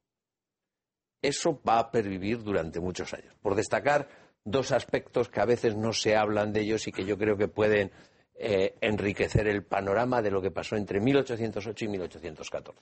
Eso 1.22 1.60
va 1.68 1.78
a 1.78 1.92
pervivir 1.92 2.42
durante 2.42 2.80
muchos 2.80 3.14
años. 3.14 3.36
Por 3.42 3.56
destacar 3.56 4.08
dos 4.46 4.72
aspectos 4.72 5.28
que 5.28 5.42
a 5.42 5.46
veces 5.46 5.76
no 5.76 5.92
se 5.92 6.16
hablan 6.16 6.54
de 6.54 6.62
ellos 6.62 6.88
y 6.88 6.94
que 6.94 7.04
yo 7.04 7.18
creo 7.18 7.36
que 7.36 7.50
pueden 7.50 7.92
eh, 8.36 8.76
enriquecer 8.80 9.50
el 9.50 9.66
panorama 9.66 10.22
de 10.22 10.32
lo 10.32 10.42
que 10.42 10.52
pasó 10.52 10.78
entre 10.78 11.02
1808 11.02 11.84
y 11.84 11.88
1814. 11.90 12.82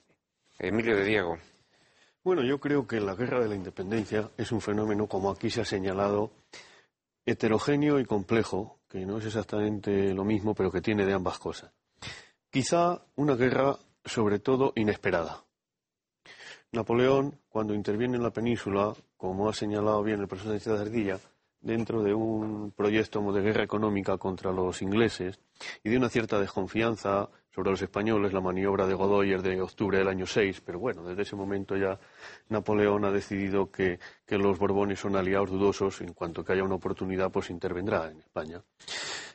Emilio 0.60 0.96
de 0.96 1.06
Diego. 1.06 1.40
Bueno, 2.24 2.42
yo 2.42 2.58
creo 2.58 2.88
que 2.88 3.02
la 3.02 3.16
guerra 3.16 3.42
de 3.42 3.50
la 3.50 3.56
independencia 3.56 4.32
es 4.38 4.54
un 4.54 4.62
fenómeno, 4.62 5.08
como 5.08 5.30
aquí 5.30 5.50
se 5.50 5.60
ha 5.60 5.66
señalado, 5.66 6.32
heterogéneo 7.26 8.00
y 8.00 8.06
complejo, 8.06 8.80
que 8.88 9.06
no 9.06 9.18
es 9.18 9.26
exactamente 9.26 10.14
lo 10.14 10.24
mismo, 10.24 10.56
pero 10.56 10.72
que 10.72 10.80
tiene 10.80 11.06
de 11.06 11.14
ambas 11.14 11.38
cosas. 11.38 11.74
Quizá 12.50 13.02
una 13.16 13.36
guerra, 13.36 13.78
sobre 14.06 14.40
todo, 14.40 14.72
inesperada. 14.78 15.44
Napoleón, 16.72 17.42
cuando 17.50 17.74
interviene 17.74 18.16
en 18.16 18.24
la 18.24 18.32
península, 18.32 18.94
como 19.18 19.50
ha 19.50 19.54
señalado 19.54 20.02
bien 20.02 20.22
el 20.22 20.28
profesor 20.30 20.54
de 20.54 20.60
Cerdilla, 20.62 21.20
dentro 21.60 22.04
de 22.04 22.14
un 22.14 22.72
proyecto 22.72 23.20
de 23.34 23.42
guerra 23.42 23.64
económica 23.64 24.18
contra 24.18 24.54
los 24.54 24.82
ingleses 24.82 25.42
y 25.84 25.90
de 25.90 25.98
una 25.98 26.10
cierta 26.10 26.40
desconfianza 26.40 27.30
sobre 27.54 27.70
los 27.70 27.82
españoles, 27.82 28.34
la 28.34 28.42
maniobra 28.42 28.88
de 28.88 28.96
Godoy 28.96 29.34
es 29.34 29.44
de 29.44 29.62
octubre 29.62 30.00
del 30.00 30.08
año 30.08 30.26
6, 30.26 30.62
pero 30.62 30.80
bueno, 30.80 31.04
desde 31.04 31.22
ese 31.22 31.36
momento 31.36 31.78
ya 31.78 32.00
Napoleón 32.50 33.06
ha 33.06 33.12
decidido 33.12 33.70
que, 33.70 34.00
los 34.28 34.58
Borbones 34.58 35.00
son 35.00 35.16
aliados 35.16 35.52
dudosos, 35.52 36.02
en 36.02 36.14
cuanto 36.14 36.44
que 36.44 36.54
haya 36.54 36.64
una 36.64 36.76
oportunidad, 36.76 37.32
pues 37.32 37.52
intervendrá 37.52 38.10
en 38.10 38.18
España. 38.18 38.64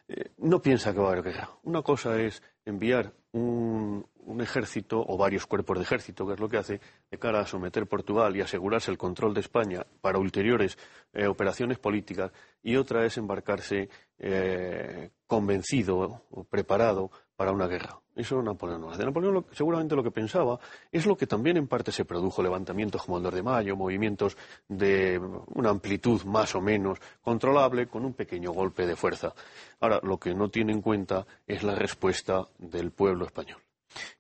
Eh, 0.09 0.33
no 0.39 0.61
piensa 0.61 0.93
que 0.93 0.99
va 0.99 1.11
a 1.11 1.13
haber 1.13 1.23
guerra. 1.23 1.51
Una 1.63 1.83
cosa 1.83 2.21
es 2.21 2.43
enviar 2.65 3.13
un, 3.33 4.05
ejército 4.41 5.05
o 5.07 5.17
varios 5.17 5.47
cuerpos 5.47 5.79
de 5.79 5.85
ejército, 5.85 6.27
que 6.27 6.35
es 6.35 6.41
lo 6.41 6.49
que 6.49 6.59
hace, 6.59 6.81
de 7.11 7.19
cara 7.19 7.41
a 7.41 7.47
someter 7.47 7.87
Portugal 7.87 8.37
y 8.37 8.41
asegurarse 8.41 8.91
el 8.91 8.99
control 8.99 9.35
de 9.35 9.41
España 9.41 9.87
para 10.01 10.19
ulteriores 10.19 10.77
eh, 11.13 11.27
operaciones 11.27 11.79
políticas, 11.79 12.33
y 12.63 12.77
otra 12.77 13.05
es 13.05 13.17
embarcarse 13.17 13.89
eh, 14.19 15.11
convencido 15.27 16.25
o 16.31 16.45
preparado 16.45 17.11
para 17.37 17.53
una 17.53 17.69
guerra. 17.69 18.01
Eso 18.19 18.43
Napoleón 18.43 18.81
no 18.81 18.91
hace. 18.91 19.05
Napoleón 19.05 19.47
seguramente 19.53 19.95
lo 19.95 20.03
que 20.03 20.11
pensaba 20.11 20.59
es 20.91 21.07
lo 21.07 21.17
que 21.17 21.29
también 21.29 21.57
en 21.57 21.69
parte 21.69 21.93
se 21.93 22.05
produjo, 22.05 22.43
levantamientos 22.43 23.05
como 23.05 23.19
el 23.19 23.23
2 23.23 23.33
de 23.33 23.43
mayo, 23.45 23.77
movimientos 23.77 24.37
de 24.67 25.21
una 25.55 25.71
amplitud 25.71 26.25
más 26.25 26.53
o 26.57 26.61
menos 26.61 26.99
controlable 27.23 27.87
con 27.87 28.05
un 28.05 28.15
pequeño 28.15 28.51
golpe 28.51 28.87
de 28.87 28.97
fuerza. 28.97 29.33
Ahora, 29.79 30.01
lo 30.03 30.19
que 30.19 30.35
no 30.35 30.49
tiene 30.49 30.73
en 30.73 30.83
cuenta 30.83 31.25
es 31.47 31.63
la 31.63 31.77
respuesta 31.77 32.45
del 32.59 32.91
pueblo 32.91 33.25
español. 33.25 33.61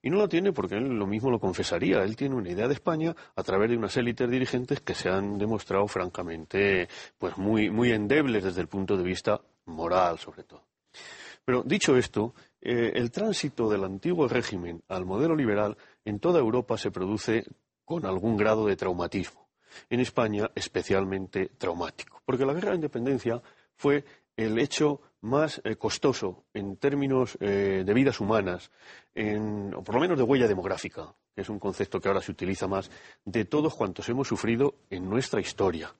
Y 0.00 0.10
no 0.10 0.18
la 0.18 0.28
tiene 0.28 0.52
porque 0.52 0.76
él 0.76 0.96
lo 0.96 1.06
mismo 1.08 1.32
lo 1.32 1.40
confesaría. 1.40 2.04
Él 2.04 2.14
tiene 2.14 2.36
una 2.36 2.50
idea 2.50 2.68
de 2.68 2.74
España 2.74 3.16
a 3.34 3.42
través 3.42 3.68
de 3.68 3.76
unas 3.76 3.96
élites 3.96 4.30
dirigentes 4.30 4.80
que 4.80 4.94
se 4.94 5.08
han 5.08 5.38
demostrado 5.38 5.88
francamente 5.88 6.88
pues 7.18 7.36
muy, 7.36 7.68
muy 7.68 7.90
endebles 7.90 8.44
desde 8.44 8.60
el 8.60 8.68
punto 8.68 8.96
de 8.96 9.02
vista 9.02 9.40
moral, 9.66 10.20
sobre 10.20 10.44
todo. 10.44 10.62
Pero 11.48 11.62
dicho 11.62 11.96
esto, 11.96 12.34
eh, 12.60 12.92
el 12.94 13.10
tránsito 13.10 13.68
del 13.68 13.84
antiguo 13.84 14.28
régimen 14.28 14.82
al 14.88 15.04
modelo 15.04 15.36
liberal 15.36 15.76
en 16.04 16.18
toda 16.18 16.40
Europa 16.40 16.76
se 16.76 16.90
produce 16.90 17.44
con 17.84 18.04
algún 18.04 18.36
grado 18.36 18.66
de 18.66 18.76
traumatismo. 18.76 19.48
En 19.90 20.00
España, 20.00 20.50
especialmente 20.54 21.50
traumático. 21.58 22.22
Porque 22.24 22.44
la 22.44 22.52
guerra 22.52 22.70
de 22.70 22.76
independencia 22.76 23.40
fue 23.76 24.04
el 24.36 24.58
hecho 24.58 25.00
más 25.20 25.60
eh, 25.64 25.76
costoso 25.76 26.44
en 26.54 26.76
términos 26.76 27.36
eh, 27.40 27.82
de 27.84 27.94
vidas 27.94 28.20
humanas, 28.20 28.70
o 29.16 29.82
por 29.82 29.94
lo 29.96 30.00
menos 30.00 30.16
de 30.16 30.22
huella 30.22 30.46
demográfica, 30.46 31.12
que 31.34 31.42
es 31.42 31.48
un 31.48 31.58
concepto 31.58 32.00
que 32.00 32.08
ahora 32.08 32.20
se 32.20 32.30
utiliza 32.30 32.68
más, 32.68 32.90
de 33.24 33.44
todos 33.44 33.74
cuantos 33.74 34.08
hemos 34.08 34.28
sufrido 34.28 34.76
en 34.90 35.08
nuestra 35.08 35.40
historia. 35.40 35.92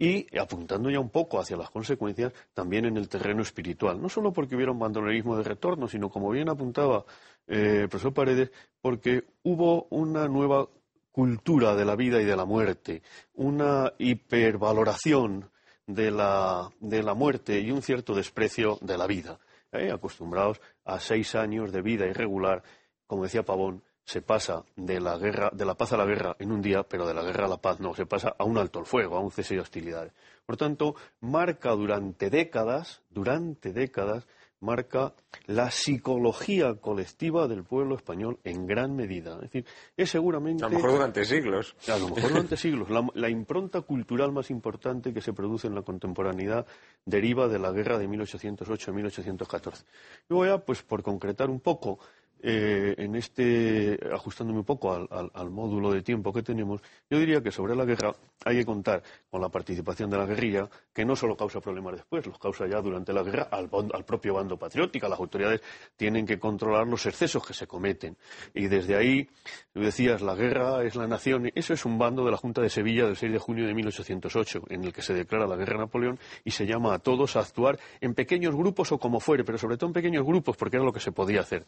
Y 0.00 0.26
apuntando 0.38 0.88
ya 0.88 0.98
un 0.98 1.10
poco 1.10 1.38
hacia 1.38 1.58
las 1.58 1.68
consecuencias, 1.68 2.32
también 2.54 2.86
en 2.86 2.96
el 2.96 3.06
terreno 3.06 3.42
espiritual. 3.42 4.00
No 4.00 4.08
solo 4.08 4.32
porque 4.32 4.56
hubiera 4.56 4.72
un 4.72 4.78
bandolerismo 4.78 5.36
de 5.36 5.44
retorno, 5.44 5.88
sino, 5.88 6.08
como 6.08 6.30
bien 6.30 6.48
apuntaba 6.48 7.04
eh, 7.46 7.82
el 7.82 7.88
profesor 7.90 8.14
Paredes, 8.14 8.50
porque 8.80 9.24
hubo 9.42 9.88
una 9.90 10.26
nueva 10.26 10.66
cultura 11.12 11.76
de 11.76 11.84
la 11.84 11.96
vida 11.96 12.18
y 12.18 12.24
de 12.24 12.34
la 12.34 12.46
muerte, 12.46 13.02
una 13.34 13.92
hipervaloración 13.98 15.50
de 15.86 16.10
la, 16.10 16.70
de 16.80 17.02
la 17.02 17.12
muerte 17.12 17.60
y 17.60 17.70
un 17.70 17.82
cierto 17.82 18.14
desprecio 18.14 18.78
de 18.80 18.96
la 18.96 19.06
vida. 19.06 19.38
¿eh? 19.70 19.90
Acostumbrados 19.92 20.62
a 20.86 20.98
seis 20.98 21.34
años 21.34 21.72
de 21.72 21.82
vida 21.82 22.06
irregular, 22.06 22.62
como 23.06 23.24
decía 23.24 23.44
Pavón, 23.44 23.82
se 24.04 24.22
pasa 24.22 24.64
de 24.76 25.00
la, 25.00 25.16
guerra, 25.18 25.50
de 25.52 25.64
la 25.64 25.74
paz 25.74 25.92
a 25.92 25.96
la 25.96 26.04
guerra 26.04 26.36
en 26.38 26.52
un 26.52 26.60
día, 26.60 26.82
pero 26.82 27.06
de 27.06 27.14
la 27.14 27.22
guerra 27.22 27.46
a 27.46 27.48
la 27.48 27.56
paz 27.58 27.80
no, 27.80 27.94
se 27.94 28.06
pasa 28.06 28.34
a 28.38 28.44
un 28.44 28.58
alto 28.58 28.80
el 28.80 28.86
fuego, 28.86 29.16
a 29.16 29.20
un 29.20 29.30
cese 29.30 29.54
de 29.54 29.60
hostilidades. 29.60 30.12
Por 30.44 30.56
tanto, 30.56 30.96
marca 31.20 31.70
durante 31.70 32.30
décadas, 32.30 33.02
durante 33.10 33.72
décadas, 33.72 34.26
marca 34.60 35.14
la 35.46 35.70
psicología 35.70 36.74
colectiva 36.74 37.48
del 37.48 37.64
pueblo 37.64 37.96
español 37.96 38.38
en 38.44 38.66
gran 38.66 38.94
medida. 38.94 39.34
Es 39.36 39.40
decir, 39.42 39.64
es 39.96 40.10
seguramente... 40.10 40.64
A 40.64 40.68
lo 40.68 40.76
mejor 40.76 40.92
durante 40.92 41.24
siglos. 41.24 41.74
A 41.88 41.98
lo 41.98 42.08
mejor 42.10 42.30
durante 42.30 42.56
siglos. 42.56 42.88
La, 43.14 43.30
impronta 43.30 43.80
cultural 43.80 44.32
más 44.32 44.50
importante 44.50 45.14
que 45.14 45.22
se 45.22 45.32
produce 45.32 45.66
en 45.66 45.74
la 45.74 45.82
contemporaneidad 45.82 46.66
deriva 47.04 47.48
de 47.48 47.58
la 47.58 47.72
guerra 47.72 47.98
de 47.98 48.08
1808-1814. 48.08 49.84
Y 50.28 50.34
voy 50.34 50.50
a, 50.50 50.58
pues, 50.58 50.82
por 50.82 51.02
concretar 51.02 51.48
un 51.48 51.60
poco 51.60 51.98
eh, 52.42 52.94
en 52.96 53.16
este, 53.16 53.98
ajustándome 54.12 54.60
un 54.60 54.64
poco 54.64 54.92
al, 54.92 55.50
módulo 55.50 55.92
de 55.92 56.02
tiempo 56.02 56.32
que 56.32 56.42
tenemos, 56.42 56.80
yo 57.10 57.18
diría 57.18 57.42
que 57.42 57.50
sobre 57.50 57.76
la 57.76 57.84
guerra 57.84 58.14
hay 58.44 58.56
que 58.56 58.64
contar 58.64 59.02
con 59.30 59.42
la 59.42 59.50
participación 59.50 60.08
de 60.08 60.16
la 60.16 60.24
guerrilla, 60.24 60.68
que 60.92 61.04
no 61.04 61.14
solo 61.14 61.36
causa 61.36 61.60
problemas 61.60 61.96
después, 61.96 62.26
los 62.26 62.38
causa 62.38 62.66
ya 62.66 62.80
durante 62.80 63.12
la 63.12 63.22
guerra 63.22 63.48
al, 63.50 63.68
propio 64.04 64.34
bando 64.34 64.56
patriótico. 64.56 65.08
Las 65.08 65.18
autoridades 65.18 65.60
tienen 65.96 66.24
que 66.24 66.38
controlar 66.38 66.86
los 66.86 67.04
excesos 67.04 67.46
que 67.46 67.52
se 67.52 67.66
cometen. 67.66 68.16
Y 68.54 68.68
desde 68.68 68.96
ahí, 68.96 69.28
tú 69.72 69.80
decías, 69.80 70.22
la 70.22 70.34
guerra 70.34 70.82
es 70.84 70.96
la 70.96 71.06
nación. 71.06 71.50
Eso 71.54 71.74
es 71.74 71.84
un 71.84 71.98
bando 71.98 72.24
de 72.24 72.30
la 72.30 72.38
Junta 72.38 72.62
de 72.62 72.70
Sevilla 72.70 73.04
del 73.04 73.16
6 73.16 73.32
de 73.32 73.38
junio 73.38 73.66
de 73.66 73.74
1808, 73.74 74.62
en 74.70 74.84
el 74.84 74.92
que 74.92 75.02
se 75.02 75.12
declara 75.12 75.46
la 75.46 75.56
guerra 75.56 75.76
a 75.76 75.80
Napoleón 75.80 76.18
y 76.44 76.52
se 76.52 76.66
llama 76.66 76.94
a 76.94 76.98
todos 76.98 77.36
a 77.36 77.40
actuar 77.40 77.78
en 78.00 78.14
pequeños 78.14 78.54
grupos 78.54 78.92
o 78.92 78.98
como 78.98 79.20
fuere, 79.20 79.44
pero 79.44 79.58
sobre 79.58 79.76
todo 79.76 79.88
en 79.88 79.94
pequeños 79.94 80.24
grupos, 80.24 80.56
porque 80.56 80.76
era 80.76 80.84
lo 80.84 80.92
que 80.92 81.00
se 81.00 81.12
podía 81.12 81.40
hacer. 81.40 81.66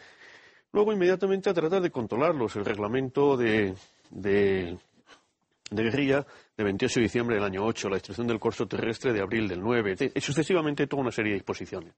Luego, 0.73 0.93
inmediatamente, 0.93 1.51
a 1.51 1.55
tratar 1.55 1.82
de 1.82 1.90
controlarlos. 1.90 2.57
El 2.57 2.65
reglamento 2.65 3.36
de, 3.36 3.74
de, 4.11 4.78
de 5.70 5.82
guerrilla 5.82 6.27
de 6.57 6.65
28 6.65 7.01
de 7.01 7.03
diciembre 7.03 7.36
del 7.36 7.44
año 7.44 7.65
8, 7.65 7.89
la 7.89 7.97
instrucción 7.97 8.27
del 8.27 8.40
corso 8.40 8.66
terrestre 8.66 9.12
de 9.12 9.20
abril 9.20 9.49
del 9.49 9.61
9, 9.61 10.12
y 10.15 10.20
sucesivamente 10.20 10.86
toda 10.86 11.03
una 11.03 11.12
serie 11.12 11.32
de 11.32 11.39
disposiciones. 11.39 11.94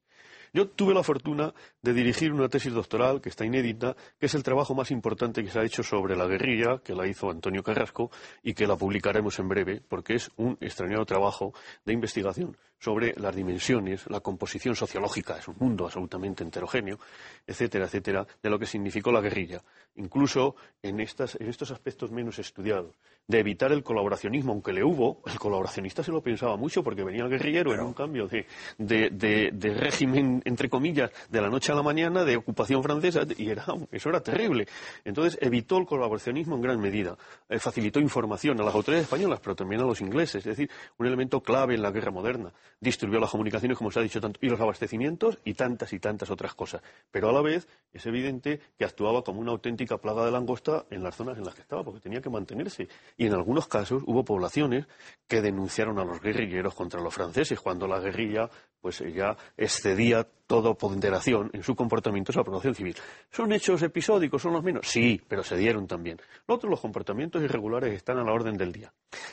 Yo 0.54 0.68
tuve 0.68 0.94
la 0.94 1.02
fortuna 1.02 1.52
de 1.82 1.92
dirigir 1.92 2.32
una 2.32 2.48
tesis 2.48 2.72
doctoral 2.72 3.20
que 3.20 3.28
está 3.28 3.44
inédita, 3.44 3.96
que 4.20 4.26
es 4.26 4.34
el 4.36 4.44
trabajo 4.44 4.72
más 4.72 4.92
importante 4.92 5.42
que 5.42 5.50
se 5.50 5.58
ha 5.58 5.64
hecho 5.64 5.82
sobre 5.82 6.14
la 6.16 6.26
guerrilla, 6.26 6.78
que 6.78 6.94
la 6.94 7.08
hizo 7.08 7.28
Antonio 7.28 7.64
Carrasco 7.64 8.12
y 8.40 8.54
que 8.54 8.68
la 8.68 8.76
publicaremos 8.76 9.36
en 9.40 9.48
breve, 9.48 9.82
porque 9.88 10.14
es 10.14 10.30
un 10.36 10.56
extrañado 10.60 11.04
trabajo 11.04 11.52
de 11.84 11.92
investigación 11.92 12.56
sobre 12.78 13.14
las 13.16 13.34
dimensiones, 13.34 14.04
la 14.10 14.20
composición 14.20 14.76
sociológica, 14.76 15.38
es 15.38 15.48
un 15.48 15.56
mundo 15.58 15.86
absolutamente 15.86 16.44
heterogéneo, 16.44 16.98
etcétera, 17.46 17.86
etcétera, 17.86 18.26
de 18.42 18.50
lo 18.50 18.58
que 18.58 18.66
significó 18.66 19.10
la 19.10 19.22
guerrilla, 19.22 19.62
incluso 19.96 20.54
en, 20.82 21.00
en 21.00 21.48
estos 21.48 21.70
aspectos 21.70 22.10
menos 22.10 22.38
estudiados, 22.38 22.94
de 23.26 23.38
evitar 23.38 23.72
el 23.72 23.82
colaboracionismo, 23.82 24.52
aunque 24.52 24.74
le 24.74 24.84
hubo, 24.84 25.22
el 25.24 25.38
colaboracionista 25.38 26.02
se 26.02 26.12
lo 26.12 26.20
pensaba 26.20 26.58
mucho 26.58 26.84
porque 26.84 27.04
venía 27.04 27.24
el 27.24 27.30
guerrillero, 27.30 27.72
en 27.72 27.80
un 27.80 27.94
cambio 27.94 28.28
de, 28.28 28.44
de 28.76 29.74
régimen 29.74 30.42
entre 30.44 30.68
comillas, 30.68 31.10
de 31.28 31.40
la 31.40 31.48
noche 31.48 31.72
a 31.72 31.74
la 31.74 31.82
mañana 31.82 32.24
de 32.24 32.36
ocupación 32.36 32.82
francesa 32.82 33.22
y 33.36 33.50
era, 33.50 33.64
eso 33.90 34.08
era 34.08 34.20
terrible. 34.20 34.66
Entonces 35.04 35.38
evitó 35.40 35.78
el 35.78 35.86
colaboracionismo 35.86 36.56
en 36.56 36.62
gran 36.62 36.80
medida, 36.80 37.16
eh, 37.48 37.58
facilitó 37.58 38.00
información 38.00 38.60
a 38.60 38.64
las 38.64 38.74
autoridades 38.74 39.04
españolas, 39.04 39.40
pero 39.40 39.56
también 39.56 39.80
a 39.80 39.84
los 39.84 40.00
ingleses, 40.00 40.46
es 40.46 40.56
decir, 40.56 40.70
un 40.98 41.06
elemento 41.06 41.40
clave 41.40 41.74
en 41.74 41.82
la 41.82 41.90
guerra 41.90 42.10
moderna. 42.10 42.52
Distribuyó 42.80 43.20
las 43.20 43.30
comunicaciones, 43.30 43.78
como 43.78 43.90
se 43.90 44.00
ha 44.00 44.02
dicho 44.02 44.20
tanto, 44.20 44.38
y 44.42 44.48
los 44.48 44.60
abastecimientos 44.60 45.38
y 45.44 45.54
tantas 45.54 45.92
y 45.92 45.98
tantas 45.98 46.30
otras 46.30 46.54
cosas. 46.54 46.82
Pero 47.10 47.28
a 47.28 47.32
la 47.32 47.42
vez 47.42 47.66
es 47.92 48.04
evidente 48.06 48.60
que 48.78 48.84
actuaba 48.84 49.22
como 49.22 49.40
una 49.40 49.52
auténtica 49.52 49.98
plaga 49.98 50.24
de 50.24 50.30
langosta 50.30 50.86
en 50.90 51.02
las 51.02 51.16
zonas 51.16 51.38
en 51.38 51.44
las 51.44 51.54
que 51.54 51.62
estaba, 51.62 51.82
porque 51.82 52.00
tenía 52.00 52.20
que 52.20 52.30
mantenerse. 52.30 52.88
Y 53.16 53.26
en 53.26 53.34
algunos 53.34 53.66
casos 53.68 54.02
hubo 54.06 54.24
poblaciones 54.24 54.86
que 55.26 55.40
denunciaron 55.40 55.98
a 55.98 56.04
los 56.04 56.20
guerrilleros 56.20 56.74
contra 56.74 57.00
los 57.00 57.14
franceses, 57.14 57.60
cuando 57.60 57.86
la 57.86 58.00
guerrilla 58.00 58.50
pues 58.84 59.02
ya 59.14 59.34
excedía 59.56 60.28
toda 60.46 60.74
ponderación 60.74 61.48
en 61.54 61.62
su 61.62 61.74
comportamiento 61.74 62.32
a 62.32 62.36
la 62.36 62.44
población 62.44 62.74
civil. 62.74 62.94
¿Son 63.30 63.50
hechos 63.50 63.80
episódicos? 63.80 64.42
¿Son 64.42 64.52
los 64.52 64.62
menos? 64.62 64.86
Sí, 64.86 65.18
pero 65.26 65.42
se 65.42 65.56
dieron 65.56 65.86
también. 65.86 66.18
Lo 66.46 66.56
otro, 66.56 66.68
los 66.68 66.80
comportamientos 66.80 67.42
irregulares 67.42 67.94
están 67.94 68.18
a 68.18 68.24
la 68.24 68.30
orden 68.34 68.58
del 68.58 68.72
día. 68.72 68.92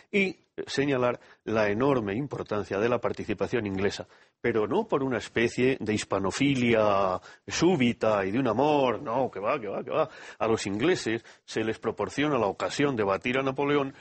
Y 0.09 0.37
señalar 0.65 1.19
la 1.43 1.67
enorme 1.67 2.15
importancia 2.15 2.79
de 2.79 2.87
la 2.87 2.99
participación 2.99 3.67
inglesa, 3.67 4.07
pero 4.39 4.67
no 4.67 4.87
por 4.87 5.03
una 5.03 5.17
especie 5.17 5.75
de 5.81 5.95
hispanofilia 5.95 7.19
súbita 7.45 8.25
y 8.25 8.31
de 8.31 8.39
un 8.39 8.47
amor, 8.47 9.01
no, 9.01 9.29
que 9.29 9.41
va, 9.41 9.59
que 9.59 9.67
va, 9.67 9.83
que 9.83 9.91
va. 9.91 10.07
A 10.39 10.47
los 10.47 10.65
ingleses 10.65 11.25
se 11.43 11.61
les 11.65 11.77
proporciona 11.77 12.37
la 12.37 12.47
ocasión 12.47 12.95
de 12.95 13.03
batir 13.03 13.37
a 13.37 13.43
Napoleón 13.43 13.93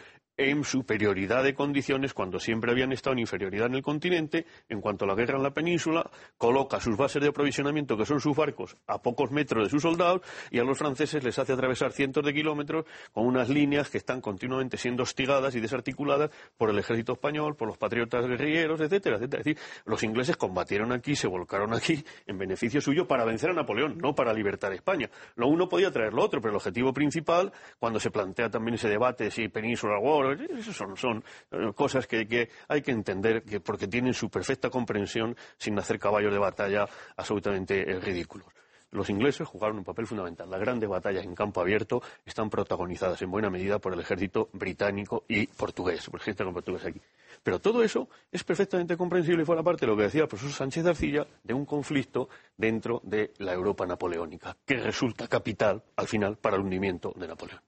en 0.49 0.65
superioridad 0.65 1.45
de 1.45 1.55
condiciones 1.55 2.15
cuando 2.15 2.41
siempre 2.41 2.71
habían 2.71 2.93
estado 2.93 3.13
en 3.13 3.19
inferioridad 3.19 3.67
en 3.67 3.75
el 3.75 3.83
continente, 3.83 4.47
en 4.71 4.81
cuanto 4.81 5.05
a 5.05 5.09
la 5.09 5.15
guerra 5.15 5.37
en 5.37 5.43
la 5.43 5.51
península, 5.51 6.11
coloca 6.39 6.81
sus 6.81 6.97
bases 6.97 7.21
de 7.21 7.29
aprovisionamiento, 7.29 7.95
que 7.95 8.07
son 8.07 8.21
sus 8.21 8.35
barcos, 8.35 8.79
a 8.87 9.03
pocos 9.03 9.31
metros 9.31 9.65
de 9.65 9.71
sus 9.71 9.83
soldados, 9.83 10.23
y 10.51 10.59
a 10.59 10.65
los 10.65 10.79
franceses 10.79 11.23
les 11.23 11.39
hace 11.39 11.53
atravesar 11.53 11.93
cientos 11.93 12.25
de 12.25 12.33
kilómetros 12.33 12.87
con 13.13 13.27
unas 13.27 13.51
líneas 13.51 13.91
que 13.91 13.99
están 13.99 14.23
continuamente 14.23 14.79
siendo 14.79 15.03
hostigadas 15.03 15.55
y 15.55 15.61
desarticuladas 15.61 16.31
por 16.57 16.71
el 16.71 16.79
ejército 16.79 17.13
español, 17.13 17.55
por 17.55 17.69
los 17.69 17.77
patriotas 17.77 18.27
guerrilleros, 18.27 18.81
etcétera, 18.81 19.17
etcétera. 19.17 19.41
Es 19.41 19.45
decir, 19.45 19.63
los 19.85 20.03
ingleses 20.03 20.39
combatieron 20.39 20.93
aquí, 20.93 21.17
se 21.17 21.29
volcaron 21.29 21.75
aquí 21.75 22.03
en 22.27 22.39
beneficio 22.39 22.81
suyo 22.81 23.07
para 23.07 23.27
vencer 23.27 23.51
a 23.51 23.53
Napoleón, 23.53 23.99
no 23.99 24.15
para 24.15 24.33
libertar 24.33 24.73
a 24.73 24.75
España. 24.75 25.11
Lo 25.35 25.49
uno 25.49 25.69
podía 25.69 25.91
traer 25.91 26.15
lo 26.15 26.23
otro, 26.23 26.41
pero 26.41 26.53
el 26.53 26.57
objetivo 26.57 26.95
principal, 26.95 27.53
cuando 27.79 28.01
se 28.01 28.11
plantea 28.11 28.49
también 28.49 28.77
ese 28.77 28.89
debate 28.89 29.31
si 29.31 29.49
península 29.49 29.99
war 30.31 30.59
esas 30.59 30.77
son, 30.77 31.25
eh, 31.51 31.73
cosas 31.75 32.07
que, 32.07 32.49
hay 32.69 32.83
que 32.83 32.91
entender 32.91 33.43
que 33.43 33.61
porque 33.61 33.89
tienen 33.89 34.15
su 34.15 34.29
perfecta 34.29 34.71
comprensión 34.71 35.37
sin 35.59 35.79
hacer 35.79 35.99
caballos 35.99 36.33
de 36.33 36.39
batalla 36.39 36.87
absolutamente 37.17 37.91
eh, 37.91 38.01
ridículos. 38.01 38.47
Los 38.93 39.09
ingleses 39.09 39.47
jugaron 39.47 39.79
un 39.79 39.85
papel 39.85 40.07
fundamental. 40.07 40.51
Las 40.51 40.59
grandes 40.59 40.89
batallas 40.89 41.25
en 41.25 41.35
campo 41.35 41.61
abierto 41.61 42.03
están 42.27 42.51
protagonizadas 42.51 43.23
en 43.23 43.31
buena 43.31 43.49
medida 43.49 43.79
por 43.79 43.95
el 43.95 44.01
ejército 44.01 44.49
británico 44.53 45.25
y 45.29 45.47
portugués, 45.47 46.07
por 46.07 46.17
el 46.17 46.23
ejército 46.23 46.53
portugués 46.53 46.85
aquí. 46.85 47.01
Pero 47.43 47.61
todo 47.61 47.85
eso 47.85 48.09
es 48.33 48.43
perfectamente 48.43 48.97
comprensible 48.97 49.43
y 49.43 49.47
fuera 49.47 49.63
parte 49.63 49.87
de 49.87 49.93
lo 49.93 49.97
que 49.97 50.05
decía 50.05 50.23
el 50.23 50.29
profesor 50.29 50.53
Sánchez 50.53 50.85
Arcilla 50.87 51.27
de 51.45 51.55
un 51.55 51.65
conflicto 51.65 52.29
dentro 52.57 53.01
de 53.05 53.33
la 53.39 53.53
Europa 53.53 53.87
napoleónica, 53.87 54.57
que 54.67 54.77
resulta 54.79 55.29
capital, 55.29 55.83
al 55.95 56.09
final, 56.09 56.37
para 56.37 56.57
el 56.57 56.63
hundimiento 56.63 57.13
de 57.17 57.29
Napoleón. 57.29 57.61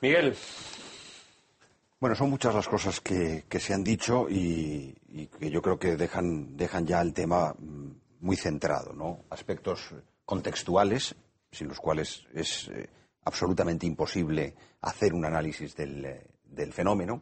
Miguel. 0.00 0.34
Bueno, 2.00 2.14
son 2.14 2.30
muchas 2.30 2.54
las 2.54 2.68
cosas 2.68 3.00
que, 3.00 3.44
se 3.58 3.74
han 3.74 3.82
dicho 3.82 4.28
y, 4.30 4.94
que 5.40 5.50
yo 5.50 5.60
creo 5.60 5.80
que 5.80 5.96
dejan, 5.96 6.56
dejan 6.56 6.86
ya 6.86 7.00
el 7.00 7.12
tema 7.12 7.52
mm, 7.58 7.90
muy 8.20 8.36
centrado, 8.36 8.92
¿no? 8.92 9.24
Aspectos 9.30 9.94
contextuales, 10.24 11.16
sin 11.50 11.66
los 11.66 11.80
cuales 11.80 12.24
es 12.32 12.68
eh, 12.68 12.88
absolutamente 13.24 13.84
imposible 13.84 14.54
hacer 14.82 15.12
un 15.12 15.24
análisis 15.24 15.74
del, 15.74 16.04
eh, 16.04 16.24
del, 16.44 16.72
fenómeno, 16.72 17.20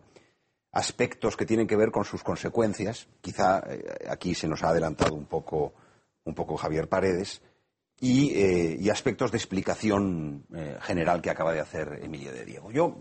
aspectos 0.72 1.38
que 1.38 1.46
tienen 1.46 1.66
que 1.66 1.76
ver 1.76 1.90
con 1.90 2.04
sus 2.04 2.22
consecuencias, 2.22 3.08
quizá 3.22 3.60
eh, 3.60 3.82
aquí 4.10 4.34
se 4.34 4.46
nos 4.46 4.62
ha 4.62 4.68
adelantado 4.68 5.14
un 5.14 5.24
poco, 5.24 5.72
un 6.24 6.34
poco 6.34 6.58
Javier 6.58 6.86
Paredes, 6.86 7.40
y, 7.98 8.34
y 8.78 8.90
aspectos 8.90 9.32
de 9.32 9.38
explicación 9.38 10.44
general 10.82 11.22
que 11.22 11.30
acaba 11.30 11.54
de 11.54 11.60
hacer 11.60 12.00
Emilio 12.02 12.30
de 12.30 12.44
Diego. 12.44 12.70
Yo, 12.70 13.00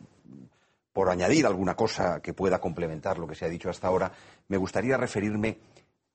por 0.96 1.10
añadir 1.10 1.46
alguna 1.46 1.76
cosa 1.76 2.22
que 2.22 2.34
pueda 2.34 2.62
complementar 2.62 3.18
lo 3.18 3.28
que 3.28 3.36
se 3.36 3.44
ha 3.44 3.50
dicho 3.50 3.70
hasta 3.70 3.90
ahora, 3.90 4.14
me 4.48 4.56
gustaría 4.56 4.96
referirme 4.96 5.58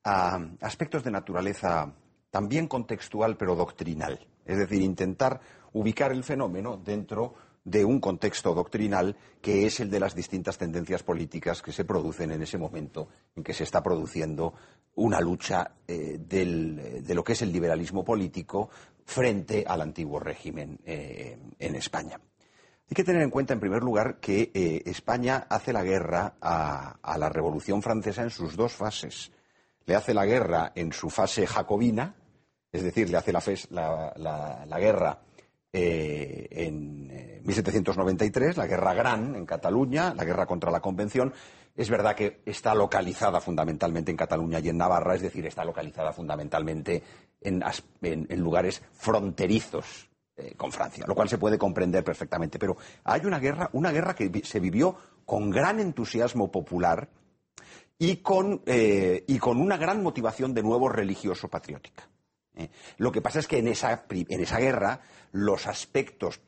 a 0.05 0.41
aspectos 0.63 1.05
de 1.05 1.11
naturaleza 1.11 1.93
también 2.31 2.67
contextual 2.67 3.37
pero 3.37 3.55
doctrinal. 3.55 4.27
Es 4.47 4.57
decir, 4.57 4.81
intentar 4.81 5.39
ubicar 5.75 6.13
el 6.13 6.25
fenómeno 6.25 6.79
dentro 6.79 7.35
de 7.63 7.85
un 7.85 8.01
contexto 8.01 8.55
doctrinal 8.55 9.19
que 9.43 9.67
es 9.67 9.81
el 9.81 9.91
de 9.91 10.01
las 10.01 10.15
distintas 10.15 10.57
tendencias 10.57 11.03
políticas 11.03 11.61
que 11.61 11.73
se 11.73 11.85
producen 11.85 12.31
en 12.31 12.41
ese 12.41 12.57
momento 12.57 13.09
en 13.37 13.45
que 13.45 13.53
se 13.53 13.65
está 13.65 13.83
produciendo 13.83 14.55
una 14.95 15.21
lucha 15.21 15.73
eh, 15.87 16.17
de 16.19 17.15
lo 17.15 17.23
que 17.23 17.35
es 17.35 17.43
el 17.43 17.53
liberalismo 17.53 18.03
político 18.03 18.71
frente 19.05 19.63
al 19.67 19.83
antiguo 19.83 20.19
régimen 20.19 20.81
eh, 20.87 21.39
en 21.59 21.75
España. 21.75 22.19
Hay 22.91 22.97
que 22.97 23.05
tener 23.05 23.23
en 23.23 23.31
cuenta, 23.31 23.55
en 23.55 23.61
primer 23.61 23.85
lugar, 23.85 24.19
que 24.19 24.51
eh, 24.53 24.83
España 24.87 25.47
hace 25.49 25.73
la 25.73 25.85
guerra 25.85 26.35
a 26.41 27.17
la 27.19 27.29
Revolución 27.29 27.83
Francesa 27.83 28.25
en 28.25 28.31
sus 28.31 28.57
dos 28.57 28.73
fases. 28.73 29.31
Le 29.87 29.95
hace 29.95 30.13
la 30.13 30.27
guerra 30.27 30.73
en 30.75 30.93
su 30.93 31.09
fase 31.09 31.47
jacobina, 31.47 32.17
es 32.73 32.83
decir, 32.83 33.09
le 33.09 33.17
hace 33.17 33.33
la, 33.71 34.79
guerra 34.81 35.23
eh, 35.73 36.49
en 36.51 37.43
1793, 37.45 38.57
eh, 38.57 38.59
la 38.59 38.67
guerra 38.67 38.95
gran 38.95 39.37
en 39.37 39.47
Cataluña, 39.47 40.13
la 40.13 40.25
guerra 40.25 40.47
contra 40.47 40.73
la 40.73 40.81
Convención. 40.81 41.33
Es 41.77 41.91
verdad 41.91 42.17
que 42.17 42.43
está 42.45 42.75
localizada 42.75 43.41
fundamentalmente 43.41 44.11
en 44.11 44.17
Cataluña 44.17 44.59
y 44.59 44.69
en 44.69 44.79
Navarra, 44.79 45.15
es 45.15 45.23
decir, 45.23 45.47
está 45.47 45.65
localizada 45.65 46.13
fundamentalmente 46.13 47.05
en, 47.41 47.63
lugares 48.41 48.83
fronterizos 48.95 50.10
eh, 50.41 50.55
con 50.57 50.73
Francia, 50.73 51.05
lo 51.07 51.15
cual 51.15 51.29
se 51.29 51.39
puede 51.39 51.59
comprender 51.59 52.03
perfectamente. 52.03 52.59
Pero 52.59 52.77
hay 53.05 53.25
una 53.25 53.39
guerra, 53.39 53.71
una 53.73 53.93
guerra 53.93 54.15
que 54.15 54.43
se 54.45 54.61
vivió 54.61 54.97
con 55.25 55.51
gran 55.51 55.81
entusiasmo 55.81 56.51
popular 56.51 57.09
y 57.99 58.17
con, 58.17 58.63
y 58.67 59.39
con 59.39 59.61
una 59.61 59.77
gran 59.77 60.03
motivación 60.03 60.55
de 60.55 60.63
nuevo 60.63 60.89
religioso-patriótica. 60.89 62.09
¿eh? 62.57 62.71
Lo 62.99 63.13
que 63.13 63.21
pasa 63.21 63.39
es 63.39 63.47
que 63.47 63.59
en 63.59 63.69
esa, 63.69 64.05
en 64.09 64.41
esa 64.41 64.59
guerra 64.59 65.01
los 65.33 65.67
aspectos 65.67 66.41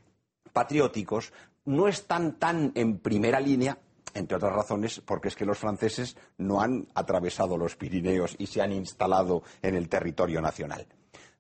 patrióticos 0.52 1.32
no 1.64 1.88
están 1.88 2.38
tan 2.38 2.72
en 2.74 2.98
primera 2.98 3.40
línea 3.40 3.78
entre 4.14 4.36
otras 4.36 4.54
razones, 4.54 5.00
porque 5.00 5.28
es 5.28 5.36
que 5.36 5.46
los 5.46 5.58
franceses 5.58 6.16
no 6.36 6.60
han 6.60 6.86
atravesado 6.94 7.56
los 7.56 7.76
Pirineos 7.76 8.34
y 8.38 8.46
se 8.46 8.60
han 8.60 8.70
instalado 8.72 9.42
en 9.62 9.74
el 9.74 9.88
territorio 9.88 10.42
nacional. 10.42 10.86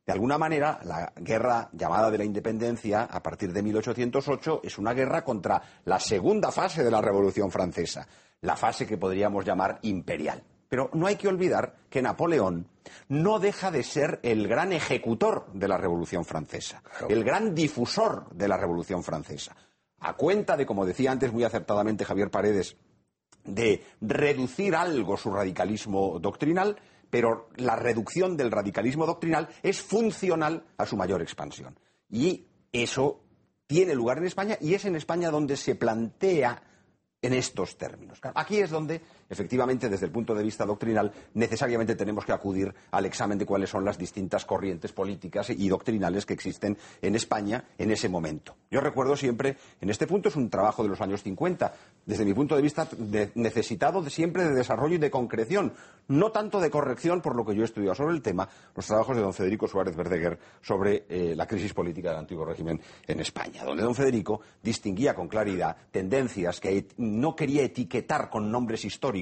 De 0.04 0.12
alguna 0.12 0.36
manera, 0.36 0.80
la 0.82 1.12
guerra 1.16 1.70
llamada 1.72 2.10
de 2.10 2.18
la 2.18 2.24
independencia, 2.24 3.04
a 3.04 3.22
partir 3.22 3.52
de 3.52 3.62
1808, 3.62 4.62
es 4.64 4.76
una 4.78 4.94
guerra 4.94 5.22
contra 5.22 5.62
la 5.84 6.00
segunda 6.00 6.50
fase 6.50 6.82
de 6.82 6.90
la 6.90 7.00
Revolución 7.00 7.52
Francesa, 7.52 8.06
la 8.40 8.56
fase 8.56 8.84
que 8.84 8.98
podríamos 8.98 9.44
llamar 9.44 9.78
imperial. 9.82 10.42
Pero 10.68 10.90
no 10.94 11.06
hay 11.06 11.16
que 11.16 11.28
olvidar 11.28 11.76
que 11.88 12.02
Napoleón 12.02 12.66
no 13.08 13.38
deja 13.38 13.70
de 13.70 13.84
ser 13.84 14.18
el 14.22 14.48
gran 14.48 14.72
ejecutor 14.72 15.46
de 15.52 15.68
la 15.68 15.76
Revolución 15.76 16.24
Francesa, 16.24 16.82
el 17.08 17.22
gran 17.22 17.54
difusor 17.54 18.28
de 18.30 18.48
la 18.48 18.56
Revolución 18.56 19.04
Francesa. 19.04 19.54
A 20.00 20.14
cuenta 20.14 20.56
de, 20.56 20.66
como 20.66 20.84
decía 20.84 21.12
antes 21.12 21.32
muy 21.32 21.44
acertadamente 21.44 22.04
Javier 22.04 22.30
Paredes, 22.30 22.76
de 23.44 23.84
reducir 24.00 24.74
algo 24.74 25.16
su 25.16 25.30
radicalismo 25.30 26.18
doctrinal, 26.18 26.76
pero 27.12 27.50
la 27.56 27.76
reducción 27.76 28.38
del 28.38 28.50
radicalismo 28.50 29.04
doctrinal 29.04 29.46
es 29.62 29.82
funcional 29.82 30.64
a 30.78 30.86
su 30.86 30.96
mayor 30.96 31.20
expansión. 31.20 31.78
Y 32.08 32.46
eso 32.72 33.20
tiene 33.66 33.94
lugar 33.94 34.16
en 34.16 34.24
España 34.24 34.56
y 34.62 34.72
es 34.72 34.86
en 34.86 34.96
España 34.96 35.30
donde 35.30 35.58
se 35.58 35.74
plantea 35.74 36.62
en 37.20 37.34
estos 37.34 37.76
términos. 37.76 38.18
Aquí 38.34 38.60
es 38.60 38.70
donde 38.70 39.02
efectivamente, 39.32 39.88
desde 39.88 40.06
el 40.06 40.12
punto 40.12 40.34
de 40.34 40.44
vista 40.44 40.64
doctrinal, 40.66 41.10
necesariamente 41.34 41.96
tenemos 41.96 42.24
que 42.24 42.32
acudir 42.32 42.72
al 42.90 43.06
examen 43.06 43.38
de 43.38 43.46
cuáles 43.46 43.70
son 43.70 43.84
las 43.84 43.98
distintas 43.98 44.44
corrientes 44.44 44.92
políticas 44.92 45.50
y 45.50 45.68
doctrinales 45.68 46.26
que 46.26 46.34
existen 46.34 46.76
en 47.00 47.14
España 47.16 47.64
en 47.78 47.90
ese 47.90 48.08
momento. 48.08 48.54
Yo 48.70 48.80
recuerdo 48.80 49.16
siempre, 49.16 49.56
en 49.80 49.90
este 49.90 50.06
punto 50.06 50.28
es 50.28 50.36
un 50.36 50.50
trabajo 50.50 50.82
de 50.82 50.90
los 50.90 51.00
años 51.00 51.22
50, 51.22 51.72
desde 52.06 52.24
mi 52.24 52.34
punto 52.34 52.56
de 52.56 52.62
vista 52.62 52.88
necesitado 53.34 54.08
siempre 54.08 54.44
de 54.44 54.54
desarrollo 54.54 54.96
y 54.96 54.98
de 54.98 55.10
concreción, 55.10 55.72
no 56.08 56.30
tanto 56.30 56.60
de 56.60 56.70
corrección 56.70 57.20
por 57.20 57.34
lo 57.34 57.44
que 57.44 57.54
yo 57.54 57.62
he 57.62 57.64
estudiado 57.64 57.94
sobre 57.94 58.14
el 58.14 58.22
tema, 58.22 58.48
los 58.74 58.86
trabajos 58.86 59.16
de 59.16 59.22
don 59.22 59.32
Federico 59.32 59.66
Suárez 59.66 59.96
Verdeguer 59.96 60.38
sobre 60.60 61.04
eh, 61.08 61.34
la 61.36 61.46
crisis 61.46 61.72
política 61.72 62.10
del 62.10 62.18
antiguo 62.18 62.44
régimen 62.44 62.80
en 63.06 63.20
España, 63.20 63.64
donde 63.64 63.82
don 63.82 63.94
Federico 63.94 64.40
distinguía 64.62 65.14
con 65.14 65.28
claridad 65.28 65.76
tendencias 65.90 66.60
que 66.60 66.88
no 66.98 67.34
quería 67.34 67.62
etiquetar 67.62 68.28
con 68.28 68.50
nombres 68.50 68.84
históricos, 68.84 69.21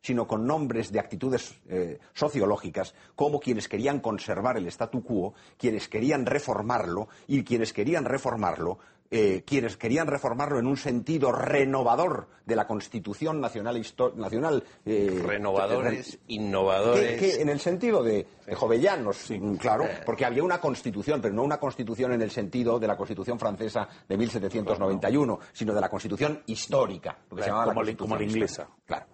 sino 0.00 0.26
con 0.26 0.46
nombres 0.46 0.92
de 0.92 1.00
actitudes 1.00 1.58
eh, 1.68 1.98
sociológicas, 2.12 2.94
como 3.14 3.40
quienes 3.40 3.68
querían 3.68 4.00
conservar 4.00 4.56
el 4.56 4.66
statu 4.68 5.02
quo, 5.02 5.34
quienes 5.56 5.88
querían 5.88 6.26
reformarlo 6.26 7.08
y 7.26 7.44
quienes 7.44 7.72
querían 7.72 8.04
reformarlo 8.04 8.78
eh, 9.10 9.42
quienes 9.46 9.76
querían 9.76 10.06
reformarlo 10.06 10.58
en 10.58 10.66
un 10.66 10.76
sentido 10.76 11.32
renovador 11.32 12.28
de 12.44 12.56
la 12.56 12.66
Constitución 12.66 13.40
Nacional. 13.40 13.82
nacional 14.16 14.64
eh, 14.84 15.22
Renovadores, 15.24 16.18
innovadores. 16.28 17.38
en 17.38 17.48
el 17.48 17.60
sentido 17.60 18.02
de, 18.02 18.26
jovellanos, 18.54 19.32
claro, 19.58 19.86
porque 20.04 20.24
había 20.24 20.44
una 20.44 20.60
Constitución, 20.60 21.20
pero 21.20 21.34
no 21.34 21.42
una 21.42 21.58
Constitución 21.58 22.12
en 22.12 22.22
el 22.22 22.30
sentido 22.30 22.78
de 22.78 22.86
la 22.86 22.96
Constitución 22.96 23.38
francesa 23.38 23.88
de 24.08 24.16
1791, 24.16 25.40
sino 25.52 25.74
de 25.74 25.80
la 25.80 25.88
Constitución 25.88 26.42
histórica, 26.46 27.18
lo 27.30 27.36
que 27.36 27.42
se 27.42 27.48
llamaba 27.48 27.74
la, 27.74 27.96
como 27.96 28.16
la 28.16 28.22
inglesa. 28.22 28.68
Claro 28.86 29.06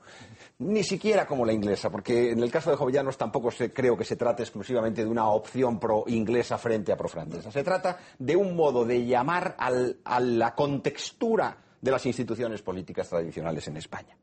ni 0.62 0.84
siquiera 0.84 1.26
como 1.26 1.44
la 1.44 1.52
inglesa, 1.52 1.90
porque 1.90 2.30
en 2.30 2.42
el 2.42 2.50
caso 2.50 2.70
de 2.70 2.76
Jovellanos 2.76 3.18
tampoco 3.18 3.50
creo 3.72 3.96
que 3.96 4.04
se 4.04 4.16
trate 4.16 4.42
exclusivamente 4.42 5.04
de 5.04 5.10
una 5.10 5.28
opción 5.28 5.78
pro-inglesa 5.78 6.58
frente 6.58 6.92
a 6.92 6.96
pro-francesa. 6.96 7.50
Se 7.50 7.64
trata 7.64 7.98
de 8.18 8.36
un 8.36 8.56
modo 8.56 8.84
de 8.84 9.04
llamar 9.04 9.56
a 9.58 10.20
la 10.20 10.54
contextura 10.54 11.56
de 11.80 11.90
las 11.90 12.06
instituciones 12.06 12.62
políticas 12.62 13.08
tradicionales 13.08 13.66
en 13.68 13.76
España. 13.76 14.16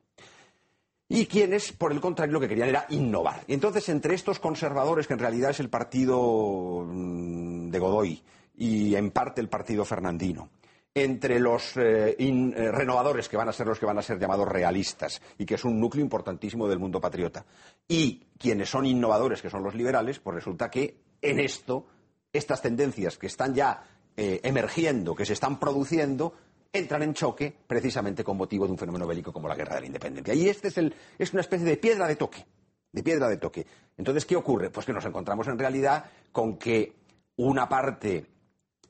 Y 1.11 1.25
quienes, 1.25 1.71
por 1.71 1.91
el 1.91 1.99
contrario, 1.99 2.33
lo 2.33 2.39
que 2.39 2.47
querían 2.47 2.69
era 2.69 2.85
innovar. 2.89 3.43
Entonces, 3.47 3.89
entre 3.89 4.13
estos 4.13 4.39
conservadores, 4.39 5.07
que 5.07 5.13
en 5.13 5.19
realidad 5.19 5.49
es 5.49 5.59
el 5.59 5.69
partido 5.69 6.85
mm, 6.85 7.69
de 7.69 7.79
Godoy 7.79 8.23
y 8.55 8.93
en 8.95 9.09
parte 9.09 9.41
el 9.41 9.49
partido 9.49 9.85
fernandino, 9.85 10.49
entre 10.93 11.39
los 11.39 11.77
eh, 11.77 12.15
eh, 12.17 12.71
renovadores, 12.71 13.29
que 13.29 13.37
van 13.37 13.49
a 13.49 13.53
ser 13.53 13.67
los 13.67 13.79
que 13.79 13.85
van 13.85 13.97
a 13.97 14.01
ser 14.01 14.19
llamados 14.19 14.47
realistas, 14.47 15.21
y 15.37 15.45
que 15.45 15.55
es 15.55 15.63
un 15.63 15.79
núcleo 15.79 16.03
importantísimo 16.03 16.67
del 16.67 16.79
mundo 16.79 16.99
patriota, 16.99 17.45
y 17.87 18.25
quienes 18.37 18.69
son 18.69 18.85
innovadores, 18.85 19.41
que 19.41 19.49
son 19.49 19.63
los 19.63 19.75
liberales, 19.75 20.19
pues 20.19 20.35
resulta 20.35 20.69
que 20.69 20.97
en 21.21 21.39
esto, 21.39 21.85
estas 22.33 22.61
tendencias 22.61 23.17
que 23.17 23.27
están 23.27 23.53
ya 23.53 23.83
eh, 24.15 24.39
emergiendo, 24.43 25.15
que 25.15 25.25
se 25.25 25.33
están 25.33 25.59
produciendo, 25.59 26.33
entran 26.71 27.03
en 27.03 27.13
choque 27.13 27.55
precisamente 27.67 28.23
con 28.23 28.37
motivo 28.37 28.65
de 28.65 28.71
un 28.71 28.77
fenómeno 28.77 29.07
bélico 29.07 29.33
como 29.33 29.47
la 29.47 29.55
guerra 29.55 29.75
de 29.75 29.81
la 29.81 29.87
independencia. 29.87 30.33
Y 30.33 30.49
este 30.49 30.67
es, 30.67 30.77
es 31.17 31.33
una 31.33 31.41
especie 31.41 31.65
de 31.65 31.77
piedra 31.77 32.07
de 32.07 32.15
toque, 32.15 32.45
de 32.91 33.03
piedra 33.03 33.27
de 33.27 33.37
toque. 33.37 33.65
Entonces, 33.97 34.25
¿qué 34.25 34.35
ocurre? 34.35 34.69
Pues 34.69 34.85
que 34.85 34.93
nos 34.93 35.05
encontramos 35.05 35.47
en 35.47 35.57
realidad 35.57 36.05
con 36.31 36.57
que 36.57 36.95
una 37.37 37.67
parte 37.67 38.25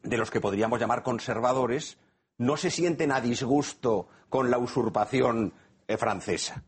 de 0.03 0.17
los 0.17 0.31
que 0.31 0.41
podríamos 0.41 0.79
llamar 0.79 1.03
conservadores 1.03 1.97
no 2.37 2.57
se 2.57 2.71
sienten 2.71 3.11
a 3.11 3.21
disgusto 3.21 4.07
con 4.29 4.49
la 4.49 4.57
usurpación 4.57 5.53
eh, 5.87 5.97
francesa. 5.97 6.63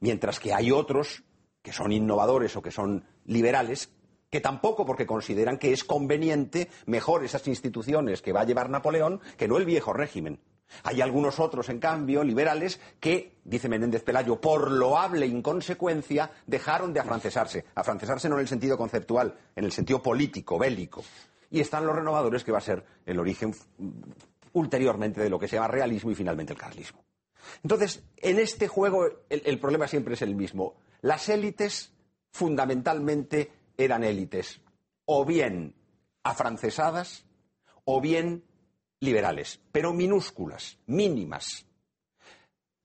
Mientras 0.00 0.40
que 0.40 0.52
hay 0.52 0.72
otros 0.72 1.22
que 1.62 1.72
son 1.72 1.92
innovadores 1.92 2.56
o 2.56 2.62
que 2.62 2.70
son 2.70 3.04
liberales 3.26 3.90
que 4.30 4.40
tampoco 4.40 4.84
porque 4.84 5.06
consideran 5.06 5.58
que 5.58 5.72
es 5.72 5.84
conveniente 5.84 6.68
mejor 6.86 7.24
esas 7.24 7.46
instituciones 7.48 8.20
que 8.20 8.32
va 8.32 8.42
a 8.42 8.44
llevar 8.44 8.68
Napoleón 8.68 9.20
que 9.36 9.48
no 9.48 9.56
el 9.56 9.64
viejo 9.64 9.92
régimen. 9.92 10.40
Hay 10.82 11.00
algunos 11.00 11.40
otros, 11.40 11.70
en 11.70 11.78
cambio, 11.78 12.22
liberales, 12.22 12.78
que, 13.00 13.38
dice 13.42 13.70
Menéndez 13.70 14.02
Pelayo, 14.02 14.38
por 14.38 14.70
loable 14.70 15.26
inconsecuencia, 15.26 16.30
dejaron 16.46 16.92
de 16.92 17.00
afrancesarse. 17.00 17.64
Afrancesarse 17.74 18.28
no 18.28 18.34
en 18.34 18.42
el 18.42 18.48
sentido 18.48 18.76
conceptual, 18.76 19.34
en 19.56 19.64
el 19.64 19.72
sentido 19.72 20.02
político, 20.02 20.58
bélico 20.58 21.02
y 21.50 21.60
están 21.60 21.86
los 21.86 21.96
renovadores, 21.96 22.44
que 22.44 22.52
va 22.52 22.58
a 22.58 22.62
ser 22.62 22.84
el 23.06 23.18
origen 23.18 23.54
ulteriormente 24.52 25.20
de 25.20 25.30
lo 25.30 25.38
que 25.38 25.48
se 25.48 25.56
llama 25.56 25.68
realismo 25.68 26.10
y 26.10 26.14
finalmente 26.14 26.52
el 26.52 26.58
carlismo. 26.58 27.04
Entonces, 27.62 28.02
en 28.16 28.38
este 28.38 28.68
juego 28.68 29.06
el, 29.28 29.58
problema 29.58 29.88
siempre 29.88 30.14
es 30.14 30.22
el 30.22 30.34
mismo. 30.34 30.76
Las 31.00 31.28
élites 31.28 31.92
fundamentalmente 32.32 33.52
eran 33.76 34.04
élites 34.04 34.60
o 35.06 35.24
bien 35.24 35.74
afrancesadas 36.22 37.24
o 37.84 38.00
bien 38.00 38.44
liberales, 39.00 39.60
pero 39.72 39.92
minúsculas, 39.92 40.78
mínimas. 40.86 41.64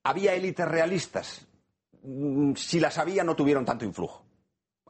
Había 0.04 0.34
élites 0.34 0.68
realistas. 0.68 1.48
Mm, 2.04 2.54
Si 2.56 2.80
las 2.80 2.98
había, 2.98 3.24
no 3.24 3.36
tuvieron 3.36 3.66
tanto 3.66 3.86
influjo, 3.86 4.26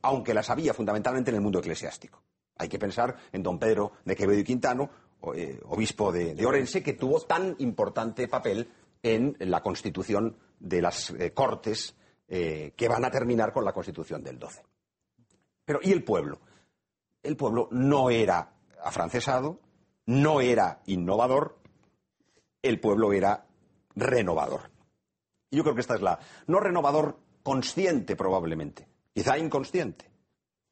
aunque 0.01 0.33
las 0.33 0.49
había 0.49 0.73
fundamentalmente 0.73 1.31
en 1.31 1.35
el 1.35 1.41
mundo 1.41 1.59
eclesiástico. 1.59 2.22
Hay 2.57 2.69
que 2.69 2.79
pensar 2.79 3.15
en 3.31 3.43
don 3.43 3.59
Pedro 3.59 3.93
de 4.05 4.15
Quevedo 4.15 4.39
y 4.39 4.43
Quintano, 4.43 4.89
eh, 5.35 5.59
obispo 5.65 6.11
de, 6.11 6.45
Orense, 6.45 6.83
que 6.83 6.93
tuvo 6.93 7.21
tan 7.21 7.55
importante 7.59 8.27
papel 8.27 8.69
en 9.01 9.35
la 9.39 9.61
constitución 9.61 10.37
de 10.59 10.81
las 10.81 11.09
eh, 11.11 11.33
Cortes 11.33 11.95
eh, 12.27 12.73
que 12.75 12.87
van 12.87 13.05
a 13.05 13.11
terminar 13.11 13.51
con 13.53 13.65
la 13.65 13.73
constitución 13.73 14.23
del 14.23 14.39
12. 14.39 14.63
Pero, 15.65 15.79
¿y 15.81 15.91
el 15.91 16.03
pueblo? 16.03 16.39
El 17.21 17.37
pueblo 17.37 17.69
no 17.71 18.09
era 18.09 18.53
afrancesado, 18.83 19.59
no 20.05 20.41
era 20.41 20.81
innovador, 20.85 21.57
el 22.61 22.79
pueblo 22.79 23.13
era 23.13 23.45
renovador. 23.95 24.71
Yo 25.51 25.63
creo 25.63 25.75
que 25.75 25.81
esta 25.81 25.95
es 25.95 26.01
la. 26.01 26.19
No 26.47 26.59
renovador 26.59 27.19
consciente, 27.43 28.15
probablemente, 28.15 28.87
quizá 29.13 29.37
inconsciente. 29.37 30.12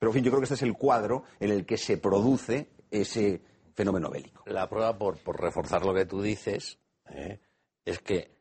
Pero, 0.02 0.10
en 0.10 0.16
fin, 0.16 0.24
yo 0.24 0.32
creo 0.32 0.40
que 0.40 0.46
este 0.46 0.56
es 0.56 0.64
el 0.64 0.74
cuadro 0.74 1.26
en 1.40 1.52
el 1.52 1.64
que 1.64 1.78
se 1.78 2.00
produce 2.00 2.72
ese 2.90 3.40
fenómeno 3.76 4.10
bélico. 4.10 4.42
La 4.48 4.68
prueba, 4.68 4.98
por, 4.98 5.20
reforzar 5.40 5.86
lo 5.86 5.94
que 5.94 6.08
tú 6.08 6.24
dices, 6.24 6.80
¿eh? 7.08 7.40
es 7.86 8.00
que 8.00 8.32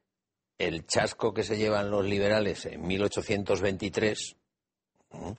el 0.57 0.87
chasco 0.87 1.35
que 1.35 1.43
se 1.43 1.59
llevan 1.59 1.91
los 1.91 2.07
liberales 2.07 2.65
en 2.65 2.87
1823, 2.87 4.37
¿eh? 5.11 5.35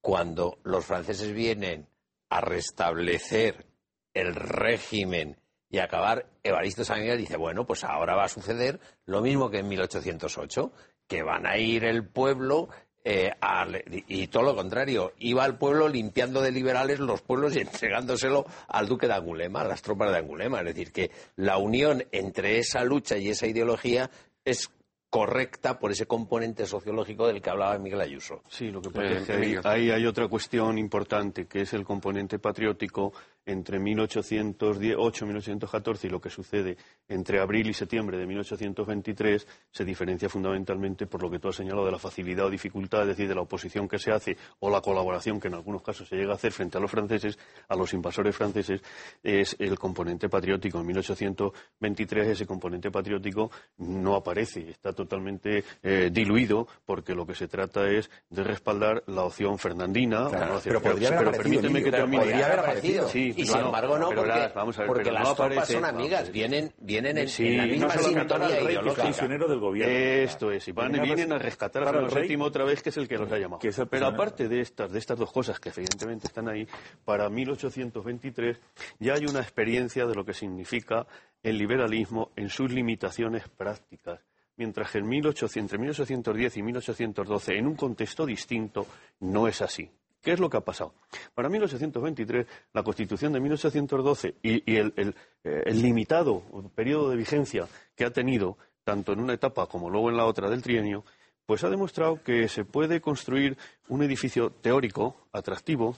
cuando 0.00 0.58
los 0.64 0.84
franceses 0.84 1.32
vienen 1.32 1.86
a 2.30 2.40
restablecer 2.40 3.64
el 4.12 4.34
régimen 4.34 5.36
y 5.70 5.78
acabar, 5.78 6.26
Evaristo 6.42 6.84
San 6.84 7.00
dice, 7.16 7.36
bueno, 7.36 7.64
pues 7.64 7.84
ahora 7.84 8.16
va 8.16 8.24
a 8.24 8.28
suceder 8.28 8.80
lo 9.06 9.20
mismo 9.22 9.50
que 9.50 9.58
en 9.58 9.68
1808, 9.68 10.72
que 11.06 11.22
van 11.22 11.46
a 11.46 11.58
ir 11.58 11.84
el 11.84 12.08
pueblo 12.08 12.70
eh, 13.04 13.30
a- 13.40 13.66
y 14.08 14.26
todo 14.28 14.42
lo 14.44 14.56
contrario, 14.56 15.12
iba 15.18 15.44
al 15.44 15.58
pueblo 15.58 15.88
limpiando 15.88 16.40
de 16.40 16.50
liberales 16.50 16.98
los 17.00 17.20
pueblos 17.22 17.54
y 17.54 17.60
entregándoselo 17.60 18.46
al 18.68 18.88
duque 18.88 19.06
de 19.06 19.12
Angulema, 19.14 19.60
a 19.60 19.64
las 19.68 19.82
tropas 19.82 20.10
de 20.10 20.18
Angulema. 20.18 20.60
Es 20.60 20.66
decir, 20.66 20.90
que 20.90 21.10
la 21.36 21.58
unión 21.58 22.02
entre 22.12 22.58
esa 22.58 22.82
lucha 22.84 23.16
y 23.18 23.28
esa 23.28 23.46
ideología 23.46 24.10
es 24.44 24.70
correcta 25.10 25.78
por 25.78 25.92
ese 25.92 26.06
componente 26.06 26.66
sociológico 26.66 27.28
del 27.28 27.40
que 27.40 27.48
hablaba 27.50 27.78
Miguel 27.78 28.00
Ayuso. 28.00 28.42
Sí, 28.48 28.70
lo 28.70 28.80
que 28.82 28.90
pasa 28.90 29.06
Eh, 29.06 29.16
es 29.18 29.22
que 29.26 29.32
ahí, 29.32 29.38
Emilio. 29.42 29.60
ahí 29.64 29.90
hay 29.92 30.06
otra 30.06 30.26
cuestión 30.26 30.76
importante, 30.76 31.46
que 31.46 31.60
es 31.60 31.72
el 31.72 31.84
componente 31.84 32.40
patriótico 32.40 33.12
entre 33.46 33.78
1808 33.78 35.24
y 35.24 35.28
1814 35.28 36.06
y 36.06 36.10
lo 36.10 36.20
que 36.20 36.30
sucede 36.30 36.76
entre 37.08 37.40
abril 37.40 37.68
y 37.68 37.74
septiembre 37.74 38.16
de 38.16 38.26
1823 38.26 39.46
se 39.70 39.84
diferencia 39.84 40.28
fundamentalmente 40.28 41.06
por 41.06 41.22
lo 41.22 41.30
que 41.30 41.38
tú 41.38 41.48
has 41.48 41.56
señalado 41.56 41.86
de 41.86 41.92
la 41.92 41.98
facilidad 41.98 42.46
o 42.46 42.50
dificultad, 42.50 43.02
es 43.02 43.08
decir, 43.08 43.28
de 43.28 43.34
la 43.34 43.42
oposición 43.42 43.88
que 43.88 43.98
se 43.98 44.12
hace 44.12 44.36
o 44.60 44.70
la 44.70 44.80
colaboración 44.80 45.40
que 45.40 45.48
en 45.48 45.54
algunos 45.54 45.82
casos 45.82 46.08
se 46.08 46.16
llega 46.16 46.32
a 46.32 46.36
hacer 46.36 46.52
frente 46.52 46.78
a 46.78 46.80
los 46.80 46.90
franceses, 46.90 47.38
a 47.68 47.76
los 47.76 47.92
invasores 47.92 48.34
franceses, 48.34 48.80
es 49.22 49.56
el 49.58 49.78
componente 49.78 50.28
patriótico. 50.28 50.80
En 50.80 50.86
1823 50.86 52.28
ese 52.28 52.46
componente 52.46 52.90
patriótico 52.90 53.50
no 53.78 54.14
aparece, 54.14 54.70
está 54.70 54.92
totalmente 54.92 55.64
eh, 55.82 56.10
diluido 56.12 56.66
porque 56.84 57.14
lo 57.14 57.26
que 57.26 57.34
se 57.34 57.48
trata 57.48 57.88
es 57.88 58.10
de 58.30 58.44
respaldar 58.44 59.02
la 59.06 59.24
opción 59.24 59.58
fernandina. 59.58 60.28
Claro, 60.28 60.52
o 60.52 60.54
no, 60.56 60.60
pero 60.62 60.80
podría 60.80 61.08
haber 61.08 61.18
pero 61.18 61.30
aparecido, 61.30 61.62
permíteme 61.62 61.84
que 61.84 61.90
termine. 61.90 62.22
podría 62.22 62.46
haber 62.46 62.58
aparecido. 62.60 63.08
Sí, 63.08 63.33
y 63.36 63.40
no, 63.42 63.46
sin 63.52 63.60
no, 63.60 63.66
embargo 63.66 63.98
no, 63.98 64.06
porque, 64.06 64.20
verás, 64.22 64.54
vamos 64.54 64.76
a 64.78 64.80
ver, 64.82 64.88
porque 64.88 65.12
las 65.12 65.22
no 65.22 65.34
tropas 65.34 65.52
aparece, 65.52 65.72
son 65.74 65.84
amigas, 65.84 66.30
vienen, 66.32 66.72
vienen 66.78 67.18
en, 67.18 67.28
Sí, 67.28 67.46
en 67.48 67.56
la 67.56 67.64
no 67.66 67.72
misma 67.72 67.92
al 67.92 67.98
sintonía 68.00 68.60
ideológica. 68.60 69.02
prisionero 69.04 69.48
del 69.48 69.60
gobierno. 69.60 69.92
Esto 69.94 70.50
es, 70.52 70.68
y 70.68 70.72
van, 70.72 70.92
Vienen 70.92 71.00
a 71.00 71.04
vienen 71.14 71.32
a 71.32 71.34
res- 71.36 71.44
rescatar 71.44 71.82
a 71.82 71.92
Fernando. 71.92 72.20
VII 72.20 72.36
otra 72.40 72.64
vez, 72.64 72.82
que 72.82 72.88
es 72.90 72.96
el 72.96 73.08
que 73.08 73.18
los 73.18 73.30
ha 73.32 73.38
llamado. 73.38 73.58
Que 73.60 73.68
es 73.68 73.78
el 73.78 73.86
Pero 73.88 74.06
aparte 74.06 74.48
de 74.48 74.60
estas, 74.60 74.90
de 74.92 74.98
estas 74.98 75.18
dos 75.18 75.32
cosas 75.32 75.58
que 75.60 75.68
evidentemente 75.70 76.26
están 76.26 76.48
ahí, 76.48 76.66
para 77.04 77.28
1823 77.28 78.58
ya 79.00 79.14
hay 79.14 79.26
una 79.26 79.40
experiencia 79.40 80.06
de 80.06 80.14
lo 80.14 80.24
que 80.24 80.34
significa 80.34 81.06
el 81.42 81.58
liberalismo 81.58 82.30
en 82.36 82.48
sus 82.48 82.70
limitaciones 82.72 83.48
prácticas. 83.48 84.20
Mientras 84.56 84.92
que 84.92 84.98
en 84.98 85.08
1800, 85.08 85.56
entre 85.56 85.78
1810 85.78 86.56
y 86.58 86.62
1812, 86.62 87.58
en 87.58 87.66
un 87.66 87.74
contexto 87.74 88.24
distinto, 88.24 88.86
no 89.20 89.48
es 89.48 89.60
así. 89.60 89.90
¿Qué 90.24 90.32
es 90.32 90.40
lo 90.40 90.48
que 90.48 90.56
ha 90.56 90.62
pasado? 90.62 90.94
Para 91.34 91.50
1823, 91.50 92.46
la 92.72 92.82
Constitución 92.82 93.34
de 93.34 93.40
1812 93.40 94.36
y, 94.42 94.72
y 94.72 94.76
el, 94.76 94.94
eh, 94.96 95.62
el 95.66 95.82
limitado 95.82 96.42
periodo 96.74 97.10
de 97.10 97.16
vigencia 97.16 97.68
que 97.94 98.06
ha 98.06 98.10
tenido, 98.10 98.56
tanto 98.84 99.12
en 99.12 99.20
una 99.20 99.34
etapa 99.34 99.66
como 99.66 99.90
luego 99.90 100.08
en 100.08 100.16
la 100.16 100.24
otra 100.24 100.48
del 100.48 100.62
trienio, 100.62 101.04
pues 101.44 101.62
ha 101.62 101.68
demostrado 101.68 102.22
que 102.22 102.48
se 102.48 102.64
puede 102.64 103.02
construir 103.02 103.58
un 103.88 104.02
edificio 104.02 104.50
teórico, 104.50 105.14
atractivo, 105.30 105.94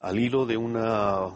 al 0.00 0.18
hilo 0.18 0.46
de 0.46 0.56
una 0.56 1.28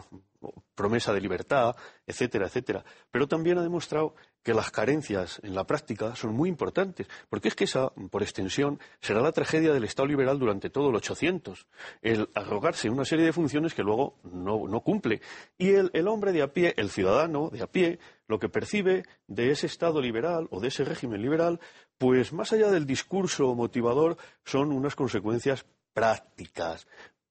promesa 0.75 1.13
de 1.13 1.21
libertad, 1.21 1.73
etcétera, 2.05 2.47
etcétera. 2.47 2.83
Pero 3.11 3.29
también 3.29 3.59
ha 3.59 3.63
demostrado 3.63 4.13
que 4.45 4.53
las 4.53 4.69
carencias 4.69 5.41
en 5.41 5.55
la 5.55 5.65
práctica 5.65 6.15
son 6.15 6.35
muy 6.35 6.49
importantes, 6.49 7.07
porque 7.31 7.47
es 7.47 7.55
que 7.55 7.63
esa, 7.63 7.89
por 7.89 8.21
extensión, 8.21 8.79
será 9.01 9.19
la 9.19 9.31
tragedia 9.31 9.73
del 9.73 9.85
Estado 9.85 10.07
liberal 10.07 10.37
durante 10.37 10.69
todo 10.69 10.89
el 10.89 10.95
800, 10.95 11.65
el 12.03 12.29
arrogarse 12.35 12.91
una 12.91 13.05
serie 13.05 13.25
de 13.25 13.33
funciones 13.33 13.73
que 13.73 13.81
luego 13.81 14.19
no, 14.23 14.79
cumple. 14.81 15.19
Y 15.57 15.71
el 15.71 16.07
hombre 16.07 16.31
de 16.31 16.43
a 16.43 16.53
pie, 16.53 16.75
el 16.77 16.91
ciudadano 16.91 17.49
de 17.49 17.63
a 17.63 17.67
pie, 17.67 17.97
lo 18.27 18.37
que 18.37 18.47
percibe 18.47 19.03
de 19.25 19.49
ese 19.49 19.65
Estado 19.65 19.99
liberal 19.99 20.47
o 20.51 20.59
de 20.59 20.67
ese 20.67 20.85
régimen 20.85 21.23
liberal, 21.23 21.59
pues 21.97 22.31
más 22.31 22.53
allá 22.53 22.69
del 22.69 22.85
discurso 22.85 23.55
motivador, 23.55 24.15
son 24.43 24.71
unas 24.71 24.95
consecuencias 24.95 25.65
prácticas, 25.91 26.85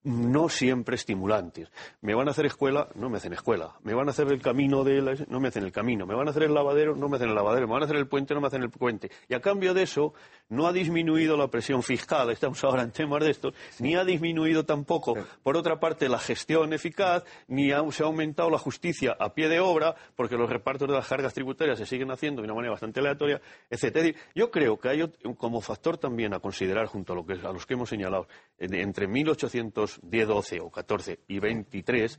no 0.04 0.48
siempre 0.48 0.96
estimulantes. 0.96 1.70
Me 2.00 2.14
van 2.14 2.28
a 2.28 2.30
hacer 2.30 2.46
escuela, 2.46 2.88
no 2.94 3.10
me 3.10 3.16
hacen 3.16 3.32
escuela. 3.32 3.74
Me 3.82 3.94
van 3.94 4.08
a 4.08 4.10
hacer 4.10 4.28
el 4.28 4.40
camino 4.40 4.84
de 4.84 5.02
la... 5.02 5.14
no 5.28 5.40
me 5.40 5.48
hacen 5.48 5.64
el 5.64 5.72
camino. 5.72 6.06
Me 6.06 6.14
van 6.14 6.28
a 6.28 6.30
hacer 6.30 6.44
el 6.44 6.54
lavadero, 6.54 6.94
no 6.94 7.08
me 7.08 7.16
hacen 7.16 7.30
el 7.30 7.34
lavadero. 7.34 7.66
Me 7.66 7.72
van 7.72 7.82
a 7.82 7.86
hacer 7.86 7.96
el 7.96 8.06
puente, 8.06 8.34
no 8.34 8.40
me 8.40 8.46
hacen 8.46 8.62
el 8.62 8.70
puente. 8.70 9.10
Y 9.28 9.34
a 9.34 9.40
cambio 9.40 9.74
de 9.74 9.82
eso, 9.82 10.14
no 10.48 10.66
ha 10.66 10.72
disminuido 10.72 11.36
la 11.36 11.48
presión 11.48 11.82
fiscal, 11.82 12.30
estamos 12.30 12.62
ahora 12.64 12.82
en 12.82 12.90
temas 12.90 13.22
de 13.24 13.30
estos, 13.30 13.54
ni 13.78 13.94
ha 13.94 14.04
disminuido 14.04 14.64
tampoco, 14.64 15.14
por 15.42 15.56
otra 15.56 15.80
parte, 15.80 16.08
la 16.08 16.18
gestión 16.18 16.72
eficaz, 16.72 17.24
ni 17.48 17.72
ha, 17.72 17.82
se 17.90 18.02
ha 18.02 18.06
aumentado 18.06 18.50
la 18.50 18.58
justicia 18.58 19.16
a 19.18 19.32
pie 19.32 19.48
de 19.48 19.60
obra, 19.60 19.94
porque 20.16 20.36
los 20.36 20.48
repartos 20.48 20.88
de 20.88 20.94
las 20.94 21.08
cargas 21.08 21.32
tributarias 21.32 21.78
se 21.78 21.86
siguen 21.86 22.10
haciendo 22.10 22.42
de 22.42 22.46
una 22.46 22.54
manera 22.54 22.72
bastante 22.72 23.00
aleatoria, 23.00 23.40
etc. 23.70 24.16
Yo 24.34 24.50
creo 24.50 24.78
que 24.78 24.88
hay 24.88 25.12
como 25.38 25.60
factor 25.60 25.96
también 25.96 26.34
a 26.34 26.40
considerar, 26.40 26.86
junto 26.86 27.14
a, 27.14 27.16
lo 27.16 27.24
que, 27.24 27.34
a 27.34 27.52
los 27.52 27.66
que 27.66 27.74
hemos 27.74 27.88
señalado, 27.88 28.28
entre 28.58 29.06
1800 29.06 29.93
grupos 29.98 30.10
D, 30.10 30.24
12 30.24 30.60
o 30.60 30.70
14 30.70 31.20
y 31.28 31.38
23, 31.38 32.18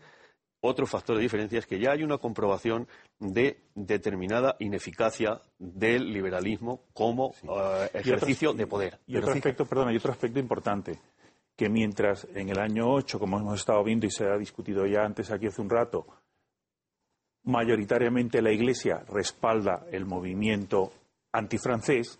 otro 0.62 0.88
factor 0.88 1.16
de 1.16 1.22
diferencia 1.22 1.60
es 1.60 1.66
que 1.66 1.80
ya 1.80 1.92
hay 1.92 2.04
una 2.04 2.18
comprobación 2.18 2.88
de 3.20 3.62
determinada 3.76 4.56
ineficacia 4.60 5.42
del 5.60 6.12
liberalismo 6.12 6.82
como 6.94 7.34
eh, 7.44 7.90
ejercicio 7.94 8.54
de 8.54 8.68
poder. 8.68 9.00
Y 9.06 9.18
otro, 9.18 9.32
aspecto, 9.32 9.68
y 9.92 9.98
otro 9.98 10.12
aspecto 10.12 10.40
importante, 10.40 11.00
que 11.56 11.70
mientras 11.70 12.28
en 12.34 12.50
el 12.50 12.60
año 12.60 12.92
8, 12.92 13.20
como 13.20 13.40
hemos 13.40 13.60
estado 13.60 13.84
viendo 13.84 14.06
y 14.06 14.12
se 14.12 14.26
ha 14.26 14.38
discutido 14.38 14.86
ya 14.86 15.04
antes 15.04 15.32
aquí 15.32 15.48
hace 15.48 15.62
un 15.62 15.70
rato, 15.70 16.08
mayoritariamente 17.44 18.42
la 18.42 18.52
Iglesia 18.52 19.04
respalda 19.08 19.86
el 19.92 20.06
movimiento 20.06 20.92
antifrancés, 21.32 22.20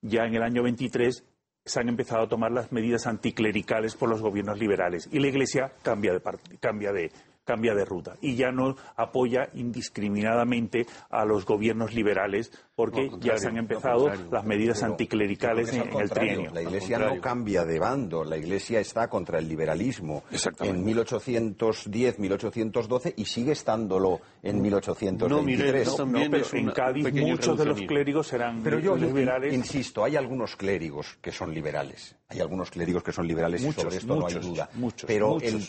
ya 0.00 0.24
en 0.24 0.36
el 0.36 0.42
año 0.42 0.62
23 0.62 1.24
se 1.64 1.80
han 1.80 1.88
empezado 1.88 2.24
a 2.24 2.28
tomar 2.28 2.52
las 2.52 2.72
medidas 2.72 3.06
anticlericales 3.06 3.94
por 3.94 4.08
los 4.08 4.22
gobiernos 4.22 4.58
liberales. 4.58 5.08
Y 5.12 5.18
la 5.18 5.28
Iglesia 5.28 5.72
cambia 5.82 6.12
de, 6.12 6.20
cambia 6.58 6.92
de, 6.92 7.12
cambia 7.50 7.74
de 7.74 7.84
ruta 7.84 8.14
y 8.20 8.36
ya 8.36 8.52
no 8.52 8.76
apoya 8.94 9.48
indiscriminadamente 9.54 10.86
a 11.10 11.24
los 11.24 11.44
gobiernos 11.44 11.92
liberales 11.94 12.52
porque 12.76 13.08
No, 13.10 13.18
ya 13.18 13.36
se 13.38 13.48
han 13.48 13.56
empezado 13.56 14.08
las 14.30 14.44
medidas 14.44 14.84
anticlericales 14.84 15.72
en, 15.72 15.82
el 15.98 16.08
trienio. 16.08 16.52
La 16.52 16.62
Iglesia 16.62 16.98
no 16.98 17.20
cambia 17.20 17.64
de 17.64 17.80
bando, 17.80 18.22
la 18.22 18.36
Iglesia 18.36 18.78
está 18.78 19.08
contra 19.08 19.40
el 19.40 19.48
liberalismo 19.48 20.22
en 20.60 20.84
1810, 20.84 22.18
1812 22.20 23.14
y 23.16 23.24
sigue 23.24 23.52
estándolo 23.52 24.20
en 24.44 24.62
1823. 24.62 25.28
No, 25.30 25.42
Miguel, 25.42 25.84
no, 25.86 25.94
También 25.96 26.30
pero 26.30 26.46
en 26.52 26.70
Cádiz 26.70 27.12
muchos 27.12 27.58
de 27.58 27.64
los 27.64 27.80
clérigos 27.82 28.32
eran 28.32 28.62
Pero 28.62 28.78
yo 28.78 28.96
liberales. 28.96 29.52
insisto, 29.52 30.04
hay 30.04 30.14
algunos 30.14 30.54
clérigos 30.54 31.18
que 31.20 31.32
son 31.32 31.52
liberales. 31.52 32.14
Hay 32.28 32.38
algunos 32.40 32.70
clérigos 32.70 33.02
que 33.02 33.12
son 33.12 33.26
liberales 33.26 33.62
Muchos, 33.62 33.78
y 33.78 33.82
sobre 33.82 33.96
esto 33.96 34.16
no 34.16 34.26
hay 34.26 34.34
duda. 34.34 34.70
muchos, 34.74 35.06
Pero 35.06 35.30
muchos. 35.30 35.52
el 35.52 35.64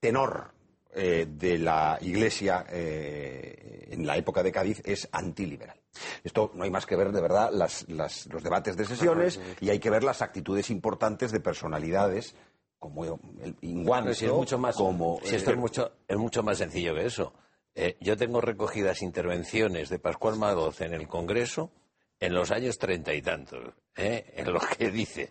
tenor 0.00 0.57
eh, 0.98 1.26
de 1.28 1.58
la 1.58 1.96
Iglesia 2.02 2.66
eh, 2.70 3.86
en 3.90 4.06
la 4.06 4.16
época 4.16 4.42
de 4.42 4.52
Cádiz 4.52 4.82
es 4.84 5.08
antiliberal. 5.12 5.80
Esto 6.24 6.50
no 6.54 6.64
hay 6.64 6.70
más 6.70 6.84
que 6.86 6.96
ver, 6.96 7.12
de 7.12 7.20
verdad, 7.20 7.50
las- 7.52 7.88
las- 7.88 8.26
los 8.26 8.42
debates 8.42 8.76
de 8.76 8.84
sesiones 8.84 9.40
y 9.60 9.70
hay 9.70 9.78
que 9.78 9.90
ver 9.90 10.04
las 10.04 10.20
actitudes 10.22 10.70
importantes 10.70 11.32
de 11.32 11.40
personalidades 11.40 12.34
como 12.78 13.04
el 13.42 13.56
Inguanto, 13.62 14.14
si 14.14 14.26
es 14.26 14.32
mucho 14.32 14.58
más, 14.58 14.76
como... 14.76 15.18
si 15.24 15.34
esto 15.34 15.50
eh, 15.50 15.54
es 15.54 15.58
mucho, 15.58 15.92
es 16.06 16.16
mucho 16.16 16.42
más 16.42 16.58
sencillo 16.58 16.94
que 16.94 17.06
eso. 17.06 17.32
Eh, 17.74 17.96
yo 18.00 18.16
tengo 18.16 18.40
recogidas 18.40 19.02
intervenciones 19.02 19.88
de 19.88 19.98
Pascual 19.98 20.36
Madoz 20.36 20.80
en 20.80 20.94
el 20.94 21.08
Congreso 21.08 21.72
en 22.20 22.34
los 22.34 22.50
años 22.50 22.78
treinta 22.78 23.14
y 23.14 23.22
tantos, 23.22 23.74
¿eh? 23.96 24.32
en 24.36 24.52
los 24.52 24.64
que 24.66 24.90
dice, 24.90 25.28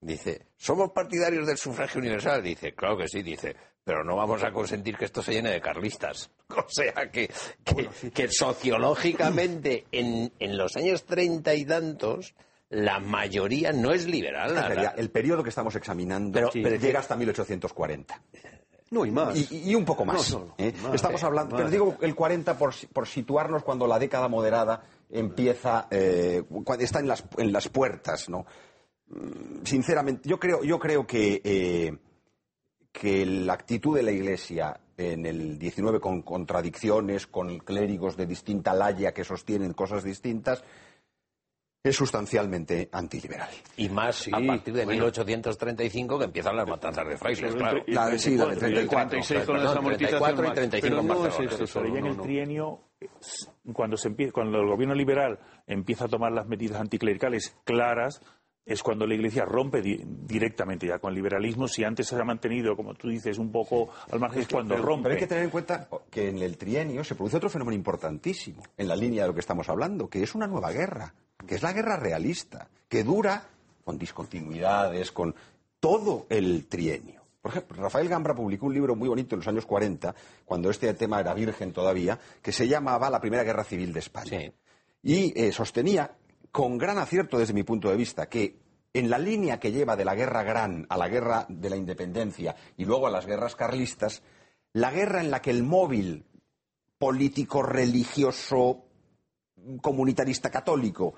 dice, 0.00 0.46
¿somos 0.56 0.90
partidarios 0.90 1.46
del 1.46 1.56
sufragio 1.58 2.00
universal? 2.00 2.42
Dice, 2.42 2.74
claro 2.74 2.96
que 2.96 3.06
sí, 3.08 3.22
dice, 3.22 3.54
pero 3.84 4.02
no 4.02 4.16
vamos 4.16 4.42
a 4.42 4.50
consentir 4.52 4.96
que 4.96 5.04
esto 5.04 5.22
se 5.22 5.32
llene 5.32 5.50
de 5.50 5.60
carlistas. 5.60 6.30
O 6.56 6.68
sea 6.68 7.10
que, 7.10 7.30
que, 7.64 8.10
que 8.10 8.28
sociológicamente 8.28 9.86
en, 9.92 10.32
en 10.38 10.56
los 10.56 10.76
años 10.76 11.04
treinta 11.04 11.54
y 11.54 11.64
tantos 11.64 12.34
la 12.70 12.98
mayoría 13.00 13.72
no 13.72 13.92
es 13.92 14.06
liberal. 14.06 14.54
la- 14.54 14.68
la- 14.70 14.94
el 14.96 15.10
periodo 15.10 15.42
que 15.42 15.48
estamos 15.50 15.74
examinando 15.76 16.32
Pero- 16.32 16.50
sí, 16.52 16.62
pero- 16.62 16.76
llega 16.76 17.00
hasta 17.00 17.16
1840. 17.16 18.20
No, 18.90 19.04
y 19.04 19.10
más. 19.10 19.36
Y, 19.50 19.70
y 19.70 19.74
un 19.74 19.84
poco 19.84 20.04
más. 20.04 20.30
No, 20.32 20.38
no, 20.40 20.54
¿eh? 20.58 20.72
más, 20.82 20.94
Estamos 20.94 21.22
eh, 21.22 21.26
hablando, 21.26 21.52
más. 21.52 21.58
pero 21.62 21.70
digo 21.70 21.96
el 22.00 22.14
40 22.14 22.56
por, 22.56 22.72
por 22.92 23.08
situarnos 23.08 23.64
cuando 23.64 23.86
la 23.88 23.98
década 23.98 24.28
moderada 24.28 24.82
empieza, 25.10 25.88
eh, 25.90 26.42
está 26.78 27.00
en 27.00 27.08
las, 27.08 27.24
en 27.38 27.52
las 27.52 27.68
puertas, 27.68 28.28
¿no? 28.28 28.46
Mm, 29.08 29.64
Sinceramente, 29.64 30.28
yo 30.28 30.38
creo, 30.38 30.62
yo 30.62 30.78
creo 30.78 31.06
que, 31.06 31.40
eh, 31.42 31.96
que 32.94 33.26
la 33.26 33.54
actitud 33.54 33.96
de 33.96 34.04
la 34.04 34.12
Iglesia 34.12 34.78
en 34.96 35.26
el 35.26 35.58
19 35.58 35.98
con 35.98 36.22
contradicciones, 36.22 37.26
con 37.26 37.58
clérigos 37.58 38.16
de 38.16 38.26
distinta 38.26 38.72
laya 38.72 39.12
que 39.12 39.24
sostienen 39.24 39.72
cosas 39.72 40.04
distintas, 40.04 40.62
es 41.82 41.96
sustancialmente 41.96 42.88
antiliberal. 42.92 43.50
Y 43.76 43.88
más 43.88 44.14
Sí, 44.16 44.30
a 44.32 44.38
partir 44.46 44.72
de 44.74 44.84
bueno. 44.84 45.00
1835 45.06 46.18
que 46.20 46.24
empiezan 46.26 46.56
las 46.56 46.68
matanzas 46.68 47.06
de 47.08 47.16
frailes, 47.18 47.54
claro. 47.56 47.82
La- 47.88 48.16
sí, 48.16 48.36
la 48.36 48.46
de 48.46 48.56
34, 48.56 48.58
34, 48.58 48.70
y 48.76 48.80
el 48.80 48.88
36 48.88 49.44
con 49.44 49.54
perdón, 49.56 49.64
las 49.64 49.76
amortizaciones 49.76 50.34
34 50.36 50.44
y 50.44 50.46
más. 50.46 50.54
35 50.54 50.80
Pero 50.80 51.02
no 51.02 51.26
es 51.26 51.92
ya 51.92 51.98
en 51.98 52.04
no, 52.04 52.10
el 52.12 52.16
no. 52.16 52.22
trienio, 52.22 52.80
cuando, 53.74 53.96
se 53.96 54.08
empieza, 54.08 54.32
cuando 54.32 54.58
el 54.60 54.68
gobierno 54.68 54.94
liberal 54.94 55.38
empieza 55.66 56.04
a 56.04 56.08
tomar 56.08 56.30
las 56.32 56.46
medidas 56.46 56.80
anticlericales 56.80 57.54
claras, 57.64 58.22
es 58.66 58.82
cuando 58.82 59.06
la 59.06 59.14
Iglesia 59.14 59.44
rompe 59.44 59.82
di- 59.82 60.00
directamente 60.04 60.86
ya 60.86 60.98
con 60.98 61.10
el 61.10 61.16
liberalismo. 61.16 61.68
Si 61.68 61.84
antes 61.84 62.06
se 62.06 62.16
ha 62.16 62.24
mantenido, 62.24 62.74
como 62.76 62.94
tú 62.94 63.08
dices, 63.08 63.38
un 63.38 63.52
poco 63.52 63.90
al 64.10 64.18
margen, 64.20 64.42
es 64.42 64.48
cuando 64.48 64.74
Pero- 64.74 64.86
rompe. 64.86 65.02
Pero 65.04 65.14
hay 65.14 65.20
que 65.20 65.26
tener 65.26 65.44
en 65.44 65.50
cuenta 65.50 65.88
que 66.10 66.28
en 66.30 66.38
el 66.38 66.56
trienio 66.56 67.04
se 67.04 67.14
produce 67.14 67.36
otro 67.36 67.50
fenómeno 67.50 67.76
importantísimo 67.76 68.62
en 68.76 68.88
la 68.88 68.96
línea 68.96 69.22
de 69.22 69.28
lo 69.28 69.34
que 69.34 69.40
estamos 69.40 69.68
hablando, 69.68 70.08
que 70.08 70.22
es 70.22 70.34
una 70.34 70.46
nueva 70.46 70.72
guerra, 70.72 71.12
que 71.46 71.56
es 71.56 71.62
la 71.62 71.72
guerra 71.72 71.96
realista, 71.98 72.68
que 72.88 73.04
dura 73.04 73.42
con 73.84 73.98
discontinuidades, 73.98 75.12
con 75.12 75.34
todo 75.80 76.26
el 76.30 76.66
trienio. 76.66 77.22
Por 77.42 77.50
ejemplo, 77.50 77.82
Rafael 77.82 78.08
Gambra 78.08 78.34
publicó 78.34 78.64
un 78.66 78.72
libro 78.72 78.96
muy 78.96 79.06
bonito 79.08 79.34
en 79.34 79.40
los 79.40 79.48
años 79.48 79.66
40, 79.66 80.14
cuando 80.46 80.70
este 80.70 80.94
tema 80.94 81.20
era 81.20 81.34
virgen 81.34 81.72
todavía, 81.74 82.18
que 82.40 82.52
se 82.52 82.66
llamaba 82.66 83.10
La 83.10 83.20
Primera 83.20 83.42
Guerra 83.44 83.64
Civil 83.64 83.92
de 83.92 83.98
España. 84.00 84.38
Sí. 84.40 84.52
Y 85.02 85.38
eh, 85.38 85.52
sostenía, 85.52 86.10
con 86.54 86.78
gran 86.78 86.98
acierto 86.98 87.36
desde 87.36 87.52
mi 87.52 87.64
punto 87.64 87.90
de 87.90 87.96
vista, 87.96 88.28
que 88.28 88.60
en 88.92 89.10
la 89.10 89.18
línea 89.18 89.58
que 89.58 89.72
lleva 89.72 89.96
de 89.96 90.04
la 90.04 90.14
guerra 90.14 90.44
gran 90.44 90.86
a 90.88 90.96
la 90.96 91.08
guerra 91.08 91.46
de 91.48 91.68
la 91.68 91.74
independencia 91.74 92.54
y 92.76 92.84
luego 92.84 93.08
a 93.08 93.10
las 93.10 93.26
guerras 93.26 93.56
carlistas, 93.56 94.22
la 94.72 94.92
guerra 94.92 95.20
en 95.20 95.32
la 95.32 95.42
que 95.42 95.50
el 95.50 95.64
móvil 95.64 96.24
político, 96.96 97.60
religioso, 97.60 98.84
comunitarista 99.82 100.48
católico 100.48 101.14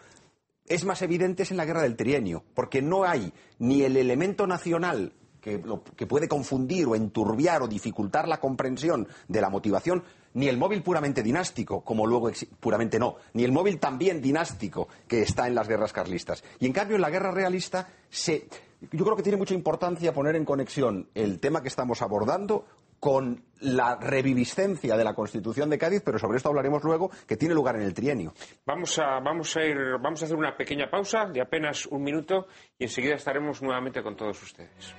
es 0.64 0.86
más 0.86 1.02
evidente 1.02 1.42
es 1.42 1.50
en 1.50 1.58
la 1.58 1.66
guerra 1.66 1.82
del 1.82 1.96
trienio, 1.96 2.42
porque 2.54 2.80
no 2.80 3.04
hay 3.04 3.30
ni 3.58 3.82
el 3.82 3.98
elemento 3.98 4.46
nacional 4.46 5.12
que, 5.42 5.62
que 5.96 6.06
puede 6.06 6.28
confundir 6.28 6.86
o 6.86 6.94
enturbiar 6.94 7.60
o 7.60 7.68
dificultar 7.68 8.26
la 8.26 8.40
comprensión 8.40 9.06
de 9.28 9.42
la 9.42 9.50
motivación, 9.50 10.02
ni 10.36 10.48
el 10.48 10.58
móvil 10.58 10.82
puramente 10.82 11.22
dinástico, 11.22 11.80
como 11.80 12.06
luego 12.06 12.30
puramente 12.60 12.98
no, 12.98 13.16
ni 13.32 13.42
el 13.42 13.52
móvil 13.52 13.78
también 13.80 14.20
dinástico 14.20 14.86
que 15.08 15.22
está 15.22 15.46
en 15.46 15.54
las 15.54 15.66
guerras 15.66 15.94
carlistas. 15.94 16.44
Y 16.60 16.66
en 16.66 16.72
cambio 16.72 16.96
en 16.96 17.02
la 17.02 17.10
guerra 17.10 17.30
realista 17.30 17.88
se, 18.10 18.46
yo 18.92 19.04
creo 19.04 19.16
que 19.16 19.22
tiene 19.22 19.38
mucha 19.38 19.54
importancia 19.54 20.12
poner 20.12 20.36
en 20.36 20.44
conexión 20.44 21.08
el 21.14 21.40
tema 21.40 21.62
que 21.62 21.68
estamos 21.68 22.02
abordando 22.02 22.66
con 23.00 23.42
la 23.60 23.96
reviviscencia 23.96 24.96
de 24.96 25.04
la 25.04 25.14
Constitución 25.14 25.70
de 25.70 25.78
Cádiz, 25.78 26.02
pero 26.04 26.18
sobre 26.18 26.36
esto 26.36 26.50
hablaremos 26.50 26.84
luego, 26.84 27.10
que 27.26 27.38
tiene 27.38 27.54
lugar 27.54 27.76
en 27.76 27.82
el 27.82 27.94
trienio. 27.94 28.34
Vamos 28.66 28.98
a, 28.98 29.20
vamos 29.20 29.56
a 29.56 29.64
ir, 29.64 29.76
vamos 30.02 30.20
a 30.20 30.26
hacer 30.26 30.36
una 30.36 30.54
pequeña 30.54 30.90
pausa 30.90 31.24
de 31.26 31.40
apenas 31.40 31.86
un 31.86 32.02
minuto 32.02 32.46
y 32.78 32.84
enseguida 32.84 33.14
estaremos 33.14 33.62
nuevamente 33.62 34.02
con 34.02 34.16
todos 34.16 34.42
ustedes. 34.42 34.94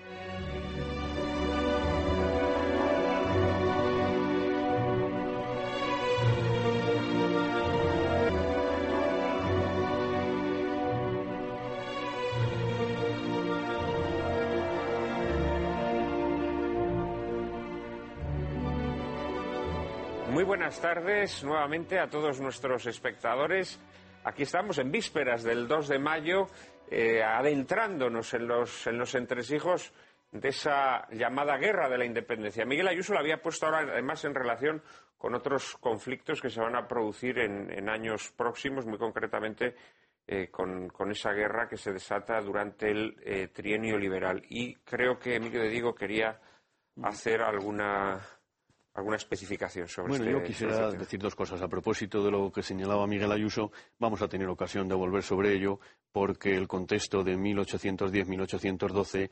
Buenas 20.67 20.81
tardes 20.81 21.43
nuevamente 21.45 21.97
a 21.97 22.09
todos 22.09 22.41
nuestros 22.41 22.87
espectadores. 22.87 23.79
Aquí 24.25 24.43
estamos 24.43 24.77
en 24.79 24.91
vísperas 24.91 25.41
del 25.41 25.65
2 25.65 25.87
de 25.87 25.97
mayo, 25.97 26.47
eh, 26.91 27.23
adentrándonos 27.23 28.33
en 28.33 28.49
los, 28.49 28.85
en 28.85 28.97
los 28.97 29.15
entresijos 29.15 29.93
de 30.29 30.49
esa 30.49 31.07
llamada 31.11 31.55
guerra 31.55 31.87
de 31.87 31.97
la 31.97 32.03
independencia. 32.03 32.65
Miguel 32.65 32.89
Ayuso 32.89 33.13
lo 33.13 33.19
había 33.19 33.41
puesto 33.41 33.65
ahora 33.65 33.93
además 33.93 34.25
en 34.25 34.35
relación 34.35 34.83
con 35.17 35.35
otros 35.35 35.77
conflictos 35.77 36.41
que 36.41 36.49
se 36.49 36.59
van 36.59 36.75
a 36.75 36.85
producir 36.85 37.39
en, 37.39 37.87
años 37.87 38.33
próximos, 38.35 38.85
muy 38.85 38.97
concretamente 38.97 39.73
eh, 40.27 40.49
con, 40.51 40.89
con 40.89 41.11
esa 41.11 41.31
guerra 41.31 41.69
que 41.69 41.77
se 41.77 41.93
desata 41.93 42.41
durante 42.41 42.91
el 42.91 43.15
eh, 43.23 43.47
trienio 43.53 43.97
liberal. 43.97 44.43
Y 44.49 44.75
creo 44.83 45.17
que 45.17 45.37
Emilio 45.37 45.61
de 45.61 45.69
Diego 45.69 45.95
quería 45.95 46.37
hacer 47.03 47.41
alguna, 47.41 48.19
alguna 48.97 49.15
especificación 49.17 49.87
sobre 49.87 50.09
Bueno, 50.09 50.25
este 50.25 50.33
yo 50.39 50.43
quisiera 50.43 50.73
este 50.73 50.85
tema. 50.87 50.99
decir 50.99 51.19
dos 51.19 51.35
cosas. 51.35 51.61
A 51.61 51.67
propósito 51.67 52.23
de 52.23 52.31
lo 52.31 52.51
que 52.51 52.63
señalaba 52.63 53.05
Miguel 53.05 53.31
Ayuso, 53.31 53.71
vamos 53.99 54.23
a 54.23 54.27
tener 54.27 54.49
ocasión 54.49 54.87
de 54.87 54.95
volver 54.95 55.21
sobre 55.21 55.53
ello 55.53 55.79
porque 56.11 56.55
el 56.55 56.67
contexto 56.67 57.23
de 57.23 57.37
1810-1812 57.37 59.29
mm, 59.29 59.31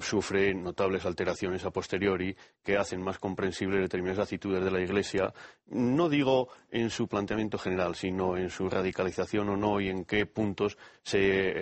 sufre 0.00 0.54
notables 0.54 1.04
alteraciones 1.06 1.64
a 1.64 1.70
posteriori 1.70 2.36
que 2.62 2.76
hacen 2.76 3.00
más 3.00 3.18
comprensibles 3.18 3.80
determinadas 3.80 4.24
actitudes 4.24 4.64
de 4.64 4.70
la 4.70 4.80
Iglesia, 4.80 5.32
no 5.66 6.08
digo 6.08 6.48
en 6.70 6.90
su 6.90 7.06
planteamiento 7.06 7.58
general, 7.58 7.94
sino 7.94 8.36
en 8.36 8.50
su 8.50 8.68
radicalización 8.68 9.48
o 9.50 9.56
no 9.56 9.80
y 9.80 9.88
en 9.88 10.04
qué 10.04 10.26
puntos 10.26 10.76
se 11.02 11.18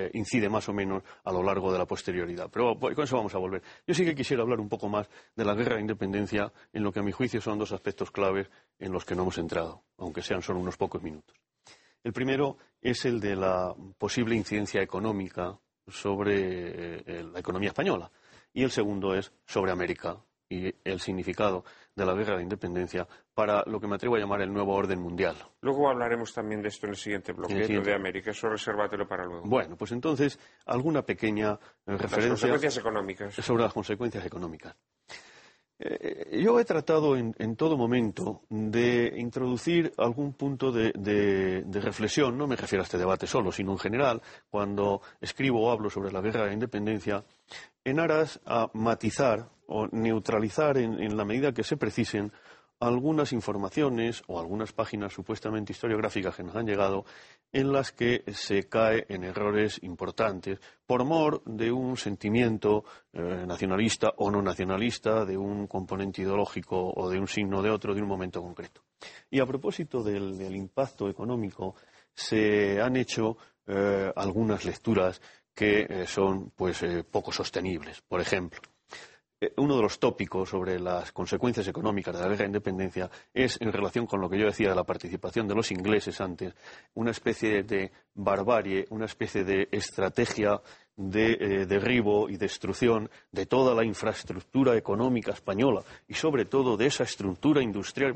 eh, 0.06 0.10
incide 0.14 0.48
más 0.48 0.68
o 0.68 0.72
menos 0.72 1.02
a 1.24 1.32
lo 1.32 1.42
largo 1.42 1.72
de 1.72 1.78
la 1.78 1.86
posterioridad. 1.86 2.48
Pero 2.50 2.78
con 2.78 3.04
eso 3.04 3.16
vamos 3.16 3.34
a 3.34 3.38
volver. 3.38 3.62
Yo 3.86 3.94
sí 3.94 4.04
que 4.04 4.14
quisiera 4.14 4.42
hablar 4.42 4.60
un 4.60 4.68
poco 4.68 4.88
más 4.88 5.08
de 5.34 5.44
la 5.44 5.54
guerra 5.54 5.76
de 5.76 5.82
independencia, 5.82 6.52
en 6.72 6.82
lo 6.82 6.92
que 6.92 7.00
a 7.00 7.02
mi 7.02 7.12
juicio 7.12 7.40
son 7.40 7.58
dos 7.58 7.72
aspectos 7.72 8.10
claves 8.10 8.48
en 8.78 8.92
los 8.92 9.04
que 9.04 9.14
no 9.14 9.22
hemos 9.22 9.38
entrado, 9.38 9.84
aunque 9.98 10.22
sean 10.22 10.42
solo 10.42 10.60
unos 10.60 10.76
pocos 10.76 11.02
minutos. 11.02 11.36
El 12.02 12.12
primero 12.12 12.56
es 12.80 13.04
el 13.04 13.20
de 13.20 13.36
la 13.36 13.74
posible 13.98 14.36
incidencia 14.36 14.80
económica 14.80 15.58
sobre 15.86 16.98
eh, 17.06 17.24
la 17.32 17.38
economía 17.40 17.68
española 17.68 18.10
y 18.52 18.62
el 18.64 18.70
segundo 18.70 19.14
es 19.14 19.32
sobre 19.46 19.70
América 19.72 20.16
y 20.48 20.72
el 20.84 21.00
significado 21.00 21.64
de 21.96 22.06
la 22.06 22.14
guerra 22.14 22.36
de 22.36 22.42
independencia 22.44 23.06
para 23.34 23.64
lo 23.66 23.80
que 23.80 23.88
me 23.88 23.96
atrevo 23.96 24.14
a 24.14 24.18
llamar 24.20 24.40
el 24.42 24.52
nuevo 24.52 24.74
orden 24.74 25.00
mundial. 25.00 25.34
Luego 25.60 25.88
hablaremos 25.90 26.32
también 26.32 26.62
de 26.62 26.68
esto 26.68 26.86
en 26.86 26.90
el 26.90 26.96
siguiente 26.96 27.32
bloque, 27.32 27.52
En 27.54 27.58
el 27.60 27.66
siguiente. 27.66 27.90
de 27.90 27.96
América. 27.96 28.30
Eso 28.30 28.48
resérvatelo 28.48 29.08
para 29.08 29.24
luego. 29.24 29.42
Bueno, 29.44 29.76
pues 29.76 29.90
entonces 29.92 30.38
alguna 30.66 31.02
pequeña 31.02 31.52
eh, 31.54 31.58
Las 31.86 32.00
referencia 32.00 32.28
consecuencias 32.30 32.76
económicas. 32.78 33.34
sobre 33.34 33.62
las 33.64 33.72
consecuencias 33.72 34.24
económicas. 34.24 34.76
Eh, 35.78 36.40
yo 36.42 36.58
he 36.58 36.64
tratado 36.64 37.16
en, 37.16 37.56
todo 37.56 37.76
momento 37.76 38.42
de 38.48 39.12
introducir 39.18 39.92
algún 39.98 40.32
punto 40.32 40.72
de, 40.72 41.64
reflexión, 41.70 42.38
no 42.38 42.46
me 42.46 42.56
refiero 42.56 42.82
a 42.82 42.84
este 42.84 42.96
debate 42.96 43.26
solo, 43.26 43.52
sino 43.52 43.72
en 43.72 43.78
general, 43.78 44.22
cuando 44.50 45.02
escribo 45.20 45.66
o 45.66 45.70
hablo 45.70 45.90
sobre 45.90 46.12
la 46.12 46.22
guerra 46.22 46.46
de 46.46 46.54
independencia, 46.54 47.24
en 47.84 48.00
aras 48.00 48.40
a 48.46 48.70
matizar 48.72 49.50
o 49.66 49.86
neutralizar 49.88 50.78
en, 50.78 51.00
en 51.00 51.16
la 51.16 51.24
medida 51.24 51.52
que 51.52 51.64
se 51.64 51.76
precisen 51.76 52.32
algunas 52.80 53.32
informaciones 53.32 54.22
o 54.26 54.38
algunas 54.38 54.72
páginas 54.72 55.12
supuestamente 55.12 55.72
historiográficas 55.72 56.36
que 56.36 56.42
nos 56.42 56.56
han 56.56 56.66
llegado 56.66 57.04
en 57.52 57.72
las 57.72 57.92
que 57.92 58.24
se 58.32 58.68
cae 58.68 59.06
en 59.08 59.24
errores 59.24 59.78
importantes 59.82 60.58
por 60.86 61.04
mor 61.04 61.42
de 61.44 61.72
un 61.72 61.96
sentimiento 61.96 62.84
eh, 63.12 63.44
nacionalista 63.46 64.12
o 64.16 64.30
no 64.30 64.42
nacionalista, 64.42 65.24
de 65.24 65.36
un 65.36 65.66
componente 65.66 66.22
ideológico 66.22 66.92
o 66.94 67.08
de 67.08 67.18
un 67.18 67.28
signo 67.28 67.62
de 67.62 67.70
otro, 67.70 67.94
de 67.94 68.02
un 68.02 68.08
momento 68.08 68.42
concreto. 68.42 68.82
Y 69.30 69.40
a 69.40 69.46
propósito 69.46 70.02
del, 70.02 70.54
impacto 70.54 71.08
económico, 71.08 71.74
se 72.14 72.80
han 72.80 72.96
hecho 72.96 73.36
eh, 73.66 74.12
algunas 74.14 74.64
lecturas 74.64 75.20
que 75.54 75.86
eh, 75.88 76.06
son 76.06 76.50
pues 76.50 76.84
poco 77.10 77.32
sostenibles. 77.32 78.02
Por 78.02 78.20
ejemplo, 78.20 78.60
uno 79.56 79.76
de 79.76 79.82
los 79.82 79.98
tópicos 79.98 80.48
sobre 80.48 80.78
las 80.78 81.12
consecuencias 81.12 81.66
económicas 81.68 82.14
de 82.14 82.20
la 82.20 82.28
guerra 82.28 82.42
de 82.42 82.46
independencia 82.46 83.10
es 83.32 83.60
en 83.60 83.72
relación 83.72 84.06
con 84.06 84.20
lo 84.20 84.28
que 84.28 84.38
yo 84.38 84.46
decía 84.46 84.70
de 84.70 84.74
la 84.74 84.84
participación 84.84 85.48
de 85.48 85.54
los 85.54 85.70
ingleses 85.70 86.20
antes, 86.20 86.54
una 86.94 87.10
especie 87.10 87.62
de 87.62 87.90
barbarie, 88.14 88.86
una 88.90 89.06
especie 89.06 89.44
de 89.44 89.68
estrategia 89.70 90.60
de 90.96 91.32
eh, 91.32 91.66
derribo 91.66 92.28
y 92.30 92.36
destrucción 92.36 93.10
de 93.30 93.46
toda 93.46 93.74
la 93.74 93.84
infraestructura 93.84 94.76
económica 94.76 95.32
española 95.32 95.82
y 96.08 96.14
sobre 96.14 96.46
todo 96.46 96.76
de 96.76 96.86
esa 96.86 97.04
estructura 97.04 97.62
industrial. 97.62 98.14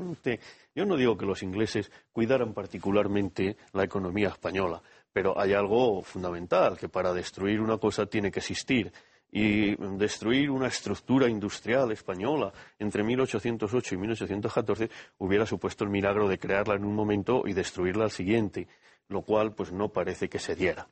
Yo 0.73 0.85
no 0.85 0.97
digo 0.97 1.17
que 1.17 1.25
los 1.25 1.43
ingleses 1.43 1.91
cuidaran 2.11 2.53
particularmente 2.53 3.57
la 3.73 3.83
economía 3.83 4.29
española, 4.29 4.81
pero 5.13 5.39
hay 5.39 5.53
algo 5.53 6.01
fundamental, 6.01 6.77
que 6.77 6.89
para 6.89 7.13
destruir 7.13 7.61
una 7.61 7.77
cosa 7.77 8.05
tiene 8.07 8.31
que 8.31 8.39
existir 8.39 8.91
y 9.31 9.75
destruir 9.97 10.51
una 10.51 10.67
estructura 10.67 11.29
industrial 11.29 11.91
española 11.91 12.51
entre 12.77 13.03
1808 13.03 13.95
y 13.95 13.97
1814 13.97 14.89
hubiera 15.19 15.45
supuesto 15.45 15.85
el 15.85 15.89
milagro 15.89 16.27
de 16.27 16.37
crearla 16.37 16.75
en 16.75 16.83
un 16.83 16.93
momento 16.93 17.43
y 17.45 17.53
destruirla 17.53 18.03
al 18.03 18.11
siguiente, 18.11 18.67
lo 19.07 19.21
cual 19.21 19.53
pues 19.53 19.71
no 19.71 19.89
parece 19.89 20.27
que 20.27 20.39
se 20.39 20.55
diera. 20.55 20.87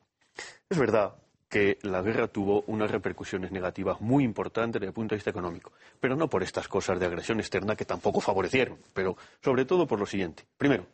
Es 0.70 0.78
verdad 0.78 1.16
que 1.49 1.80
la 1.82 2.02
guerra 2.02 2.28
tuvo 2.28 2.64
unas 2.68 2.91
repercusiones 2.91 3.52
negativas 3.52 3.99
muy 3.99 4.24
importantes 4.24 4.80
desde 4.80 4.90
el 4.90 4.94
punto 4.94 5.16
de 5.16 5.18
vista 5.18 5.32
económico, 5.32 5.74
pero 5.99 6.16
no 6.16 6.30
por 6.30 6.44
estas 6.44 6.68
cosas 6.68 6.99
de 6.99 7.07
agresión 7.07 7.40
externa 7.40 7.76
que 7.76 7.86
tampoco 7.86 8.22
favorecieron, 8.22 8.78
pero 8.94 9.18
sobre 9.44 9.66
todo 9.66 9.88
por 9.88 9.99
lo 9.99 10.06
siguiente. 10.06 10.45
Primero, 10.57 10.86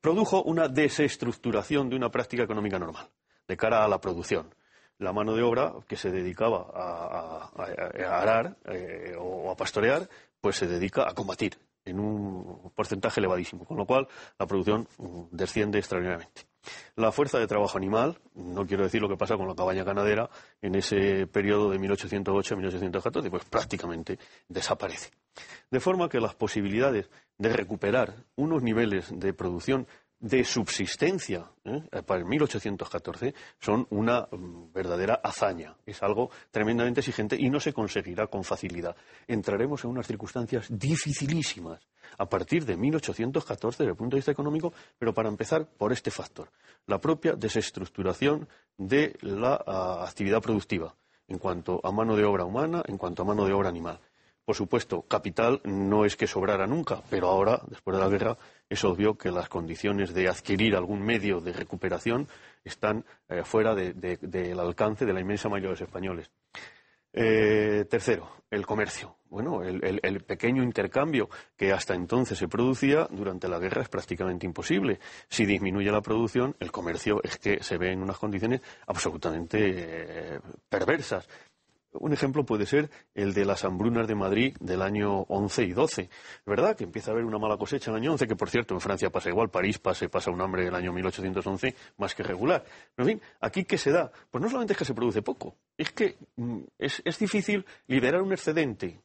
produjo 0.00 0.42
una 0.42 0.68
desestructuración 0.68 1.88
de 1.88 1.96
una 1.96 2.10
práctica 2.10 2.42
económica 2.42 2.78
normal, 2.78 3.08
de 3.48 3.56
cara 3.56 3.82
a 3.82 3.88
la 3.88 4.00
producción. 4.00 4.54
La 5.04 5.12
mano 5.12 5.36
de 5.36 5.42
obra 5.42 5.74
que 5.86 5.96
se 5.96 6.10
dedicaba 6.10 6.66
a, 6.74 7.50
arar 8.22 8.56
eh, 8.64 9.14
o 9.18 9.50
a 9.50 9.54
pastorear, 9.54 10.08
pues 10.40 10.56
se 10.56 10.66
dedica 10.66 11.06
a 11.06 11.12
combatir 11.12 11.58
en 11.84 12.00
un 12.00 12.72
porcentaje 12.74 13.20
elevadísimo, 13.20 13.66
con 13.66 13.76
lo 13.76 13.84
cual 13.84 14.08
la 14.38 14.46
producción 14.46 14.88
mm, 14.96 15.24
desciende 15.30 15.78
extraordinariamente. 15.78 16.46
La 16.96 17.12
fuerza 17.12 17.38
de 17.38 17.46
trabajo 17.46 17.76
animal, 17.76 18.18
no 18.34 18.66
quiero 18.66 18.84
decir 18.84 19.02
lo 19.02 19.08
que 19.10 19.18
pasa 19.18 19.36
con 19.36 19.46
la 19.46 19.54
cabaña 19.54 19.84
ganadera, 19.84 20.30
en 20.62 20.74
ese 20.74 21.26
periodo 21.26 21.70
de 21.70 21.78
1808 21.78 22.54
a 22.54 22.56
1814, 22.56 23.30
pues 23.30 23.44
prácticamente 23.44 24.18
desaparece. 24.48 25.10
De 25.70 25.80
forma 25.80 26.08
que 26.08 26.20
las 26.20 26.34
posibilidades 26.34 27.10
de 27.36 27.52
recuperar 27.52 28.14
unos 28.36 28.62
niveles 28.62 29.08
de 29.10 29.34
producción 29.34 29.86
de 30.24 30.42
subsistencia 30.42 31.44
¿eh? 31.64 31.82
para 32.06 32.20
el 32.20 32.24
1814 32.24 33.34
son 33.60 33.86
una 33.90 34.26
mm, 34.30 34.72
verdadera 34.72 35.20
hazaña. 35.22 35.76
Es 35.84 36.02
algo 36.02 36.30
tremendamente 36.50 37.00
exigente 37.00 37.36
y 37.38 37.50
no 37.50 37.60
se 37.60 37.74
conseguirá 37.74 38.26
con 38.28 38.42
facilidad. 38.42 38.96
Entraremos 39.28 39.84
en 39.84 39.90
unas 39.90 40.06
circunstancias 40.06 40.66
dificilísimas 40.70 41.86
a 42.16 42.26
partir 42.26 42.64
de 42.64 42.74
1814 42.74 43.82
desde 43.82 43.90
el 43.90 43.96
punto 43.96 44.16
de 44.16 44.20
vista 44.20 44.32
económico, 44.32 44.72
pero 44.98 45.12
para 45.12 45.28
empezar 45.28 45.66
por 45.66 45.92
este 45.92 46.10
factor, 46.10 46.48
la 46.86 46.98
propia 46.98 47.34
desestructuración 47.34 48.48
de 48.78 49.18
la 49.20 49.62
ah, 49.66 50.06
actividad 50.08 50.40
productiva 50.40 50.94
en 51.28 51.38
cuanto 51.38 51.82
a 51.84 51.92
mano 51.92 52.16
de 52.16 52.24
obra 52.24 52.46
humana, 52.46 52.82
en 52.86 52.96
cuanto 52.96 53.22
a 53.22 53.26
mano 53.26 53.44
de 53.44 53.52
obra 53.52 53.68
animal. 53.68 54.00
Por 54.44 54.56
supuesto, 54.56 55.02
capital 55.02 55.60
no 55.64 56.04
es 56.04 56.16
que 56.16 56.26
sobrara 56.26 56.66
nunca, 56.66 57.02
pero 57.08 57.28
ahora, 57.28 57.62
después 57.66 57.96
de 57.96 58.02
la 58.02 58.10
guerra, 58.10 58.36
es 58.68 58.84
obvio 58.84 59.16
que 59.16 59.30
las 59.30 59.48
condiciones 59.48 60.14
de 60.14 60.28
adquirir 60.28 60.76
algún 60.76 61.02
medio 61.02 61.40
de 61.40 61.52
recuperación 61.52 62.28
están 62.64 63.04
eh, 63.28 63.42
fuera 63.44 63.74
del 63.74 64.60
alcance 64.60 65.04
de 65.04 65.12
la 65.12 65.20
inmensa 65.20 65.48
mayoría 65.48 65.68
de 65.68 65.74
los 65.74 65.80
españoles. 65.80 66.30
Eh, 67.16 67.84
tercero, 67.88 68.28
el 68.50 68.66
comercio. 68.66 69.18
Bueno, 69.28 69.62
el, 69.62 70.20
pequeño 70.24 70.62
intercambio 70.62 71.28
que 71.56 71.72
hasta 71.72 71.94
entonces 71.94 72.36
se 72.38 72.48
producía 72.48 73.06
durante 73.10 73.48
la 73.48 73.58
guerra 73.58 73.82
es 73.82 73.88
prácticamente 73.88 74.46
imposible. 74.46 74.98
Si 75.28 75.46
disminuye 75.46 75.90
la 75.92 76.00
producción, 76.00 76.56
el 76.58 76.72
comercio 76.72 77.20
es 77.22 77.38
que 77.38 77.62
se 77.62 77.78
ve 77.78 77.92
en 77.92 78.02
unas 78.02 78.18
condiciones 78.18 78.62
absolutamente 78.86 79.58
eh, 79.60 80.40
perversas. 80.68 81.28
Un 81.94 82.12
ejemplo 82.12 82.44
puede 82.44 82.66
ser 82.66 82.90
el 83.14 83.34
de 83.34 83.44
las 83.44 83.64
hambrunas 83.64 84.08
de 84.08 84.16
Madrid 84.16 84.56
del 84.60 84.82
año 84.82 85.20
11 85.28 85.62
y 85.62 85.72
12. 85.72 86.02
Es 86.02 86.10
verdad 86.44 86.76
que 86.76 86.84
empieza 86.84 87.10
a 87.10 87.14
haber 87.14 87.24
una 87.24 87.38
mala 87.38 87.56
cosecha 87.56 87.90
en 87.90 87.96
el 87.96 88.02
año 88.02 88.12
11, 88.12 88.26
que 88.26 88.34
por 88.36 88.50
cierto 88.50 88.74
en 88.74 88.80
Francia 88.80 89.10
pasa 89.10 89.28
igual, 89.28 89.48
París 89.48 89.78
pasa, 89.78 90.08
pasa 90.08 90.32
un 90.32 90.40
hambre 90.40 90.66
el 90.66 90.74
año 90.74 90.92
1811 90.92 91.74
más 91.98 92.14
que 92.14 92.24
regular. 92.24 92.64
Pero 92.94 93.08
en 93.08 93.18
fin, 93.18 93.28
¿aquí 93.40 93.64
qué 93.64 93.78
se 93.78 93.92
da? 93.92 94.10
Pues 94.30 94.42
no 94.42 94.48
solamente 94.48 94.72
es 94.72 94.78
que 94.78 94.84
se 94.84 94.94
produce 94.94 95.22
poco, 95.22 95.54
es 95.78 95.92
que 95.92 96.16
mm, 96.36 96.58
es, 96.78 97.00
es 97.04 97.18
difícil 97.18 97.64
liderar 97.86 98.22
un 98.22 98.32
excedente 98.32 99.00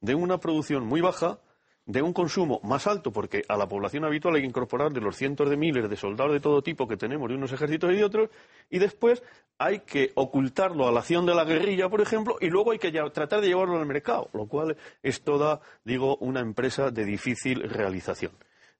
de 0.00 0.14
una 0.14 0.38
producción 0.38 0.86
muy 0.86 1.00
baja 1.00 1.38
de 1.86 2.02
un 2.02 2.12
consumo 2.12 2.60
más 2.62 2.86
alto, 2.86 3.12
porque 3.12 3.42
a 3.48 3.56
la 3.56 3.68
población 3.68 4.04
habitual 4.04 4.34
hay 4.34 4.42
que 4.42 4.46
incorporar 4.46 4.92
de 4.92 5.00
los 5.00 5.16
cientos 5.16 5.50
de 5.50 5.56
miles 5.56 5.88
de 5.88 5.96
soldados 5.96 6.32
de 6.32 6.40
todo 6.40 6.62
tipo 6.62 6.86
que 6.86 6.96
tenemos 6.96 7.28
de 7.28 7.34
unos 7.34 7.52
ejércitos 7.52 7.92
y 7.92 7.96
de 7.96 8.04
otros, 8.04 8.30
y 8.70 8.78
después 8.78 9.22
hay 9.58 9.80
que 9.80 10.12
ocultarlo 10.14 10.86
a 10.86 10.92
la 10.92 11.00
acción 11.00 11.26
de 11.26 11.34
la 11.34 11.44
guerrilla, 11.44 11.88
por 11.88 12.00
ejemplo, 12.00 12.36
y 12.40 12.48
luego 12.48 12.72
hay 12.72 12.78
que 12.78 12.92
tratar 13.12 13.40
de 13.40 13.48
llevarlo 13.48 13.78
al 13.78 13.86
mercado, 13.86 14.28
lo 14.32 14.46
cual 14.46 14.76
es 15.02 15.22
toda, 15.22 15.60
digo, 15.84 16.16
una 16.16 16.40
empresa 16.40 16.90
de 16.90 17.04
difícil 17.04 17.62
realización. 17.68 18.32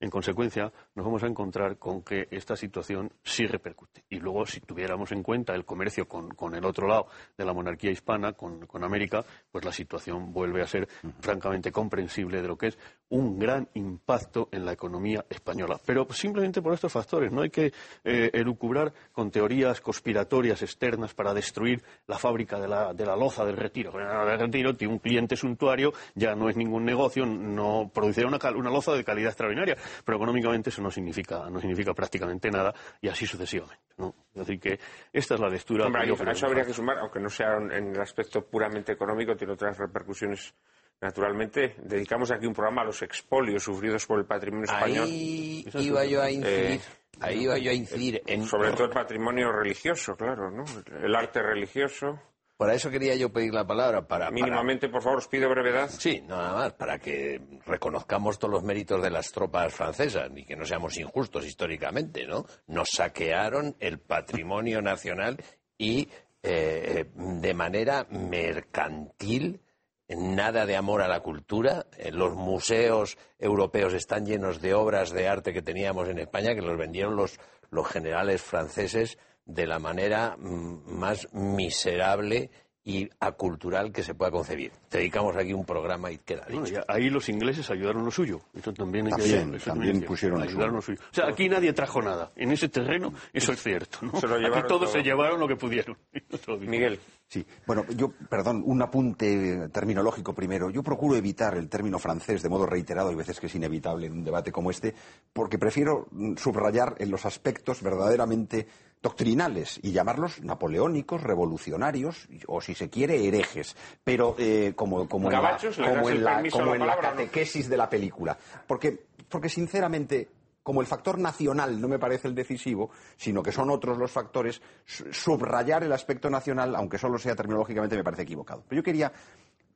En 0.02 0.10
consecuencia, 0.10 0.72
nos 0.96 1.06
vamos 1.06 1.22
a 1.22 1.28
encontrar 1.28 1.78
con 1.78 2.02
que 2.02 2.26
esta 2.32 2.56
situación 2.56 3.12
sí 3.22 3.46
repercute. 3.46 4.02
Y 4.10 4.18
luego, 4.18 4.44
si 4.46 4.58
tuviéramos 4.58 5.12
en 5.12 5.22
cuenta 5.22 5.54
el 5.54 5.64
comercio 5.64 6.08
con, 6.08 6.54
el 6.56 6.64
otro 6.64 6.88
lado 6.88 7.06
de 7.38 7.44
la 7.44 7.52
monarquía 7.52 7.92
hispana, 7.92 8.32
con, 8.32 8.66
América, 8.82 9.24
pues 9.52 9.64
la 9.64 9.70
situación 9.70 10.32
vuelve 10.32 10.60
a 10.60 10.66
ser 10.66 10.88
francamente 11.20 11.70
comprensible 11.70 12.42
de 12.42 12.48
lo 12.48 12.58
que 12.58 12.66
es 12.66 12.78
un 13.10 13.38
gran 13.38 13.68
impacto 13.74 14.48
en 14.50 14.64
la 14.64 14.72
economía 14.72 15.24
española. 15.30 15.78
Pero 15.86 16.08
simplemente 16.10 16.60
por 16.60 16.74
estos 16.74 16.90
factores. 16.90 17.30
No 17.30 17.42
hay 17.42 17.50
que 17.50 17.72
eh, 18.02 18.30
elucubrar 18.32 18.92
con 19.12 19.30
teorías 19.30 19.80
conspiratorias 19.80 20.62
externas 20.62 21.14
para 21.14 21.32
destruir 21.32 21.80
la 22.08 22.18
fábrica 22.18 22.58
de 22.58 22.66
la, 22.66 22.92
de 22.92 23.06
la 23.06 23.14
loza 23.14 23.44
del 23.44 23.56
retiro. 23.56 23.92
El 24.00 24.38
retiro 24.40 24.74
tiene 24.74 24.94
un 24.94 24.98
cliente 24.98 25.36
suntuario, 25.36 25.92
ya 26.16 26.34
no 26.34 26.48
es 26.48 26.56
ningún 26.56 26.84
negocio, 26.84 27.24
no 27.24 27.88
produce 27.94 28.24
una, 28.24 28.38
una 28.56 28.70
loza 28.70 28.94
de 28.94 29.04
calidad 29.04 29.30
extraordinaria 29.30 29.76
pero 30.04 30.16
económicamente 30.16 30.70
eso 30.70 30.82
no 30.82 30.90
significa, 30.90 31.48
no 31.50 31.60
significa 31.60 31.92
prácticamente 31.94 32.50
nada 32.50 32.74
y 33.00 33.08
así 33.08 33.26
sucesivamente. 33.26 33.82
¿no? 33.98 34.14
Es 34.34 34.46
decir, 34.46 34.60
que 34.60 34.78
esta 35.12 35.34
es 35.34 35.40
la 35.40 35.48
lectura. 35.48 35.86
Hombre, 35.86 36.12
eso 36.30 36.46
habría 36.46 36.64
que 36.64 36.72
sumar, 36.72 36.98
aunque 36.98 37.20
no 37.20 37.28
sea 37.28 37.56
en 37.56 37.94
el 37.94 38.00
aspecto 38.00 38.44
puramente 38.44 38.92
económico, 38.92 39.36
tiene 39.36 39.52
otras 39.52 39.78
repercusiones 39.78 40.54
naturalmente, 41.02 41.74
dedicamos 41.82 42.30
aquí 42.30 42.46
un 42.46 42.54
programa 42.54 42.82
a 42.82 42.84
los 42.86 43.02
expolios 43.02 43.64
sufridos 43.64 44.06
por 44.06 44.20
el 44.20 44.24
patrimonio 44.24 44.64
español. 44.64 45.04
Ahí 45.04 45.66
iba 45.74 46.04
yo 46.04 46.22
a 46.22 46.30
incidir. 46.30 46.80
Eh, 46.80 46.80
ahí 47.20 47.42
iba 47.42 47.58
yo 47.58 47.70
a 47.72 47.74
incidir 47.74 48.22
en... 48.24 48.46
Sobre 48.46 48.70
todo 48.70 48.84
el 48.84 48.92
patrimonio 48.92 49.50
religioso, 49.50 50.14
claro, 50.16 50.50
¿no? 50.50 50.64
El 51.02 51.14
arte 51.14 51.42
religioso. 51.42 52.20
Para 52.62 52.74
eso 52.74 52.90
quería 52.90 53.16
yo 53.16 53.32
pedir 53.32 53.52
la 53.52 53.66
palabra. 53.66 54.06
Para, 54.06 54.30
Mínimamente, 54.30 54.88
por 54.88 55.02
favor, 55.02 55.18
os 55.18 55.26
pido 55.26 55.50
brevedad. 55.50 55.90
Sí, 55.90 56.20
nada 56.20 56.54
más, 56.54 56.72
para 56.74 56.96
que 56.96 57.40
reconozcamos 57.66 58.38
todos 58.38 58.54
los 58.54 58.62
méritos 58.62 59.02
de 59.02 59.10
las 59.10 59.32
tropas 59.32 59.74
francesas 59.74 60.30
y 60.32 60.44
que 60.44 60.54
no 60.54 60.64
seamos 60.64 60.96
injustos 60.96 61.44
históricamente, 61.44 62.24
¿no? 62.24 62.46
Nos 62.68 62.90
saquearon 62.90 63.74
el 63.80 63.98
patrimonio 63.98 64.80
nacional 64.80 65.38
y 65.76 66.08
eh, 66.44 67.06
de 67.16 67.52
manera 67.54 68.06
mercantil, 68.10 69.60
nada 70.06 70.64
de 70.64 70.76
amor 70.76 71.02
a 71.02 71.08
la 71.08 71.18
cultura. 71.18 71.86
Eh, 71.98 72.12
los 72.12 72.36
museos 72.36 73.18
europeos 73.40 73.92
están 73.92 74.24
llenos 74.24 74.60
de 74.60 74.74
obras 74.74 75.10
de 75.10 75.26
arte 75.26 75.52
que 75.52 75.62
teníamos 75.62 76.08
en 76.08 76.20
España 76.20 76.54
que 76.54 76.62
los 76.62 76.78
vendieron 76.78 77.16
los, 77.16 77.40
los 77.70 77.88
generales 77.88 78.40
franceses 78.40 79.18
de 79.44 79.66
la 79.66 79.78
manera 79.78 80.36
mm, 80.36 80.98
más 80.98 81.28
miserable 81.32 82.50
y 82.84 83.08
acultural 83.20 83.92
que 83.92 84.02
se 84.02 84.14
pueda 84.14 84.30
concebir. 84.30 84.72
Dedicamos 84.90 85.36
aquí 85.36 85.52
un 85.52 85.64
programa 85.64 86.10
y 86.10 86.18
queda 86.18 86.46
dicho. 86.46 86.80
ahí 86.88 87.10
los 87.10 87.28
ingleses 87.28 87.70
ayudaron 87.70 88.04
lo 88.04 88.10
suyo. 88.10 88.40
Eso 88.54 88.72
también, 88.72 89.06
hay 89.06 89.12
también, 89.12 89.58
también 89.64 90.02
pusieron 90.02 90.42
ayudaron 90.42 90.76
lo 90.76 90.82
suyo. 90.82 90.98
O 91.10 91.14
sea, 91.14 91.28
aquí 91.28 91.48
nadie 91.48 91.72
trajo 91.72 92.02
nada. 92.02 92.32
En 92.34 92.50
ese 92.50 92.68
terreno 92.68 93.12
eso 93.32 93.52
es 93.52 93.62
cierto. 93.62 93.98
¿no? 94.02 94.18
aquí 94.18 94.66
todos 94.66 94.90
se 94.90 95.02
llevaron 95.02 95.38
lo 95.38 95.46
que 95.46 95.56
pudieron. 95.56 95.96
Miguel. 96.60 96.98
Sí, 97.28 97.46
bueno, 97.66 97.86
yo, 97.96 98.12
perdón, 98.28 98.62
un 98.66 98.82
apunte 98.82 99.68
terminológico 99.68 100.34
primero. 100.34 100.68
Yo 100.68 100.82
procuro 100.82 101.16
evitar 101.16 101.56
el 101.56 101.68
término 101.68 101.98
francés 101.98 102.42
de 102.42 102.48
modo 102.48 102.66
reiterado, 102.66 103.10
hay 103.10 103.14
veces 103.14 103.38
que 103.38 103.46
es 103.46 103.54
inevitable 103.54 104.06
en 104.06 104.12
un 104.12 104.24
debate 104.24 104.50
como 104.50 104.70
este, 104.70 104.94
porque 105.32 105.56
prefiero 105.56 106.08
subrayar 106.36 106.96
en 106.98 107.10
los 107.10 107.24
aspectos 107.24 107.80
verdaderamente 107.80 108.66
doctrinales 109.02 109.80
y 109.82 109.92
llamarlos 109.92 110.42
napoleónicos, 110.42 111.22
revolucionarios 111.22 112.28
o, 112.46 112.60
si 112.60 112.74
se 112.74 112.88
quiere, 112.88 113.26
herejes, 113.26 113.76
pero 114.04 114.36
eh, 114.38 114.72
como, 114.76 115.08
como, 115.08 115.30
en 115.30 115.42
la, 115.42 115.58
como, 115.76 116.08
en 116.08 116.24
la, 116.24 116.42
como 116.50 116.74
en 116.74 116.86
la 116.86 116.96
catequesis 116.96 117.68
de 117.68 117.76
la 117.76 117.90
película. 117.90 118.38
Porque, 118.66 119.06
porque 119.28 119.48
sinceramente 119.48 120.28
como 120.62 120.80
el 120.80 120.86
factor 120.86 121.18
nacional 121.18 121.80
no 121.80 121.88
me 121.88 121.98
parece 121.98 122.28
el 122.28 122.34
decisivo, 122.34 122.90
sino 123.16 123.42
que 123.42 123.50
son 123.50 123.70
otros 123.70 123.98
los 123.98 124.12
factores, 124.12 124.62
subrayar 124.84 125.82
el 125.82 125.92
aspecto 125.92 126.30
nacional, 126.30 126.76
aunque 126.76 126.98
solo 126.98 127.18
sea 127.18 127.34
terminológicamente, 127.34 127.96
me 127.96 128.04
parece 128.04 128.22
equivocado. 128.22 128.62
Pero 128.68 128.80
yo 128.80 128.84
quería 128.84 129.12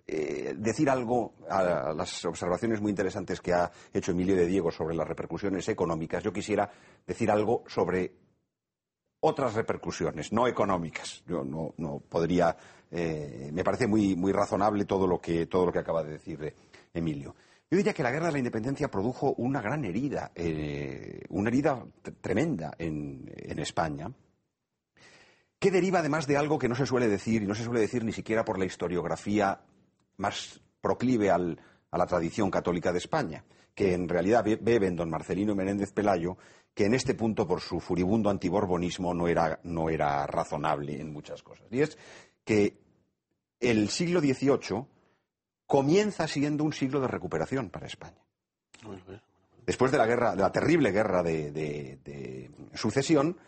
eh, 0.07 0.55
decir 0.57 0.89
algo 0.89 1.35
a 1.51 1.93
las 1.93 2.25
observaciones 2.25 2.81
muy 2.81 2.91
interesantes 2.91 3.41
que 3.41 3.53
ha 3.53 3.69
hecho 3.93 4.13
Emilio 4.13 4.37
de 4.37 4.47
Diego 4.47 4.71
sobre 4.71 4.95
las 4.95 5.09
repercusiones 5.09 5.69
económicas. 5.69 6.23
Yo 6.23 6.33
quisiera 6.33 6.71
decir 7.05 7.29
algo 7.29 7.65
sobre 7.67 8.13
otras 9.27 9.55
repercusiones, 9.55 10.33
no 10.33 10.47
económicas. 10.47 11.23
Yo 11.27 11.45
no, 11.45 11.75
no 11.79 12.01
podría. 12.09 12.57
eh, 12.91 13.51
me 13.53 13.63
parece 13.65 13.87
muy, 13.87 14.15
muy 14.17 14.33
razonable 14.33 14.85
todo 14.85 15.07
lo, 15.07 15.21
que, 15.21 15.47
todo 15.47 15.67
lo 15.67 15.73
que 15.73 15.81
acaba 15.81 16.03
de 16.03 16.13
decir 16.13 16.43
eh, 16.45 16.55
Emilio. 16.95 17.35
Yo 17.71 17.77
diría 17.77 17.93
que 17.93 18.03
la 18.05 18.13
guerra 18.13 18.27
de 18.27 18.33
la 18.33 18.39
independencia 18.39 18.89
produjo 18.89 19.35
una 19.39 19.61
gran 19.61 19.85
herida, 19.85 20.31
eh, 20.35 21.23
una 21.31 21.49
herida 21.51 21.85
tremenda 22.21 22.73
en, 22.79 23.29
en 23.35 23.59
España, 23.59 24.11
que 25.59 25.71
deriva 25.71 25.99
además 26.01 26.27
de 26.27 26.37
algo 26.37 26.59
que 26.59 26.69
no 26.69 26.75
se 26.75 26.87
suele 26.87 27.09
decir, 27.09 27.43
y 27.43 27.47
no 27.47 27.55
se 27.55 27.65
suele 27.65 27.81
decir 27.81 28.05
ni 28.05 28.13
siquiera 28.13 28.45
por 28.45 28.59
la 28.59 28.67
historiografía 28.67 29.61
más 30.19 30.61
proclive 30.81 31.31
al- 31.31 31.59
a 31.91 31.99
la 31.99 32.07
tradición 32.07 32.51
católica 32.51 32.93
de 32.93 32.99
España, 32.99 33.45
que 33.75 33.95
en 33.95 34.09
realidad 34.09 34.45
be- 34.45 34.57
beben 34.61 34.95
don 34.97 35.11
Marcelino 35.11 35.55
Menéndez 35.55 35.93
Pelayo, 35.93 36.37
que 36.77 36.85
en 36.85 36.93
este 36.95 37.15
punto, 37.15 37.47
por 37.49 37.63
su 37.63 37.81
furibundo 37.81 38.29
antiborbonismo, 38.29 39.15
no 39.15 39.29
era, 39.29 39.59
no 39.65 39.89
era 39.89 40.27
razonable 40.27 41.01
en 41.01 41.11
muchas 41.11 41.43
cosas. 41.43 41.67
Y 41.71 41.81
es 41.81 41.97
que 42.45 42.77
el 43.59 43.89
siglo 43.89 44.21
XVIII 44.21 44.85
comienza 45.67 46.29
siendo 46.29 46.65
un 46.65 46.75
siglo 46.75 47.01
de 47.01 47.09
recuperación 47.09 47.71
para 47.71 47.87
España. 47.87 48.19
Después 49.65 49.91
de 49.91 49.97
la 49.99 50.07
guerra, 50.07 50.37
de 50.37 50.43
la 50.43 50.53
terrible 50.53 50.93
guerra 50.93 51.23
de, 51.23 51.51
de- 51.51 51.99
de 52.05 52.51
sucesión, 52.75 53.39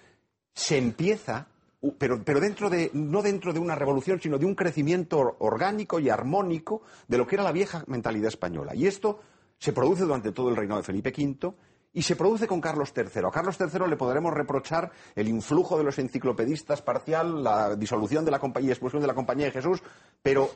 se 0.54 0.78
empieza, 0.78 1.48
pero, 1.98 2.24
pero 2.24 2.40
dentro 2.40 2.70
de, 2.70 2.90
no 2.94 3.20
dentro 3.20 3.52
de 3.52 3.60
una 3.60 3.74
revolución, 3.74 4.20
sino 4.22 4.38
de 4.38 4.46
un 4.46 4.54
crecimiento 4.54 5.18
or- 5.18 5.36
orgánico 5.40 6.00
y 6.00 6.08
armónico 6.08 6.80
de 7.06 7.18
lo 7.18 7.26
que 7.26 7.36
era 7.36 7.44
la 7.44 7.52
vieja 7.52 7.84
mentalidad 7.88 8.28
española. 8.28 8.74
Y 8.74 8.86
esto 8.86 9.20
se 9.58 9.74
produce 9.74 10.04
durante 10.04 10.32
todo 10.32 10.48
el 10.48 10.56
reinado 10.56 10.80
de 10.80 10.86
Felipe 10.86 11.12
V 11.16 11.54
y 11.98 12.02
se 12.02 12.14
produce 12.14 12.46
con 12.46 12.60
Carlos 12.60 12.92
III. 12.96 13.22
A 13.26 13.30
Carlos 13.32 13.56
III 13.58 13.88
le 13.88 13.96
podremos 13.96 14.32
reprochar 14.32 14.92
el 15.16 15.26
influjo 15.26 15.76
de 15.76 15.82
los 15.82 15.98
enciclopedistas 15.98 16.80
parcial, 16.80 17.42
la 17.42 17.74
disolución 17.74 18.24
de 18.24 18.30
la 18.30 18.38
compañía, 18.38 18.70
expulsión 18.70 19.02
de 19.02 19.08
la 19.08 19.16
compañía 19.16 19.46
de 19.46 19.50
Jesús, 19.50 19.82
pero 20.22 20.48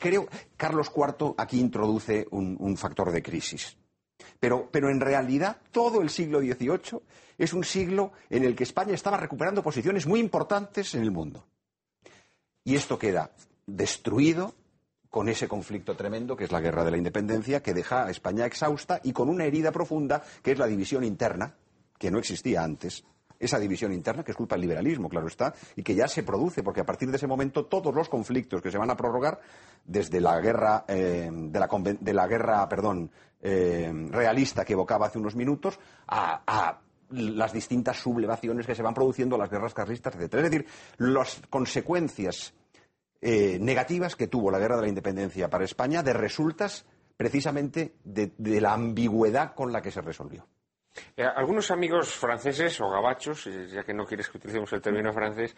creo 0.00 0.26
Carlos 0.56 0.90
IV 0.92 1.34
aquí 1.38 1.60
introduce 1.60 2.26
un, 2.32 2.56
un 2.58 2.76
factor 2.76 3.12
de 3.12 3.22
crisis. 3.22 3.76
Pero, 4.40 4.68
pero 4.68 4.90
en 4.90 4.98
realidad 4.98 5.58
todo 5.70 6.02
el 6.02 6.10
siglo 6.10 6.40
XVIII 6.40 7.00
es 7.38 7.52
un 7.52 7.62
siglo 7.62 8.10
en 8.28 8.42
el 8.42 8.56
que 8.56 8.64
España 8.64 8.94
estaba 8.94 9.16
recuperando 9.16 9.62
posiciones 9.62 10.08
muy 10.08 10.18
importantes 10.18 10.96
en 10.96 11.02
el 11.02 11.12
mundo. 11.12 11.46
Y 12.64 12.74
esto 12.74 12.98
queda 12.98 13.30
destruido 13.64 14.56
con 15.10 15.28
ese 15.28 15.48
conflicto 15.48 15.96
tremendo 15.96 16.36
que 16.36 16.44
es 16.44 16.52
la 16.52 16.60
guerra 16.60 16.84
de 16.84 16.92
la 16.92 16.96
independencia, 16.96 17.62
que 17.62 17.74
deja 17.74 18.06
a 18.06 18.10
España 18.10 18.46
exhausta 18.46 19.00
y 19.02 19.12
con 19.12 19.28
una 19.28 19.44
herida 19.44 19.72
profunda 19.72 20.22
que 20.42 20.52
es 20.52 20.58
la 20.58 20.66
división 20.66 21.04
interna, 21.04 21.54
que 21.98 22.10
no 22.10 22.18
existía 22.18 22.62
antes. 22.62 23.04
Esa 23.38 23.58
división 23.58 23.92
interna, 23.92 24.22
que 24.22 24.32
es 24.32 24.36
culpa 24.36 24.54
del 24.54 24.62
liberalismo, 24.62 25.08
claro 25.08 25.26
está, 25.26 25.54
y 25.74 25.82
que 25.82 25.94
ya 25.94 26.06
se 26.06 26.22
produce, 26.22 26.62
porque 26.62 26.82
a 26.82 26.86
partir 26.86 27.10
de 27.10 27.16
ese 27.16 27.26
momento 27.26 27.64
todos 27.64 27.94
los 27.94 28.08
conflictos 28.08 28.60
que 28.60 28.70
se 28.70 28.76
van 28.76 28.90
a 28.90 28.96
prorrogar, 28.96 29.40
desde 29.84 30.20
la 30.20 30.38
guerra, 30.40 30.84
eh, 30.86 31.30
de, 31.32 31.58
la, 31.58 31.68
de 32.00 32.12
la 32.12 32.26
guerra 32.26 32.68
perdón, 32.68 33.10
eh, 33.40 33.90
realista 34.10 34.64
que 34.64 34.74
evocaba 34.74 35.06
hace 35.06 35.18
unos 35.18 35.34
minutos, 35.34 35.80
a, 36.06 36.42
a 36.46 36.80
las 37.10 37.52
distintas 37.52 37.96
sublevaciones 37.96 38.66
que 38.66 38.74
se 38.74 38.82
van 38.82 38.94
produciendo, 38.94 39.38
las 39.38 39.50
guerras 39.50 39.74
carlistas, 39.74 40.14
etc. 40.14 40.34
Es 40.34 40.42
decir, 40.42 40.66
las 40.98 41.42
consecuencias 41.48 42.52
eh, 43.20 43.58
negativas 43.60 44.16
que 44.16 44.28
tuvo 44.28 44.50
la 44.50 44.58
guerra 44.58 44.76
de 44.76 44.82
la 44.82 44.88
independencia 44.88 45.50
para 45.50 45.64
España 45.64 46.02
de 46.02 46.12
resultas 46.12 46.86
precisamente 47.16 47.96
de, 48.02 48.32
la 48.60 48.72
ambigüedad 48.72 49.54
con 49.54 49.72
la 49.72 49.82
que 49.82 49.90
se 49.90 50.00
resolvió. 50.00 50.46
Eh, 51.16 51.22
algunos 51.22 51.70
amigos 51.70 52.14
franceses 52.14 52.80
o 52.80 52.88
gabachos, 52.88 53.46
eh, 53.46 53.68
ya 53.68 53.82
que 53.84 53.92
no 53.92 54.06
quieres 54.06 54.28
que 54.28 54.38
utilicemos 54.38 54.72
el 54.72 54.80
término 54.80 55.12
francés, 55.12 55.54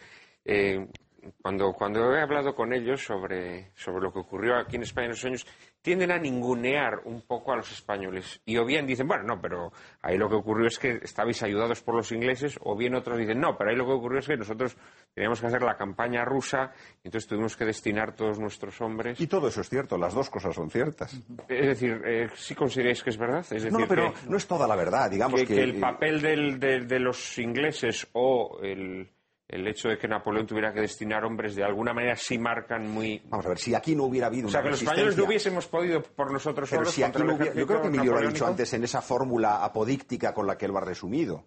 cuando, 1.41 1.73
cuando 1.73 2.13
he 2.15 2.21
hablado 2.21 2.53
con 2.55 2.73
ellos 2.73 3.03
sobre, 3.03 3.71
sobre 3.75 4.03
lo 4.03 4.11
que 4.11 4.19
ocurrió 4.19 4.55
aquí 4.57 4.75
en 4.75 4.83
España 4.83 5.07
en 5.07 5.11
esos 5.13 5.25
años, 5.25 5.47
tienden 5.81 6.11
a 6.11 6.17
ningunear 6.17 7.01
un 7.05 7.21
poco 7.27 7.51
a 7.51 7.57
los 7.57 7.71
españoles. 7.71 8.41
Y 8.45 8.57
o 8.57 8.65
bien 8.65 8.85
dicen, 8.87 9.07
bueno, 9.07 9.23
no, 9.23 9.41
pero 9.41 9.71
ahí 10.01 10.17
lo 10.17 10.29
que 10.29 10.35
ocurrió 10.35 10.67
es 10.67 10.79
que 10.79 10.99
estabais 11.01 11.41
ayudados 11.43 11.81
por 11.81 11.95
los 11.95 12.11
ingleses, 12.11 12.57
o 12.61 12.75
bien 12.77 12.95
otros 12.95 13.17
dicen, 13.17 13.39
no, 13.39 13.57
pero 13.57 13.69
ahí 13.69 13.75
lo 13.75 13.85
que 13.85 13.91
ocurrió 13.91 14.19
es 14.19 14.27
que 14.27 14.37
nosotros 14.37 14.77
teníamos 15.13 15.41
que 15.41 15.47
hacer 15.47 15.61
la 15.61 15.75
campaña 15.75 16.23
rusa, 16.23 16.71
entonces 17.03 17.27
tuvimos 17.27 17.57
que 17.57 17.65
destinar 17.65 18.15
todos 18.15 18.39
nuestros 18.39 18.79
hombres. 18.81 19.19
Y 19.19 19.27
todo 19.27 19.47
eso 19.49 19.61
es 19.61 19.69
cierto, 19.69 19.97
las 19.97 20.13
dos 20.13 20.29
cosas 20.29 20.55
son 20.55 20.69
ciertas. 20.69 21.13
Es 21.49 21.67
decir, 21.67 22.01
eh, 22.05 22.29
¿sí 22.35 22.55
consideráis 22.55 23.03
que 23.03 23.09
es 23.09 23.17
verdad? 23.17 23.39
Es 23.41 23.49
decir, 23.63 23.71
No, 23.71 23.87
pero 23.87 24.13
que- 24.13 24.29
no 24.29 24.37
es 24.37 24.47
toda 24.47 24.67
la 24.67 24.75
verdad, 24.75 25.11
digamos 25.11 25.41
que, 25.41 25.47
que, 25.47 25.55
que 25.55 25.63
el 25.63 25.79
papel 25.79 26.21
del- 26.21 26.59
de, 26.59 26.79
de 26.81 26.99
los 26.99 27.37
ingleses 27.39 28.07
o 28.13 28.59
el, 28.63 29.09
el 29.53 29.67
hecho 29.67 29.89
de 29.89 29.97
que 29.97 30.07
Napoleón 30.07 30.47
tuviera 30.47 30.73
que 30.73 30.81
destinar 30.81 31.23
hombres 31.25 31.55
de 31.55 31.63
alguna 31.63 31.93
manera 31.93 32.15
sí 32.15 32.37
marcan 32.37 32.87
muy... 32.89 33.21
Vamos 33.29 33.45
a 33.45 33.49
ver, 33.49 33.57
si 33.59 33.75
aquí 33.75 33.95
no 33.95 34.03
hubiera 34.05 34.27
habido 34.27 34.47
O 34.47 34.51
sea, 34.51 34.61
una 34.61 34.65
que 34.67 34.71
los 34.71 34.81
españoles 34.81 35.17
no 35.17 35.25
hubiésemos 35.25 35.67
podido 35.67 36.01
por 36.01 36.31
nosotros 36.31 36.69
Pero 36.69 36.81
solos 36.81 36.93
si 36.93 37.03
aquí 37.03 37.21
no 37.23 37.35
hubiera- 37.35 37.53
yo 37.53 37.67
creo 37.67 37.81
que 37.81 37.87
Emilio 37.87 38.11
lo 38.13 38.17
ha 38.19 38.21
dicho 38.31 38.45
antes 38.47 38.73
en 38.73 38.83
esa 38.83 39.01
fórmula 39.01 39.63
apodíctica 39.63 40.33
con 40.33 40.47
la 40.47 40.57
que 40.57 40.65
él 40.65 40.71
lo 40.71 40.77
ha 40.79 40.81
resumido. 40.81 41.43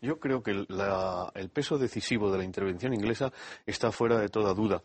Yo 0.00 0.18
creo 0.18 0.42
que 0.42 0.64
la- 0.68 1.30
el 1.34 1.50
peso 1.50 1.76
decisivo 1.76 2.30
de 2.32 2.38
la 2.38 2.44
intervención 2.44 2.94
inglesa 2.94 3.32
está 3.66 3.92
fuera 3.92 4.18
de 4.18 4.28
toda 4.28 4.54
duda. 4.54 4.82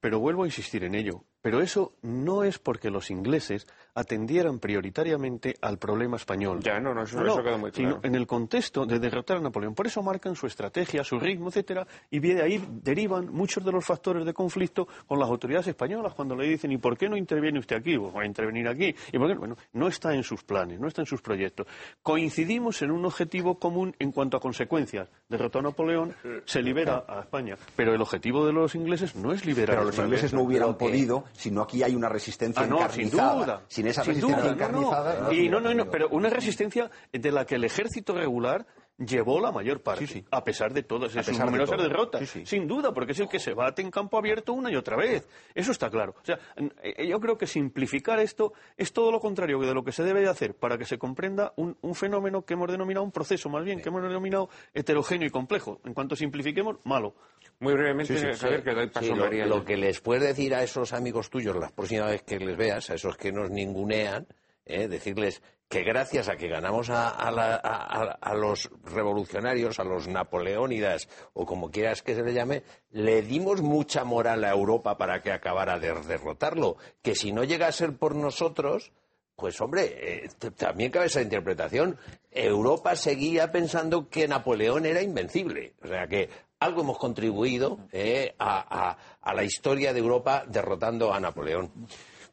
Pero 0.00 0.20
vuelvo 0.20 0.42
a 0.44 0.46
insistir 0.46 0.84
en 0.84 0.94
ello. 0.94 1.24
Pero 1.40 1.60
eso 1.60 1.92
no 2.02 2.42
es 2.42 2.58
porque 2.58 2.90
los 2.90 3.10
ingleses 3.10 3.66
atendieran 3.94 4.58
prioritariamente 4.58 5.56
al 5.60 5.78
problema 5.78 6.16
español. 6.16 6.60
Ya, 6.62 6.78
no, 6.78 6.94
no, 6.94 7.02
eso, 7.02 7.20
No, 7.20 7.40
eso 7.40 7.58
muy 7.58 7.72
sino 7.72 7.88
claro. 7.94 8.00
en 8.04 8.14
el 8.14 8.26
contexto 8.26 8.86
de 8.86 8.98
derrotar 8.98 9.38
a 9.38 9.40
Napoleón. 9.40 9.74
Por 9.74 9.86
eso 9.86 10.02
marcan 10.02 10.36
su 10.36 10.46
estrategia, 10.46 11.02
su 11.02 11.18
ritmo, 11.18 11.48
etcétera, 11.48 11.86
y 12.10 12.20
de 12.20 12.42
ahí 12.42 12.64
derivan 12.82 13.32
muchos 13.32 13.64
de 13.64 13.72
los 13.72 13.84
factores 13.84 14.24
de 14.24 14.32
conflicto 14.32 14.86
con 15.06 15.18
las 15.18 15.28
autoridades 15.28 15.68
españolas 15.68 16.14
cuando 16.14 16.36
le 16.36 16.46
dicen 16.46 16.70
¿y 16.72 16.76
por 16.78 16.96
qué 16.96 17.08
no 17.08 17.16
interviene 17.16 17.58
usted 17.58 17.76
aquí? 17.76 17.98
Pues 17.98 18.14
va 18.14 18.22
a 18.22 18.26
intervenir 18.26 18.68
aquí. 18.68 18.94
¿Y 19.12 19.18
por 19.18 19.28
qué? 19.28 19.34
no? 19.34 19.40
Bueno, 19.40 19.56
no 19.72 19.88
está 19.88 20.14
en 20.14 20.22
sus 20.22 20.44
planes, 20.44 20.78
no 20.78 20.86
está 20.86 21.02
en 21.02 21.06
sus 21.06 21.20
proyectos. 21.20 21.66
Coincidimos 22.02 22.82
en 22.82 22.90
un 22.90 23.04
objetivo 23.04 23.58
común 23.58 23.94
en 23.98 24.12
cuanto 24.12 24.36
a 24.36 24.40
consecuencias. 24.40 25.08
Derrotó 25.28 25.58
a 25.58 25.62
Napoleón, 25.62 26.14
se 26.44 26.62
libera 26.62 27.04
a 27.08 27.20
España. 27.20 27.56
Pero 27.74 27.94
el 27.94 28.00
objetivo 28.00 28.46
de 28.46 28.52
los 28.52 28.74
ingleses 28.74 29.16
no 29.16 29.32
es 29.32 29.44
liberar 29.44 29.76
Pero 29.76 29.82
a 29.82 29.84
los 29.84 29.98
ingleses 29.98 30.32
no 30.32 30.42
hubieran 30.42 30.76
podido 30.76 31.24
si 31.32 31.50
no 31.50 31.62
aquí 31.62 31.82
hay 31.82 31.94
una 31.94 32.08
resistencia 32.08 32.62
Ah, 32.62 32.66
no, 32.66 32.78
sin 32.90 33.06
encarnizada. 33.06 33.34
duda. 33.34 33.62
Sin 33.68 33.86
esa 33.86 34.02
Sin 34.04 34.14
resistencia 34.14 34.52
duda, 34.52 34.66
no, 34.68 34.80
no. 34.80 34.88
encarnizada. 34.88 35.32
Y 35.34 35.48
no, 35.48 35.60
no, 35.60 35.74
no, 35.74 35.90
pero 35.90 36.08
una 36.10 36.28
resistencia 36.30 36.90
de 37.12 37.32
la 37.32 37.44
que 37.44 37.56
el 37.56 37.64
ejército 37.64 38.14
regular 38.14 38.66
llevó 38.98 39.40
la 39.40 39.52
mayor 39.52 39.80
parte, 39.80 40.06
Sí, 40.06 40.14
sí. 40.14 40.24
a 40.30 40.42
pesar 40.42 40.72
de 40.72 40.82
todas 40.82 41.14
esas 41.14 41.26
de 41.38 41.44
numerosas 41.44 41.76
todo. 41.76 41.88
derrotas. 41.88 42.20
Sí, 42.22 42.26
sí. 42.40 42.46
Sin 42.46 42.66
duda, 42.66 42.92
porque 42.92 43.12
es 43.12 43.20
el 43.20 43.28
que 43.28 43.38
se 43.38 43.54
bate 43.54 43.80
en 43.82 43.90
campo 43.90 44.18
abierto 44.18 44.52
una 44.52 44.70
y 44.70 44.76
otra 44.76 44.96
vez. 44.96 45.28
Eso 45.54 45.70
está 45.72 45.88
claro. 45.88 46.14
O 46.20 46.24
sea, 46.24 46.38
n- 46.56 46.72
eh, 46.82 47.06
yo 47.06 47.20
creo 47.20 47.38
que 47.38 47.46
simplificar 47.46 48.18
esto 48.18 48.52
es 48.76 48.92
todo 48.92 49.12
lo 49.12 49.20
contrario 49.20 49.58
de 49.60 49.72
lo 49.72 49.84
que 49.84 49.92
se 49.92 50.02
debe 50.02 50.20
de 50.20 50.28
hacer 50.28 50.54
para 50.54 50.76
que 50.76 50.84
se 50.84 50.98
comprenda 50.98 51.52
un, 51.56 51.76
un 51.80 51.94
fenómeno 51.94 52.42
que 52.44 52.54
hemos 52.54 52.70
denominado, 52.70 53.04
un 53.04 53.12
proceso 53.12 53.48
más 53.48 53.64
bien, 53.64 53.80
que 53.80 53.88
hemos 53.88 54.02
denominado 54.02 54.48
heterogéneo 54.74 55.28
y 55.28 55.30
complejo. 55.30 55.80
En 55.84 55.94
cuanto 55.94 56.16
simplifiquemos, 56.16 56.76
malo. 56.84 57.14
Muy 57.60 57.72
brevemente, 57.74 58.34
Javier, 58.34 58.62
que 58.62 58.72
doy 58.74 58.88
paso 58.88 59.14
lo, 59.14 59.24
María. 59.24 59.46
lo 59.46 59.64
que 59.64 59.76
les 59.76 60.00
puedes 60.00 60.22
decir 60.22 60.54
a 60.54 60.62
esos 60.62 60.92
amigos 60.92 61.28
tuyos 61.30 61.56
la 61.56 61.68
próxima 61.70 62.06
vez 62.06 62.22
que 62.22 62.38
les 62.38 62.56
veas, 62.56 62.90
a 62.90 62.94
esos 62.94 63.16
que 63.16 63.32
nos 63.32 63.50
ningunean, 63.50 64.26
¿eh? 64.68 64.86
decirles 64.88 65.42
que 65.68 65.82
gracias 65.82 66.28
a 66.30 66.36
que 66.36 66.48
ganamos 66.48 66.88
a, 66.88 67.10
a 67.10 67.30
la- 67.30 67.56
a- 67.56 68.18
a- 68.20 68.34
los 68.34 68.70
revolucionarios, 68.84 69.78
a 69.78 69.84
los 69.84 70.08
napoleónidas 70.08 71.08
o 71.34 71.44
como 71.44 71.70
quieras 71.70 72.02
que 72.02 72.14
se 72.14 72.22
le 72.22 72.32
llame, 72.32 72.62
le 72.90 73.20
dimos 73.22 73.60
mucha 73.60 74.04
moral 74.04 74.44
a 74.44 74.50
Europa 74.50 74.96
para 74.96 75.20
que 75.20 75.30
acabara 75.32 75.78
de 75.78 75.92
derrotarlo. 76.06 76.76
Que 77.02 77.14
si 77.14 77.32
no 77.32 77.44
llega 77.44 77.66
a 77.66 77.72
ser 77.72 77.96
por 77.98 78.14
nosotros, 78.14 78.92
pues 79.36 79.60
hombre, 79.60 80.24
eh, 80.24 80.28
también 80.56 80.90
cabe 80.90 81.06
esa 81.06 81.20
interpretación. 81.20 81.98
Europa 82.30 82.96
seguía 82.96 83.52
pensando 83.52 84.08
que 84.08 84.26
Napoleón 84.26 84.86
era 84.86 85.02
invencible. 85.02 85.74
O 85.82 85.86
sea 85.88 86.06
que 86.06 86.30
algo 86.60 86.80
hemos 86.80 86.98
contribuido 86.98 87.78
eh, 87.92 88.34
a 88.38 88.96
la 89.34 89.42
historia 89.44 89.92
de 89.92 90.00
Europa 90.00 90.44
derrotando 90.48 91.12
a 91.12 91.20
Napoleón. 91.20 91.70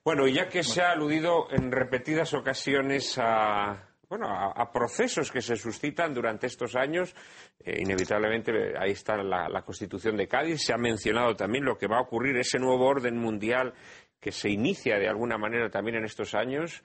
Bueno, 0.05 0.27
y 0.27 0.33
ya 0.33 0.47
que 0.47 0.61
se 0.61 0.83
ha 0.83 0.91
aludido 0.91 1.47
en 1.49 1.71
repetidas 1.71 2.35
ocasiones 2.35 3.17
a, 3.17 3.89
bueno, 4.07 4.27
a, 4.29 4.71
procesos 4.71 5.31
que 5.31 5.41
se 5.41 5.55
suscitan 5.55 6.13
durante 6.13 6.45
estos 6.45 6.75
años, 6.75 7.15
eh, 7.59 7.81
inevitablemente 7.81 8.77
ahí 8.79 8.91
está 8.91 9.17
la, 9.17 9.49
la 9.49 9.63
Constitución 9.63 10.15
de 10.15 10.27
Cádiz, 10.27 10.61
se 10.61 10.73
ha 10.73 10.77
mencionado 10.77 11.35
también 11.35 11.65
lo 11.65 11.75
que 11.75 11.87
va 11.87 11.97
a 11.97 12.01
ocurrir, 12.01 12.37
ese 12.37 12.59
nuevo 12.59 12.85
orden 12.85 13.17
mundial 13.17 13.73
que 14.19 14.31
se 14.31 14.47
inicia 14.47 14.99
de 14.99 15.09
alguna 15.09 15.39
manera 15.39 15.71
también 15.71 15.97
en 15.97 16.05
estos 16.05 16.35
años. 16.35 16.83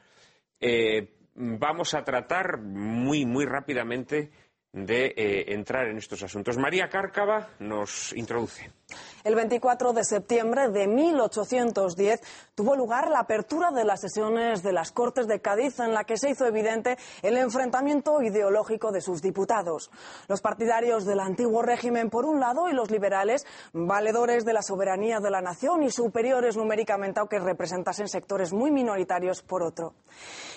Eh, 0.59 1.13
vamos 1.35 1.93
a 1.93 2.03
tratar 2.03 2.59
muy, 2.63 3.27
muy 3.27 3.45
rápidamente 3.45 4.31
de 4.73 5.13
eh, 5.15 5.53
entrar 5.53 5.89
en 5.89 5.99
estos 5.99 6.23
asuntos. 6.23 6.57
María 6.57 6.89
Cárcava 6.89 7.51
nos 7.59 8.15
introduce. 8.17 8.71
El 9.23 9.35
24 9.35 9.93
de 9.93 10.03
septiembre 10.03 10.71
de 10.71 10.87
1810 10.87 12.23
tuvo 12.55 12.75
lugar 12.75 13.11
la 13.11 13.21
apertura 13.21 13.71
de 13.71 13.85
las 13.85 14.01
sesiones 14.01 14.63
de 14.63 14.73
las 14.73 14.93
Cortes 14.93 15.27
de 15.27 15.41
Cádiz 15.41 15.79
en 15.79 15.93
la 15.93 16.05
que 16.05 16.17
se 16.17 16.31
hizo 16.31 16.47
evidente 16.47 16.97
el 17.21 17.37
enfrentamiento 17.37 18.23
ideológico 18.23 18.93
de 18.93 19.03
sus 19.03 19.21
diputados. 19.21 19.91
Los 20.27 20.41
partidarios 20.41 21.05
del 21.05 21.21
antiguo 21.21 21.61
régimen 21.61 22.09
por 22.09 22.25
un 22.25 22.41
lado 22.41 22.71
y 22.71 22.73
los 22.73 22.91
liberales, 22.91 23.45
valedores 23.75 24.47
de 24.47 24.55
la 24.55 24.63
soberanía 24.63 25.21
de 25.21 25.31
la 25.31 25.43
nación 25.43 25.83
y 25.83 25.91
superiores 25.91 26.57
numéricamente 26.57 27.21
aunque 27.21 27.39
representasen 27.39 28.09
sectores 28.09 28.55
muy 28.55 28.71
minoritarios 28.71 29.43
por 29.43 29.63
otro. 29.63 29.93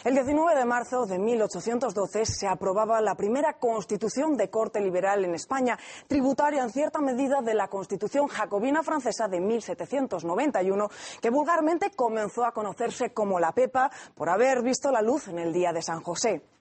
El 0.05 0.13
19 0.13 0.57
de 0.57 0.65
marzo 0.65 1.05
de 1.05 1.19
1812 1.19 2.25
se 2.25 2.47
aprobaba 2.47 3.01
la 3.01 3.15
primera 3.15 3.57
constitución 3.59 4.37
de 4.37 4.49
corte 4.49 4.79
liberal 4.79 5.25
en 5.25 5.35
España, 5.35 5.77
tributaria 6.07 6.63
en 6.63 6.69
cierta 6.69 7.01
medida 7.01 7.41
de 7.41 7.55
la 7.55 7.67
constitución 7.67 8.27
jacobina 8.27 8.52
francesa 8.83 9.27
de 9.27 9.39
1791, 9.39 10.89
que 11.21 11.29
vulgarmente 11.29 11.91
comenzó 11.91 12.45
a 12.45 12.51
conocerse 12.51 13.13
como 13.13 13.39
la 13.39 13.51
Pepa 13.51 13.91
por 14.15 14.29
haber 14.29 14.61
visto 14.61 14.91
la 14.91 15.01
luz 15.01 15.27
en 15.27 15.39
el 15.39 15.53
día 15.53 15.73
de 15.73 15.81
San 15.81 16.01
José. 16.01 16.52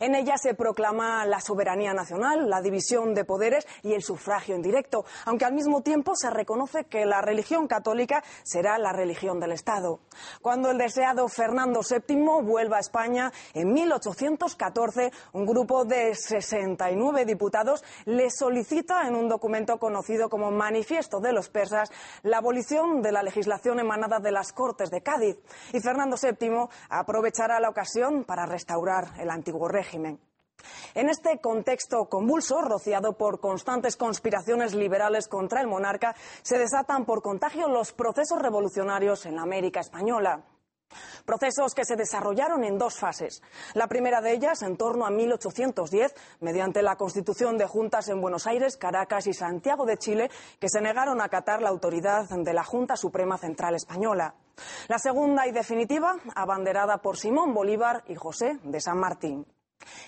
En 0.00 0.14
ella 0.14 0.36
se 0.36 0.54
proclama 0.54 1.24
la 1.24 1.40
soberanía 1.40 1.94
nacional, 1.94 2.48
la 2.50 2.60
división 2.60 3.14
de 3.14 3.24
poderes 3.24 3.66
y 3.82 3.94
el 3.94 4.02
sufragio 4.02 4.54
indirecto, 4.54 5.04
aunque 5.24 5.44
al 5.44 5.54
mismo 5.54 5.82
tiempo 5.82 6.14
se 6.14 6.30
reconoce 6.30 6.84
que 6.84 7.06
la 7.06 7.22
religión 7.22 7.66
católica 7.66 8.22
será 8.42 8.78
la 8.78 8.92
religión 8.92 9.40
del 9.40 9.52
Estado. 9.52 10.00
Cuando 10.42 10.70
el 10.70 10.78
deseado 10.78 11.28
Fernando 11.28 11.80
VII 11.80 12.42
vuelva 12.42 12.76
a 12.76 12.80
España 12.80 13.32
en 13.54 13.72
1814, 13.72 15.12
un 15.32 15.46
grupo 15.46 15.84
de 15.84 16.14
69 16.14 17.24
diputados 17.24 17.82
le 18.04 18.30
solicita 18.30 19.06
en 19.08 19.14
un 19.14 19.28
documento 19.28 19.78
conocido 19.78 20.28
como 20.28 20.50
Manifiesto 20.50 21.20
de 21.20 21.32
los 21.32 21.48
Persas 21.48 21.90
la 22.22 22.38
abolición 22.38 23.02
de 23.02 23.12
la 23.12 23.22
legislación 23.22 23.80
emanada 23.80 24.18
de 24.18 24.32
las 24.32 24.52
Cortes 24.52 24.90
de 24.90 25.02
Cádiz. 25.02 25.36
Y 25.72 25.80
Fernando 25.80 26.16
VII 26.20 26.68
aprovechará 26.90 27.60
la 27.60 27.70
ocasión 27.70 28.24
para 28.24 28.46
restaurar 28.46 29.14
el 29.18 29.30
antiguo 29.30 29.55
régimen. 29.64 30.20
En 30.94 31.08
este 31.08 31.38
contexto 31.40 32.08
convulso, 32.08 32.62
rociado 32.62 33.16
por 33.16 33.40
constantes 33.40 33.96
conspiraciones 33.96 34.74
liberales 34.74 35.28
contra 35.28 35.60
el 35.60 35.66
monarca, 35.66 36.14
se 36.42 36.58
desatan 36.58 37.04
por 37.04 37.22
contagio 37.22 37.68
los 37.68 37.92
procesos 37.92 38.40
revolucionarios 38.40 39.26
en 39.26 39.36
la 39.36 39.42
América 39.42 39.80
española. 39.80 40.44
Procesos 41.24 41.74
que 41.74 41.84
se 41.84 41.96
desarrollaron 41.96 42.64
en 42.64 42.78
dos 42.78 42.98
fases. 42.98 43.42
La 43.74 43.86
primera 43.86 44.20
de 44.20 44.32
ellas 44.32 44.62
en 44.62 44.76
torno 44.76 45.06
a 45.06 45.10
1810, 45.10 46.14
mediante 46.40 46.82
la 46.82 46.96
constitución 46.96 47.58
de 47.58 47.66
juntas 47.66 48.08
en 48.08 48.20
Buenos 48.20 48.46
Aires, 48.46 48.76
Caracas 48.76 49.26
y 49.26 49.32
Santiago 49.32 49.86
de 49.86 49.98
Chile, 49.98 50.30
que 50.58 50.68
se 50.68 50.80
negaron 50.80 51.20
a 51.20 51.24
acatar 51.24 51.62
la 51.62 51.68
autoridad 51.68 52.28
de 52.28 52.52
la 52.52 52.64
Junta 52.64 52.96
Suprema 52.96 53.38
Central 53.38 53.74
Española. 53.74 54.34
La 54.88 54.98
segunda 54.98 55.46
y 55.46 55.52
definitiva, 55.52 56.16
abanderada 56.34 56.98
por 56.98 57.16
Simón 57.16 57.52
Bolívar 57.52 58.04
y 58.08 58.14
José 58.14 58.58
de 58.62 58.80
San 58.80 58.98
Martín. 58.98 59.46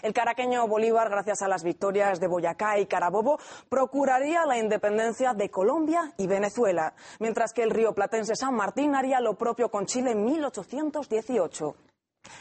El 0.02 0.12
caraqueño 0.12 0.66
Bolívar, 0.68 1.10
gracias 1.10 1.42
a 1.42 1.48
las 1.48 1.64
victorias 1.64 2.20
de 2.20 2.28
Boyacá 2.28 2.78
y 2.78 2.86
Carabobo, 2.86 3.38
procuraría 3.68 4.46
la 4.46 4.58
independencia 4.58 5.34
de 5.34 5.50
Colombia 5.50 6.12
y 6.16 6.26
Venezuela, 6.26 6.94
mientras 7.18 7.52
que 7.52 7.64
el 7.64 7.70
río 7.70 7.94
platense 7.94 8.36
San 8.36 8.54
Martín 8.54 8.94
haría 8.94 9.20
lo 9.20 9.34
propio 9.34 9.70
con 9.70 9.86
Chile 9.86 10.12
en 10.12 10.24
1818. 10.24 11.74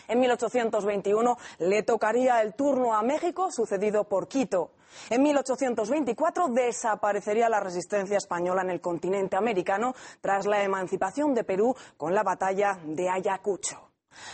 En 0.07 0.19
1821 0.19 1.37
le 1.59 1.83
tocaría 1.83 2.41
el 2.41 2.53
turno 2.53 2.93
a 2.93 3.01
México, 3.01 3.51
sucedido 3.51 4.03
por 4.03 4.27
Quito. 4.27 4.71
En 5.09 5.23
1824 5.23 6.47
desaparecería 6.49 7.49
la 7.49 7.59
resistencia 7.59 8.17
española 8.17 8.61
en 8.61 8.69
el 8.69 8.81
continente 8.81 9.35
americano 9.35 9.95
tras 10.21 10.45
la 10.45 10.63
emancipación 10.63 11.33
de 11.33 11.43
Perú 11.43 11.75
con 11.97 12.13
la 12.13 12.23
batalla 12.23 12.79
de 12.83 13.09
Ayacucho. 13.09 13.87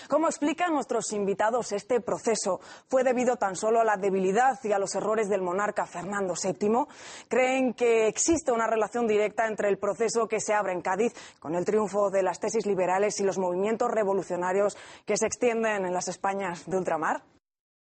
¿Cómo 0.09 0.27
explican 0.27 0.73
nuestros 0.73 1.11
invitados 1.13 1.71
este 1.71 2.01
proceso? 2.01 2.59
¿Fue 2.87 3.03
debido 3.03 3.35
tan 3.37 3.55
solo 3.55 3.81
a 3.81 3.83
la 3.83 3.97
debilidad 3.97 4.59
y 4.63 4.71
a 4.71 4.79
los 4.79 4.95
errores 4.95 5.29
del 5.29 5.41
monarca 5.41 5.85
Fernando 5.85 6.33
VII? 6.41 6.85
¿Creen 7.27 7.73
que 7.73 8.07
existe 8.07 8.51
una 8.51 8.67
relación 8.67 9.07
directa 9.07 9.47
entre 9.47 9.69
el 9.69 9.77
proceso 9.77 10.27
que 10.27 10.39
se 10.39 10.53
abre 10.53 10.73
en 10.73 10.81
Cádiz 10.81 11.13
con 11.39 11.55
el 11.55 11.65
triunfo 11.65 12.09
de 12.09 12.23
las 12.23 12.39
tesis 12.39 12.65
liberales 12.65 13.19
y 13.19 13.23
los 13.23 13.37
movimientos 13.37 13.89
revolucionarios 13.91 14.77
que 15.05 15.17
se 15.17 15.27
extienden 15.27 15.85
en 15.85 15.93
las 15.93 16.07
Españas 16.07 16.69
de 16.69 16.77
ultramar? 16.77 17.23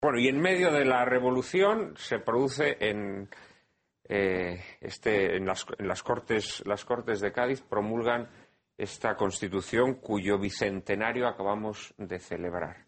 Bueno, 0.03 0.19
y 0.19 0.29
en 0.29 0.41
medio 0.41 0.71
de 0.73 0.85
la 0.85 1.05
revolución 1.05 1.95
se 1.97 2.19
produce 2.19 2.77
en, 2.81 3.29
eh, 4.09 4.61
este, 4.81 5.37
en 5.37 5.47
las, 5.47 5.65
cortes, 6.03 6.63
las 6.67 6.85
Cortes 6.85 7.21
de 7.21 7.33
Cádiz, 7.33 7.63
promulgan 7.63 8.29
esta 8.77 9.17
constitución 9.17 9.95
cuyo 9.95 10.39
bicentenario 10.39 11.27
acabamos 11.27 11.95
de 11.97 12.19
celebrar. 12.19 12.85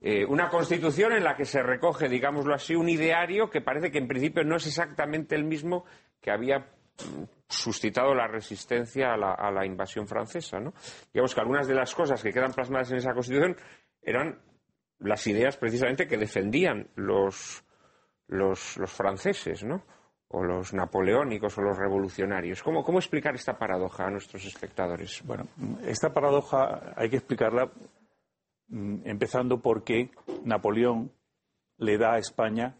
Eh, 0.00 0.24
una 0.26 0.48
constitución 0.48 1.12
en 1.12 1.24
la 1.24 1.34
que 1.34 1.46
se 1.46 1.62
recoge, 1.62 2.08
digámoslo 2.08 2.54
así, 2.54 2.74
un 2.74 2.88
ideario 2.88 3.48
que 3.48 3.62
parece 3.62 3.90
que 3.90 3.98
en 3.98 4.06
principio 4.06 4.44
no 4.44 4.56
es 4.56 4.66
exactamente 4.66 5.34
el 5.34 5.44
mismo 5.44 5.84
que 6.20 6.30
había 6.30 6.58
mm, 6.58 7.22
suscitado 7.48 8.14
la 8.14 8.28
resistencia 8.28 9.14
a 9.14 9.50
la, 9.50 9.66
invasión 9.66 10.06
francesa. 10.06 10.60
¿no? 10.60 10.74
Digamos 11.12 11.34
que 11.34 11.40
algunas 11.40 11.66
de 11.66 11.74
las 11.74 11.94
cosas 11.94 12.22
que 12.22 12.32
quedan 12.32 12.52
plasmadas 12.52 12.90
en 12.90 12.98
esa 12.98 13.14
constitución 13.14 13.56
eran 14.02 14.38
las 14.98 15.26
ideas 15.26 15.56
precisamente 15.56 16.06
que 16.06 16.18
defendían 16.18 16.88
los, 16.94 17.64
los, 18.28 18.76
los 18.76 18.92
franceses, 18.92 19.64
¿no? 19.64 19.82
O 20.28 20.42
los 20.42 20.74
napoleónicos 20.74 21.56
o 21.58 21.62
los 21.62 21.78
revolucionarios. 21.78 22.62
¿Cómo, 22.62 22.82
¿Cómo, 22.84 22.98
explicar 22.98 23.34
esta 23.34 23.56
paradoja 23.58 24.06
a 24.06 24.10
nuestros 24.10 24.44
espectadores? 24.44 25.22
Bueno, 25.24 25.46
esta 25.84 26.12
paradoja 26.12 26.94
hay 26.96 27.08
que 27.08 27.16
explicarla 27.16 27.70
mm, 28.68 29.02
empezando 29.04 29.60
porque 29.60 30.10
Napoleón 30.44 31.12
le 31.78 31.98
da 31.98 32.14
a 32.14 32.18
España 32.18 32.76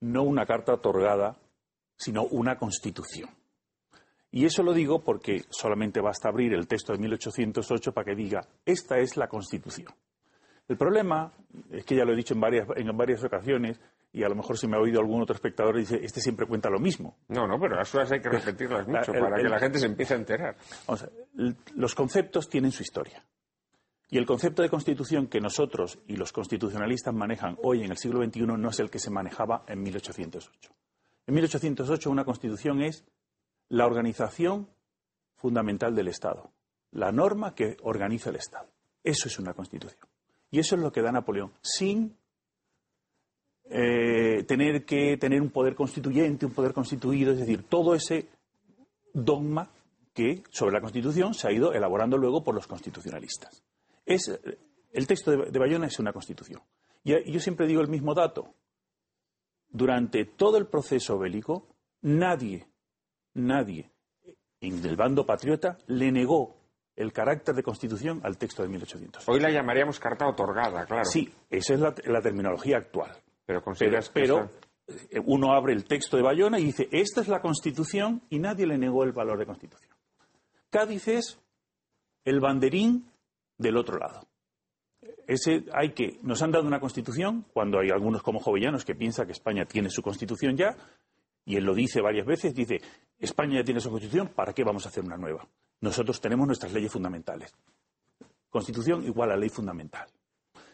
no 0.00 0.22
una 0.22 0.46
carta 0.46 0.74
otorgada, 0.74 1.36
sino 1.96 2.24
una 2.24 2.56
constitución. 2.56 3.28
Y 4.32 4.44
eso 4.44 4.62
lo 4.62 4.72
digo 4.72 5.02
porque 5.02 5.42
solamente 5.50 6.00
basta 6.00 6.28
abrir 6.28 6.54
el 6.54 6.68
texto 6.68 6.92
de 6.92 6.98
1808 6.98 7.92
para 7.92 8.04
que 8.04 8.14
diga, 8.14 8.40
esta 8.64 8.98
es 8.98 9.16
la 9.16 9.28
constitución. 9.28 9.92
El 10.68 10.76
problema 10.76 11.32
es 11.70 11.84
que 11.84 11.96
ya 11.96 12.04
lo 12.04 12.12
he 12.12 12.16
dicho 12.16 12.34
en 12.34 12.40
varias, 12.40 12.68
en 12.76 12.96
varias 12.96 13.24
ocasiones, 13.24 13.80
y 14.12 14.24
a 14.24 14.28
lo 14.28 14.34
mejor 14.34 14.58
si 14.58 14.66
me 14.66 14.76
ha 14.76 14.80
oído 14.80 15.00
algún 15.00 15.22
otro 15.22 15.34
espectador 15.34 15.76
y 15.76 15.80
dice, 15.80 16.00
este 16.02 16.20
siempre 16.20 16.46
cuenta 16.46 16.68
lo 16.68 16.80
mismo. 16.80 17.16
No, 17.28 17.46
no, 17.46 17.58
pero 17.60 17.76
las 17.76 17.90
cosas 17.90 18.12
hay 18.12 18.20
que 18.20 18.28
repetirlas 18.28 18.88
mucho 18.88 19.12
para 19.12 19.36
que 19.36 19.48
la 19.48 19.58
gente 19.58 19.78
se 19.78 19.86
empiece 19.86 20.14
a 20.14 20.16
enterar. 20.16 20.56
los 21.74 21.94
conceptos 21.94 22.48
tienen 22.48 22.72
su 22.72 22.82
historia. 22.82 23.24
Y 24.12 24.18
el 24.18 24.26
concepto 24.26 24.62
de 24.62 24.68
constitución 24.68 25.28
que 25.28 25.40
nosotros 25.40 26.00
y 26.08 26.16
los 26.16 26.32
constitucionalistas 26.32 27.14
manejan 27.14 27.56
hoy 27.62 27.84
en 27.84 27.92
el 27.92 27.96
siglo 27.96 28.24
XXI 28.24 28.40
no 28.40 28.68
es 28.68 28.80
el 28.80 28.90
que 28.90 28.98
se 28.98 29.10
manejaba 29.10 29.64
en 29.68 29.82
1808. 29.82 30.72
En 31.28 31.34
1808 31.34 32.10
una 32.10 32.24
constitución 32.24 32.82
es 32.82 33.04
la 33.68 33.86
organización 33.86 34.68
fundamental 35.36 35.94
del 35.94 36.08
Estado, 36.08 36.50
la 36.90 37.12
norma 37.12 37.54
que 37.54 37.76
organiza 37.82 38.30
el 38.30 38.36
Estado. 38.36 38.66
Eso 39.04 39.28
es 39.28 39.38
una 39.38 39.54
constitución. 39.54 40.08
Y 40.50 40.58
eso 40.58 40.74
es 40.74 40.82
lo 40.82 40.90
que 40.90 41.02
da 41.02 41.12
Napoleón, 41.12 41.52
sin 41.62 42.16
eh, 43.72 44.42
tener 44.48 44.84
que 44.84 45.16
tener 45.16 45.40
un 45.40 45.50
poder 45.50 45.76
constituyente, 45.76 46.44
un 46.44 46.52
poder 46.52 46.72
constituido, 46.72 47.32
es 47.32 47.38
decir, 47.38 47.62
todo 47.68 47.94
ese 47.94 48.26
dogma 49.14 49.70
que 50.12 50.42
sobre 50.50 50.72
la 50.72 50.80
Constitución 50.80 51.34
se 51.34 51.46
ha 51.46 51.52
ido 51.52 51.72
elaborando 51.72 52.18
luego 52.18 52.42
por 52.42 52.52
los 52.52 52.66
constitucionalistas. 52.66 53.62
Es, 54.04 54.28
el 54.92 55.06
texto 55.06 55.30
de, 55.30 55.58
Bayona 55.58 55.86
es 55.86 56.00
una 56.00 56.12
Constitución. 56.12 56.60
Y 57.04 57.32
yo 57.32 57.38
siempre 57.38 57.68
digo 57.68 57.80
el 57.80 57.88
mismo 57.88 58.12
dato. 58.12 58.54
Durante 59.68 60.24
todo 60.24 60.58
el 60.58 60.66
proceso 60.66 61.16
bélico, 61.16 61.68
nadie, 62.02 62.66
nadie 63.34 63.92
en 64.60 64.84
el 64.84 64.96
bando 64.96 65.24
patriota 65.24 65.78
le 65.86 66.10
negó 66.10 66.56
el 66.96 67.12
carácter 67.12 67.54
de 67.54 67.62
Constitución 67.62 68.20
al 68.24 68.36
texto 68.36 68.64
de 68.64 68.68
1800. 68.68 69.28
Hoy 69.28 69.38
la 69.38 69.50
llamaríamos 69.50 70.00
carta 70.00 70.26
otorgada, 70.26 70.84
claro. 70.86 71.04
Sí, 71.04 71.32
esa 71.48 71.74
es 71.74 71.80
la 71.80 72.20
terminología 72.20 72.78
actual. 72.78 73.12
Pero 74.12 74.50
eh, 74.86 75.20
uno 75.24 75.52
abre 75.52 75.72
el 75.72 75.84
texto 75.84 76.16
de 76.16 76.22
Bayona 76.22 76.58
y 76.58 76.64
dice, 76.64 76.88
esta 76.92 77.20
es 77.20 77.28
la 77.28 77.40
Constitución 77.40 78.22
y 78.30 78.38
nadie 78.38 78.66
le 78.66 78.78
negó 78.78 79.04
el 79.04 79.12
valor 79.12 79.38
de 79.38 79.46
Constitución. 79.46 79.94
Cádiz 80.70 81.08
es 81.08 81.38
el 82.24 82.40
banderín 82.40 83.10
del 83.58 83.76
otro 83.76 83.98
lado. 83.98 84.26
Ese 85.26 85.64
hay 85.72 85.90
que, 85.90 86.18
nos 86.22 86.42
han 86.42 86.50
dado 86.50 86.66
una 86.66 86.80
constitución, 86.80 87.46
cuando 87.52 87.78
hay 87.78 87.90
algunos 87.90 88.22
como 88.22 88.40
Jovellanos 88.40 88.84
que 88.84 88.94
piensan 88.94 89.26
que 89.26 89.32
España 89.32 89.64
tiene 89.64 89.88
su 89.88 90.02
constitución 90.02 90.56
ya, 90.56 90.76
y 91.44 91.56
él 91.56 91.64
lo 91.64 91.74
dice 91.74 92.00
varias 92.00 92.26
veces, 92.26 92.54
dice, 92.54 92.80
España 93.18 93.58
ya 93.58 93.64
tiene 93.64 93.80
su 93.80 93.90
constitución, 93.90 94.28
¿para 94.28 94.52
qué 94.52 94.64
vamos 94.64 94.86
a 94.86 94.88
hacer 94.88 95.04
una 95.04 95.16
nueva? 95.16 95.46
Nosotros 95.80 96.20
tenemos 96.20 96.46
nuestras 96.46 96.72
leyes 96.72 96.92
fundamentales. 96.92 97.54
Constitución 98.48 99.04
igual 99.04 99.30
a 99.30 99.36
ley 99.36 99.48
fundamental. 99.48 100.08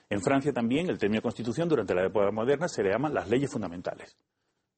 En 0.09 0.21
Francia 0.21 0.53
también 0.53 0.89
el 0.89 0.99
término 0.99 1.23
constitución 1.23 1.69
durante 1.69 1.95
la 1.95 2.07
época 2.07 2.31
moderna 2.31 2.69
se 2.69 2.83
le 2.83 2.91
llaman 2.91 3.13
las 3.13 3.29
leyes 3.29 3.51
fundamentales. 3.51 4.17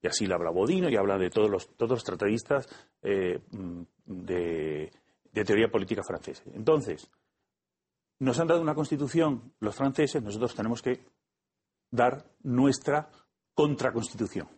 Y 0.01 0.07
así 0.07 0.27
lo 0.27 0.37
habla 0.37 0.51
Bodino 0.51 0.89
y 0.89 0.97
habla 0.97 1.19
de 1.19 1.31
todos 1.31 1.51
los, 1.51 1.77
todos 1.77 1.93
los 1.93 2.05
tratadistas 2.05 2.69
eh, 3.03 3.41
mm, 3.51 3.83
de, 4.07 4.91
teoría 5.33 5.69
política 5.69 6.03
francesa. 6.03 6.45
Entonces, 6.55 7.11
nos 8.21 8.39
han 8.39 8.49
dado 8.49 8.61
una 8.61 8.75
constitución 8.75 9.53
los 9.61 9.77
franceses, 9.77 10.23
nosotros 10.23 10.55
tenemos 10.55 10.83
que 10.83 11.01
dar 11.91 12.25
nuestra 12.43 13.09
contraconstitución. 13.55 14.49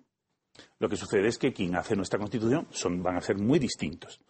Lo 0.78 0.88
que 0.88 0.97
sucede 0.97 1.28
es 1.28 1.38
que 1.38 1.52
quien 1.52 1.76
hace 1.76 1.97
nuestra 1.97 2.18
constitución 2.18 2.66
son, 2.70 3.02
van 3.02 3.16
a 3.16 3.20
ser 3.20 3.36
muy 3.38 3.59
distintos. 3.59 4.20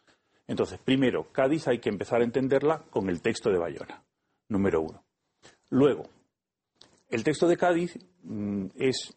Entonces, 0.47 0.79
primero, 0.79 1.31
Cádiz 1.33 1.69
hay 1.69 1.79
que 1.79 1.89
empezar 1.89 2.21
a 2.21 2.25
entenderla 2.25 2.85
con 2.91 3.09
el 3.09 3.23
texto 3.23 3.51
de 3.51 3.59
Bayona, 3.59 4.05
número 4.49 4.81
uno. 4.81 5.05
Luego, 5.71 6.09
el 7.11 7.25
texto 7.25 7.47
de 7.49 7.57
Cádiz 7.57 7.99
mm, 8.23 8.67
es 8.75 9.17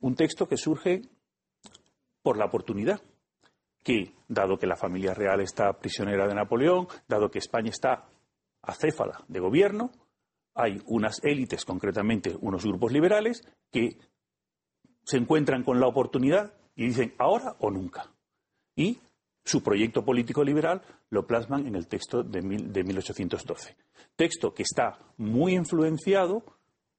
un 0.00 0.14
texto 0.14 0.48
que 0.48 0.56
surge 0.56 1.02
por 2.22 2.36
la 2.36 2.46
oportunidad, 2.46 3.00
que, 3.82 4.12
dado 4.28 4.58
que 4.58 4.66
la 4.66 4.76
familia 4.76 5.14
real 5.14 5.40
está 5.40 5.72
prisionera 5.78 6.26
de 6.26 6.34
Napoleón, 6.34 6.88
dado 7.08 7.30
que 7.30 7.38
España 7.38 7.70
está 7.70 8.08
acéfala 8.62 9.24
de 9.28 9.40
gobierno, 9.40 9.90
hay 10.54 10.82
unas 10.86 11.22
élites, 11.24 11.64
concretamente 11.64 12.36
unos 12.40 12.64
grupos 12.64 12.92
liberales, 12.92 13.42
que 13.70 13.96
se 15.04 15.16
encuentran 15.16 15.62
con 15.62 15.80
la 15.80 15.86
oportunidad 15.86 16.54
y 16.76 16.86
dicen 16.86 17.14
ahora 17.18 17.56
o 17.60 17.70
nunca. 17.70 18.12
Y 18.76 18.98
su 19.44 19.62
proyecto 19.62 20.04
político 20.04 20.44
liberal 20.44 20.82
lo 21.08 21.26
plasman 21.26 21.66
en 21.66 21.74
el 21.74 21.88
texto 21.88 22.22
de, 22.22 22.42
1812. 22.42 23.76
Texto 24.16 24.52
que 24.52 24.62
está 24.62 24.98
muy 25.16 25.54
influenciado, 25.54 26.44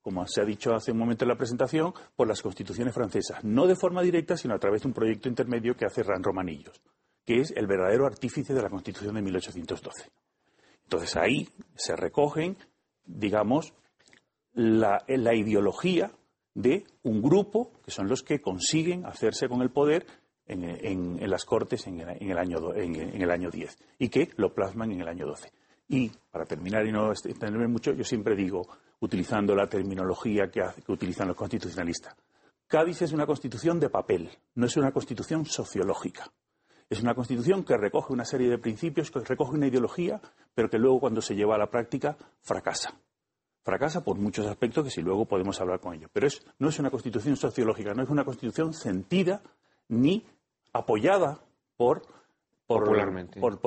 como 0.01 0.25
se 0.27 0.41
ha 0.41 0.45
dicho 0.45 0.73
hace 0.73 0.91
un 0.91 0.97
momento 0.97 1.25
en 1.25 1.29
la 1.29 1.37
presentación, 1.37 1.93
por 2.15 2.27
las 2.27 2.41
constituciones 2.41 2.93
francesas, 2.93 3.43
no 3.43 3.67
de 3.67 3.75
forma 3.75 4.01
directa, 4.01 4.35
sino 4.35 4.55
a 4.55 4.59
través 4.59 4.81
de 4.81 4.87
un 4.87 4.93
proyecto 4.93 5.29
intermedio 5.29 5.75
que 5.75 5.85
hace 5.85 6.03
Ran 6.03 6.23
Romanillos, 6.23 6.81
que 7.25 7.39
es 7.39 7.51
el 7.51 7.67
verdadero 7.67 8.05
artífice 8.05 8.53
de 8.53 8.61
la 8.61 8.69
constitución 8.69 9.15
de 9.15 9.21
1812. 9.21 10.09
Entonces 10.83 11.15
ahí 11.15 11.47
se 11.75 11.95
recogen, 11.95 12.57
digamos, 13.05 13.73
la, 14.53 15.03
ideología 15.07 16.11
de 16.53 16.83
un 17.03 17.21
grupo 17.21 17.71
que 17.85 17.91
son 17.91 18.09
los 18.09 18.23
que 18.23 18.41
consiguen 18.41 19.05
hacerse 19.05 19.47
con 19.47 19.61
el 19.61 19.71
poder 19.71 20.05
en, 20.45 21.17
las 21.29 21.45
Cortes 21.45 21.87
en 21.87 22.01
el, 22.01 22.37
año, 22.37 22.73
en, 22.75 23.21
el 23.21 23.31
año 23.31 23.49
10 23.49 23.77
y 23.99 24.09
que 24.09 24.29
lo 24.35 24.53
plasman 24.53 24.91
en 24.91 25.01
el 25.01 25.07
año 25.07 25.25
12. 25.27 25.49
Y 25.93 26.09
para 26.31 26.45
terminar 26.45 26.85
y 26.85 26.91
no 26.93 27.11
extenderme 27.11 27.68
mucho, 27.68 27.91
yo 27.91 28.05
siempre 28.05 28.34
digo, 28.34 28.65
utilizando 29.01 29.53
la 29.53 29.68
terminología 29.68 30.49
que, 30.49 30.63
que 30.85 30.91
utilizan 30.91 31.27
los 31.27 31.35
constitucionalistas, 31.35 32.15
Cádiz 32.65 33.01
es 33.01 33.11
una 33.11 33.26
constitución 33.26 33.77
de 33.77 33.89
papel, 33.89 34.31
no 34.55 34.68
es 34.68 34.77
una 34.77 34.93
constitución 34.93 35.45
sociológica. 35.45 36.31
Es 36.89 37.01
una 37.01 37.13
constitución 37.13 37.65
que 37.65 37.76
recoge 37.76 38.13
una 38.13 38.23
serie 38.23 38.49
de 38.49 38.57
principios, 38.57 39.11
que 39.11 39.19
recoge 39.19 39.51
una 39.51 39.68
ideología, 39.68 40.22
pero 40.53 40.69
que 40.69 40.80
luego 40.80 41.01
cuando 41.01 41.22
se 41.22 41.35
lleva 41.35 41.55
a 41.55 41.57
la 41.57 41.69
práctica 41.69 42.15
fracasa. 42.39 42.93
Fracasa 43.61 44.01
por 44.05 44.18
muchos 44.18 44.47
aspectos 44.47 44.85
que 44.85 44.91
si 44.91 45.01
luego 45.01 45.26
podemos 45.26 45.59
hablar 45.59 45.81
con 45.81 45.93
ellos. 45.93 46.09
Pero 46.13 46.30
no 46.59 46.69
es 46.69 46.80
una 46.80 46.89
constitución 46.89 47.35
sociológica, 47.35 47.93
no 47.93 48.03
es 48.03 48.09
una 48.09 48.23
constitución 48.23 48.73
sentida 48.73 49.41
ni 49.89 50.26
apoyada 50.72 51.41
por, 51.76 52.01
por, 52.73 53.60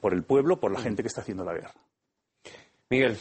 por, 0.00 0.12
el 0.12 0.22
pueblo, 0.22 0.58
por 0.58 0.72
la 0.72 0.80
gente 0.80 1.02
que 1.02 1.08
está 1.08 1.20
haciendo 1.20 1.44
la 1.44 1.54
guerra. 1.54 1.72
Miguel. 2.90 3.18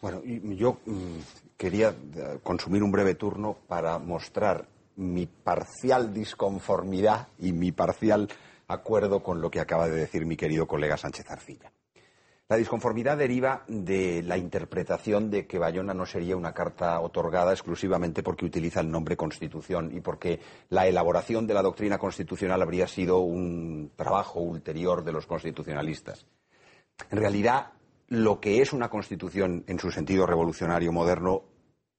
Bueno, 0.00 0.22
yo 0.24 0.78
mm, 0.84 1.18
quería 1.56 1.90
eh, 1.90 2.38
consumir 2.42 2.82
un 2.82 2.90
breve 2.90 3.14
turno 3.14 3.56
para 3.68 3.98
mostrar 3.98 4.66
mi 4.96 5.26
parcial 5.26 6.12
disconformidad 6.12 7.28
y 7.38 7.52
mi 7.52 7.72
parcial 7.72 8.28
acuerdo 8.68 9.22
con 9.22 9.40
lo 9.40 9.50
que 9.50 9.60
acaba 9.60 9.88
de 9.88 9.96
decir 9.96 10.26
mi 10.26 10.36
querido 10.36 10.66
colega 10.66 10.96
Sánchez 10.96 11.30
Arcilla. 11.30 11.72
La 12.52 12.58
disconformidad 12.58 13.16
deriva 13.16 13.64
de 13.66 14.22
la 14.22 14.36
interpretación 14.36 15.30
de 15.30 15.46
que 15.46 15.58
Bayona 15.58 15.94
no 15.94 16.04
sería 16.04 16.36
una 16.36 16.52
carta 16.52 17.00
otorgada 17.00 17.52
exclusivamente 17.52 18.22
porque 18.22 18.44
utiliza 18.44 18.80
el 18.80 18.90
nombre 18.90 19.16
Constitución 19.16 19.90
y 19.96 20.02
porque 20.02 20.38
la 20.68 20.86
elaboración 20.86 21.46
de 21.46 21.54
la 21.54 21.62
doctrina 21.62 21.96
constitucional 21.96 22.60
habría 22.60 22.86
sido 22.86 23.20
un 23.20 23.92
trabajo 23.96 24.40
ulterior 24.40 25.02
de 25.02 25.12
los 25.12 25.24
constitucionalistas. 25.24 26.26
En 27.10 27.16
realidad, 27.16 27.68
lo 28.08 28.38
que 28.38 28.60
es 28.60 28.74
una 28.74 28.90
Constitución 28.90 29.64
en 29.66 29.78
su 29.78 29.90
sentido 29.90 30.26
revolucionario 30.26 30.92
moderno 30.92 31.44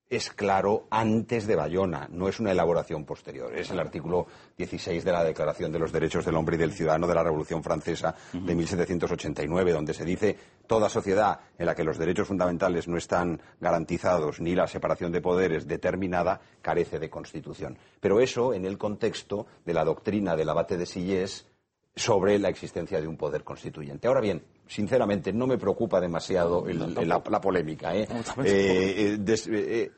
es 0.09 0.29
claro 0.29 0.85
antes 0.91 1.47
de 1.47 1.55
Bayona, 1.55 2.07
no 2.11 2.27
es 2.27 2.39
una 2.39 2.51
elaboración 2.51 3.03
posterior. 3.03 3.55
Es 3.57 3.71
el 3.71 3.79
artículo 3.79 4.27
16 4.57 5.03
de 5.03 5.11
la 5.11 5.23
Declaración 5.23 5.71
de 5.71 5.79
los 5.79 5.91
Derechos 5.91 6.25
del 6.25 6.35
Hombre 6.35 6.55
y 6.55 6.59
del 6.59 6.73
Ciudadano 6.73 7.07
de 7.07 7.15
la 7.15 7.23
Revolución 7.23 7.63
Francesa 7.63 8.13
de 8.31 8.55
1789, 8.55 9.71
donde 9.71 9.93
se 9.93 10.05
dice 10.05 10.37
toda 10.67 10.89
sociedad 10.89 11.39
en 11.57 11.65
la 11.65 11.75
que 11.75 11.83
los 11.83 11.97
derechos 11.97 12.27
fundamentales 12.27 12.87
no 12.87 12.97
están 12.97 13.41
garantizados 13.59 14.39
ni 14.39 14.55
la 14.55 14.67
separación 14.67 15.11
de 15.11 15.21
poderes 15.21 15.67
determinada 15.67 16.39
carece 16.61 16.99
de 16.99 17.09
constitución. 17.09 17.77
Pero 17.99 18.19
eso 18.19 18.53
en 18.53 18.65
el 18.65 18.77
contexto 18.77 19.47
de 19.65 19.73
la 19.73 19.83
doctrina 19.83 20.35
del 20.35 20.49
abate 20.49 20.77
de 20.77 20.85
Sillés 20.85 21.47
sobre 21.95 22.39
la 22.39 22.49
existencia 22.49 22.99
de 22.99 23.07
un 23.07 23.17
poder 23.17 23.43
constituyente. 23.43 24.07
Ahora 24.07 24.21
bien, 24.21 24.43
sinceramente, 24.67 25.31
no 25.31 25.45
me 25.45 25.57
preocupa 25.57 26.01
demasiado 26.01 26.65
la, 26.65 27.41
polémica, 27.41 27.95
¿eh? 27.95 28.07
Eh, 28.43 29.17
eh, 29.25 29.91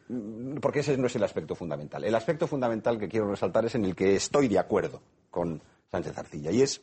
porque 0.62 0.80
ese 0.80 0.98
no 0.98 1.08
es 1.08 1.16
el 1.16 1.24
aspecto 1.24 1.56
fundamental. 1.56 2.04
El 2.04 2.16
aspecto 2.16 2.48
fundamental 2.48 3.00
que 3.00 3.08
quiero 3.08 3.30
resaltar 3.30 3.66
es 3.66 3.76
en 3.76 3.86
el 3.86 3.96
que 3.96 4.16
estoy 4.16 4.50
de 4.50 4.60
acuerdo 4.60 5.02
con 5.30 5.62
Sánchez 5.90 6.18
Arcilla, 6.18 6.52
y 6.52 6.62
es 6.62 6.82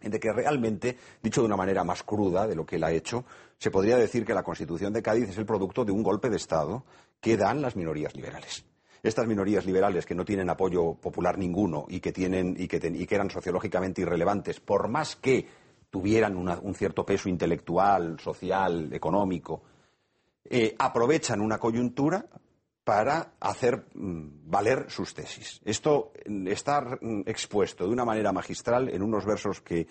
en 0.00 0.12
de 0.12 0.20
que 0.20 0.32
realmente, 0.32 0.96
dicho 1.22 1.40
de 1.40 1.46
una 1.46 1.56
manera 1.56 1.82
más 1.82 2.02
cruda 2.02 2.46
de 2.46 2.54
lo 2.54 2.64
que 2.64 2.76
él 2.76 2.84
ha 2.84 2.92
hecho, 2.92 3.24
se 3.58 3.70
podría 3.70 3.96
decir 3.96 4.24
que 4.24 4.34
la 4.34 4.42
Constitución 4.42 4.92
de 4.92 5.02
Cádiz 5.02 5.30
es 5.30 5.38
el 5.38 5.46
producto 5.46 5.84
de 5.84 5.92
un 5.92 6.02
golpe 6.02 6.30
de 6.30 6.36
Estado 6.36 6.84
que 7.20 7.36
dan 7.36 7.62
las 7.62 7.74
minorías 7.74 8.14
liberales 8.14 8.64
estas 9.06 9.26
minorías 9.26 9.64
liberales 9.64 10.04
que 10.04 10.14
no 10.14 10.24
tienen 10.24 10.50
apoyo 10.50 10.94
popular 10.94 11.38
ninguno 11.38 11.86
y 11.88 12.00
que, 12.00 12.12
tienen, 12.12 12.56
y 12.58 12.66
que, 12.68 13.14
eran 13.14 13.30
sociológicamente 13.30 14.02
irrelevantes, 14.02 14.60
por 14.60 14.88
más 14.88 15.16
que 15.16 15.46
tuvieran 15.90 16.36
un 16.36 16.74
cierto 16.74 17.06
peso 17.06 17.28
intelectual, 17.28 18.18
social, 18.20 18.92
económico, 18.92 19.62
eh, 20.44 20.74
aprovechan 20.78 21.40
una 21.40 21.58
coyuntura 21.58 22.24
para 22.84 23.32
hacer 23.40 23.86
mm, 23.94 24.48
valer 24.48 24.86
sus 24.88 25.12
tesis. 25.12 25.60
Esto 25.64 26.12
mm, 26.28 26.46
está 26.48 26.80
mm, 26.80 27.22
expuesto 27.26 27.84
de 27.84 27.92
una 27.92 28.04
manera 28.04 28.32
magistral 28.32 28.88
en 28.88 29.02
unos 29.02 29.24
versos 29.24 29.60
que 29.60 29.88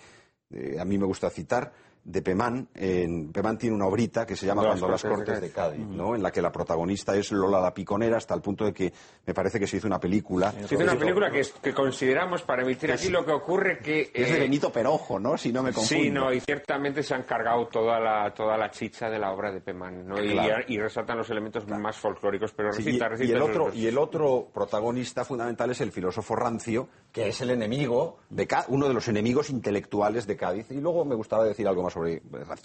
eh, 0.50 0.76
a 0.78 0.84
mí 0.84 0.96
me 0.96 1.04
gusta 1.04 1.28
citar, 1.28 1.72
de 2.06 2.22
Pemán. 2.22 2.68
En, 2.74 3.32
Pemán 3.32 3.58
tiene 3.58 3.74
una 3.74 3.86
obrita 3.86 4.24
que 4.24 4.36
se 4.36 4.46
llama 4.46 4.62
Cuando 4.64 4.88
las 4.88 5.02
Cortes 5.02 5.40
de 5.40 5.50
Cádiz, 5.50 5.84
¿no? 5.86 6.14
en 6.14 6.22
la 6.22 6.30
que 6.30 6.40
la 6.40 6.52
protagonista 6.52 7.16
es 7.16 7.32
Lola 7.32 7.60
la 7.60 7.74
Piconera, 7.74 8.16
hasta 8.16 8.32
el 8.32 8.40
punto 8.40 8.64
de 8.64 8.72
que 8.72 8.92
me 9.26 9.34
parece 9.34 9.58
que 9.58 9.66
se 9.66 9.78
hizo 9.78 9.88
una 9.88 9.98
película. 9.98 10.52
Se 10.52 10.76
hizo 10.76 10.84
una 10.84 10.96
película 10.96 11.30
que, 11.30 11.74
consideramos 11.74 12.42
para 12.42 12.62
emitir 12.62 12.92
aquí 12.92 13.08
lo 13.08 13.24
que 13.24 13.32
ocurre 13.32 13.78
que... 13.78 14.12
es 14.14 14.30
de 14.30 14.36
eh, 14.36 14.40
Benito 14.40 14.70
Perojo, 14.70 15.18
¿no? 15.18 15.36
Si 15.36 15.52
no 15.52 15.64
me 15.64 15.72
confundo. 15.72 16.04
Sí, 16.04 16.10
no, 16.10 16.32
y 16.32 16.40
ciertamente 16.40 17.02
se 17.02 17.14
han 17.14 17.24
cargado 17.24 17.66
toda 17.66 17.98
la, 17.98 18.32
toda 18.32 18.56
la 18.56 18.70
chicha 18.70 19.10
de 19.10 19.18
la 19.18 19.32
obra 19.32 19.50
de 19.50 19.60
Pemán, 19.60 20.06
¿no? 20.06 20.16
Y, 20.22 20.78
resaltan 20.78 21.18
los 21.18 21.28
elementos 21.30 21.66
más 21.66 21.96
folclóricos, 21.96 22.52
pero 22.52 22.70
recita, 22.70 23.08
y, 23.18 23.32
el 23.32 23.42
otro, 23.42 23.72
y 23.74 23.86
el 23.86 23.98
otro 23.98 24.48
protagonista 24.54 25.24
fundamental 25.24 25.70
es 25.70 25.80
el 25.80 25.90
filósofo 25.90 26.36
Rancio, 26.36 26.88
que 27.10 27.28
es 27.28 27.40
el 27.40 27.50
enemigo, 27.50 28.18
de 28.30 28.46
uno 28.68 28.86
de 28.86 28.94
los 28.94 29.08
enemigos 29.08 29.50
intelectuales 29.50 30.26
de 30.26 30.36
Cádiz. 30.36 30.70
Y 30.70 30.80
luego 30.80 31.04
me 31.04 31.16
gustaba 31.16 31.44
decir 31.44 31.66
algo 31.66 31.82
más 31.82 31.95
sobre. 31.96 32.22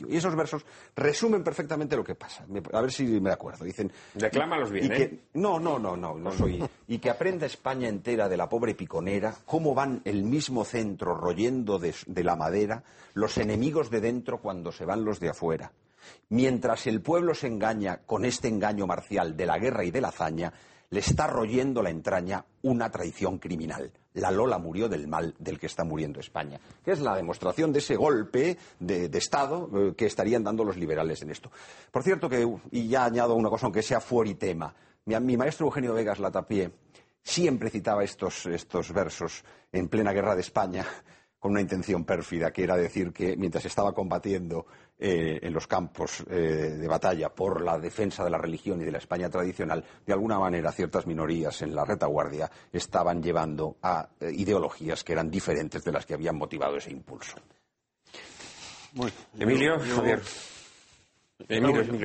Y 0.09 0.17
esos 0.17 0.35
versos 0.35 0.65
resumen 0.95 1.43
perfectamente 1.43 1.95
lo 1.95 2.03
que 2.03 2.15
pasa. 2.15 2.45
A 2.73 2.81
ver 2.81 2.91
si 2.91 3.05
me 3.19 3.31
acuerdo. 3.31 3.63
Dicen. 3.65 3.91
Declámalos 4.13 4.71
bien, 4.71 4.91
¿eh? 4.91 5.19
No, 5.33 5.59
no, 5.59 5.79
no, 5.79 5.95
no, 5.95 6.15
no 6.15 6.31
soy. 6.31 6.63
y 6.87 6.99
que 6.99 7.09
aprenda 7.09 7.45
España 7.45 7.87
entera 7.87 8.27
de 8.27 8.37
la 8.37 8.49
pobre 8.49 8.75
piconera 8.75 9.33
cómo 9.45 9.73
van 9.73 10.01
el 10.05 10.23
mismo 10.23 10.65
centro 10.65 11.15
royendo 11.15 11.79
de, 11.79 11.95
de 12.05 12.23
la 12.23 12.35
madera 12.35 12.83
los 13.13 13.37
enemigos 13.37 13.89
de 13.89 14.01
dentro 14.01 14.39
cuando 14.39 14.71
se 14.71 14.85
van 14.85 15.05
los 15.05 15.19
de 15.19 15.29
afuera. 15.29 15.71
Mientras 16.29 16.87
el 16.87 17.01
pueblo 17.01 17.33
se 17.35 17.47
engaña 17.47 18.01
con 18.05 18.25
este 18.25 18.47
engaño 18.47 18.87
marcial 18.87 19.37
de 19.37 19.45
la 19.45 19.59
guerra 19.59 19.83
y 19.83 19.91
de 19.91 20.01
la 20.01 20.09
hazaña, 20.09 20.51
le 20.91 20.99
está 20.99 21.25
royendo 21.25 21.81
la 21.81 21.89
entraña 21.89 22.45
una 22.63 22.91
traición 22.91 23.39
criminal. 23.39 23.91
La 24.13 24.29
Lola 24.29 24.57
murió 24.57 24.89
del 24.89 25.07
mal 25.07 25.33
del 25.39 25.57
que 25.57 25.67
está 25.67 25.85
muriendo 25.85 26.19
España, 26.19 26.59
que 26.83 26.91
es 26.91 26.99
la 26.99 27.15
demostración 27.15 27.71
de 27.71 27.79
ese 27.79 27.95
golpe 27.95 28.57
de, 28.79 29.09
Estado 29.17 29.69
eh, 29.73 29.93
que 29.95 30.05
estarían 30.05 30.43
dando 30.43 30.65
los 30.65 30.75
liberales 30.75 31.21
en 31.21 31.31
esto. 31.31 31.49
Por 31.91 32.03
cierto, 32.03 32.27
que, 32.27 32.45
y 32.71 32.89
ya 32.89 33.05
añado 33.05 33.35
una 33.35 33.49
cosa, 33.49 33.67
aunque 33.67 33.81
sea 33.81 34.01
fuera 34.01 34.29
y 34.29 34.35
tema, 34.35 34.73
mi, 35.05 35.37
maestro 35.37 35.67
Eugenio 35.67 35.93
Vegas 35.93 36.19
Latapié 36.19 36.71
siempre 37.23 37.69
citaba 37.69 38.03
estos, 38.03 38.45
estos 38.47 38.91
versos 38.91 39.43
en 39.71 39.87
plena 39.87 40.11
guerra 40.11 40.35
de 40.35 40.41
España 40.41 40.85
con 41.41 41.53
una 41.53 41.61
intención 41.61 42.05
pérfida, 42.05 42.51
que 42.51 42.63
era 42.63 42.77
decir 42.77 43.11
que 43.11 43.35
mientras 43.35 43.65
estaba 43.65 43.93
combatiendo 43.93 44.67
eh, 44.99 45.39
en 45.41 45.51
los 45.51 45.65
campos 45.65 46.23
eh, 46.29 46.35
de 46.35 46.87
batalla 46.87 47.29
por 47.29 47.63
la 47.63 47.79
defensa 47.79 48.23
de 48.23 48.29
la 48.29 48.37
religión 48.37 48.79
y 48.79 48.85
de 48.85 48.91
la 48.91 48.99
España 48.99 49.27
tradicional, 49.27 49.83
de 50.05 50.13
alguna 50.13 50.37
manera 50.37 50.71
ciertas 50.71 51.07
minorías 51.07 51.63
en 51.63 51.73
la 51.73 51.83
retaguardia 51.83 52.49
estaban 52.71 53.23
llevando 53.23 53.77
a 53.81 54.07
eh, 54.19 54.31
ideologías 54.31 55.03
que 55.03 55.13
eran 55.13 55.31
diferentes 55.31 55.83
de 55.83 55.91
las 55.91 56.05
que 56.05 56.13
habían 56.13 56.35
motivado 56.35 56.77
ese 56.77 56.91
impulso. 56.91 57.37
Emilio, 59.39 59.79
Javier. 59.79 60.21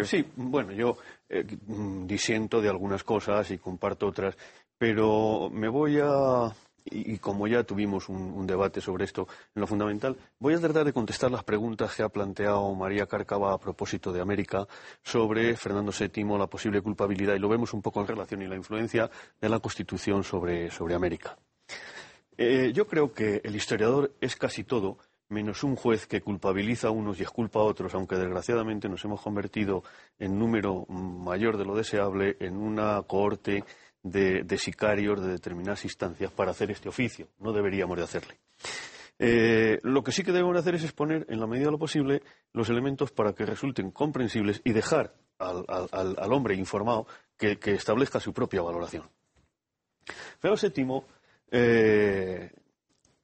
Sí, 0.07 0.25
bueno, 0.35 0.73
yo 0.73 0.97
mm, 1.67 2.07
disiento 2.07 2.63
de 2.63 2.71
algunas 2.71 3.05
cosas 3.05 3.51
y 3.51 3.59
comparto 3.59 4.07
otras, 4.07 4.35
pero 4.79 5.51
me 5.51 5.69
voy 5.69 5.99
a 6.03 6.51
y, 6.91 7.19
como 7.19 7.47
ya 7.47 7.65
tuvimos 7.65 8.09
un, 8.09 8.47
debate 8.47 8.81
sobre 8.81 9.05
esto 9.05 9.27
en 9.55 9.61
lo 9.61 9.67
fundamental, 9.67 10.17
voy 10.39 10.55
a 10.55 10.61
tratar 10.61 10.85
de 10.85 10.93
contestar 10.93 11.31
las 11.31 11.45
preguntas 11.45 11.95
que 11.95 12.03
ha 12.03 12.09
planteado 12.09 12.73
María 12.75 13.07
Cárcava 13.07 13.53
a 13.53 13.59
propósito 13.59 14.13
de 14.13 14.21
América 14.21 14.67
sobre 15.03 15.57
Fernando 15.57 15.93
VII, 15.93 16.39
la 16.39 16.47
posible 16.47 16.81
culpabilidad, 16.81 17.35
y 17.35 17.39
lo 17.39 17.49
vemos 17.49 17.75
un 17.75 17.83
poco 17.83 18.01
en 18.01 18.07
relación 18.07 18.43
y 18.43 18.47
la 18.47 18.57
influencia 18.57 19.11
de 19.41 19.49
la 19.49 19.59
Constitución 19.59 20.23
sobre, 20.23 20.71
América. 20.95 21.37
Eh, 22.39 22.71
yo 22.73 22.87
creo 22.87 23.13
que 23.13 23.41
el 23.43 23.57
historiador 23.57 24.15
es 24.21 24.37
casi 24.37 24.65
todo 24.65 24.99
menos 25.29 25.65
un 25.65 25.75
juez 25.75 26.07
que 26.07 26.21
culpabiliza 26.21 26.89
a 26.89 26.93
unos 26.93 27.19
y 27.19 27.23
exculpa 27.23 27.59
a 27.59 27.65
otros, 27.65 27.95
aunque 27.95 28.17
desgraciadamente 28.17 28.89
nos 28.89 29.05
hemos 29.05 29.21
convertido 29.21 29.83
en 30.19 30.39
número 30.39 30.87
mayor 30.87 31.57
de 31.57 31.65
lo 31.65 31.75
deseable 31.75 32.37
en 32.41 32.57
una 32.57 33.03
cohorte 33.03 33.65
de, 34.03 34.59
sicarios 34.59 35.21
de 35.21 35.33
determinadas 35.33 35.85
instancias 35.85 36.31
para 36.33 36.53
hacer 36.53 36.71
este 36.71 36.89
oficio. 36.89 37.29
No 37.39 37.53
deberíamos 37.53 37.97
de 37.97 38.05
hacerle. 38.05 38.39
Eh, 39.19 39.79
lo 39.83 40.05
que 40.05 40.13
sí 40.13 40.23
que 40.23 40.33
debemos 40.33 40.55
de 40.55 40.61
hacer 40.61 40.75
es 40.75 40.85
exponer, 40.85 41.27
en 41.29 41.41
la 41.41 41.47
medida 41.47 41.67
de 41.67 41.73
lo 41.73 41.79
posible, 41.79 42.23
los 42.53 42.69
elementos 42.69 43.11
para 43.11 43.33
que 43.33 43.47
resulten 43.47 43.91
comprensibles 43.91 44.61
y 44.65 44.73
dejar 44.73 45.15
al, 45.39 46.33
hombre 46.33 46.55
informado 46.55 47.07
que, 47.37 47.59
establezca 47.65 48.21
su 48.21 48.33
propia 48.33 48.63
valoración. 48.63 49.09
Feo 50.39 50.55
VII 50.55 51.03
eh, 51.51 52.53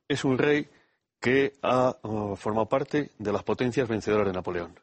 es 0.08 0.24
un 0.24 0.38
rey 0.38 0.68
que 1.22 1.52
ha 1.62 1.96
uh, 2.02 2.34
formado 2.34 2.66
parte 2.66 3.12
de 3.16 3.32
las 3.32 3.44
potencias 3.44 3.88
vencedoras 3.88 4.26
de 4.26 4.32
Napoleón. 4.32 4.74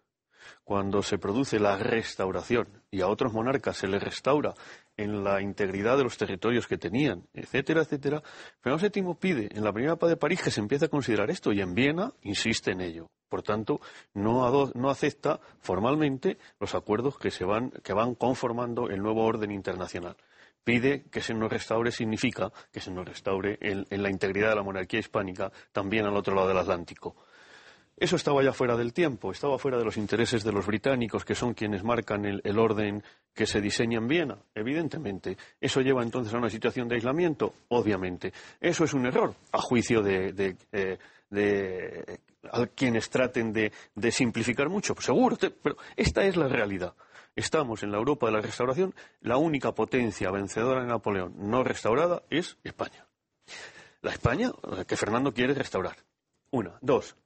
Cuando 0.64 1.04
se 1.04 1.18
produce 1.18 1.60
la 1.60 1.78
restauración 1.78 2.68
y 2.90 3.02
a 3.02 3.08
otros 3.08 3.34
monarcas 3.34 3.76
se 3.78 3.88
les 3.88 4.02
restaura 4.02 4.54
en 5.00 5.24
la 5.24 5.42
integridad 5.42 5.98
de 5.98 6.04
los 6.04 6.18
territorios 6.18 6.68
que 6.68 6.78
tenían, 6.78 7.24
etcétera, 7.34 7.82
etcétera, 7.82 8.22
Fernando 8.60 8.90
VII 8.94 9.16
pide 9.16 9.50
en 9.56 9.64
la 9.64 9.72
primera 9.72 9.96
paz 9.96 10.10
de 10.10 10.18
París 10.18 10.42
que 10.44 10.52
se 10.52 10.60
empiece 10.60 10.86
a 10.86 10.90
considerar 10.90 11.32
esto 11.32 11.54
y 11.54 11.62
en 11.62 11.74
Viena 11.74 12.12
insiste 12.24 12.72
en 12.72 12.82
ello. 12.82 13.10
Por 13.30 13.42
tanto, 13.42 13.80
no, 14.14 14.90
acepta 14.90 15.40
formalmente 15.60 16.38
los 16.60 16.76
acuerdos 16.76 17.18
que, 17.18 17.32
se 17.32 17.46
van, 17.46 17.72
que 17.84 17.94
van 17.94 18.16
conformando 18.16 18.90
el 18.90 19.02
nuevo 19.02 19.24
orden 19.24 19.52
internacional. 19.52 20.18
Pide 20.66 21.04
que 21.10 21.22
se 21.22 21.34
nos 21.34 21.50
restaure 21.50 21.92
significa 21.92 22.52
que 22.72 22.82
se 22.82 22.92
nos 22.92 23.08
restaure 23.08 23.58
en 23.62 24.04
la 24.04 24.10
integridad 24.10 24.50
de 24.50 24.56
la 24.56 24.64
monarquía 24.64 25.00
hispánica 25.00 25.52
también 25.72 26.06
al 26.06 26.18
otro 26.18 26.36
lado 26.36 26.50
del 26.50 26.58
Atlántico. 26.58 27.16
Eso 28.00 28.16
estaba 28.16 28.42
ya 28.42 28.54
fuera 28.54 28.78
del 28.78 28.94
tiempo, 28.94 29.32
estaba 29.32 29.60
fuera 29.60 29.78
de 29.78 29.84
los 29.84 29.98
intereses 29.98 30.46
de 30.46 30.54
los 30.54 30.66
británicos, 30.66 31.26
que 31.26 31.36
son 31.36 31.54
quienes 31.54 31.84
marcan 31.84 32.24
el, 32.24 32.58
orden 32.58 33.04
que 33.34 33.46
se 33.46 33.60
diseña 33.60 33.98
en 33.98 34.08
Viena, 34.08 34.38
evidentemente. 34.56 35.38
¿Eso 35.60 35.82
lleva 35.82 36.02
entonces 36.02 36.34
a 36.34 36.38
una 36.38 36.50
situación 36.50 36.88
de 36.88 36.96
aislamiento? 36.96 37.54
Obviamente. 37.68 38.32
Eso 38.62 38.86
es 38.86 38.94
un 38.94 39.06
error, 39.06 39.36
a 39.52 39.62
juicio 39.62 40.02
de, 40.02 40.56
eh, 40.72 40.98
quienes 42.74 43.10
traten 43.10 43.52
de, 43.52 43.72
simplificar 44.12 44.70
mucho. 44.70 44.96
Pues 44.96 45.06
seguro, 45.06 45.36
pero 45.62 45.76
esta 45.98 46.24
es 46.24 46.38
la 46.38 46.48
realidad. 46.48 46.94
Estamos 47.36 47.84
en 47.84 47.92
la 47.92 47.98
Europa 47.98 48.28
de 48.28 48.32
la 48.34 48.42
restauración, 48.42 48.96
la 49.20 49.36
única 49.36 49.74
potencia 49.74 50.32
vencedora 50.32 50.82
de 50.82 50.88
Napoleón 50.88 51.34
no 51.38 51.66
restaurada 51.66 52.24
es 52.30 52.58
España. 52.64 53.06
La 54.02 54.12
España 54.12 54.54
que 54.88 54.96
Fernando 54.96 55.34
quiere 55.34 55.54
restaurar. 55.54 55.98
Una. 56.52 56.78
Dos. 56.82 57.18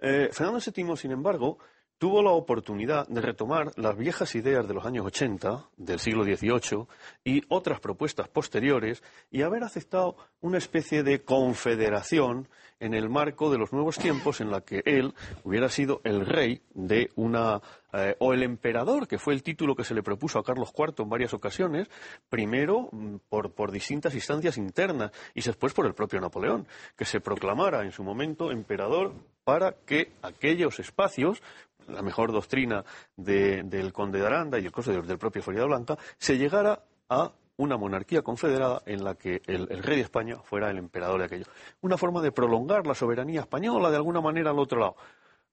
Eh, 0.00 0.28
Fernando 0.32 0.60
VII, 0.60 0.96
sin 0.96 1.12
embargo, 1.12 1.58
tuvo 2.04 2.22
la 2.22 2.32
oportunidad 2.32 3.08
de 3.08 3.22
retomar 3.22 3.72
las 3.76 3.96
viejas 3.96 4.34
ideas 4.34 4.68
de 4.68 4.74
los 4.74 4.84
años 4.84 5.06
80, 5.06 5.70
del 5.78 5.98
siglo 5.98 6.22
XVIII, 6.22 6.86
y 7.24 7.42
otras 7.48 7.80
propuestas 7.80 8.28
posteriores, 8.28 9.02
y 9.30 9.40
haber 9.40 9.64
aceptado 9.64 10.14
una 10.42 10.58
especie 10.58 11.02
de 11.02 11.22
confederación 11.22 12.46
en 12.78 12.92
el 12.92 13.08
marco 13.08 13.50
de 13.50 13.56
los 13.56 13.72
nuevos 13.72 13.96
tiempos 13.96 14.42
en 14.42 14.50
la 14.50 14.60
que 14.60 14.82
él 14.84 15.14
hubiera 15.44 15.70
sido 15.70 16.02
el 16.04 16.26
rey 16.26 16.60
de 16.74 17.08
una 17.14 17.62
eh, 17.94 18.14
o 18.18 18.34
el 18.34 18.42
emperador, 18.42 19.08
que 19.08 19.18
fue 19.18 19.32
el 19.32 19.42
título 19.42 19.74
que 19.74 19.84
se 19.84 19.94
le 19.94 20.02
propuso 20.02 20.38
a 20.38 20.44
Carlos 20.44 20.74
IV 20.76 21.04
en 21.04 21.08
varias 21.08 21.32
ocasiones, 21.32 21.88
primero 22.28 22.90
mm, 22.92 23.16
por, 23.30 23.52
por 23.52 23.70
distintas 23.70 24.14
instancias 24.14 24.58
internas 24.58 25.10
y 25.32 25.40
después 25.40 25.72
por 25.72 25.86
el 25.86 25.94
propio 25.94 26.20
Napoleón, 26.20 26.66
que 26.96 27.06
se 27.06 27.20
proclamara 27.20 27.82
en 27.82 27.92
su 27.92 28.02
momento 28.02 28.50
emperador 28.50 29.14
para 29.44 29.72
que 29.86 30.12
aquellos 30.22 30.80
espacios 30.80 31.42
la 31.88 32.02
mejor 32.02 32.32
doctrina 32.32 32.84
del 33.16 33.92
conde 33.92 34.18
de 34.18 34.26
Aranda 34.26 34.58
y 34.58 34.66
el 34.66 34.72
costo 34.72 34.92
del 34.92 35.18
propio 35.18 35.42
Florida 35.42 35.64
Blanca, 35.64 35.96
se 36.18 36.36
llegara 36.36 36.82
a 37.08 37.32
una 37.56 37.76
monarquía 37.76 38.22
confederada 38.22 38.82
en 38.86 39.04
la 39.04 39.14
que 39.14 39.42
el, 39.46 39.68
rey 39.68 39.96
de 39.96 40.02
España 40.02 40.38
fuera 40.42 40.70
el 40.70 40.78
emperador 40.78 41.20
de 41.20 41.26
aquello. 41.26 41.46
Una 41.82 41.96
forma 41.96 42.20
de 42.20 42.32
prolongar 42.32 42.86
la 42.86 42.94
soberanía 42.94 43.42
española 43.42 43.90
de 43.90 43.96
alguna 43.96 44.20
manera 44.20 44.50
al 44.50 44.58
otro 44.58 44.80
lado. 44.80 44.96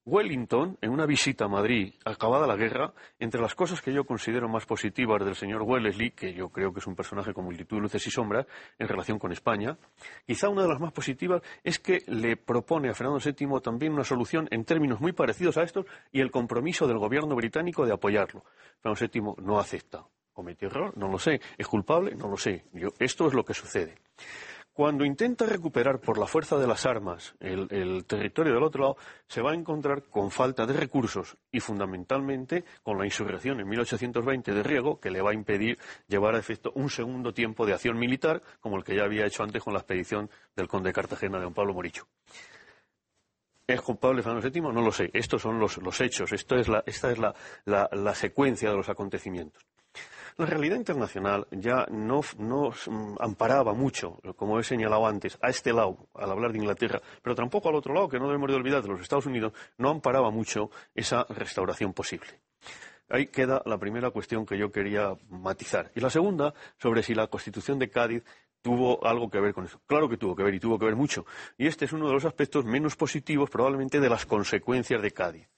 Wellington, 0.03 0.79
en 0.81 0.89
una 0.89 1.05
visita 1.05 1.45
a 1.45 1.47
Madrid, 1.47 1.93
acabada 2.05 2.47
la 2.47 2.55
guerra, 2.55 2.91
entre 3.19 3.39
las 3.39 3.53
cosas 3.53 3.81
que 3.81 3.93
yo 3.93 4.03
considero 4.03 4.49
más 4.49 4.65
positivas 4.65 5.23
del 5.23 5.35
señor 5.35 5.61
Wellesley, 5.61 6.11
que 6.11 6.33
yo 6.33 6.49
creo 6.49 6.73
que 6.73 6.79
es 6.79 6.87
un 6.87 6.95
personaje 6.95 7.33
con 7.33 7.45
multitud 7.45 7.77
de 7.77 7.83
luces 7.83 8.07
y 8.07 8.09
sombras 8.09 8.47
en 8.79 8.87
relación 8.87 9.19
con 9.19 9.31
España, 9.31 9.77
quizá 10.25 10.49
una 10.49 10.63
de 10.63 10.69
las 10.69 10.79
más 10.79 10.91
positivas 10.91 11.43
es 11.63 11.77
que 11.77 12.01
le 12.07 12.35
propone 12.35 12.89
a 12.89 12.95
Fernando 12.95 13.19
VII 13.23 13.61
también 13.61 13.93
una 13.93 14.03
solución 14.03 14.47
en 14.49 14.65
términos 14.65 14.99
muy 14.99 15.11
parecidos 15.11 15.57
a 15.57 15.63
estos 15.63 15.85
y 16.11 16.19
el 16.19 16.31
compromiso 16.31 16.87
del 16.87 16.97
gobierno 16.97 17.35
británico 17.35 17.85
de 17.85 17.93
apoyarlo. 17.93 18.43
Fernando 18.81 19.07
VII 19.37 19.45
no 19.45 19.59
acepta. 19.59 20.03
¿Cometió 20.33 20.69
error? 20.69 20.97
No 20.97 21.09
lo 21.09 21.19
sé. 21.19 21.41
¿Es 21.57 21.67
culpable? 21.67 22.15
No 22.15 22.27
lo 22.27 22.37
sé. 22.37 22.63
esto 22.99 23.27
es 23.27 23.33
lo 23.33 23.43
que 23.43 23.53
sucede. 23.53 23.95
Cuando 24.73 25.03
intenta 25.03 25.45
recuperar 25.45 25.99
por 25.99 26.17
la 26.17 26.25
fuerza 26.25 26.57
de 26.57 26.65
las 26.65 26.85
armas 26.85 27.35
el, 27.41 28.05
territorio 28.05 28.53
del 28.53 28.63
otro 28.63 28.81
lado, 28.83 28.97
se 29.27 29.41
va 29.41 29.51
a 29.51 29.55
encontrar 29.55 30.03
con 30.03 30.31
falta 30.31 30.65
de 30.65 30.71
recursos 30.71 31.35
y 31.51 31.59
fundamentalmente 31.59 32.63
con 32.81 32.97
la 32.97 33.03
insurrección 33.03 33.59
en 33.59 33.67
1820 33.67 34.53
de 34.53 34.63
Riego, 34.63 34.97
que 34.99 35.11
le 35.11 35.21
va 35.21 35.31
a 35.31 35.33
impedir 35.33 35.77
llevar 36.07 36.35
a 36.35 36.39
efecto 36.39 36.71
un 36.75 36.89
segundo 36.89 37.33
tiempo 37.33 37.65
de 37.65 37.73
acción 37.73 37.99
militar, 37.99 38.41
como 38.61 38.77
el 38.77 38.85
que 38.85 38.95
ya 38.95 39.03
había 39.03 39.25
hecho 39.25 39.43
antes 39.43 39.61
con 39.61 39.73
la 39.73 39.79
expedición 39.79 40.29
del 40.55 40.69
conde 40.69 40.89
de 40.89 40.93
Cartagena 40.93 41.37
de 41.37 41.43
don 41.43 41.53
Pablo 41.53 41.73
Moricho. 41.73 42.07
¿Es 43.73 43.81
culpable 43.81 44.21
Fernando 44.21 44.49
VII? 44.49 44.61
No 44.61 44.81
lo 44.81 44.91
sé. 44.91 45.09
Estos 45.13 45.41
son 45.41 45.59
los, 45.59 46.01
hechos. 46.01 46.31
esta 46.31 46.59
es 46.59 47.17
la 47.17 48.15
secuencia 48.15 48.69
de 48.69 48.77
los 48.77 48.89
acontecimientos. 48.89 49.63
La 50.37 50.45
realidad 50.45 50.77
internacional 50.77 51.47
ya 51.51 51.85
no, 51.91 52.21
mm, 52.21 53.15
amparaba 53.19 53.73
mucho, 53.73 54.19
como 54.35 54.59
he 54.59 54.63
señalado 54.63 55.05
antes, 55.05 55.37
a 55.41 55.49
este 55.49 55.73
lado, 55.73 56.07
al 56.13 56.31
hablar 56.31 56.51
de 56.51 56.59
Inglaterra, 56.59 57.01
pero 57.21 57.35
tampoco 57.35 57.69
al 57.69 57.75
otro 57.75 57.93
lado, 57.93 58.07
que 58.07 58.19
no 58.19 58.27
debemos 58.27 58.49
de 58.49 58.55
olvidar, 58.55 58.81
de 58.81 58.89
los 58.89 59.01
Estados 59.01 59.25
Unidos, 59.25 59.53
no 59.77 59.89
amparaba 59.89 60.31
mucho 60.31 60.71
esa 60.95 61.25
restauración 61.29 61.93
posible. 61.93 62.27
Ahí 63.09 63.27
queda 63.27 63.61
la 63.65 63.77
primera 63.77 64.11
cuestión 64.11 64.45
que 64.45 64.57
yo 64.57 64.71
quería 64.71 65.17
matizar. 65.29 65.91
Y 65.95 65.99
la 65.99 66.09
segunda, 66.09 66.53
sobre 66.77 67.03
si 67.03 67.13
la 67.13 67.27
Constitución 67.27 67.77
de 67.77 67.89
Cádiz 67.89 68.23
tuvo 68.61 69.05
algo 69.05 69.29
que 69.29 69.39
ver 69.39 69.53
con 69.53 69.65
eso. 69.65 69.81
Claro 69.87 70.09
que 70.09 70.17
tuvo 70.17 70.35
que 70.35 70.43
ver 70.43 70.53
y 70.53 70.59
tuvo 70.59 70.77
que 70.77 70.85
ver 70.85 70.95
mucho. 70.95 71.25
Y 71.57 71.67
este 71.67 71.85
es 71.85 71.93
uno 71.93 72.07
de 72.07 72.13
los 72.13 72.25
aspectos 72.25 72.65
menos 72.65 72.95
positivos 72.95 73.49
probablemente 73.49 73.99
de 73.99 74.09
las 74.09 74.25
consecuencias 74.25 75.01
de 75.01 75.11
Cádiz. 75.11 75.49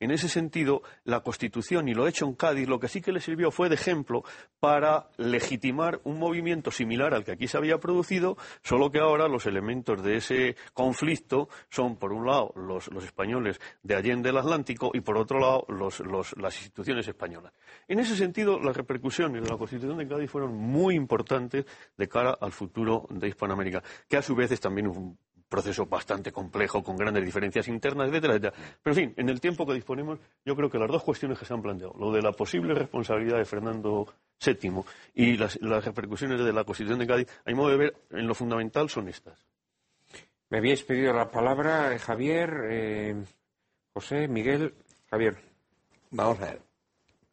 En 0.00 0.10
ese 0.10 0.28
sentido, 0.28 0.82
la 1.04 1.20
Constitución 1.20 1.88
y 1.88 1.94
lo 1.94 2.06
hecho 2.06 2.26
en 2.26 2.34
Cádiz 2.34 2.68
lo 2.68 2.78
que 2.78 2.88
sí 2.88 3.00
que 3.00 3.12
le 3.12 3.20
sirvió 3.20 3.50
fue 3.50 3.68
de 3.68 3.74
ejemplo 3.74 4.24
para 4.60 5.08
legitimar 5.16 6.00
un 6.04 6.18
movimiento 6.18 6.70
similar 6.70 7.14
al 7.14 7.24
que 7.24 7.32
aquí 7.32 7.48
se 7.48 7.56
había 7.56 7.78
producido, 7.78 8.36
solo 8.62 8.90
que 8.90 8.98
ahora 8.98 9.28
los 9.28 9.46
elementos 9.46 10.02
de 10.02 10.16
ese 10.16 10.56
conflicto 10.72 11.48
son, 11.68 11.96
por 11.96 12.12
un 12.12 12.26
lado, 12.26 12.52
los, 12.56 12.88
españoles 13.04 13.60
de 13.82 13.94
Allende 13.94 14.30
el 14.30 14.36
Atlántico 14.36 14.90
y, 14.92 15.00
por 15.00 15.16
otro 15.16 15.38
lado, 15.38 15.66
las 15.68 16.56
instituciones 16.56 17.06
españolas. 17.06 17.52
En 17.86 18.00
ese 18.00 18.16
sentido, 18.16 18.58
las 18.58 18.76
repercusiones 18.76 19.42
de 19.42 19.48
la 19.48 19.56
Constitución 19.56 19.98
de 19.98 20.08
Cádiz 20.08 20.30
fueron 20.30 20.54
muy 20.54 20.94
importantes 20.94 21.64
de 21.96 22.08
cara 22.08 22.36
al 22.40 22.52
futuro 22.52 23.06
de 23.10 23.28
Hispanoamérica, 23.28 23.82
que 24.08 24.16
a 24.16 24.22
su 24.22 24.34
vez 24.34 24.50
es 24.52 24.60
también 24.60 24.88
un 24.88 25.18
proceso 25.48 25.86
bastante 25.86 26.30
complejo, 26.32 26.82
con 26.82 26.96
grandes 26.96 27.24
diferencias 27.24 27.68
internas, 27.68 28.08
etcétera, 28.08 28.34
etcétera. 28.34 28.54
Pero, 28.82 28.94
en 28.96 29.00
fin, 29.00 29.14
en 29.16 29.28
el 29.28 29.40
tiempo 29.40 29.66
que 29.66 29.74
disponemos, 29.74 30.18
yo 30.44 30.54
creo 30.54 30.70
que 30.70 30.78
las 30.78 30.88
dos 30.90 31.02
cuestiones 31.02 31.38
que 31.38 31.44
se 31.44 31.54
han 31.54 31.62
planteado, 31.62 31.94
lo 31.98 32.12
de 32.12 32.22
la 32.22 32.32
posible 32.32 32.74
responsabilidad 32.74 33.38
de 33.38 33.44
Fernando 33.44 34.06
VII 34.44 34.82
y 35.14 35.36
las, 35.36 35.58
repercusiones 35.84 36.44
de 36.44 36.52
la 36.52 36.64
Constitución 36.64 36.98
de 36.98 37.06
Cádiz, 37.06 37.28
a 37.44 37.50
mi 37.50 37.54
modo 37.54 37.70
de 37.70 37.76
ver, 37.76 37.96
en 38.10 38.26
lo 38.26 38.34
fundamental 38.34 38.88
son 38.88 39.08
estas. 39.08 39.46
Me 40.50 40.58
habíais 40.58 40.82
pedido 40.82 41.12
la 41.12 41.30
palabra, 41.30 41.94
eh, 41.94 41.98
Javier, 41.98 42.50
eh, 42.70 43.24
José, 43.92 44.28
Miguel. 44.28 44.74
Javier, 45.10 45.36
Vamos 46.10 46.40
a 46.40 46.46
ver. 46.46 46.62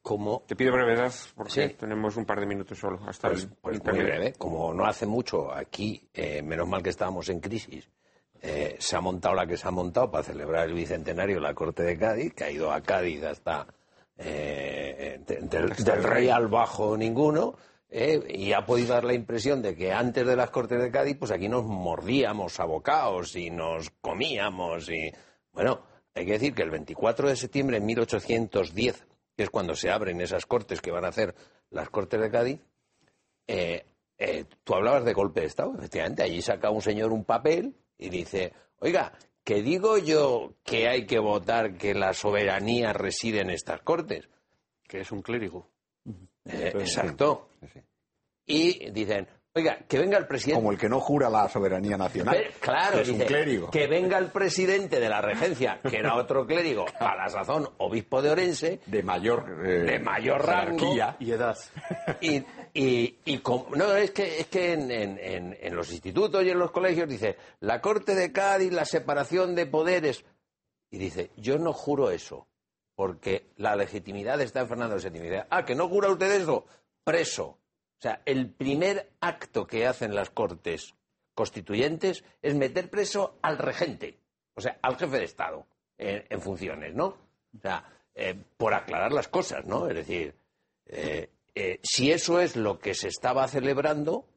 Como, 0.01 0.43
te 0.45 0.55
pido 0.55 0.71
brevedad 0.73 1.11
porque 1.35 1.51
Sí. 1.69 1.75
tenemos 1.79 2.15
un 2.15 2.25
par 2.25 2.39
de 2.39 2.45
minutos 2.45 2.77
solo 2.77 2.99
hasta 3.07 3.29
pues, 3.29 3.43
el 3.43 3.49
pues 3.59 3.83
muy 3.83 4.03
breve, 4.03 4.33
como 4.33 4.71
no 4.71 4.85
hace 4.85 5.07
mucho 5.07 5.51
aquí, 5.51 6.07
eh, 6.13 6.43
menos 6.43 6.67
mal 6.67 6.83
que 6.83 6.89
estábamos 6.91 7.27
en 7.29 7.39
crisis, 7.39 7.89
eh, 8.47 8.75
se 8.79 8.95
ha 8.95 9.01
montado 9.01 9.33
la 9.35 9.47
que 9.47 9.57
se 9.57 9.67
ha 9.67 9.71
montado 9.71 10.11
para 10.11 10.23
celebrar 10.23 10.67
el 10.67 10.73
bicentenario 10.75 11.35
de 11.35 11.41
la 11.41 11.53
Corte 11.55 11.81
de 11.83 11.97
Cádiz, 11.97 12.33
que 12.33 12.43
ha 12.43 12.51
ido 12.51 12.71
a 12.71 12.81
Cádiz 12.81 13.23
hasta 13.23 13.65
eh, 14.17 15.19
de- 15.25 15.41
del, 15.41 15.69
rey 15.71 16.01
rey. 16.03 16.29
al 16.29 16.47
bajo 16.47 16.95
ninguno. 16.97 17.55
eh, 17.89 18.19
y 18.29 18.51
ha 18.53 18.65
podido 18.65 18.93
dar 18.93 19.03
la 19.05 19.13
impresión 19.13 19.61
de 19.61 19.75
que 19.75 19.93
antes 19.93 20.25
de 20.25 20.35
las 20.35 20.49
Cortes 20.49 20.81
de 20.81 20.91
Cádiz, 20.91 21.17
pues 21.17 21.31
aquí 21.31 21.47
nos 21.47 21.63
mordíamos 21.65 22.59
a 22.59 22.65
bocaos 22.65 23.35
y 23.35 23.49
nos 23.49 23.89
comíamos. 24.01 24.89
y 24.89 25.11
Bueno, 25.53 25.81
hay 26.13 26.25
que 26.25 26.33
decir 26.33 26.53
que 26.53 26.63
el 26.63 26.71
24 26.71 27.29
de 27.29 27.35
septiembre 27.35 27.79
de 27.79 27.85
1810, 27.85 29.05
que 29.37 29.43
es 29.43 29.49
cuando 29.49 29.75
se 29.75 29.89
abren 29.91 30.19
esas 30.21 30.45
Cortes 30.45 30.81
que 30.81 30.91
van 30.91 31.05
a 31.05 31.09
hacer 31.09 31.35
las 31.69 31.89
Cortes 31.89 32.19
de 32.19 32.29
Cádiz, 32.31 32.59
eh, 33.47 33.85
eh, 34.17 34.45
tú 34.63 34.75
hablabas 34.75 35.05
de 35.05 35.13
golpe 35.13 35.41
de 35.41 35.47
Estado, 35.47 35.73
efectivamente. 35.77 36.23
Allí 36.23 36.41
saca 36.41 36.69
un 36.71 36.81
señor 36.81 37.11
un 37.11 37.23
papel 37.25 37.75
y 37.97 38.09
dice, 38.09 38.53
oiga, 38.79 39.13
que 39.43 39.61
digo 39.61 39.97
yo 39.97 40.55
que 40.63 40.87
hay 40.87 41.05
que 41.05 41.19
votar 41.19 41.77
que 41.77 41.93
la 41.93 42.13
soberanía 42.13 42.93
reside 42.93 43.41
en 43.41 43.51
estas 43.51 43.81
Cortes. 43.81 44.27
Que 44.87 45.01
es 45.01 45.11
un 45.11 45.21
clérigo. 45.21 45.69
Eh, 46.45 46.71
exacto. 46.75 47.49
Y 48.45 48.91
dicen, 48.91 49.27
oiga, 49.55 49.79
que 49.87 49.97
venga 49.99 50.17
el 50.17 50.27
presidente. 50.27 50.59
Como 50.59 50.71
el 50.71 50.77
que 50.77 50.89
no 50.89 50.99
jura 50.99 51.29
la 51.29 51.47
soberanía 51.49 51.97
nacional. 51.97 52.37
Claro, 52.59 52.97
que 52.97 53.01
es 53.03 53.09
un 53.09 53.19
clérigo. 53.19 53.71
que 53.71 53.87
venga 53.87 54.17
el 54.17 54.31
presidente 54.31 54.99
de 54.99 55.09
la 55.09 55.21
regencia, 55.21 55.79
que 55.81 55.97
era 55.97 56.15
otro 56.15 56.45
clérigo, 56.45 56.85
a 56.99 57.15
la 57.15 57.29
sazón 57.29 57.67
obispo 57.77 58.21
de 58.21 58.31
Orense, 58.31 58.81
De 58.85 59.01
mayor, 59.01 59.45
eh, 59.65 59.79
de 59.83 59.99
mayor 59.99 60.45
rango. 60.45 60.93
Y 61.19 61.31
edad. 61.31 61.57
y, 62.21 62.43
y, 62.73 63.17
no, 63.75 63.95
es 63.95 64.11
que, 64.11 64.39
es 64.41 64.47
que 64.47 64.73
en, 64.73 64.91
en- 64.91 65.17
en- 65.19 65.57
en 65.59 65.75
los 65.75 65.91
institutos 65.91 66.43
y 66.43 66.49
en 66.49 66.59
los 66.59 66.71
colegios 66.71 67.07
dice, 67.07 67.37
la 67.61 67.79
Corte 67.81 68.15
de 68.15 68.31
Cádiz, 68.31 68.71
la 68.73 68.85
separación 68.85 69.55
de 69.55 69.65
poderes. 69.65 70.25
Y 70.91 70.97
dice, 70.97 71.31
yo 71.37 71.57
no 71.57 71.73
juro 71.73 72.11
eso, 72.11 72.47
porque 72.95 73.47
la 73.57 73.75
legitimidad 73.75 74.39
está 74.41 74.61
en 74.61 74.67
Fernando 74.67 74.97
VII. 74.97 75.43
Ah, 75.49 75.65
que 75.65 75.75
no 75.75 75.87
jura 75.89 76.09
usted 76.09 76.31
eso, 76.31 76.65
preso. 77.03 77.57
O 78.05 78.07
sea, 78.07 78.21
el 78.25 78.51
primer 78.51 79.09
acto 79.19 79.65
que 79.65 79.87
hacen 79.87 80.13
las 80.13 80.29
Cortes 80.29 80.93
constituyentes 81.33 82.23
es 82.43 82.53
meter 82.53 82.87
preso 82.91 83.39
al 83.41 83.57
regente, 83.57 84.19
o 84.53 84.61
sea, 84.61 84.77
al 84.83 84.95
jefe 84.95 85.17
de 85.17 85.23
Estado, 85.23 85.65
en, 85.97 86.23
en 86.29 86.39
funciones, 86.39 86.93
¿no? 86.93 87.07
O 87.07 87.59
sea, 87.59 87.83
eh, 88.13 88.35
por 88.57 88.75
aclarar 88.75 89.11
las 89.11 89.27
cosas, 89.27 89.65
¿no? 89.65 89.87
Es 89.87 89.95
decir, 89.95 90.35
eh, 90.85 91.31
eh, 91.55 91.79
si 91.81 92.11
eso 92.11 92.39
es 92.39 92.55
lo 92.55 92.77
que 92.77 92.93
se 92.93 93.07
estaba 93.07 93.47
celebrando 93.47 94.27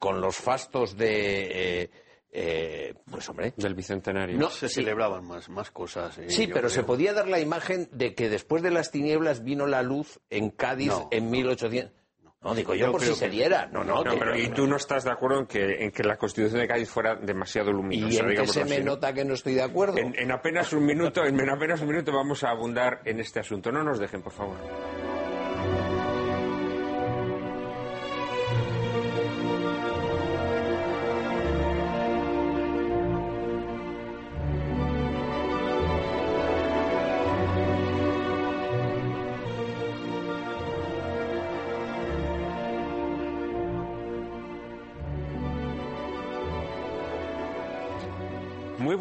con 0.00 0.20
los 0.20 0.34
fastos 0.36 0.96
de... 0.96 1.82
eh, 1.84 1.90
eh, 2.32 2.94
pues 3.08 3.28
hombre, 3.28 3.54
Del 3.56 3.74
bicentenario. 3.76 4.36
no, 4.36 4.50
Se 4.50 4.68
sí, 4.68 4.74
celebraban 4.76 5.24
más, 5.24 5.48
más 5.48 5.70
cosas. 5.70 6.18
eh, 6.18 6.28
sí, 6.28 6.48
pero 6.48 6.68
se 6.68 6.82
podía 6.82 7.12
dar 7.12 7.28
la 7.28 7.38
imagen 7.38 7.88
de 7.92 8.16
que 8.16 8.28
después 8.28 8.64
de 8.64 8.72
las 8.72 8.90
tinieblas 8.90 9.44
vino 9.44 9.68
la 9.68 9.82
luz 9.82 10.18
en 10.28 10.50
Cádiz 10.50 10.88
No, 10.88 11.08
en 11.12 11.30
1800. 11.30 11.96
No, 12.40 12.54
digo 12.54 12.72
yo, 12.72 12.86
Yo 12.86 12.92
por 12.92 13.02
si 13.02 13.14
se 13.14 13.24
que- 13.24 13.30
diera. 13.32 13.66
No, 13.72 13.82
no, 13.82 14.04
No, 14.04 14.12
que- 14.12 14.16
pero 14.16 14.36
y 14.38 14.48
tú 14.50 14.66
no 14.68 14.76
estás 14.76 15.02
de 15.02 15.10
acuerdo 15.10 15.40
en 15.40 15.46
que, 15.46 15.84
en 15.84 15.90
que 15.90 16.04
la 16.04 16.16
Constitución 16.16 16.60
de 16.60 16.68
Cádiz 16.68 16.88
fuera 16.88 17.16
demasiado 17.16 17.70
¿Y 17.70 17.72
luminosa, 17.72 18.06
en 18.20 18.24
qué 18.26 18.30
digámoslo 18.30 18.52
se 18.52 18.64
me 18.64 18.74
así, 18.76 18.84
¿no? 18.84 18.92
nota 18.92 19.12
que 19.12 19.24
no 19.24 19.34
estoy 19.34 19.54
de 19.54 19.62
acuerdo? 19.62 19.98
En, 19.98 20.14
en 20.16 20.30
apenas 20.30 20.72
un 20.72 20.86
minuto, 20.86 21.24
en, 21.24 21.38
en 21.40 21.50
apenas 21.50 21.80
un 21.80 21.88
minuto 21.88 22.12
vamos 22.12 22.44
a 22.44 22.50
abundar 22.50 23.00
en 23.04 23.18
este 23.18 23.40
asunto. 23.40 23.72
No 23.72 23.82
nos 23.82 23.98
dejen, 23.98 24.22
por 24.22 24.32
favor. 24.32 24.56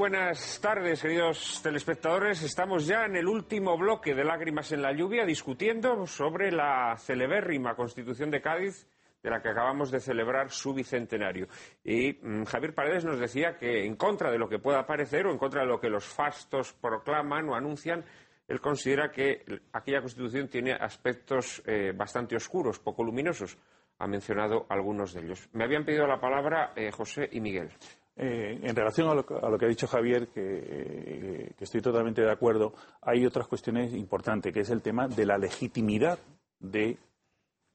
Buenas 0.10 0.62
tardes, 0.62 1.02
queridos 1.02 1.60
telespectadores. 1.62 2.42
Estamos 2.42 2.88
ya 2.88 3.04
en 3.04 3.18
el 3.18 3.28
último 3.28 3.78
bloque 3.78 4.16
de 4.16 4.24
Lágrimas 4.24 4.72
en 4.72 4.82
la 4.82 4.94
Lluvia 4.94 5.26
discutiendo 5.26 6.08
sobre 6.08 6.50
la 6.50 6.96
celebérrima 6.96 7.76
Constitución 7.76 8.32
de 8.32 8.40
Cádiz 8.40 8.88
de 9.22 9.30
la 9.30 9.42
que 9.42 9.50
acabamos 9.50 9.92
de 9.92 10.00
celebrar 10.00 10.50
su 10.50 10.74
bicentenario. 10.74 11.50
Y 11.84 12.14
mm, 12.22 12.46
Javier 12.46 12.74
Paredes 12.74 13.04
nos 13.04 13.20
decía 13.20 13.58
que 13.58 13.86
en 13.86 13.98
contra 13.98 14.32
de 14.32 14.38
lo 14.38 14.48
que 14.48 14.60
pueda 14.60 14.86
parecer 14.86 15.28
o 15.28 15.32
en 15.32 15.38
contra 15.38 15.64
de 15.64 15.68
lo 15.68 15.82
que 15.82 15.90
los 15.90 16.06
fastos 16.06 16.72
proclaman 16.72 17.50
o 17.50 17.56
anuncian, 17.56 18.06
él 18.48 18.62
considera 18.62 19.12
que 19.12 19.44
aquella 19.74 20.00
Constitución 20.00 20.48
tiene 20.48 20.72
aspectos 20.72 21.62
eh, 21.66 21.92
bastante 21.94 22.38
oscuros, 22.38 22.80
poco 22.80 23.04
luminosos. 23.04 23.58
Ha 24.00 24.08
mencionado 24.08 24.68
algunos 24.70 25.14
de 25.14 25.26
ellos. 25.26 25.50
Me 25.52 25.66
habían 25.66 25.84
pedido 25.84 26.08
la 26.08 26.22
palabra 26.22 26.72
eh, 26.78 26.92
José 26.94 27.28
y 27.30 27.42
Miguel. 27.42 27.72
Eh, 28.20 28.60
en 28.64 28.76
relación 28.76 29.08
a 29.10 29.14
lo, 29.14 29.26
a 29.46 29.50
lo 29.50 29.58
que 29.60 29.66
ha 29.66 29.70
dicho 29.70 29.88
Javier, 29.88 30.30
que, 30.30 30.42
eh, 30.42 31.52
que 31.56 31.64
estoy 31.64 31.82
totalmente 31.82 32.22
de 32.24 32.32
acuerdo, 32.32 32.74
hay 33.02 33.26
otras 33.26 33.48
cuestiones 33.48 33.94
importantes, 33.94 34.52
que 34.52 34.62
es 34.62 34.70
el 34.72 34.82
tema 34.82 35.08
de 35.08 35.26
la 35.26 35.38
legitimidad 35.38 36.18
de 36.60 36.98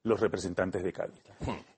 los 0.05 0.19
representantes 0.21 0.83
de 0.83 0.93
Cádiz. 0.93 1.23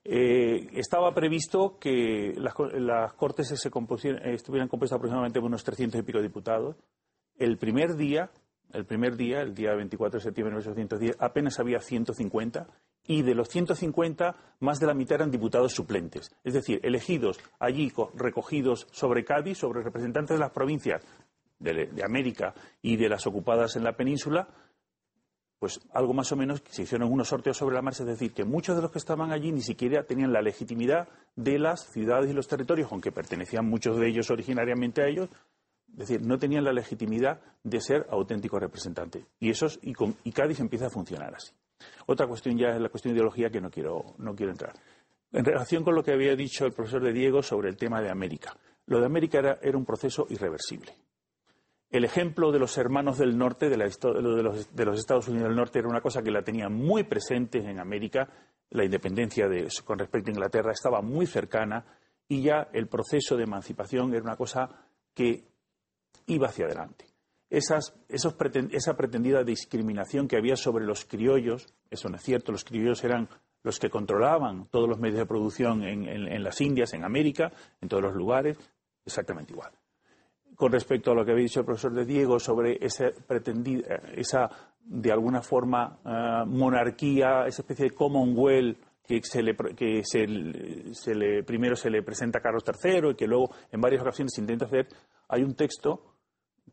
Eh, 0.03 0.67
estaba 0.73 1.13
previsto 1.13 1.77
que 1.79 2.33
las, 2.37 2.55
co- 2.55 2.65
las 2.69 3.13
Cortes 3.13 3.51
estuvieran 3.51 4.67
compuestas 4.67 4.97
aproximadamente 4.97 5.39
por 5.39 5.47
unos 5.47 5.63
300 5.63 5.99
y 5.99 6.03
pico 6.03 6.19
diputados. 6.21 6.75
El 7.37 7.57
primer 7.59 7.95
día, 7.95 8.31
el 8.73 8.85
primer 8.85 9.15
día, 9.15 9.41
el 9.41 9.53
día 9.53 9.75
24 9.75 10.17
de 10.17 10.23
septiembre 10.23 10.53
de 10.55 10.57
1810, 10.57 11.17
apenas 11.19 11.59
había 11.59 11.79
150 11.81 12.67
y 13.07 13.21
de 13.21 13.35
los 13.35 13.49
150 13.49 14.35
más 14.59 14.79
de 14.79 14.87
la 14.87 14.93
mitad 14.93 15.15
eran 15.15 15.31
diputados 15.31 15.73
suplentes, 15.73 16.31
es 16.43 16.53
decir, 16.53 16.79
elegidos 16.83 17.39
allí 17.59 17.91
co- 17.91 18.11
recogidos 18.15 18.87
sobre 18.91 19.23
Cádiz, 19.25 19.57
sobre 19.59 19.81
representantes 19.83 20.35
de 20.37 20.39
las 20.39 20.51
provincias 20.51 21.01
de, 21.59 21.87
de 21.87 22.03
América 22.03 22.53
y 22.81 22.97
de 22.97 23.09
las 23.09 23.25
ocupadas 23.27 23.75
en 23.75 23.83
la 23.83 23.93
península, 23.95 24.47
pues 25.59 25.79
algo 25.93 26.13
más 26.13 26.31
o 26.31 26.35
menos 26.35 26.61
se 26.69 26.83
hicieron 26.83 27.11
unos 27.11 27.29
sorteos 27.29 27.57
sobre 27.57 27.75
la 27.75 27.81
marcha, 27.81 28.03
es 28.03 28.09
decir, 28.09 28.33
que 28.33 28.43
muchos 28.43 28.75
de 28.75 28.81
los 28.81 28.91
que 28.91 28.97
estaban 28.99 29.31
allí 29.31 29.51
ni 29.51 29.61
siquiera 29.61 30.03
tenían 30.03 30.33
la 30.33 30.41
legitimidad 30.41 31.07
de 31.35 31.57
las 31.59 31.87
ciudades 31.91 32.29
y 32.29 32.33
los 32.33 32.47
territorios, 32.47 32.91
aunque 32.91 33.11
pertenecían 33.11 33.65
muchos 33.65 33.97
de 33.97 34.07
ellos 34.07 34.29
originariamente 34.29 35.01
a 35.01 35.07
ellos, 35.07 35.29
es 35.93 35.97
decir, 36.09 36.21
no 36.21 36.37
tenían 36.37 36.65
la 36.65 36.73
legitimidad 36.73 37.39
de 37.63 37.79
ser 37.79 38.05
auténticos 38.09 38.59
representantes. 38.59 39.25
Y, 39.39 39.49
esos, 39.49 39.79
y, 39.81 39.93
con- 39.93 40.15
y 40.25 40.33
Cádiz 40.33 40.59
empieza 40.59 40.87
a 40.87 40.89
funcionar 40.89 41.33
así. 41.33 41.53
Otra 42.07 42.27
cuestión 42.27 42.57
ya 42.57 42.69
es 42.69 42.81
la 42.81 42.89
cuestión 42.89 43.13
de 43.13 43.17
ideología 43.19 43.49
que 43.49 43.61
no 43.61 43.69
quiero, 43.69 44.15
no 44.17 44.35
quiero 44.35 44.51
entrar. 44.51 44.73
En 45.31 45.43
relación 45.43 45.83
con 45.83 45.95
lo 45.95 46.03
que 46.03 46.11
había 46.13 46.35
dicho 46.35 46.65
el 46.65 46.71
profesor 46.73 47.03
de 47.03 47.11
Diego 47.11 47.41
sobre 47.41 47.69
el 47.69 47.77
tema 47.77 48.01
de 48.01 48.09
América. 48.09 48.55
Lo 48.87 48.99
de 48.99 49.05
América 49.07 49.39
era, 49.39 49.77
un 49.77 49.85
proceso 49.85 50.27
irreversible. 50.29 50.93
El 51.89 52.05
ejemplo 52.05 52.51
de 52.51 52.59
los 52.59 52.77
hermanos 52.77 53.17
del 53.17 53.37
norte, 53.37 53.69
de, 53.69 53.77
la 53.77 53.85
los, 53.85 54.75
de 54.75 54.85
los 54.85 54.99
Estados 54.99 55.27
Unidos 55.27 55.47
del 55.47 55.55
norte, 55.57 55.79
era 55.79 55.87
una 55.87 56.01
cosa 56.01 56.21
que 56.21 56.31
la 56.31 56.43
tenían 56.43 56.73
muy 56.73 57.03
presente 57.03 57.57
en 57.59 57.79
América. 57.79 58.29
La 58.69 58.83
independencia 58.85 59.47
de- 59.47 59.67
con 59.83 59.99
respecto 59.99 60.29
a 60.29 60.33
Inglaterra 60.33 60.71
estaba 60.71 61.01
muy 61.01 61.25
cercana 61.25 61.85
y 62.27 62.41
ya 62.41 62.69
el 62.73 62.87
proceso 62.87 63.35
de 63.35 63.43
emancipación 63.43 64.13
era 64.13 64.23
una 64.23 64.35
cosa 64.35 64.69
que 65.13 65.47
iba 66.27 66.47
hacia 66.47 66.65
adelante. 66.65 67.05
Esas, 67.55 67.93
esos 68.09 68.37
preten- 68.37 68.69
esa 68.73 68.97
pretendida 68.97 69.43
discriminación 69.43 70.27
que 70.27 70.35
había 70.37 70.55
sobre 70.57 70.85
los 70.85 71.05
criollos, 71.05 71.67
eso 71.89 72.09
no 72.09 72.17
es 72.17 72.21
cierto, 72.23 72.51
los 72.51 72.65
criollos 72.65 73.03
eran 73.03 73.29
los 73.63 73.79
que 73.79 73.89
controlaban 73.89 74.67
todos 74.69 74.89
los 74.89 74.99
medios 74.99 75.19
de 75.19 75.25
producción 75.25 75.83
en, 75.83 76.07
en- 76.07 76.43
las 76.43 76.59
Indias, 76.59 76.93
en 76.93 77.03
América, 77.05 77.51
en 77.81 77.87
todos 77.87 78.03
los 78.03 78.13
lugares, 78.13 78.57
exactamente 79.05 79.53
igual. 79.53 79.71
Con 80.55 80.71
respecto 80.71 81.11
a 81.11 81.15
lo 81.15 81.23
que 81.23 81.31
había 81.31 81.43
dicho 81.43 81.61
el 81.61 81.65
profesor 81.65 81.93
de 81.93 82.05
Diego 82.05 82.39
sobre 82.39 82.77
esa 82.85 83.05
pretendida, 83.25 84.01
esa 84.15 84.49
de 84.83 85.11
alguna 85.11 85.41
forma 85.41 85.99
eh, 86.05 86.43
monarquía, 86.47 87.45
esa 87.47 87.61
especie 87.61 87.85
de 87.89 87.95
Commonwealth 87.95 88.77
que, 89.07 89.21
se 89.23 89.41
le, 89.41 89.55
que 89.55 90.01
se, 90.03 90.27
le- 91.15 91.43
primero 91.43 91.75
se 91.75 91.89
le 91.89 92.03
presenta 92.03 92.39
a 92.39 92.41
Carlos 92.41 92.63
III 92.67 93.11
y 93.11 93.15
que 93.15 93.27
luego 93.27 93.49
en 93.71 93.79
varias 93.79 94.01
ocasiones 94.01 94.37
intenta 94.37 94.65
hacer, 94.65 94.87
hay 95.29 95.41
un 95.43 95.55
texto 95.55 96.14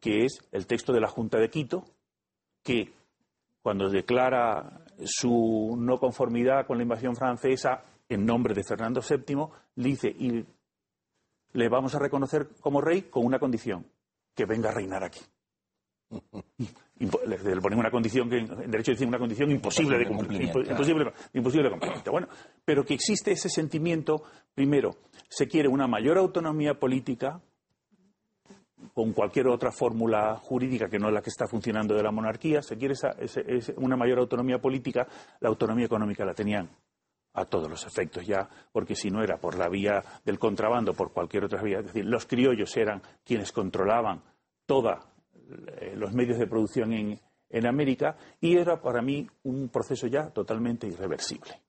que 0.01 0.25
es 0.25 0.41
el 0.53 0.67
texto 0.67 0.93
de 0.93 1.01
la 1.01 1.09
Junta 1.09 1.39
de 1.39 1.51
Quito, 1.51 1.85
que 2.63 2.93
cuando 3.63 3.89
declara 3.89 4.85
su 5.05 5.77
no 5.79 5.99
conformidad 5.99 6.67
con 6.67 6.77
la 6.77 6.83
invasión 6.83 7.17
francesa 7.17 7.83
en 8.09 8.27
nombre 8.27 8.55
de 8.55 8.65
Fernando 8.65 9.01
VII, 9.01 9.47
dice, 9.77 10.09
y 10.09 10.45
le 11.53 11.69
vamos 11.69 11.95
a 11.95 11.99
reconocer 11.99 12.49
como 12.61 12.81
rey 12.81 13.03
con 13.03 13.25
una 13.25 13.39
condición, 13.39 13.87
que 14.35 14.47
venga 14.47 14.71
a 14.71 14.75
reinar 14.75 15.05
aquí. 15.05 15.21
Le 17.27 17.61
ponen 17.61 17.81
una 17.81 17.91
condición 17.91 18.31
que 18.31 18.39
en 18.39 18.71
derecho 18.71 18.93
dice 18.93 19.05
una 19.05 19.19
condición 19.19 19.51
imposible 19.51 19.99
de 19.99 20.07
cumplir. 20.07 20.43
Imposible, 20.43 21.13
imposible 21.33 21.69
de 21.69 21.71
cumplir. 21.71 22.03
Bueno, 22.11 22.29
pero 22.65 22.85
que 22.85 22.95
existe 22.95 23.33
ese 23.33 23.49
sentimiento, 23.49 24.23
primero, 24.55 24.97
se 25.29 25.49
quiere 25.49 25.69
una 25.69 25.89
mayor 25.89 26.19
autonomía 26.19 26.75
política 26.75 27.41
con 28.93 29.13
cualquier 29.13 29.49
otra 29.49 29.73
fórmula 29.73 30.37
jurídica 30.37 30.89
que 30.89 30.99
no 30.99 31.09
es 31.09 31.15
la 31.15 31.23
que 31.23 31.31
está 31.31 31.47
funcionando 31.47 31.95
de 31.95 32.03
la 32.03 32.11
monarquía, 32.11 32.63
se 32.63 32.77
quiere 32.77 32.95
esa, 32.95 33.15
una 33.77 33.97
mayor 33.97 34.19
autonomía 34.19 34.59
política, 34.59 35.07
la 35.41 35.49
autonomía 35.49 35.87
económica 35.87 36.25
la 36.25 36.35
tenían 36.35 36.69
a 37.35 37.45
todos 37.47 37.71
los 37.71 37.87
efectos 37.87 38.27
ya, 38.27 38.49
porque 38.73 38.95
si 38.95 39.11
no 39.11 39.23
era 39.23 39.39
por 39.39 39.57
la 39.57 39.69
vía 39.69 40.03
del 40.25 40.39
contrabando, 40.39 40.93
por 40.93 41.13
cualquier 41.13 41.45
otra 41.45 41.63
vía, 41.63 41.79
es 41.79 41.87
decir, 41.87 42.05
los 42.05 42.27
criollos 42.27 42.77
eran 42.77 43.01
quienes 43.25 43.53
controlaban 43.53 44.23
todos 44.67 44.99
eh, 45.81 45.95
los 45.97 46.13
medios 46.13 46.39
de 46.39 46.47
producción 46.47 46.93
en, 46.93 47.19
en 47.49 47.67
América 47.67 48.17
y 48.41 48.57
era 48.57 48.81
para 48.81 49.01
mí 49.01 49.27
un 49.45 49.71
proceso 49.71 50.07
ya 50.07 50.29
totalmente 50.31 50.87
irreversible 50.87 51.63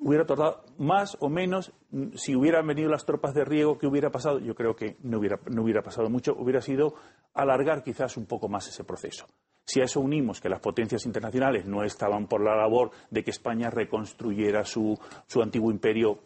hubiera 0.00 0.26
tardado 0.26 0.64
más 0.78 1.16
o 1.20 1.28
menos, 1.28 1.72
si 2.14 2.36
hubieran 2.36 2.66
venido 2.66 2.90
las 2.90 3.04
tropas 3.04 3.34
de 3.34 3.44
riego, 3.44 3.78
¿qué 3.78 3.86
hubiera 3.86 4.10
pasado? 4.10 4.38
Yo 4.38 4.54
creo 4.54 4.76
que 4.76 4.96
no 5.02 5.18
hubiera, 5.18 5.40
no 5.50 5.62
hubiera 5.62 5.82
pasado 5.82 6.08
mucho, 6.08 6.34
hubiera 6.38 6.60
sido 6.60 6.94
alargar 7.34 7.82
quizás 7.82 8.16
un 8.16 8.26
poco 8.26 8.48
más 8.48 8.68
ese 8.68 8.84
proceso. 8.84 9.26
Si 9.64 9.80
a 9.80 9.84
eso 9.84 10.00
unimos 10.00 10.40
que 10.40 10.48
las 10.48 10.60
potencias 10.60 11.06
internacionales 11.06 11.66
no 11.66 11.82
estaban 11.82 12.28
por 12.28 12.40
la 12.40 12.54
labor 12.54 12.92
de 13.10 13.24
que 13.24 13.32
España 13.32 13.68
reconstruyera 13.68 14.64
su, 14.64 14.96
su 15.26 15.42
antiguo 15.42 15.72
imperio 15.72 16.20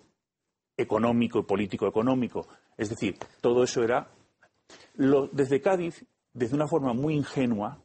económico 0.77 1.39
y 1.39 1.45
político-económico, 1.45 2.47
es 2.77 2.91
decir, 2.91 3.17
todo 3.41 3.65
eso 3.65 3.83
era. 3.83 4.11
desde 5.33 5.61
Cádiz, 5.61 6.05
desde 6.35 6.55
una 6.55 6.69
forma 6.69 6.93
muy 6.93 7.15
ingenua, 7.15 7.83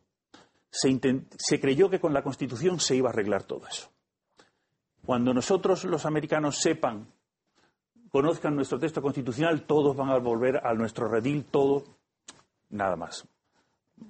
se 0.70 1.60
creyó 1.62 1.90
que 1.90 2.02
con 2.02 2.14
la 2.14 2.22
Constitución 2.22 2.80
se 2.82 2.98
iba 2.98 3.10
a 3.10 3.14
arreglar 3.14 3.44
todo 3.44 3.66
eso. 3.66 3.95
Cuando 5.06 5.34
nosotros 5.34 5.86
los 5.86 6.06
americanos 6.06 6.58
sepan, 6.58 7.08
conozcan 8.10 8.56
nuestro 8.56 8.80
texto 8.80 9.02
constitucional, 9.02 9.64
todos 9.64 9.96
van 9.96 10.10
a 10.10 10.18
volver 10.18 10.66
a 10.66 10.74
nuestro 10.74 11.08
redil, 11.08 11.46
todo, 11.46 11.84
nada 12.70 12.96
más. 12.96 13.28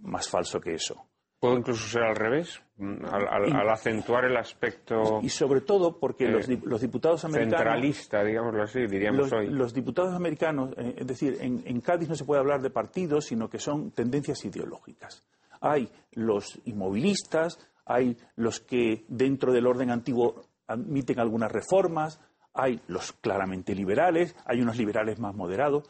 Más 0.02 0.30
falso 0.30 0.60
que 0.60 0.74
eso. 0.74 1.06
¿Puede 1.40 1.58
incluso 1.58 1.88
ser 1.88 2.04
al 2.04 2.16
revés? 2.16 2.62
Al, 2.80 3.70
acentuar 3.70 4.26
el 4.26 4.38
aspecto. 4.38 5.20
Y 5.22 5.30
sobre 5.30 5.62
todo 5.62 6.00
porque 6.00 6.28
los, 6.28 6.48
diputados 6.48 7.24
americanos. 7.26 7.60
Centralista, 7.60 8.24
digámoslo 8.24 8.64
así, 8.64 8.88
diríamos 8.88 9.30
los, 9.30 9.34
hoy. 9.34 9.50
Los 9.50 9.74
diputados 9.74 10.14
americanos, 10.14 10.74
eh, 10.78 10.96
es 10.98 11.08
decir, 11.08 11.38
en, 11.42 11.62
en, 11.66 11.82
Cádiz 11.82 12.10
no 12.10 12.16
se 12.16 12.26
puede 12.26 12.40
hablar 12.40 12.62
de 12.62 12.70
partidos, 12.70 13.26
sino 13.26 13.50
que 13.50 13.60
son 13.60 13.92
tendencias 13.92 14.44
ideológicas. 14.46 15.24
Hay 15.62 15.90
los 16.14 16.60
inmovilistas, 16.66 17.60
hay 17.86 18.18
los 18.36 18.60
que 18.60 19.06
dentro 19.08 19.52
del 19.52 19.68
orden 19.68 19.92
antiguo 19.92 20.42
admiten 20.68 21.20
algunas 21.20 21.52
reformas, 21.52 22.20
hay 22.54 22.82
los 22.88 23.12
claramente 23.14 23.76
liberales, 23.76 24.36
hay 24.46 24.62
unos 24.62 24.78
liberales 24.78 25.20
más 25.20 25.36
moderados. 25.36 25.90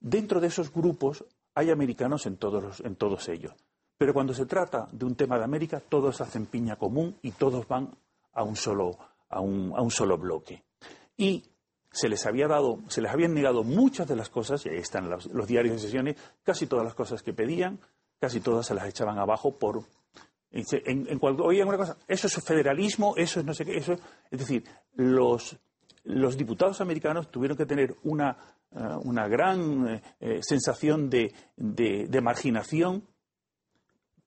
Dentro 0.00 0.40
de 0.40 0.48
esos 0.48 0.72
grupos 0.72 1.24
hay 1.54 1.70
americanos 1.70 2.26
en 2.26 2.36
todos, 2.36 2.80
en 2.80 2.96
todos 2.96 3.28
ellos. 3.28 3.54
Pero 3.98 4.14
cuando 4.14 4.32
se 4.32 4.46
trata 4.46 4.88
de 4.92 5.04
un 5.04 5.16
tema 5.16 5.38
de 5.38 5.44
América, 5.44 5.80
todos 5.80 6.20
hacen 6.20 6.46
piña 6.46 6.76
común 6.76 7.18
y 7.20 7.32
todos 7.32 7.66
van 7.66 7.90
a 8.32 8.44
un 8.44 8.54
solo, 8.54 8.96
a 9.28 9.40
un, 9.40 9.72
a 9.76 9.82
un 9.82 9.90
solo 9.90 10.16
bloque. 10.16 10.62
Y 11.16 11.44
se 11.90 12.08
les 12.08 12.24
había 12.26 12.46
dado, 12.46 12.78
se 12.88 13.02
les 13.02 13.12
habían 13.12 13.34
negado 13.34 13.64
muchas 13.64 14.06
de 14.06 14.14
las 14.14 14.30
cosas, 14.30 14.64
y 14.64 14.68
ahí 14.68 14.76
están 14.76 15.10
los, 15.10 15.26
los 15.26 15.48
diarios 15.48 15.74
de 15.74 15.82
sesiones, 15.82 16.16
casi 16.44 16.66
todas 16.66 16.84
las 16.84 16.94
cosas 16.94 17.22
que 17.22 17.32
pedían, 17.32 17.80
casi 18.20 18.40
todas 18.40 18.66
se 18.66 18.74
las 18.74 18.86
echaban 18.86 19.18
abajo 19.18 19.58
por 19.58 19.82
en, 20.50 21.06
en 21.08 21.68
una 21.68 21.76
cosa, 21.76 21.96
eso 22.06 22.26
es 22.26 22.44
federalismo, 22.44 23.14
eso 23.16 23.40
es 23.40 23.46
no 23.46 23.52
sé 23.52 23.64
qué, 23.64 23.76
eso 23.76 23.94
es 24.30 24.38
decir, 24.38 24.64
los, 24.94 25.58
los 26.04 26.36
diputados 26.36 26.80
americanos 26.80 27.30
tuvieron 27.30 27.56
que 27.56 27.66
tener 27.66 27.96
una, 28.04 28.36
eh, 28.72 28.78
una 29.04 29.28
gran 29.28 29.88
eh, 29.88 30.02
eh, 30.20 30.38
sensación 30.42 31.10
de, 31.10 31.34
de, 31.56 32.20
marginación 32.20 33.06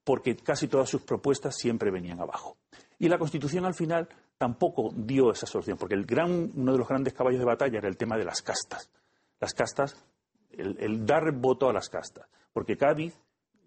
porque 0.03 0.35
casi 0.35 0.67
todas 0.67 0.89
sus 0.89 1.01
propuestas 1.01 1.55
siempre 1.57 1.91
venían 1.91 2.19
abajo. 2.19 2.57
Y 2.99 3.07
la 3.07 3.17
Constitución 3.17 3.65
al 3.65 3.73
final 3.73 4.07
tampoco 4.37 4.91
dio 4.95 5.31
esa 5.31 5.47
solución, 5.47 5.77
porque 5.77 5.95
el 5.95 6.05
gran, 6.05 6.51
uno 6.55 6.71
de 6.71 6.77
los 6.77 6.87
grandes 6.87 7.13
caballos 7.13 7.39
de 7.39 7.45
batalla 7.45 7.79
era 7.79 7.87
el 7.87 7.97
tema 7.97 8.17
de 8.17 8.25
las 8.25 8.41
castas. 8.41 8.91
Las 9.39 9.53
castas, 9.53 9.95
el, 10.51 10.77
el 10.79 11.05
dar 11.05 11.31
voto 11.31 11.69
a 11.69 11.73
las 11.73 11.89
castas. 11.89 12.27
Porque 12.53 12.77
Cádiz 12.77 13.15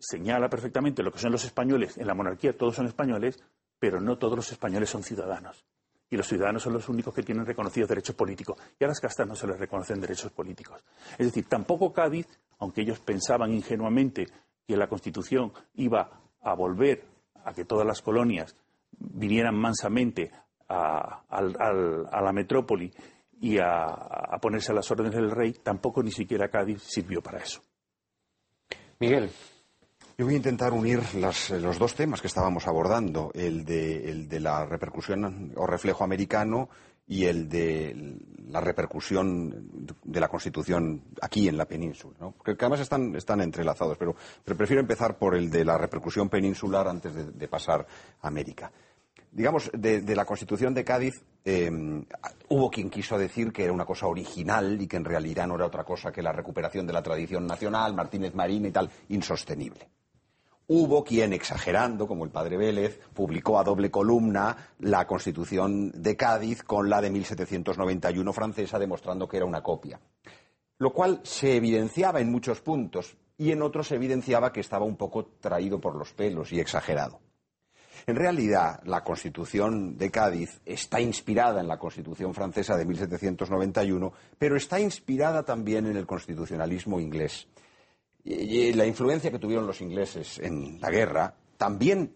señala 0.05 0.49
perfectamente 0.49 1.03
lo 1.03 1.13
que 1.13 1.19
son 1.19 1.33
los 1.33 1.45
españoles. 1.45 1.99
En 1.99 2.07
la 2.07 2.15
monarquía 2.15 2.57
todos 2.57 2.75
son 2.77 2.87
españoles, 2.87 3.43
pero 3.79 4.01
no 4.01 4.19
todos 4.19 4.37
los 4.37 4.53
españoles 4.53 4.91
son 4.91 5.03
ciudadanos. 5.03 5.65
Y 6.11 6.17
los 6.17 6.29
ciudadanos 6.29 6.63
son 6.63 6.75
los 6.75 6.89
únicos 6.89 7.15
que 7.15 7.23
tienen 7.23 7.47
reconocidos 7.47 7.89
derechos 7.89 8.15
políticos. 8.15 8.61
Y 8.79 8.85
a 8.85 8.89
las 8.89 9.01
castas 9.01 9.27
no 9.27 9.35
se 9.35 9.47
les 9.47 9.59
reconocen 9.59 10.01
derechos 10.01 10.31
políticos. 10.33 10.85
Es 11.19 11.27
decir, 11.27 11.47
tampoco 11.49 11.93
Cádiz, 11.93 12.27
aunque 12.59 12.83
ellos 12.83 13.01
pensaban 13.01 13.53
ingenuamente 13.53 14.29
que 14.67 14.77
la 14.77 14.87
Constitución 14.87 15.53
iba 15.75 16.11
a 16.41 16.55
volver 16.55 17.05
a 17.45 17.53
que 17.53 17.65
todas 17.65 17.87
las 17.87 18.01
colonias 18.01 18.55
vinieran 18.99 19.57
mansamente 19.57 20.31
a, 20.69 21.23
la 22.23 22.33
metrópoli 22.33 22.93
y 23.41 23.59
a, 23.59 23.85
a, 23.85 24.39
ponerse 24.41 24.73
a 24.73 24.75
las 24.75 24.91
órdenes 24.91 25.15
del 25.15 25.31
rey, 25.31 25.53
tampoco 25.53 26.03
ni 26.03 26.11
siquiera 26.11 26.49
Cádiz 26.49 26.83
sirvió 26.83 27.21
para 27.21 27.39
eso. 27.39 27.61
Miguel. 28.99 29.31
Yo 30.17 30.27
voy 30.27 30.35
a 30.35 30.37
intentar 30.37 30.73
unir 30.73 31.01
los 31.15 31.79
dos 31.79 31.95
temas 31.97 32.21
que 32.21 32.29
estábamos 32.29 32.69
abordando, 32.69 33.33
el 33.35 33.65
de, 33.65 34.39
la 34.39 34.65
repercusión 34.65 35.53
o 35.57 35.67
reflejo 35.67 36.05
americano 36.05 36.69
y 37.09 37.25
el 37.25 37.49
de 37.49 38.21
la 38.47 38.61
repercusión 38.61 39.89
de 40.05 40.21
la 40.21 40.29
Constitución 40.29 41.03
aquí 41.21 41.49
en 41.49 41.57
la 41.57 41.65
península, 41.65 42.15
¿no? 42.21 42.35
que 42.45 42.53
además 42.53 42.79
están, 42.81 43.41
entrelazados, 43.41 43.99
pero, 43.99 44.15
prefiero 44.45 44.81
empezar 44.81 45.19
por 45.19 45.35
el 45.35 45.51
de 45.51 45.65
la 45.65 45.77
repercusión 45.77 46.29
peninsular 46.29 46.87
antes 46.87 47.37
de, 47.37 47.49
pasar 47.49 47.85
a 48.21 48.29
América. 48.29 48.71
Digamos, 49.33 49.69
de, 49.77 50.15
la 50.15 50.25
Constitución 50.25 50.75
de 50.75 50.85
Cádiz 50.85 51.25
em, 51.45 52.05
hubo 52.51 52.71
quien 52.71 52.89
quiso 52.89 53.19
decir 53.19 53.53
que 53.53 53.65
era 53.65 53.73
una 53.73 53.85
cosa 53.85 54.07
original 54.07 54.81
y 54.81 54.87
que 54.87 54.97
en 54.97 55.05
realidad 55.05 55.49
no 55.49 55.57
era 55.57 55.67
otra 55.67 55.83
cosa 55.83 56.13
que 56.13 56.23
la 56.23 56.31
recuperación 56.31 56.87
de 56.87 56.93
la 56.93 57.03
tradición 57.03 57.49
nacional, 57.49 57.95
Martínez 57.95 58.33
Marín 58.37 58.67
y 58.67 58.71
tal, 58.71 58.89
insostenible. 59.09 59.89
Hubo 60.67 61.05
quien, 61.05 61.35
exagerando, 61.35 62.07
como 62.07 62.25
el 62.25 62.31
padre 62.31 62.57
Vélez, 62.57 62.99
publicó 63.13 63.59
a 63.59 63.65
doble 63.65 63.91
columna 63.91 64.57
la 64.79 65.07
Constitución 65.07 65.91
de 65.95 66.17
Cádiz 66.17 66.63
con 66.63 66.89
la 66.89 67.03
de 67.03 67.11
1791 67.11 68.33
francesa, 68.33 68.79
demostrando 68.79 69.29
que 69.29 69.37
era 69.37 69.47
una 69.47 69.63
copia. 69.63 70.01
Lo 70.79 70.93
cual 70.93 71.21
se 71.23 71.57
evidenciaba 71.57 72.21
en 72.21 72.33
muchos 72.33 72.63
puntos 72.63 73.15
y 73.37 73.51
en 73.51 73.61
otros 73.61 73.89
se 73.89 73.97
evidenciaba 73.97 74.53
que 74.53 74.61
estaba 74.61 74.87
un 74.87 74.97
poco 74.97 75.27
traído 75.39 75.79
por 75.81 75.97
los 75.97 76.15
pelos 76.15 76.51
y 76.53 76.61
exagerado. 76.61 77.21
En 78.07 78.17
realidad, 78.17 78.81
la 78.85 79.05
Constitución 79.05 79.99
de 79.99 80.11
Cádiz 80.11 80.61
está 80.65 81.01
inspirada 81.01 81.61
en 81.61 81.69
la 81.69 81.79
Constitución 81.79 82.33
francesa 82.33 82.77
de 82.77 82.87
1791, 82.87 84.13
pero 84.39 84.57
está 84.57 84.81
inspirada 84.81 85.43
también 85.43 85.87
en 85.87 85.97
el 85.97 86.07
constitucionalismo 86.07 87.01
inglés 87.01 87.49
y, 88.25 88.73
la 88.73 88.87
influencia 88.87 89.31
que 89.31 89.39
tuvieron 89.39 89.67
los 89.67 89.81
ingleses 89.81 90.39
en 90.39 90.81
la 90.81 90.91
guerra 90.91 91.35
también, 91.57 92.15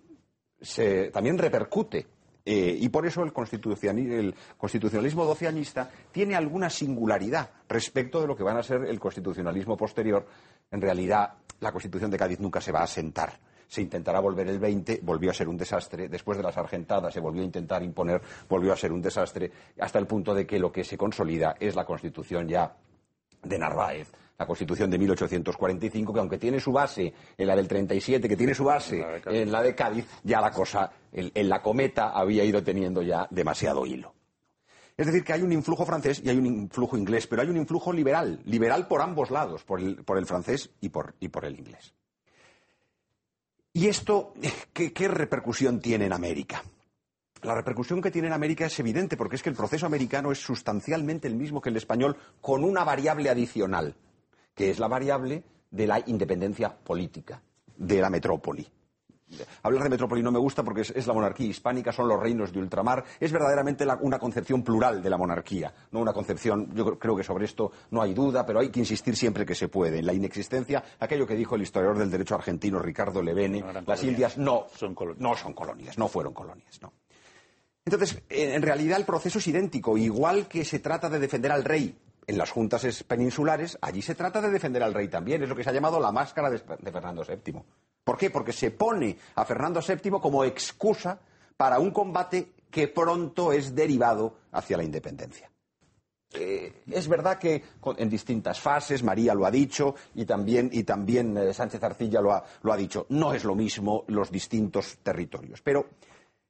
también 1.12 1.38
repercute. 1.38 2.06
Eh, 2.44 2.78
y 2.80 2.88
por 2.88 3.06
eso 3.06 3.22
el, 3.22 3.30
el 3.30 4.34
constitucionalismo 4.56 5.26
doceañista 5.26 5.90
tiene 6.10 6.34
alguna 6.34 6.70
singularidad 6.70 7.50
respecto 7.68 8.22
de 8.22 8.26
lo 8.26 8.34
que 8.34 8.42
van 8.42 8.56
a 8.56 8.62
ser 8.62 8.84
el 8.86 8.98
constitucionalismo 8.98 9.76
posterior. 9.76 10.26
En 10.70 10.80
realidad, 10.80 11.34
la 11.60 11.72
Constitución 11.72 12.10
de 12.10 12.16
Cádiz 12.16 12.40
nunca 12.40 12.62
se 12.62 12.72
va 12.72 12.80
a 12.80 12.84
asentar 12.84 13.38
se 13.68 13.82
intentará 13.82 14.18
volver 14.20 14.48
el 14.48 14.58
20, 14.58 15.00
volvió 15.02 15.30
a 15.30 15.34
ser 15.34 15.46
un 15.46 15.56
desastre, 15.56 16.08
después 16.08 16.38
de 16.38 16.42
las 16.42 16.56
argentadas 16.56 17.12
se 17.12 17.20
volvió 17.20 17.42
a 17.42 17.44
intentar 17.44 17.82
imponer, 17.82 18.22
volvió 18.48 18.72
a 18.72 18.76
ser 18.76 18.92
un 18.92 19.02
desastre, 19.02 19.52
hasta 19.78 19.98
el 19.98 20.06
punto 20.06 20.34
de 20.34 20.46
que 20.46 20.58
lo 20.58 20.72
que 20.72 20.84
se 20.84 20.96
consolida 20.96 21.54
es 21.60 21.76
la 21.76 21.84
constitución 21.84 22.48
ya 22.48 22.74
de 23.42 23.58
Narváez, 23.58 24.10
la 24.38 24.46
Constitución 24.46 24.88
de 24.88 24.98
1845, 24.98 26.12
que 26.12 26.20
aunque 26.20 26.38
tiene 26.38 26.60
su 26.60 26.70
base 26.70 27.12
en 27.36 27.46
la 27.46 27.56
del 27.56 27.66
37, 27.66 28.28
que 28.28 28.36
tiene 28.36 28.54
su 28.54 28.64
base 28.64 29.04
en 29.26 29.50
la 29.50 29.62
de 29.62 29.74
Cádiz, 29.74 30.06
ya 30.22 30.40
la 30.40 30.52
cosa 30.52 30.92
en, 31.12 31.48
la 31.48 31.60
cometa 31.60 32.10
había 32.10 32.44
ido 32.44 32.62
teniendo 32.62 33.02
ya 33.02 33.26
demasiado 33.30 33.84
hilo. 33.84 34.14
Es 34.96 35.06
decir, 35.06 35.24
que 35.24 35.32
hay 35.32 35.42
un 35.42 35.52
influjo 35.52 35.84
francés 35.84 36.22
y 36.24 36.28
hay 36.28 36.38
un 36.38 36.46
influjo 36.46 36.96
inglés, 36.96 37.26
pero 37.26 37.42
hay 37.42 37.48
un 37.48 37.56
influjo 37.56 37.92
liberal, 37.92 38.40
liberal 38.44 38.86
por 38.86 39.00
ambos 39.00 39.30
lados, 39.30 39.64
por 39.64 39.80
el, 39.80 40.26
francés 40.26 40.70
y 40.80 40.88
por, 40.88 41.14
el 41.20 41.58
inglés. 41.58 41.94
¿Y 43.72 43.88
esto 43.88 44.34
qué 44.72 45.08
repercusión 45.08 45.80
tiene 45.80 46.06
en 46.06 46.12
América? 46.12 46.62
La 47.42 47.54
repercusión 47.54 48.00
que 48.00 48.10
tiene 48.10 48.28
en 48.28 48.34
América 48.34 48.66
es 48.66 48.78
evidente 48.78 49.16
porque 49.16 49.36
es 49.36 49.42
que 49.42 49.50
el 49.50 49.56
proceso 49.56 49.86
americano 49.86 50.30
es 50.30 50.38
sustancialmente 50.38 51.26
el 51.26 51.34
mismo 51.34 51.60
que 51.60 51.70
el 51.70 51.76
español 51.76 52.16
con 52.40 52.62
una 52.64 52.82
variable 52.82 53.30
adicional 53.30 53.96
que 54.58 54.70
es 54.70 54.80
la 54.80 54.88
variable 54.88 55.44
de 55.70 55.86
la 55.86 56.02
independencia 56.04 56.76
política 56.76 57.40
de 57.76 58.00
la 58.00 58.10
metrópoli. 58.10 58.66
Hablar 59.62 59.84
de 59.84 59.90
metrópoli 59.90 60.20
no 60.20 60.32
me 60.32 60.38
gusta 60.40 60.64
porque 60.64 60.80
es, 60.80 61.06
la 61.06 61.12
monarquía 61.12 61.46
hispánica, 61.46 61.92
son 61.92 62.08
los 62.08 62.18
reinos 62.18 62.52
de 62.52 62.58
ultramar. 62.58 63.04
Es 63.20 63.30
verdaderamente 63.30 63.86
una 64.00 64.18
concepción 64.18 64.64
plural 64.64 65.00
de 65.00 65.10
la 65.10 65.16
monarquía, 65.16 65.72
no 65.92 66.00
una 66.00 66.12
concepción, 66.12 66.74
yo 66.74 66.98
creo 66.98 67.14
que 67.14 67.22
sobre 67.22 67.44
esto 67.44 67.70
no 67.92 68.02
hay 68.02 68.14
duda, 68.14 68.44
pero 68.44 68.58
hay 68.58 68.70
que 68.70 68.80
insistir 68.80 69.14
siempre 69.14 69.46
que 69.46 69.54
se 69.54 69.68
puede. 69.68 70.00
En 70.00 70.06
la 70.06 70.12
inexistencia, 70.12 70.82
aquello 70.98 71.24
que 71.24 71.36
dijo 71.36 71.54
el 71.54 71.62
historiador 71.62 71.98
del 71.98 72.10
derecho 72.10 72.34
argentino 72.34 72.80
Ricardo 72.80 73.22
Levene, 73.22 73.62
las 73.86 74.02
Indias 74.02 74.38
no 74.38 74.66
son, 74.74 74.92
colonias. 74.92 75.20
no 75.22 75.36
son 75.36 75.52
colonias, 75.52 75.98
no 75.98 76.08
fueron 76.08 76.34
colonias. 76.34 76.82
No. 76.82 76.92
Entonces, 77.84 78.20
en 78.28 78.60
realidad 78.60 78.98
el 78.98 79.04
proceso 79.04 79.38
es 79.38 79.46
idéntico, 79.46 79.96
igual 79.96 80.48
que 80.48 80.64
se 80.64 80.80
trata 80.80 81.08
de 81.08 81.20
defender 81.20 81.52
al 81.52 81.62
rey 81.62 81.96
en 82.28 82.36
las 82.36 82.50
juntas 82.50 83.02
peninsulares, 83.04 83.78
allí 83.80 84.02
se 84.02 84.14
trata 84.14 84.42
de 84.42 84.50
defender 84.50 84.82
al 84.82 84.92
rey 84.92 85.08
también, 85.08 85.42
es 85.42 85.48
lo 85.48 85.56
que 85.56 85.64
se 85.64 85.70
ha 85.70 85.72
llamado 85.72 85.98
la 85.98 86.12
máscara 86.12 86.50
de, 86.50 86.58
Fernando 86.58 87.24
VII. 87.24 87.62
¿Por 88.04 88.18
qué? 88.18 88.28
Porque 88.28 88.52
se 88.52 88.70
pone 88.70 89.16
a 89.34 89.46
Fernando 89.46 89.80
VII 89.80 90.10
como 90.20 90.44
excusa 90.44 91.18
para 91.56 91.78
un 91.78 91.90
combate 91.90 92.52
que 92.70 92.88
pronto 92.88 93.50
es 93.50 93.74
derivado 93.74 94.40
hacia 94.52 94.76
la 94.76 94.84
independencia. 94.84 95.50
Eh, 96.34 96.82
es 96.90 97.08
verdad 97.08 97.38
que 97.38 97.64
en 97.96 98.10
distintas 98.10 98.60
fases, 98.60 99.02
María 99.02 99.32
lo 99.32 99.46
ha 99.46 99.50
dicho 99.50 99.94
y 100.14 100.26
también, 100.26 100.68
y 100.70 100.84
también 100.84 101.34
eh, 101.34 101.54
Sánchez 101.54 101.82
Arcilla 101.82 102.20
lo 102.20 102.34
ha, 102.34 102.44
lo 102.60 102.74
ha 102.74 102.76
dicho, 102.76 103.06
no 103.08 103.32
es 103.32 103.44
lo 103.44 103.54
mismo 103.54 104.04
los 104.08 104.30
distintos 104.30 104.98
territorios. 105.02 105.62
Pero 105.62 105.86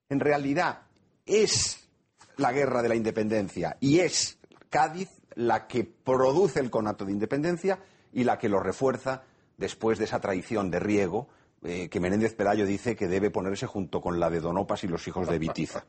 en 0.09 0.19
realidad 0.19 0.83
es 1.25 1.89
la 2.37 2.51
guerra 2.51 2.83
de 2.83 2.89
la 2.89 2.97
independencia 2.97 3.77
y 3.79 4.01
es 4.01 4.39
Cádiz 4.69 5.18
la 5.39 5.69
que 5.69 5.85
produce 5.85 6.59
el 6.59 6.69
conato 6.69 7.05
de 7.05 7.13
independencia 7.13 7.79
y 8.13 8.25
la 8.25 8.39
que 8.39 8.49
lo 8.49 8.59
refuerza 8.59 9.23
después 9.57 9.99
de 9.99 10.05
esa 10.05 10.21
traición 10.21 10.69
de 10.69 10.81
Riego 10.81 11.29
eh, 11.63 11.89
que 11.89 12.01
Menéndez 12.01 12.35
Pelayo 12.35 12.67
dice 12.67 12.97
que 12.97 13.07
debe 13.07 13.31
ponerse 13.31 13.67
junto 13.67 14.01
con 14.01 14.19
la 14.19 14.31
de 14.31 14.41
Donopas 14.41 14.83
y 14.83 14.89
los 14.89 15.07
hijos 15.07 15.29
de 15.29 15.39
Vitiza. 15.39 15.85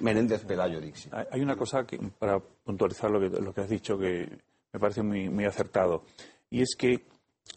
Menéndez 0.00 0.44
Pelayo, 0.44 0.80
Dixie. 0.80 1.12
Hay 1.30 1.40
una 1.40 1.54
cosa 1.54 1.84
que, 1.86 1.96
para 2.18 2.40
puntualizar 2.40 3.08
lo 3.08 3.20
que, 3.20 3.40
lo 3.40 3.54
que 3.54 3.60
has 3.60 3.68
dicho 3.68 3.96
que 3.96 4.28
me 4.72 4.80
parece 4.80 5.02
muy, 5.04 5.28
muy 5.28 5.44
acertado, 5.44 6.02
y 6.50 6.62
es 6.62 6.74
que 6.76 7.06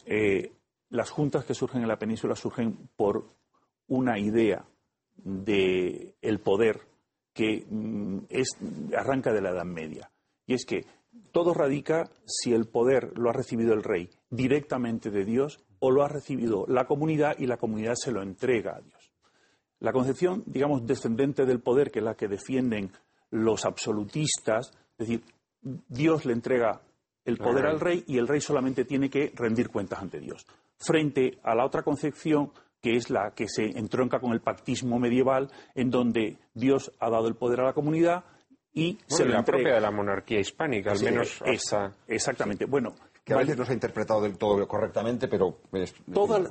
eh, 0.06 0.52
las 0.90 1.10
juntas 1.10 1.44
que 1.44 1.56
surgen 1.56 1.82
en 1.82 1.88
la 1.88 1.98
península 1.98 2.36
surgen 2.36 2.90
por 2.96 3.26
una 3.88 4.20
idea 4.20 4.64
del 5.16 6.14
el 6.22 6.40
poder 6.40 6.82
que 7.34 7.66
mm, 7.68 8.20
es, 8.30 8.58
arranca 8.96 9.34
de 9.34 9.42
la 9.42 9.50
Edad 9.50 9.66
Media. 9.66 10.12
Y 10.46 10.54
es 10.54 10.66
que 10.66 10.86
todo 11.32 11.54
radica 11.54 12.10
si 12.26 12.54
el 12.54 12.68
poder 12.68 13.18
lo 13.18 13.30
ha 13.30 13.34
recibido 13.34 13.74
el 13.74 13.84
rey 13.84 14.10
directamente 14.30 15.12
de 15.12 15.26
Dios 15.26 15.60
o 15.80 15.92
lo 15.92 16.04
ha 16.04 16.08
recibido 16.08 16.66
la 16.68 16.86
comunidad 16.86 17.36
y 17.38 17.48
la 17.48 17.58
comunidad 17.58 17.96
se 17.96 18.12
lo 18.12 18.22
entrega 18.22 18.76
a 18.76 18.82
Dios. 18.82 19.12
La 19.80 19.92
concepción, 19.92 20.44
digamos, 20.46 20.86
descendente 20.86 21.46
del 21.46 21.60
poder, 21.60 21.90
que 21.90 22.00
es 22.00 22.06
la 22.06 22.16
que 22.16 22.28
defienden 22.28 22.92
los 23.32 23.66
absolutistas, 23.66 24.72
es 24.98 25.08
decir, 25.08 25.24
Dios 25.62 26.26
le 26.26 26.34
entrega 26.34 26.82
el 27.26 27.38
poder 27.38 27.66
al 27.66 27.80
rey 27.80 28.04
y 28.08 28.18
el 28.18 28.28
rey 28.28 28.42
solamente 28.42 28.86
tiene 28.86 29.10
que 29.10 29.32
rendir 29.36 29.70
cuentas 29.70 30.02
ante 30.02 30.20
Dios. 30.20 30.46
Frente 30.78 31.40
a 31.44 31.56
la 31.56 31.66
otra 31.66 31.84
concepción 31.84 32.52
que 32.82 32.96
es 32.96 33.10
la 33.10 33.32
que 33.32 33.48
se 33.48 33.78
entronca 33.78 34.20
con 34.20 34.34
el 34.34 34.42
pactismo 34.42 35.00
medieval, 35.00 35.52
en 35.76 35.92
donde 35.92 36.38
Dios 36.54 36.92
ha 37.00 37.10
dado 37.10 37.28
el 37.28 37.36
poder 37.36 37.62
a 37.62 37.66
la 37.66 37.74
comunidad 37.74 38.24
y 38.74 38.98
se 39.08 39.26
lo 39.26 39.32
la 39.32 39.40
entrega. 39.40 39.58
propia 39.58 39.76
de 39.76 39.82
la 39.82 39.92
monarquía 39.92 40.40
hispánica, 40.40 40.92
al 40.92 41.02
menos 41.02 41.44
Exactamente. 42.08 42.66
Bueno, 42.66 42.94
que 43.24 43.34
a 43.34 43.38
veces 43.38 43.58
no 43.58 43.66
se 43.66 43.72
ha 43.72 43.76
interpretado 43.76 44.22
del 44.22 44.38
todo 44.38 44.68
correctamente, 44.68 45.28
pero... 45.28 45.60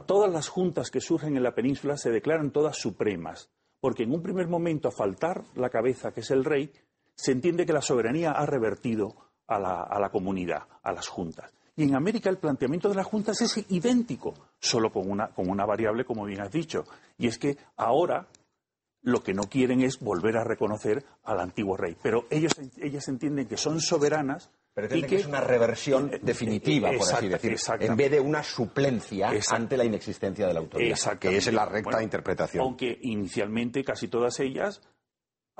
todas 0.06 0.32
las 0.32 0.48
juntas 0.48 0.90
que 0.90 1.00
surgen 1.00 1.36
en 1.36 1.42
la 1.42 1.54
península 1.54 1.96
se 1.96 2.10
declaran 2.10 2.50
todas 2.50 2.76
supremas, 2.76 3.50
porque 3.80 4.04
en 4.04 4.12
un 4.12 4.22
primer 4.22 4.48
momento, 4.48 4.88
a 4.88 4.92
faltar 4.92 5.42
la 5.54 5.70
cabeza, 5.70 6.12
que 6.12 6.20
es 6.20 6.30
el 6.30 6.44
rey, 6.44 6.72
se 7.14 7.32
entiende 7.32 7.66
que 7.66 7.72
la 7.72 7.82
soberanía 7.82 8.32
ha 8.32 8.46
revertido 8.46 9.14
a 9.46 9.58
la, 9.58 9.82
a 9.82 9.98
la 9.98 10.10
comunidad, 10.10 10.62
a 10.82 10.92
las 10.92 11.08
juntas. 11.08 11.52
Y 11.76 11.84
en 11.84 11.94
América 11.94 12.28
el 12.28 12.38
planteamiento 12.38 12.88
de 12.88 12.94
las 12.94 13.06
juntas 13.06 13.40
es 13.40 13.64
idéntico, 13.70 14.34
solo 14.58 14.92
con 14.92 15.10
una, 15.10 15.28
con 15.28 15.48
una 15.48 15.64
variable, 15.64 16.04
como 16.04 16.24
bien 16.24 16.40
has 16.42 16.52
dicho. 16.52 16.84
Y 17.16 17.26
es 17.26 17.38
que 17.38 17.56
ahora 17.76 18.26
lo 19.02 19.22
que 19.22 19.34
no 19.34 19.44
quieren 19.44 19.80
es 19.82 19.98
volver 19.98 20.36
a 20.36 20.44
reconocer 20.44 21.04
al 21.24 21.40
antiguo 21.40 21.76
rey. 21.76 21.96
Pero 22.02 22.26
ellos, 22.30 22.52
ellas 22.78 23.08
entienden 23.08 23.46
que 23.46 23.56
son 23.56 23.80
soberanas. 23.80 24.50
y 24.90 25.02
que, 25.02 25.16
es 25.16 25.26
una 25.26 25.40
reversión 25.40 26.12
eh, 26.12 26.20
definitiva, 26.22 26.90
por 26.96 27.12
así 27.12 27.28
decir, 27.28 27.56
en 27.80 27.96
vez 27.96 28.10
de 28.10 28.20
una 28.20 28.42
suplencia 28.42 29.30
ante 29.50 29.76
la 29.76 29.84
inexistencia 29.84 30.46
de 30.46 30.54
la 30.54 30.60
autoridad, 30.60 31.18
que 31.18 31.36
es 31.36 31.52
la 31.52 31.66
recta 31.66 32.02
interpretación. 32.02 32.62
Aunque 32.62 32.98
inicialmente 33.02 33.84
casi 33.84 34.08
todas 34.08 34.38
ellas 34.40 34.80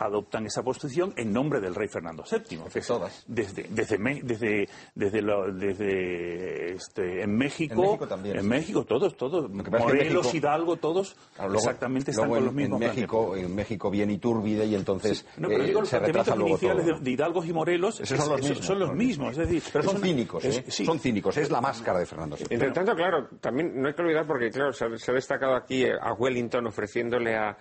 adoptan 0.00 0.46
esa 0.46 0.62
posición 0.62 1.12
en 1.16 1.32
nombre 1.32 1.60
del 1.60 1.74
rey 1.74 1.88
Fernando 1.88 2.24
VII. 2.24 2.58
todas. 2.86 3.24
Desde, 3.26 3.64
desde, 3.64 3.98
desde, 4.22 4.68
desde, 4.94 5.22
lo, 5.22 5.52
desde 5.52 6.72
este, 6.72 7.22
en 7.22 7.36
México. 7.36 7.74
En 7.74 7.80
México 7.90 8.08
también. 8.08 8.38
En 8.38 8.48
México, 8.48 8.84
todos, 8.84 9.16
todos. 9.16 9.50
Morelos, 9.50 10.34
Hidalgo, 10.34 10.76
todos 10.76 11.16
exactamente 11.54 12.12
están 12.12 12.30
con 12.30 12.44
los 12.44 12.54
mismos. 12.54 12.80
En 12.80 12.88
México, 12.88 13.36
en 13.36 13.54
México 13.54 13.90
viene 13.90 14.14
Iturbide 14.14 14.64
y 14.64 14.74
entonces 14.74 15.26
no, 15.36 15.48
pero 15.48 15.64
digo, 15.64 15.82
eh, 15.82 15.86
se 15.86 15.98
retrasa 15.98 16.34
luego 16.34 16.50
iniciales 16.50 16.86
De, 16.86 16.98
de 16.98 17.10
Hidalgo 17.10 17.44
y 17.44 17.52
Morelos 17.52 17.96
son, 17.96 18.18
los 18.18 18.40
mismos, 18.40 18.64
son 18.64 18.78
los 18.78 18.94
mismos. 18.94 19.30
Es 19.32 19.48
decir, 19.48 19.62
pero 19.70 19.84
son 19.84 20.00
cínicos, 20.00 20.44
¿eh? 20.44 20.64
Son 20.70 20.98
cínicos, 20.98 21.36
es 21.36 21.50
la 21.50 21.60
máscara 21.60 21.98
de 21.98 22.06
Fernando 22.06 22.36
VII. 22.36 22.46
Entre 22.50 22.70
tanto, 22.72 22.94
claro, 22.94 23.28
también 23.40 23.80
no 23.80 23.88
hay 23.88 23.94
que 23.94 24.02
olvidar 24.02 24.26
porque, 24.26 24.50
claro, 24.50 24.72
se 24.72 24.84
ha 24.84 25.14
destacado 25.14 25.54
aquí 25.54 25.84
a 25.84 26.12
Wellington 26.14 26.66
ofreciéndole 26.66 27.36
a 27.36 27.56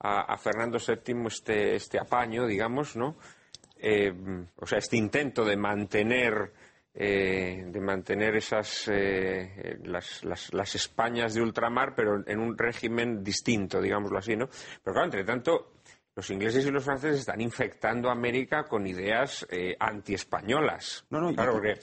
a, 0.00 0.36
Fernando 0.38 0.78
VII 0.78 1.26
este, 1.26 1.74
este 1.74 1.98
apaño, 1.98 2.46
digamos, 2.46 2.96
¿no? 2.96 3.16
Eh, 3.76 4.12
o 4.56 4.66
sea, 4.66 4.78
este 4.78 4.96
intento 4.96 5.44
de 5.44 5.56
mantener 5.56 6.52
eh, 6.92 7.66
de 7.68 7.80
mantener 7.80 8.34
esas 8.34 8.88
eh, 8.88 9.78
las, 9.84 10.24
las, 10.24 10.52
las, 10.52 10.74
Españas 10.74 11.34
de 11.34 11.40
ultramar, 11.40 11.94
pero 11.94 12.22
en 12.26 12.40
un 12.40 12.58
régimen 12.58 13.22
distinto, 13.22 13.80
digámoslo 13.80 14.18
así, 14.18 14.34
¿no? 14.34 14.48
Pero 14.82 14.94
claro, 14.94 15.04
entre 15.04 15.24
tanto, 15.24 15.74
los 16.20 16.30
ingleses 16.30 16.66
y 16.66 16.70
los 16.70 16.84
franceses 16.84 17.20
están 17.20 17.40
infectando 17.40 18.10
a 18.10 18.12
América 18.12 18.64
con 18.64 18.86
ideas 18.86 19.46
eh, 19.48 19.74
antiespañolas. 19.80 21.06
No, 21.08 21.18
no, 21.18 21.32
claro, 21.32 21.52
porque 21.52 21.80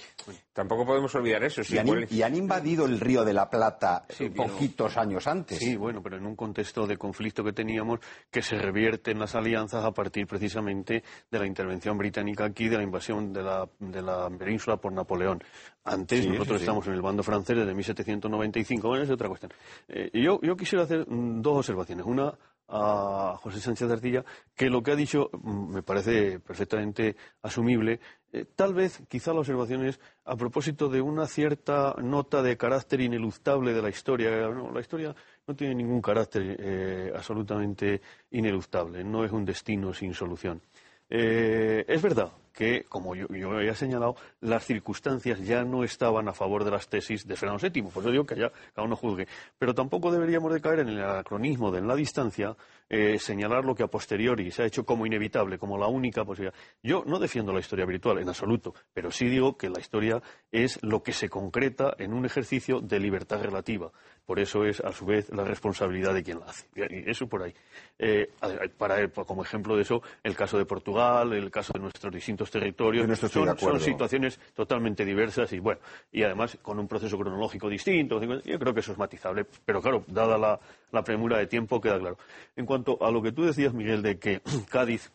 tampoco 0.54 0.86
podemos 0.86 1.16
olvidar 1.16 1.44
eso. 1.44 1.64
y, 1.68 2.22
han, 2.22 2.36
invadido 2.36 2.86
el 2.86 3.00
Río 3.00 3.26
de 3.26 3.34
la 3.34 3.50
Plata 3.50 4.06
poquitos 4.36 4.96
años 4.96 5.26
antes. 5.26 5.58
Sí, 5.58 5.76
bueno, 5.76 6.04
pero 6.04 6.18
en 6.18 6.26
un 6.28 6.36
contexto 6.36 6.86
de 6.86 6.98
conflicto 6.98 7.44
que 7.44 7.52
teníamos 7.52 8.00
que 8.30 8.44
se 8.44 8.60
revierte 8.60 9.10
en 9.10 9.18
las 9.18 9.34
alianzas 9.34 9.84
a 9.84 9.90
partir 9.90 10.28
precisamente 10.28 11.04
de 11.32 11.40
la 11.40 11.48
intervención 11.48 11.98
británica 11.98 12.46
aquí, 12.46 12.70
de 12.70 12.78
la 12.78 12.84
invasión 12.84 13.34
de 13.34 13.42
la, 13.42 13.68
de 13.80 14.04
la 14.04 14.30
península 14.30 14.78
por 14.78 14.94
Napoleón. 14.94 15.44
Antes 15.84 16.28
nosotros 16.28 16.62
estamos 16.62 16.86
en 16.86 16.94
el 16.94 17.02
bando 17.02 17.24
francés 17.24 17.58
desde 17.58 17.74
1795. 17.74 18.88
Bueno, 18.88 19.04
es 19.04 19.10
otra 19.10 19.30
cuestión. 19.30 19.52
Eh, 19.88 20.12
yo, 20.14 20.40
yo 20.44 20.56
quisiera 20.56 20.84
hacer 20.84 21.10
mm, 21.10 21.42
dos 21.42 21.58
observaciones. 21.58 22.06
Una 22.06 22.38
a 22.70 23.38
José 23.42 23.60
Sánchez 23.60 23.90
Artilla 23.90 24.26
que 24.56 24.70
lo 24.70 24.84
que 24.84 24.92
ha 24.92 24.96
dicho 24.96 25.30
mm, 25.32 25.74
me 25.76 25.84
parece 25.84 26.40
perfectamente 26.40 27.16
asumible. 27.42 28.00
Eh, 28.32 28.46
tal 28.56 28.74
vez, 28.74 29.02
quizá 29.08 29.34
la 29.34 29.40
observación 29.40 29.86
es 29.86 30.00
a 30.26 30.36
propósito 30.36 30.90
de 30.90 31.00
una 31.00 31.28
cierta 31.28 31.96
nota 32.02 32.42
de 32.42 32.58
carácter 32.58 33.02
ineluctable 33.02 33.74
de 33.74 33.82
la 33.82 33.90
historia. 33.90 34.30
la 34.50 34.82
historia 34.82 35.16
no 35.48 35.56
tiene 35.56 35.76
ningún 35.76 36.02
carácter 36.02 36.58
eh, 36.60 37.12
absolutamente 37.16 38.02
ineluctable, 38.32 39.04
no 39.04 39.24
es 39.24 39.32
un 39.32 39.46
destino 39.46 39.94
sin 39.94 40.14
solución. 40.14 40.62
Eh, 41.10 41.86
es 41.88 42.02
verdad 42.02 42.32
que, 42.58 42.86
como 42.90 43.14
yo, 43.14 43.28
yo, 43.28 43.52
había 43.52 43.76
señalado, 43.76 44.16
las 44.42 44.66
circunstancias 44.66 45.40
ya 45.42 45.64
no 45.64 45.84
estaban 45.84 46.28
a 46.28 46.34
favor 46.34 46.64
de 46.64 46.72
las 46.72 46.90
tesis 46.90 47.28
de 47.28 47.36
Fernando 47.36 47.62
VII. 47.62 47.84
Por 47.84 48.02
eso 48.02 48.12
digo 48.12 48.26
que 48.26 48.36
ya 48.36 48.52
cada 48.74 48.88
uno 48.88 48.96
juzgue. 48.96 49.28
Pero 49.60 49.76
tampoco 49.76 50.12
deberíamos 50.12 50.52
de 50.52 50.60
caer 50.60 50.80
en 50.80 50.90
el 50.90 51.04
anacronismo 51.04 51.72
de 51.72 51.78
en 51.78 51.88
la 51.88 51.96
distancia 51.96 52.58
eh, 52.90 53.20
señalar 53.20 53.66
lo 53.66 53.76
que 53.76 53.84
a 53.84 53.88
posteriori 53.88 54.50
se 54.52 54.64
ha 54.64 54.66
hecho 54.66 54.86
como 54.86 55.06
inevitable, 55.06 55.58
como 55.58 55.78
la 55.78 55.88
única 55.88 56.24
posibilidad. 56.24 56.58
Yo 56.82 57.04
no 57.06 57.20
defiendo 57.20 57.52
la 57.52 57.60
historia 57.60 57.86
virtual 57.86 58.20
en 58.20 58.30
absoluto, 58.30 58.74
pero 58.94 59.12
sí 59.12 59.28
digo 59.28 59.58
que 59.58 59.70
la 59.70 59.80
historia 59.80 60.22
es 60.52 60.80
lo 60.84 61.04
que 61.04 61.14
se 61.14 61.30
concreta 61.30 61.94
en 61.98 62.14
un 62.14 62.26
ejercicio 62.26 62.80
de 62.80 63.00
libertad 63.00 63.42
relativa. 63.42 63.92
Por 64.26 64.40
eso 64.40 64.66
es, 64.66 64.82
a 64.82 64.92
su 64.92 65.06
vez, 65.06 65.30
la 65.30 65.46
responsabilidad 65.46 66.14
de 66.14 66.22
quien 66.22 66.40
la 66.40 66.48
hace. 66.48 66.68
Y 66.76 67.10
eso 67.10 67.28
por 67.28 67.44
ahí. 67.44 67.54
Eh, 67.98 68.30
para, 68.78 69.08
como 69.10 69.42
ejemplo 69.42 69.78
de 69.78 69.84
eso, 69.84 70.02
el 70.22 70.36
caso 70.36 70.58
de 70.58 70.66
Portugal, 70.66 71.32
el 71.32 71.50
caso 71.50 71.72
de 71.74 71.80
nuestros 71.80 72.14
distintos 72.14 72.52
territorios, 72.52 73.08
son, 73.20 73.80
situaciones 73.80 74.38
totalmente 74.54 75.06
diversas 75.06 75.54
y, 75.54 75.60
bueno, 75.60 75.80
y 76.12 76.24
además 76.24 76.58
con 76.62 76.78
un 76.78 76.90
proceso 76.90 77.18
cronológico 77.18 77.70
distinto. 77.70 78.22
Yo 78.22 78.60
creo 78.60 78.74
que 78.74 78.82
eso 78.82 78.92
es 78.92 78.98
matizable, 78.98 79.46
pero 79.66 79.82
claro, 79.82 80.04
dada 80.08 80.38
la, 80.38 80.60
la 80.92 81.04
premura 81.04 81.38
de 81.38 81.48
tiempo, 81.48 81.80
queda 81.82 82.00
claro. 82.00 82.18
En 82.56 82.66
cuanto 82.66 82.98
a 83.04 83.12
lo 83.12 83.22
que 83.22 83.32
tú 83.32 83.44
decías, 83.44 83.74
Miguel, 83.74 84.02
de 84.02 84.18
que 84.20 84.42
Cádiz 84.70 85.12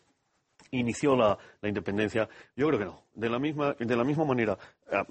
inició 0.71 1.15
la, 1.15 1.37
la 1.61 1.69
independencia. 1.69 2.27
Yo 2.55 2.67
creo 2.67 2.79
que 2.79 2.85
no. 2.85 3.03
De 3.13 3.29
la 3.29 3.39
misma, 3.39 3.73
de 3.77 3.95
la 3.95 4.03
misma 4.03 4.25
manera, 4.25 4.57
ah, 4.91 5.05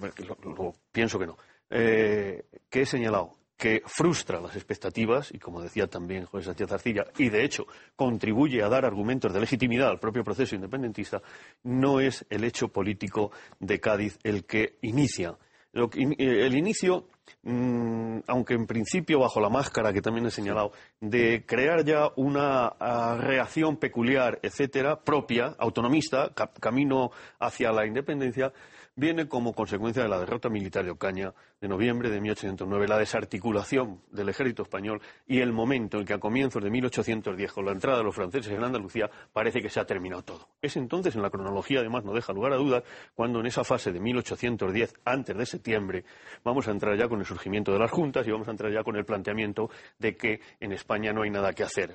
lo- 0.44 0.74
pienso 0.90 1.18
que 1.18 1.26
no, 1.26 1.36
eh, 1.70 2.44
que 2.68 2.82
he 2.82 2.86
señalado 2.86 3.34
que 3.56 3.80
frustra 3.86 4.40
las 4.40 4.56
expectativas, 4.56 5.32
y 5.32 5.38
como 5.38 5.62
decía 5.62 5.86
también 5.86 6.24
José 6.24 6.46
Sánchez 6.46 6.72
Arcilla, 6.72 7.04
y 7.16 7.28
de 7.28 7.44
hecho 7.44 7.64
contribuye 7.94 8.60
a 8.60 8.68
dar 8.68 8.84
argumentos 8.84 9.32
de 9.32 9.38
legitimidad 9.38 9.88
al 9.88 10.00
propio 10.00 10.24
proceso 10.24 10.56
independentista, 10.56 11.22
no 11.62 12.00
es 12.00 12.26
el 12.28 12.42
hecho 12.42 12.66
político 12.68 13.30
de 13.60 13.78
Cádiz 13.78 14.18
el 14.24 14.46
que 14.46 14.78
inicia. 14.82 15.36
Lo 15.72 15.88
que 15.88 16.02
eh, 16.02 16.46
el 16.46 16.54
inicio, 16.56 17.08
mm, 17.44 18.18
aunque 18.26 18.54
en 18.54 18.66
principio 18.66 19.20
bajo 19.20 19.40
la 19.40 19.48
máscara 19.48 19.92
que 19.92 20.02
también 20.02 20.26
he 20.26 20.30
señalado, 20.30 20.72
de 21.00 21.44
crear 21.46 21.84
ya 21.84 22.10
una 22.16 22.66
ah, 22.78 23.16
reacción 23.18 23.76
peculiar, 23.78 24.38
etcétera, 24.42 25.00
propia, 25.02 25.54
autonomista, 25.58 26.30
ca- 26.34 26.52
camino 26.60 27.10
hacia 27.40 27.72
la 27.72 27.86
independencia, 27.86 28.52
viene 28.94 29.26
como 29.26 29.54
consecuencia 29.54 30.02
de 30.02 30.08
la 30.08 30.18
derrota 30.18 30.48
militar 30.48 30.84
de 30.84 30.90
Ocaña 30.90 31.32
de 31.60 31.68
noviembre 31.68 32.10
de 32.10 32.20
1809, 32.20 32.88
la 32.88 32.98
desarticulación 32.98 34.02
del 34.10 34.28
ejército 34.28 34.62
español 34.62 35.00
y 35.26 35.40
el 35.40 35.52
momento 35.52 35.98
en 35.98 36.04
que 36.04 36.14
a 36.14 36.18
comienzos 36.18 36.62
de 36.62 36.70
1810, 36.70 37.52
con 37.52 37.64
la 37.64 37.72
entrada 37.72 37.98
de 37.98 38.04
los 38.04 38.14
franceses 38.14 38.52
en 38.52 38.62
Andalucía, 38.62 39.10
parece 39.32 39.62
que 39.62 39.70
se 39.70 39.80
ha 39.80 39.86
terminado 39.86 40.22
todo. 40.22 40.48
Es 40.60 40.76
entonces, 40.76 41.14
en 41.14 41.22
la 41.22 41.30
cronología 41.30 41.80
además 41.80 42.04
no 42.04 42.12
deja 42.12 42.32
lugar 42.32 42.52
a 42.52 42.56
dudas, 42.56 42.82
cuando 43.14 43.40
en 43.40 43.46
esa 43.46 43.64
fase 43.64 43.92
de 43.92 44.00
1810, 44.00 44.94
antes 45.04 45.36
de 45.36 45.46
septiembre, 45.46 46.04
vamos 46.44 46.68
a 46.68 46.72
entrar 46.72 46.96
ya 46.98 47.08
con 47.08 47.20
el 47.20 47.26
surgimiento 47.26 47.72
de 47.72 47.78
las 47.78 47.90
juntas 47.90 48.26
y 48.26 48.30
vamos 48.30 48.48
a 48.48 48.50
entrar 48.50 48.72
ya 48.72 48.82
con 48.82 48.96
el 48.96 49.04
planteamiento 49.04 49.70
de 49.98 50.16
que 50.16 50.40
en 50.60 50.72
España 50.72 51.12
no 51.12 51.22
hay 51.22 51.30
nada 51.30 51.52
que 51.52 51.62
hacer. 51.62 51.94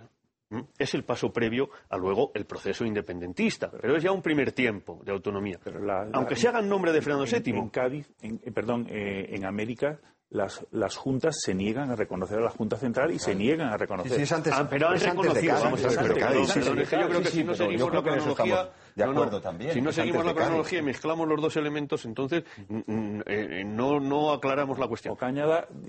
Es 0.78 0.94
el 0.94 1.04
paso 1.04 1.32
previo 1.34 1.70
a 1.90 1.98
luego 1.98 2.32
el 2.34 2.46
proceso 2.46 2.86
independentista, 2.86 3.70
pero 3.70 3.98
es 3.98 4.04
ya 4.04 4.12
un 4.12 4.22
primer 4.22 4.52
tiempo 4.54 5.02
de 5.04 5.12
autonomía. 5.12 5.60
Pero 5.64 5.80
la- 5.80 6.06
la- 6.06 6.12
Aunque 6.14 6.36
se 6.36 6.48
haga 6.48 6.60
en 6.60 6.70
nombre 6.70 6.94
de 6.94 7.02
Fernando 7.02 7.26
en, 7.26 7.44
VII. 7.44 7.58
En 7.60 7.70
Cádiz, 7.70 8.10
en- 8.22 8.40
eh, 8.44 8.52
perdón, 8.52 8.88
eh, 8.90 9.28
en 9.32 9.46
América, 9.46 10.00
las, 10.30 10.66
las 10.72 10.96
juntas 10.98 11.38
se 11.42 11.54
niegan 11.54 11.90
a 11.92 11.96
reconocer 11.96 12.38
a 12.40 12.42
la 12.42 12.50
Junta 12.50 12.76
Central 12.78 13.12
y 13.12 13.20
se 13.20 13.34
niegan 13.36 13.70
a 13.70 13.78
reconocer. 13.78 14.12
Sí, 14.12 14.18
sí, 14.18 14.24
es 14.24 14.32
antes, 14.34 14.54
Ah, 14.56 14.68
pero 14.70 14.90
han 14.90 14.96
es 14.96 15.06
antes 15.08 15.16
de 15.34 15.42
reconocido, 15.42 15.54
Cádiz, 15.54 15.64
vamos 15.64 15.84
a 15.86 15.88
ver, 15.88 15.98
pero 16.14 16.28
Cádiz, 16.28 16.50
sí, 16.50 16.60
yo 16.62 16.74
creo 17.08 17.20
que 17.22 17.26
sí, 17.28 17.38
si 17.38 17.44
no 17.44 17.54
en 17.54 17.72
eso 17.74 17.90
cronología, 18.04 18.70
de 18.98 19.06
no, 19.06 19.14
no, 19.14 19.20
acuerdo 19.22 19.42
también, 19.42 19.72
si 19.74 19.82
no 19.82 19.92
seguimos 19.92 20.26
la 20.26 20.34
cronología 20.34 20.80
y 20.80 20.82
mezclamos 20.82 21.28
los 21.28 21.40
dos 21.40 21.56
elementos, 21.56 22.04
entonces 22.06 22.44
eh, 22.88 23.64
no, 23.66 24.00
no 24.00 24.32
aclaramos 24.32 24.80
la 24.80 24.88
cuestión. 24.88 25.14
Ocaña, 25.14 25.46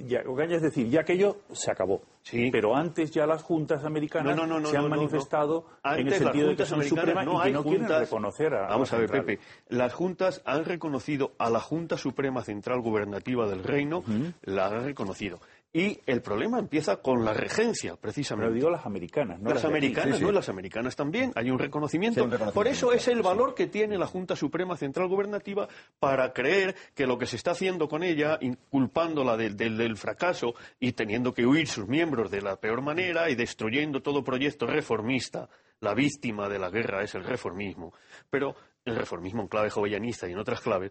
ya, 0.06 0.20
Ocaña 0.26 0.56
es 0.56 0.62
decir, 0.62 0.88
ya 0.90 1.00
aquello 1.00 1.38
se 1.52 1.70
acabó. 1.70 2.02
Sí. 2.22 2.50
Pero 2.52 2.76
antes 2.76 3.10
ya 3.10 3.26
las 3.26 3.42
juntas 3.42 3.82
americanas 3.84 4.36
No, 4.36 4.46
no, 4.46 4.60
no, 4.60 4.68
se 4.68 4.76
han 4.76 4.82
no, 4.82 4.88
no, 4.90 4.94
no. 4.96 5.00
manifestado 5.02 5.64
en 5.82 5.92
el 5.92 5.98
Antes 6.00 6.18
sentido 6.18 6.48
de 6.48 6.56
que 6.56 6.66
son 6.66 6.84
supremas 6.84 7.24
no 7.24 7.32
y 7.32 7.36
que 7.40 7.42
hay 7.46 7.52
no 7.54 7.62
quieren 7.62 7.80
juntas. 7.80 8.00
reconocer 8.00 8.54
a 8.54 8.66
Vamos 8.68 8.92
a 8.92 8.98
ver, 8.98 9.08
central. 9.08 9.24
Pepe. 9.24 9.42
Las 9.70 9.94
juntas 9.94 10.42
han 10.44 10.64
reconocido 10.66 11.32
a 11.38 11.48
la 11.48 11.60
Junta 11.60 11.96
Suprema 11.96 12.42
Central 12.42 12.82
Gubernativa 12.82 13.48
del 13.48 13.64
Reino, 13.64 14.04
la 14.42 14.66
han 14.66 14.84
reconocido. 14.84 15.40
Y 15.78 16.00
el 16.06 16.22
problema 16.22 16.58
empieza 16.58 16.96
con 16.96 17.24
la 17.24 17.32
regencia, 17.34 17.96
precisamente. 17.96 18.48
Pero 18.48 18.54
digo 18.54 18.70
las 18.70 18.84
americanas, 18.86 19.38
no 19.40 19.50
las 19.50 19.56
las 19.62 19.64
americanas, 19.66 20.14
Sí, 20.14 20.18
sí. 20.20 20.24
¿no? 20.24 20.32
Las 20.32 20.48
americanas 20.48 20.96
también. 20.96 21.32
Hay 21.36 21.50
un 21.50 21.58
reconocimiento. 21.58 22.14
Sí, 22.20 22.24
un 22.24 22.30
reconocimiento, 22.30 22.54
Por 22.54 22.66
eso 22.68 22.92
es 22.92 23.06
el 23.08 23.22
valor 23.22 23.54
que 23.54 23.66
tiene 23.66 23.96
la 23.98 24.06
Junta 24.06 24.34
Suprema 24.34 24.76
Central 24.76 25.08
Gubernativa 25.08 25.68
para 26.00 26.32
creer 26.32 26.74
que 26.94 27.06
lo 27.06 27.18
que 27.18 27.26
se 27.26 27.36
está 27.36 27.52
haciendo 27.52 27.88
con 27.88 28.02
ella, 28.02 28.38
inculpándola 28.40 29.36
del, 29.36 29.56
del- 29.56 29.76
del 29.76 29.96
fracaso 29.96 30.54
y 30.80 30.92
teniendo 30.92 31.32
que 31.32 31.46
huir 31.46 31.68
sus 31.68 31.86
miembros 31.86 32.30
de 32.30 32.40
la 32.42 32.56
peor 32.56 32.80
manera 32.82 33.30
y 33.30 33.34
destruyendo 33.34 34.02
todo 34.02 34.24
proyecto 34.24 34.66
reformista. 34.66 35.48
La 35.80 35.94
víctima 35.94 36.48
de 36.48 36.58
la 36.58 36.70
guerra 36.70 37.04
es 37.04 37.14
el 37.14 37.22
reformismo. 37.22 37.92
Pero 38.30 38.56
el 38.84 38.96
reformismo 38.96 39.42
en 39.42 39.48
clave 39.48 39.70
jovellanista 39.70 40.28
y 40.28 40.32
en 40.32 40.38
otras 40.38 40.60
claves 40.60 40.90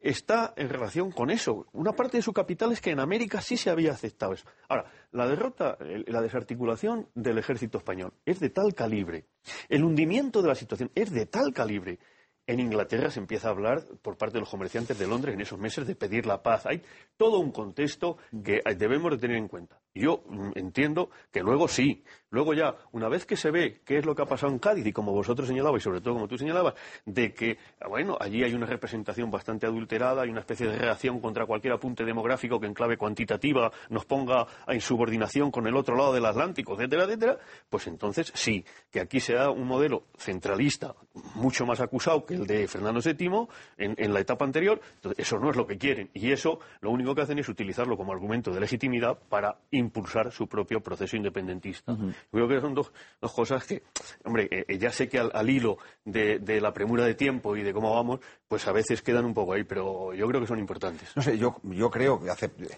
está 0.00 0.54
en 0.56 0.68
relación 0.68 1.10
con 1.10 1.30
eso. 1.30 1.66
Una 1.72 1.92
parte 1.92 2.18
de 2.18 2.22
su 2.22 2.32
capital 2.32 2.72
es 2.72 2.80
que 2.80 2.90
en 2.90 3.00
América 3.00 3.40
sí 3.40 3.56
se 3.56 3.70
había 3.70 3.92
aceptado 3.92 4.32
eso. 4.32 4.46
Ahora, 4.68 4.90
la 5.12 5.26
derrota, 5.26 5.76
la 6.06 6.22
desarticulación 6.22 7.08
del 7.14 7.38
ejército 7.38 7.78
español 7.78 8.12
es 8.24 8.40
de 8.40 8.50
tal 8.50 8.74
calibre, 8.74 9.26
el 9.68 9.84
hundimiento 9.84 10.42
de 10.42 10.48
la 10.48 10.54
situación 10.54 10.90
es 10.94 11.10
de 11.10 11.26
tal 11.26 11.52
calibre. 11.52 11.98
En 12.46 12.60
Inglaterra 12.60 13.10
se 13.10 13.20
empieza 13.20 13.48
a 13.48 13.50
hablar 13.50 13.84
por 14.00 14.16
parte 14.16 14.34
de 14.34 14.40
los 14.40 14.48
comerciantes 14.48 14.98
de 14.98 15.06
Londres 15.06 15.34
en 15.34 15.42
esos 15.42 15.58
meses 15.58 15.86
de 15.86 15.94
pedir 15.94 16.24
la 16.24 16.42
paz. 16.42 16.64
Hay 16.64 16.82
todo 17.18 17.40
un 17.40 17.52
contexto 17.52 18.16
que 18.42 18.62
debemos 18.74 19.10
de 19.10 19.18
tener 19.18 19.36
en 19.36 19.48
cuenta. 19.48 19.78
Yo 19.98 20.22
mm, 20.28 20.52
entiendo 20.54 21.10
que 21.32 21.40
luego 21.40 21.68
sí, 21.68 22.04
luego 22.30 22.54
ya, 22.54 22.74
una 22.92 23.08
vez 23.08 23.26
que 23.26 23.36
se 23.36 23.50
ve 23.50 23.80
qué 23.84 23.98
es 23.98 24.06
lo 24.06 24.14
que 24.14 24.22
ha 24.22 24.26
pasado 24.26 24.52
en 24.52 24.58
Cádiz 24.58 24.86
y 24.86 24.92
como 24.92 25.12
vosotros 25.12 25.48
señalabais, 25.48 25.82
y 25.82 25.84
sobre 25.84 26.00
todo 26.00 26.14
como 26.14 26.28
tú 26.28 26.38
señalabas, 26.38 26.74
de 27.04 27.32
que, 27.32 27.58
ah, 27.80 27.88
bueno, 27.88 28.16
allí 28.20 28.44
hay 28.44 28.54
una 28.54 28.66
representación 28.66 29.30
bastante 29.30 29.66
adulterada, 29.66 30.22
hay 30.22 30.30
una 30.30 30.40
especie 30.40 30.68
de 30.68 30.78
reacción 30.78 31.20
contra 31.20 31.46
cualquier 31.46 31.74
apunte 31.74 32.04
demográfico 32.04 32.60
que 32.60 32.66
en 32.66 32.74
clave 32.74 32.96
cuantitativa 32.96 33.72
nos 33.90 34.04
ponga 34.04 34.46
en 34.66 34.80
subordinación 34.80 35.50
con 35.50 35.66
el 35.66 35.76
otro 35.76 35.96
lado 35.96 36.12
del 36.12 36.26
Atlántico, 36.26 36.74
etcétera, 36.74 37.04
etcétera, 37.04 37.38
pues 37.68 37.86
entonces 37.86 38.30
sí, 38.34 38.64
que 38.90 39.00
aquí 39.00 39.20
se 39.20 39.34
da 39.34 39.50
un 39.50 39.66
modelo 39.66 40.04
centralista 40.16 40.94
mucho 41.34 41.66
más 41.66 41.80
acusado 41.80 42.24
que 42.24 42.34
el 42.34 42.46
de 42.46 42.68
Fernando 42.68 43.00
VII 43.00 43.48
en, 43.76 43.94
en 43.96 44.14
la 44.14 44.20
etapa 44.20 44.44
anterior. 44.44 44.80
Entonces, 44.96 45.26
eso 45.26 45.38
no 45.38 45.50
es 45.50 45.56
lo 45.56 45.66
que 45.66 45.78
quieren. 45.78 46.10
Y 46.14 46.32
eso 46.32 46.60
lo 46.80 46.90
único 46.90 47.14
que 47.14 47.22
hacen 47.22 47.38
es 47.38 47.48
utilizarlo 47.48 47.96
como 47.96 48.12
argumento 48.12 48.50
de 48.52 48.60
legitimidad 48.60 49.18
para 49.28 49.56
impulsar 49.88 50.30
su 50.30 50.46
propio 50.46 50.80
proceso 50.80 51.16
independentista. 51.16 51.96
Creo 52.30 52.46
que 52.48 52.60
son 52.60 52.74
dos, 52.74 52.92
dos 53.20 53.32
cosas 53.32 53.64
que, 53.64 53.82
hombre, 54.24 54.48
eh, 54.50 54.64
eh, 54.68 54.78
ya 54.78 54.90
sé 54.90 55.08
que 55.08 55.18
al, 55.18 55.30
al 55.34 55.48
hilo 55.48 55.78
de, 56.04 56.38
de 56.38 56.60
la 56.60 56.72
premura 56.72 57.04
de 57.04 57.14
tiempo 57.14 57.56
y 57.56 57.62
de 57.62 57.72
cómo 57.72 57.94
vamos, 57.94 58.20
pues 58.46 58.66
a 58.66 58.72
veces 58.72 59.02
quedan 59.02 59.24
un 59.24 59.34
poco 59.34 59.54
ahí, 59.54 59.64
pero 59.64 60.12
yo 60.14 60.26
creo 60.28 60.40
que 60.40 60.46
son 60.46 60.58
importantes. 60.58 61.16
No 61.16 61.22
sé, 61.22 61.36
yo, 61.38 61.56
yo 61.62 61.90
creo 61.90 62.20
que 62.20 62.28
eh, 62.28 62.76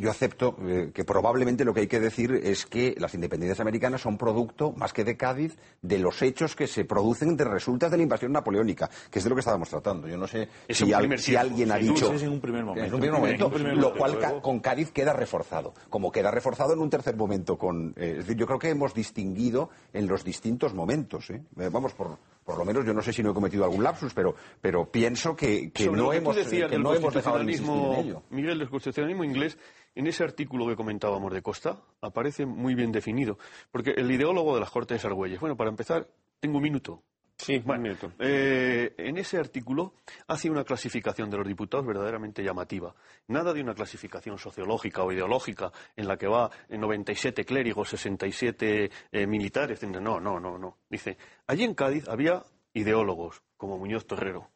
yo 0.00 0.10
acepto 0.10 0.56
eh, 0.66 0.90
que 0.92 1.04
probablemente 1.04 1.64
lo 1.64 1.72
que 1.74 1.80
hay 1.80 1.86
que 1.86 2.00
decir 2.00 2.32
es 2.42 2.66
que 2.66 2.94
las 2.98 3.14
independencias 3.14 3.60
americanas 3.60 4.00
son 4.02 4.18
producto, 4.18 4.72
más 4.72 4.92
que 4.92 5.04
de 5.04 5.16
Cádiz, 5.16 5.56
de 5.82 5.98
los 5.98 6.20
hechos 6.22 6.54
que 6.54 6.66
se 6.66 6.84
producen 6.84 7.36
de 7.36 7.44
resultas 7.44 7.90
de 7.90 7.96
la 7.96 8.02
invasión 8.02 8.32
napoleónica, 8.32 8.90
que 9.10 9.18
es 9.18 9.24
de 9.24 9.30
lo 9.30 9.36
que 9.36 9.40
estábamos 9.40 9.68
tratando. 9.68 10.08
Yo 10.08 10.16
no 10.16 10.26
sé 10.26 10.48
Es 10.66 10.78
si, 10.78 10.92
al- 10.92 11.08
alguien 11.38 11.72
ha 11.72 11.76
dicho... 11.76 12.12
Es 12.12 12.22
en 12.22 12.30
un 12.30 12.40
primer 12.40 12.64
momento. 12.64 12.86
En 12.86 12.94
un 12.94 13.00
primer 13.00 13.14
un 13.14 13.20
momento, 13.20 13.58
lo 13.74 13.94
cual 13.94 14.12
luego- 14.14 14.42
con 14.42 14.60
Cádiz 14.60 14.90
queda 14.92 15.12
reforzado, 15.12 15.74
como 15.88 16.12
queda 16.12 16.30
reforzado 16.30 16.72
en 16.74 16.80
un 16.80 16.90
tercer 16.90 17.16
momento. 17.16 17.56
Con, 17.58 17.94
eh, 17.96 18.10
es 18.12 18.26
decir, 18.26 18.36
yo 18.36 18.46
creo 18.46 18.58
que 18.58 18.70
hemos 18.70 18.94
distinguido 18.94 19.70
en 19.92 20.06
los 20.06 20.24
distintos 20.24 20.74
momentos. 20.74 21.30
¿eh? 21.30 21.42
Eh, 21.58 21.68
vamos, 21.72 21.92
por, 21.94 22.18
por 22.48 22.56
lo 22.56 22.64
menos 22.64 22.86
yo 22.86 22.94
no 22.94 23.02
sé 23.02 23.12
si 23.12 23.22
no 23.22 23.32
he 23.32 23.34
cometido 23.34 23.62
algún 23.64 23.84
lapsus, 23.84 24.14
pero, 24.14 24.34
pero 24.58 24.90
pienso 24.90 25.36
que, 25.36 25.70
que 25.70 25.90
no 25.90 26.08
que 26.08 26.16
hemos, 26.16 26.34
decías 26.34 26.70
que 26.70 26.78
no 26.78 26.94
hemos 26.94 27.12
dejado 27.12 27.36
de 27.36 27.42
en 27.42 27.50
ello. 27.60 28.22
Miguel, 28.30 28.58
del 28.58 28.70
constitucionalismo 28.70 29.22
inglés, 29.22 29.58
en 29.94 30.06
ese 30.06 30.24
artículo 30.24 30.66
que 30.66 30.74
comentábamos 30.74 31.30
de 31.30 31.42
Costa, 31.42 31.82
aparece 32.00 32.46
muy 32.46 32.74
bien 32.74 32.90
definido. 32.90 33.36
Porque 33.70 33.90
el 33.90 34.10
ideólogo 34.10 34.54
de 34.54 34.60
las 34.60 34.70
Cortes 34.70 35.02
de 35.02 35.08
Argüelles, 35.08 35.38
bueno, 35.38 35.58
para 35.58 35.68
empezar, 35.68 36.08
tengo 36.40 36.56
un 36.56 36.62
minuto. 36.62 37.02
Sí, 37.38 37.60
Bueno, 37.60 37.94
eh, 38.18 38.94
en 38.98 39.16
ese 39.16 39.38
artículo 39.38 39.94
hace 40.26 40.50
una 40.50 40.64
clasificación 40.64 41.30
de 41.30 41.36
los 41.38 41.46
diputados 41.46 41.86
verdaderamente 41.86 42.42
llamativa. 42.42 42.94
Nada 43.28 43.52
de 43.52 43.62
una 43.62 43.74
clasificación 43.74 44.38
sociológica 44.38 45.04
o 45.04 45.12
ideológica 45.12 45.70
en 45.96 46.08
la 46.08 46.16
que 46.16 46.26
va 46.26 46.50
en 46.68 46.80
97 46.80 47.44
clérigos, 47.44 47.90
67 47.90 48.90
eh, 49.12 49.26
militares. 49.26 49.80
No, 49.84 50.18
no, 50.18 50.40
no, 50.40 50.58
no. 50.58 50.78
Dice, 50.90 51.16
allí 51.46 51.62
en 51.62 51.74
Cádiz 51.74 52.08
había 52.08 52.42
ideólogos 52.74 53.40
como 53.56 53.78
Muñoz 53.78 54.06
Torrero. 54.06 54.50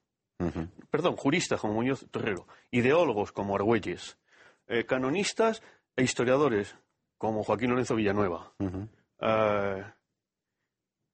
Perdón, 0.91 1.15
juristas 1.15 1.61
como 1.61 1.75
Muñoz 1.75 2.05
Torrero. 2.11 2.49
Ideólogos 2.73 3.31
como 3.31 3.55
Argüelles. 3.55 4.19
eh, 4.67 4.85
canonistas 4.85 5.63
e 5.95 6.03
historiadores 6.03 6.77
como 7.17 7.45
Joaquín 7.45 7.71
Lorenzo 7.71 7.95
Villanueva. 7.95 8.53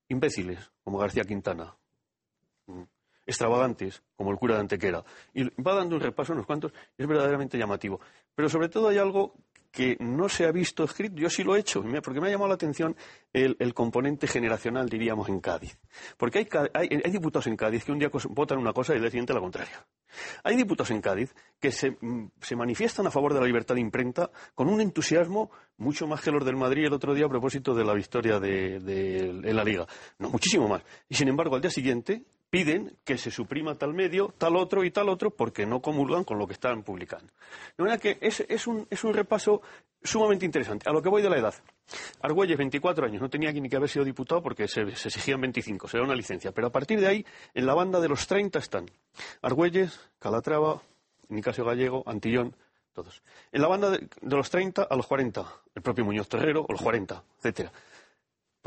Imbéciles, 0.09 0.70
como 0.83 0.99
García 0.99 1.25
Quintana, 1.25 1.77
Mm. 2.67 2.83
extravagantes, 3.25 4.03
como 4.17 4.31
el 4.31 4.39
cura 4.39 4.55
de 4.55 4.61
Antequera. 4.61 5.05
Y 5.35 5.45
va 5.62 5.75
dando 5.75 5.97
un 5.97 6.03
repaso 6.03 6.33
a 6.33 6.35
unos 6.35 6.47
cuantos, 6.47 6.73
es 6.97 7.07
verdaderamente 7.07 7.59
llamativo. 7.59 8.01
Pero 8.35 8.49
sobre 8.49 8.69
todo 8.69 8.89
hay 8.89 8.99
algo 8.99 9.35
que 9.71 9.97
no 10.01 10.29
se 10.29 10.47
ha 10.47 10.53
visto 10.53 10.85
escrito, 10.85 11.17
yo 11.17 11.29
sí 11.31 11.45
lo 11.45 11.55
he 11.55 11.61
hecho, 11.61 11.85
porque 12.03 12.21
me 12.21 12.29
ha 12.29 12.31
llamado 12.31 12.49
la 12.49 12.55
atención 12.55 12.97
el, 13.33 13.57
componente 13.75 14.27
generacional, 14.27 14.89
diríamos, 14.89 15.29
en 15.29 15.41
Cádiz. 15.41 15.79
Porque 16.17 16.39
hay, 16.39 16.49
hay- 16.75 17.01
hay 17.05 17.11
diputados 17.11 17.47
en 17.47 17.57
Cádiz 17.57 17.85
que 17.85 17.93
un 17.93 17.99
día 17.99 18.11
votan 18.31 18.59
una 18.59 18.73
cosa 18.73 18.93
y 18.93 18.97
el 18.97 19.03
día 19.03 19.11
siguiente 19.11 19.35
la 19.35 19.41
contraria. 19.41 19.87
Hay 20.43 20.57
diputados 20.57 20.91
en 20.91 21.01
Cádiz 21.03 21.35
que 21.61 21.71
se, 21.71 21.91
mm, 22.01 22.31
se 22.41 22.57
manifiestan 22.57 23.07
a 23.07 23.11
favor 23.11 23.35
de 23.35 23.41
la 23.41 23.47
libertad 23.47 23.75
de 23.75 23.83
imprenta 23.83 24.31
con 24.55 24.69
un 24.69 24.81
entusiasmo 24.81 25.51
mucho 25.77 26.07
más 26.07 26.23
que 26.23 26.31
los 26.31 26.45
del 26.45 26.57
Madrid 26.57 26.87
el 26.87 26.93
otro 26.95 27.15
día 27.15 27.27
a 27.27 27.29
propósito 27.29 27.75
de 27.75 27.85
la 27.85 27.93
victoria 27.95 28.41
de, 28.41 28.81
la 29.53 29.65
Liga. 29.65 29.87
No, 30.19 30.31
muchísimo 30.31 30.67
más. 30.67 30.83
Y 31.09 31.15
sin 31.15 31.29
embargo, 31.29 31.55
al 31.57 31.61
día 31.61 31.71
siguiente 31.71 32.25
piden 32.51 32.97
que 33.05 33.18
se 33.18 33.31
suprima 33.31 33.75
tal 33.75 33.93
medio, 33.94 34.35
tal 34.39 34.57
otro 34.57 34.85
y 34.85 34.91
tal 34.91 35.09
otro 35.09 35.31
porque 35.31 35.67
no 35.67 35.81
comulgan 35.81 36.25
con 36.25 36.39
lo 36.39 36.47
que 36.47 36.55
están 36.55 36.83
publicando. 36.83 37.33
De 37.77 37.85
manera 37.85 38.01
que 38.01 38.18
es, 38.20 38.67
un, 38.67 38.86
es 38.91 39.05
un 39.05 39.15
repaso 39.15 39.60
sumamente 40.02 40.47
interesante. 40.47 40.89
A 40.89 40.93
lo 40.93 41.02
que 41.02 41.09
voy 41.09 41.23
de 41.23 41.31
la 41.31 41.39
edad. 41.39 41.55
Argüelles, 42.20 42.57
24 42.57 43.07
años, 43.07 43.20
no 43.20 43.31
tenía 43.31 43.52
ni 43.52 43.68
que 43.68 43.77
haber 43.77 43.89
sido 43.89 44.05
diputado 44.05 44.43
porque 44.43 44.68
se, 44.68 44.94
se 44.97 45.09
exigían 45.09 45.41
25, 45.41 45.89
se 45.89 45.99
da 45.99 46.05
una 46.05 46.15
licencia. 46.15 46.52
Pero 46.52 46.68
a 46.68 46.73
partir 46.73 47.01
de 47.01 47.07
ahí, 47.07 47.27
en 47.55 47.67
la 47.67 47.75
banda 47.75 48.01
de 48.01 48.09
los 48.09 48.27
30 48.27 48.59
están 48.59 48.86
Argüelles, 49.43 50.01
Calatrava, 50.18 50.83
Nicasio 51.28 51.65
Gallego, 51.65 52.02
Antillón, 52.07 52.55
todos. 52.94 53.23
En 53.52 53.62
la 53.62 53.68
banda 53.68 53.91
de, 53.91 54.09
de 54.20 54.36
los 54.36 54.51
30 54.51 54.83
a 54.83 54.97
los 54.97 55.07
40, 55.07 55.47
el 55.75 55.83
propio 55.83 56.05
Muñoz 56.05 56.28
Terrero, 56.28 56.65
o 56.67 56.73
los 56.73 56.83
40, 56.83 57.23
etcétera 57.39 57.73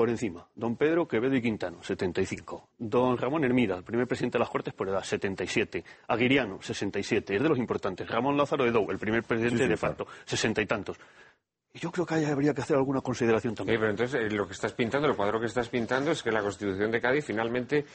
por 0.02 0.10
encima. 0.10 0.48
Don 0.56 0.76
Pedro 0.78 1.08
Quevedo 1.08 1.36
y 1.36 1.42
Quintano, 1.44 1.84
75. 1.84 2.70
Don 2.80 3.18
Ramón 3.20 3.44
Hermida, 3.44 3.76
el 3.78 3.84
primer 3.84 4.08
presidente 4.08 4.38
de 4.38 4.40
las 4.40 4.50
Cortes 4.50 4.74
por 4.74 4.90
edad, 4.90 5.04
77. 5.04 5.84
Aguiriano, 6.08 6.60
67. 6.60 7.36
Es 7.36 7.44
de 7.44 7.48
los 7.50 7.60
importantes. 7.60 8.10
Ramón 8.10 8.36
Lázaro 8.36 8.64
de 8.64 8.72
Dou, 8.72 8.90
el 8.90 8.98
primer 8.98 9.22
presidente 9.24 9.58
Sí, 9.60 9.64
sí, 9.66 9.70
de 9.70 9.78
facto, 9.78 10.08
60 10.26 10.60
y 10.62 10.66
tantos. 10.66 10.98
Y 11.74 11.78
yo 11.80 11.92
creo 11.92 12.06
que 12.06 12.16
ahí 12.16 12.26
habría 12.26 12.54
que 12.54 12.62
hacer 12.62 12.76
alguna 12.78 13.02
consideración 13.02 13.54
Sí, 13.54 13.58
también. 13.58 13.80
pero 13.80 13.92
entonces 13.92 14.20
eh, 14.22 14.36
lo 14.36 14.48
que 14.48 14.54
estás 14.54 14.74
pintando, 14.74 15.08
el 15.08 15.16
cuadro 15.16 15.40
que 15.40 15.46
estás 15.46 15.70
pintando 15.70 16.10
es 16.12 16.24
que 16.24 16.32
la 16.32 16.42
Constitución 16.42 16.90
de 16.90 17.00
Cádiz 17.00 17.24
finalmente, 17.26 17.86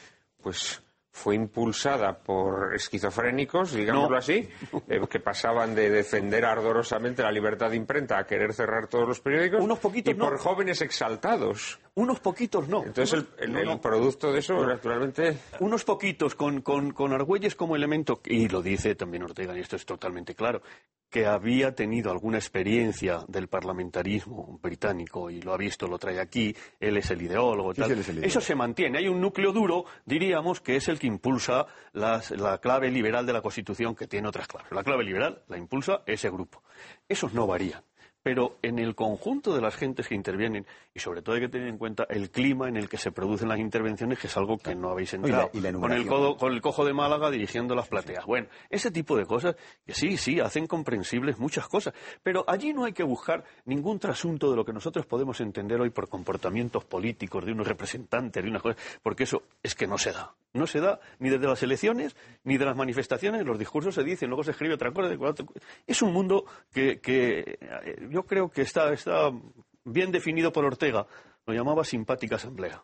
pues 0.41 0.81
fue 1.17 1.33
impulsada 1.35 2.15
por 2.19 2.75
esquizofrénicos, 2.75 3.73
digámoslo 3.73 4.09
No. 4.11 4.17
así, 4.17 4.47
eh, 4.87 5.01
que 5.09 5.19
pasaban 5.19 5.73
de 5.73 5.89
defender 5.89 6.45
ardorosamente 6.45 7.23
la 7.23 7.31
libertad 7.31 7.71
de 7.71 7.75
imprenta 7.77 8.19
a 8.19 8.25
querer 8.27 8.53
cerrar 8.53 8.87
todos 8.87 9.07
los 9.07 9.19
periódicos, 9.19 9.61
Unos 9.63 9.79
poquitos, 9.79 10.11
y 10.13 10.15
por 10.15 10.37
jóvenes 10.37 10.81
exaltados. 10.81 11.79
Unos 11.95 12.19
poquitos 12.19 12.67
no. 12.67 12.83
Entonces 12.83 13.13
el, 13.13 13.27
el- 13.45 13.53
No, 13.53 13.59
el 13.59 13.65
no. 13.65 13.81
producto 13.81 14.31
de 14.31 14.39
eso, 14.39 14.63
naturalmente, 14.65 15.37
Unos 15.59 15.83
poquitos 15.83 16.35
con, 16.35 16.61
con, 16.61 16.91
con 16.91 17.11
Argüelles 17.13 17.55
como 17.55 17.75
elemento, 17.75 18.21
y 18.25 18.47
lo 18.47 18.61
dice 18.61 18.93
también 18.93 19.23
Ortega, 19.23 19.57
y 19.57 19.61
esto 19.61 19.75
es 19.75 19.85
totalmente 19.85 20.35
claro, 20.35 20.61
que 21.09 21.25
había 21.25 21.73
tenido 21.73 22.11
alguna 22.11 22.37
experiencia 22.37 23.23
del 23.27 23.47
parlamentarismo 23.47 24.59
británico 24.61 25.29
y 25.29 25.41
lo 25.41 25.53
ha 25.53 25.57
visto, 25.57 25.87
lo 25.87 25.97
trae 25.97 26.19
aquí, 26.19 26.55
él 26.79 26.97
es 26.97 27.09
el 27.11 27.21
ideólogo. 27.21 27.73
Tal. 27.73 27.85
sí, 27.85 27.91
él 27.93 27.99
es 27.99 28.09
el 28.09 28.15
ideólogo. 28.15 28.27
Eso 28.27 28.41
se 28.41 28.55
mantiene. 28.55 28.97
Hay 28.97 29.07
un 29.07 29.21
núcleo 29.21 29.51
duro, 29.53 29.85
diríamos, 30.05 30.59
que 30.61 30.75
es 30.75 30.87
el 30.89 30.99
que 30.99 31.07
impulsa 31.07 31.65
las- 31.93 32.31
la 32.31 32.57
clave 32.59 32.91
liberal 32.91 33.25
de 33.25 33.33
la 33.33 33.41
Constitución, 33.41 33.95
que 33.95 34.07
tiene 34.07 34.27
otras 34.27 34.47
claves. 34.47 34.71
La 34.71 34.83
clave 34.83 35.03
liberal 35.03 35.43
la 35.47 35.57
impulsa 35.57 36.01
ese 36.05 36.29
grupo. 36.29 36.61
Esos 37.07 37.33
no 37.33 37.47
varían. 37.47 37.81
Pero 38.27 38.57
en 38.61 38.79
el 38.79 38.93
conjunto 38.95 39.53
de 39.55 39.61
las 39.61 39.75
gentes 39.75 40.07
que 40.07 40.15
intervienen, 40.15 40.65
y 40.93 40.99
sobre 40.99 41.21
todo 41.21 41.35
hay 41.35 41.41
que 41.41 41.49
tener 41.49 41.67
en 41.67 41.77
cuenta 41.77 42.05
el 42.09 42.29
clima 42.29 42.67
en 42.67 42.75
el 42.77 42.89
que 42.89 42.97
se 42.97 43.11
producen 43.11 43.47
las 43.49 43.59
intervenciones, 43.59 44.19
que 44.19 44.27
es 44.27 44.35
algo 44.37 44.57
que 44.57 44.75
no 44.75 44.89
habéis 44.89 45.13
y 45.13 45.17
la- 45.17 45.23
entrado. 45.27 45.49
y 45.53 45.61
la 45.61 45.71
con, 45.73 45.91
el 45.91 46.05
codo- 46.07 46.37
con 46.37 46.53
el 46.53 46.61
cojo 46.61 46.85
de 46.85 46.93
Málaga 46.93 47.31
dirigiendo 47.31 47.75
las 47.75 47.87
plateas. 47.87 48.25
Bueno, 48.25 48.47
ese 48.69 48.91
tipo 48.91 49.15
de 49.17 49.25
cosas 49.25 49.55
que 49.85 49.93
sí, 49.93 50.17
sí, 50.17 50.39
hacen 50.39 50.67
comprensibles 50.67 51.39
muchas 51.39 51.67
cosas. 51.67 51.93
Pero 52.23 52.43
allí 52.47 52.73
no 52.73 52.85
hay 52.85 52.93
que 52.93 53.03
buscar 53.03 53.43
ningún 53.65 53.99
trasunto 53.99 54.49
de 54.49 54.55
lo 54.55 54.65
que 54.65 54.73
nosotros 54.73 55.05
podemos 55.05 55.39
entender 55.41 55.79
hoy 55.79 55.89
por 55.89 56.09
comportamientos 56.09 56.83
políticos 56.85 57.45
de 57.45 57.51
unos 57.51 57.67
representantes, 57.67 58.43
de 58.43 58.49
unas 58.49 58.61
cosas, 58.61 58.81
porque 59.03 59.23
eso 59.23 59.43
es 59.63 59.75
que 59.75 59.87
no 59.87 59.97
se 59.97 60.11
da. 60.11 60.33
No 60.53 60.65
se 60.65 60.79
da 60.79 60.99
ni 61.19 61.29
desde 61.29 61.45
las 61.45 61.61
elecciones, 61.61 62.15
ni 62.43 62.57
de 62.57 62.65
las 62.65 62.75
manifestaciones, 62.75 63.45
los 63.45 63.59
discursos 63.59 63.93
se 63.93 64.03
dicen, 64.03 64.29
luego 64.29 64.43
se 64.43 64.51
escribe 64.51 64.73
otra 64.73 64.91
cosa. 64.91 65.13
Es 65.85 66.01
un 66.01 66.11
mundo 66.13 66.45
que, 66.73 66.99
que, 66.99 67.57
eh, 67.61 68.07
yo 68.17 68.25
creo 68.25 68.49
que 68.49 68.63
está, 68.63 68.91
está 68.93 69.31
bien 69.85 70.11
definido 70.11 70.51
por 70.51 70.65
Ortega. 70.65 71.05
Lo 71.45 71.53
llamaba 71.53 71.83
simpática 71.83 72.37
asamblea. 72.37 72.83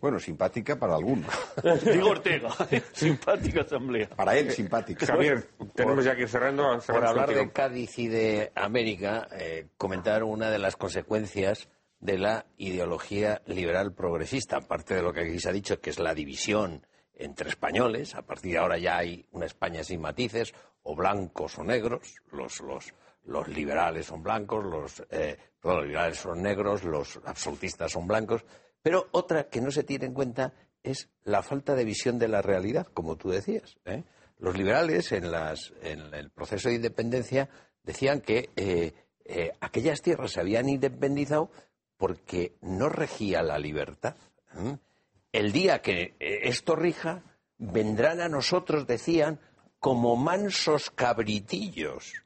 Bueno, 0.00 0.18
simpática 0.18 0.76
para 0.76 0.96
algunos. 0.96 1.32
Digo 1.84 2.10
Ortega, 2.10 2.48
simpática 2.92 3.60
asamblea. 3.60 4.08
Para 4.08 4.36
él, 4.36 4.50
simpática. 4.50 5.06
Javier, 5.06 5.50
tenemos 5.76 6.04
ya 6.04 6.16
que 6.16 6.22
ir 6.22 6.28
cerrando. 6.28 6.80
Por 6.84 7.04
hablar 7.04 7.32
de 7.32 7.52
Cádiz 7.52 7.96
y 8.00 8.08
de 8.08 8.50
América, 8.56 9.28
eh, 9.30 9.68
comentar 9.76 10.24
una 10.24 10.50
de 10.50 10.58
las 10.58 10.74
consecuencias 10.74 11.68
de 12.00 12.18
la 12.18 12.46
ideología 12.56 13.42
liberal 13.46 13.92
progresista, 13.92 14.56
aparte 14.56 14.96
de 14.96 15.02
lo 15.02 15.12
que 15.12 15.20
aquí 15.20 15.38
se 15.38 15.48
ha 15.48 15.52
dicho, 15.52 15.80
que 15.80 15.90
es 15.90 16.00
la 16.00 16.12
división 16.12 16.84
entre 17.14 17.50
españoles. 17.50 18.16
A 18.16 18.22
partir 18.22 18.52
de 18.52 18.58
ahora 18.58 18.78
ya 18.78 18.96
hay 18.96 19.26
una 19.30 19.46
España 19.46 19.84
sin 19.84 20.00
matices, 20.00 20.54
o 20.82 20.96
blancos 20.96 21.56
o 21.58 21.62
negros. 21.62 22.16
Los, 22.32 22.60
los, 22.60 22.92
los 23.28 23.46
liberales 23.48 24.06
son 24.06 24.22
blancos, 24.22 24.64
los, 24.64 25.06
eh, 25.10 25.36
liberales 25.62 26.18
son 26.18 26.42
negros, 26.42 26.82
los 26.82 27.20
absolutistas 27.24 27.92
son 27.92 28.06
blancos. 28.06 28.44
Pero 28.82 29.08
otra 29.12 29.48
que 29.48 29.60
no 29.60 29.70
se 29.70 29.84
tiene 29.84 30.06
en 30.06 30.14
cuenta 30.14 30.54
es 30.82 31.10
la 31.24 31.42
falta 31.42 31.74
de 31.74 31.84
visión 31.84 32.18
de 32.18 32.28
la 32.28 32.40
realidad, 32.40 32.86
como 32.94 33.16
tú 33.16 33.30
decías. 33.30 33.76
¿eh? 33.84 34.04
Los 34.38 34.56
liberales 34.56 35.12
en, 35.12 35.30
las, 35.30 35.74
en 35.82 36.14
el 36.14 36.30
proceso 36.30 36.68
de 36.70 36.76
independencia 36.76 37.50
decían 37.82 38.22
que 38.22 38.50
eh, 38.56 38.94
eh, 39.24 39.52
aquellas 39.60 40.00
tierras 40.00 40.32
se 40.32 40.40
habían 40.40 40.68
independizado 40.68 41.50
porque 41.98 42.56
no 42.62 42.88
regía 42.88 43.42
la 43.42 43.58
libertad. 43.58 44.16
El 45.32 45.52
día 45.52 45.82
que 45.82 46.14
esto 46.18 46.76
rija, 46.76 47.22
vendrán 47.58 48.20
a 48.20 48.28
nosotros, 48.28 48.86
decían, 48.86 49.40
como 49.78 50.16
mansos 50.16 50.90
cabritillos. 50.90 52.24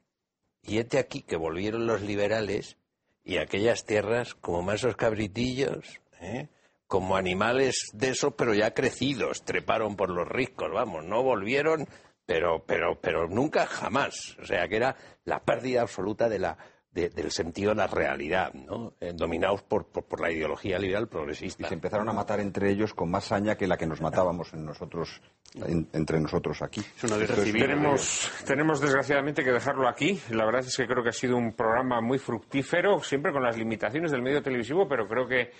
Y 0.63 0.77
este 0.77 0.97
aquí 0.97 1.21
que 1.21 1.35
volvieron 1.35 1.85
los 1.85 2.01
liberales 2.01 2.77
y 3.23 3.37
aquellas 3.37 3.85
tierras 3.85 4.33
como 4.35 4.61
mansos 4.61 4.95
cabritillos, 4.95 6.01
¿eh? 6.19 6.47
como 6.87 7.15
animales 7.15 7.89
de 7.93 8.09
eso, 8.09 8.31
pero 8.31 8.53
ya 8.53 8.73
crecidos, 8.73 9.43
treparon 9.43 9.95
por 9.95 10.09
los 10.09 10.27
riscos, 10.27 10.71
vamos, 10.71 11.03
no 11.03 11.23
volvieron, 11.23 11.87
pero, 12.25 12.63
pero, 12.65 12.99
pero 13.01 13.27
nunca 13.27 13.65
jamás. 13.65 14.37
O 14.39 14.45
sea, 14.45 14.67
que 14.67 14.75
era 14.75 14.95
la 15.25 15.39
pérdida 15.43 15.81
absoluta 15.81 16.29
de 16.29 16.39
la, 16.39 16.57
de- 16.93 17.09
del 17.09 17.31
sentido 17.31 17.71
de 17.71 17.75
la 17.77 17.87
realidad, 17.87 18.53
¿no? 18.53 18.93
Eh, 18.99 19.13
dominados 19.15 19.63
por, 19.63 19.85
por, 19.87 20.03
por 20.05 20.21
la 20.21 20.31
ideología 20.31 20.77
liberal 20.77 21.03
Y 21.03 21.07
progresista. 21.07 21.67
se 21.67 21.73
empezaron 21.73 22.07
a 22.09 22.13
matar 22.13 22.39
entre 22.39 22.69
ellos 22.69 22.93
con 22.93 23.09
más 23.09 23.25
saña 23.25 23.55
que 23.57 23.65
la 23.67 23.77
que 23.77 23.87
nos 23.87 23.99
matábamos 24.01 24.53
en 24.53 24.65
nosotros, 24.65 25.21
en- 25.55 25.89
entre 25.93 26.19
nosotros 26.19 26.61
aquí. 26.61 26.81
Es 26.81 27.03
una 27.05 27.15
civil. 27.25 27.61
Tenemos, 27.61 28.31
tenemos 28.45 28.79
desgraciadamente 28.79 29.43
que 29.43 29.51
dejarlo 29.51 29.87
aquí. 29.87 30.19
La 30.29 30.45
verdad 30.45 30.61
es 30.61 30.77
que 30.77 30.85
creo 30.85 31.01
que 31.03 31.09
ha 31.09 31.13
sido 31.13 31.35
un 31.35 31.53
programa 31.53 31.99
muy 32.01 32.19
fructífero, 32.19 32.99
siempre 32.99 33.31
con 33.31 33.41
las 33.43 33.57
limitaciones 33.57 34.11
del 34.11 34.21
medio 34.21 34.41
televisivo, 34.43 34.87
pero 34.87 35.07
creo 35.07 35.27
que 35.27 35.51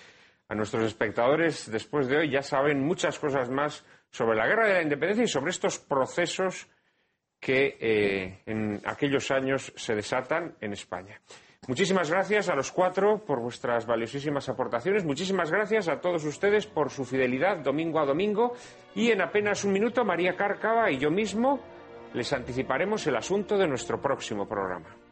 a 0.48 0.54
nuestros 0.54 0.84
espectadores 0.84 1.70
después 1.70 2.06
de 2.06 2.18
hoy 2.18 2.30
ya 2.30 2.42
saben 2.42 2.80
muchas 2.84 3.18
cosas 3.18 3.48
más 3.50 3.84
sobre 4.10 4.36
la 4.36 4.46
guerra 4.46 4.68
de 4.68 4.74
la 4.74 4.82
independencia 4.82 5.24
y 5.24 5.28
sobre 5.28 5.50
estos 5.50 5.78
procesos 5.78 6.68
que 7.44 7.76
eh, 7.78 8.38
en 8.46 8.80
aquellos 8.86 9.30
años 9.30 9.70
se 9.76 9.94
desatan 9.94 10.54
en 10.62 10.72
España. 10.72 11.20
Muchísimas 11.68 12.10
gracias 12.10 12.48
a 12.48 12.54
los 12.54 12.72
cuatro 12.72 13.22
por 13.22 13.38
vuestras 13.38 13.84
valiosísimas 13.84 14.48
aportaciones. 14.48 15.04
Muchísimas 15.04 15.50
gracias 15.50 15.88
a 15.88 16.00
todos 16.00 16.24
ustedes 16.24 16.66
por 16.66 16.88
su 16.88 17.04
fidelidad 17.04 17.58
domingo 17.58 18.00
a 18.00 18.06
domingo. 18.06 18.54
Y 18.94 19.10
en 19.10 19.20
apenas 19.20 19.62
un 19.64 19.74
minuto, 19.74 20.06
María 20.06 20.36
Cárcava 20.36 20.90
y 20.90 20.96
yo 20.96 21.10
mismo 21.10 21.60
les 22.14 22.32
anticiparemos 22.32 23.06
el 23.08 23.16
asunto 23.16 23.58
de 23.58 23.68
nuestro 23.68 24.00
próximo 24.00 24.48
programa. 24.48 25.03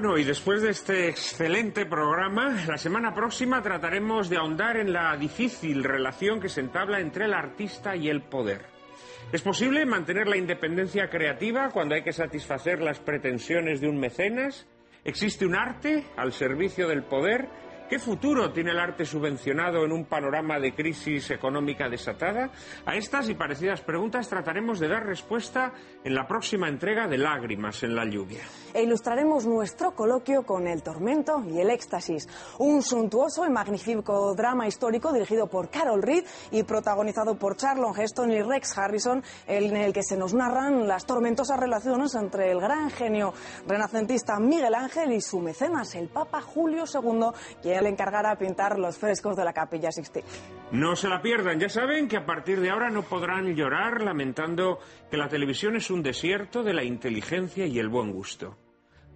Bueno, 0.00 0.16
y 0.16 0.22
después 0.22 0.62
de 0.62 0.70
este 0.70 1.08
excelente 1.08 1.84
programa, 1.84 2.54
la 2.68 2.78
semana 2.78 3.12
próxima 3.12 3.60
trataremos 3.60 4.30
de 4.30 4.36
ahondar 4.36 4.76
en 4.76 4.92
la 4.92 5.16
difícil 5.16 5.82
relación 5.82 6.38
que 6.38 6.48
se 6.48 6.60
entabla 6.60 7.00
entre 7.00 7.24
el 7.24 7.34
artista 7.34 7.96
y 7.96 8.08
el 8.08 8.22
poder. 8.22 8.66
¿Es 9.32 9.42
posible 9.42 9.84
mantener 9.86 10.28
la 10.28 10.36
independencia 10.36 11.10
creativa 11.10 11.70
cuando 11.72 11.96
hay 11.96 12.04
que 12.04 12.12
satisfacer 12.12 12.80
las 12.80 13.00
pretensiones 13.00 13.80
de 13.80 13.88
un 13.88 13.98
mecenas? 13.98 14.68
¿Existe 15.02 15.44
un 15.44 15.56
arte 15.56 16.04
al 16.16 16.32
servicio 16.32 16.86
del 16.86 17.02
poder 17.02 17.48
¿Qué 17.88 17.98
futuro 17.98 18.52
tiene 18.52 18.72
el 18.72 18.78
arte 18.78 19.06
subvencionado 19.06 19.82
en 19.82 19.92
un 19.92 20.04
panorama 20.04 20.60
de 20.60 20.74
crisis 20.74 21.30
económica 21.30 21.88
desatada? 21.88 22.50
A 22.84 22.94
estas 22.96 23.30
y 23.30 23.34
parecidas 23.34 23.80
preguntas 23.80 24.28
trataremos 24.28 24.78
de 24.78 24.88
dar 24.88 25.06
respuesta 25.06 25.72
en 26.04 26.14
la 26.14 26.26
próxima 26.26 26.68
entrega 26.68 27.08
de 27.08 27.16
Lágrimas 27.16 27.82
en 27.84 27.96
la 27.96 28.04
lluvia. 28.04 28.42
E 28.74 28.82
ilustraremos 28.82 29.46
nuestro 29.46 29.92
coloquio 29.94 30.42
con 30.42 30.66
El 30.68 30.82
tormento 30.82 31.42
y 31.48 31.60
el 31.60 31.70
éxtasis, 31.70 32.28
un 32.58 32.82
suntuoso 32.82 33.46
y 33.46 33.50
magnífico 33.50 34.34
drama 34.34 34.68
histórico 34.68 35.10
dirigido 35.10 35.46
por 35.46 35.70
Carol 35.70 36.02
Reed 36.02 36.26
y 36.50 36.64
protagonizado 36.64 37.38
por 37.38 37.56
Charlon 37.56 37.98
Heston 37.98 38.32
y 38.32 38.42
Rex 38.42 38.76
Harrison, 38.76 39.24
en 39.46 39.74
el 39.74 39.94
que 39.94 40.02
se 40.02 40.18
nos 40.18 40.34
narran 40.34 40.86
las 40.86 41.06
tormentosas 41.06 41.58
relaciones 41.58 42.14
entre 42.14 42.50
el 42.50 42.60
gran 42.60 42.90
genio 42.90 43.32
renacentista 43.66 44.38
Miguel 44.38 44.74
Ángel 44.74 45.12
y 45.12 45.22
su 45.22 45.40
mecenas, 45.40 45.94
el 45.94 46.08
Papa 46.08 46.42
Julio 46.42 46.84
II, 46.84 47.30
quien 47.62 47.77
pintar 48.38 48.78
los 48.78 48.98
frescos 48.98 49.36
de 49.36 49.44
la 49.44 49.52
Capilla 49.52 49.90
Sixtina. 49.92 50.26
No 50.72 50.96
se 50.96 51.08
la 51.08 51.22
pierdan, 51.22 51.58
ya 51.58 51.68
saben 51.68 52.08
que 52.08 52.16
a 52.16 52.26
partir 52.26 52.60
de 52.60 52.70
ahora 52.70 52.90
no 52.90 53.02
podrán 53.02 53.54
llorar 53.54 54.02
lamentando 54.02 54.78
que 55.10 55.16
la 55.16 55.28
televisión 55.28 55.76
es 55.76 55.90
un 55.90 56.02
desierto 56.02 56.62
de 56.62 56.74
la 56.74 56.84
inteligencia 56.84 57.66
y 57.66 57.78
el 57.78 57.88
buen 57.88 58.12
gusto. 58.12 58.56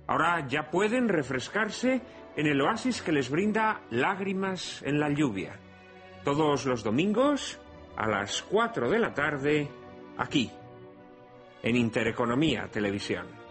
Ahora 0.06 0.46
ya 0.48 0.70
pueden 0.70 1.08
refrescarse 1.08 2.00
en 2.36 2.46
el 2.46 2.60
oasis 2.60 3.02
que 3.02 3.12
les 3.12 3.30
brinda 3.30 3.82
lágrimas 3.90 4.82
en 4.82 4.98
la 4.98 5.10
lluvia. 5.10 5.58
Todos 6.24 6.66
los 6.66 6.82
domingos 6.82 7.58
a 7.96 8.08
las 8.08 8.42
4 8.42 8.90
de 8.90 8.98
la 8.98 9.12
tarde, 9.12 9.68
aquí, 10.16 10.50
en 11.62 11.76
Intereconomía 11.76 12.68
Televisión. 12.70 13.41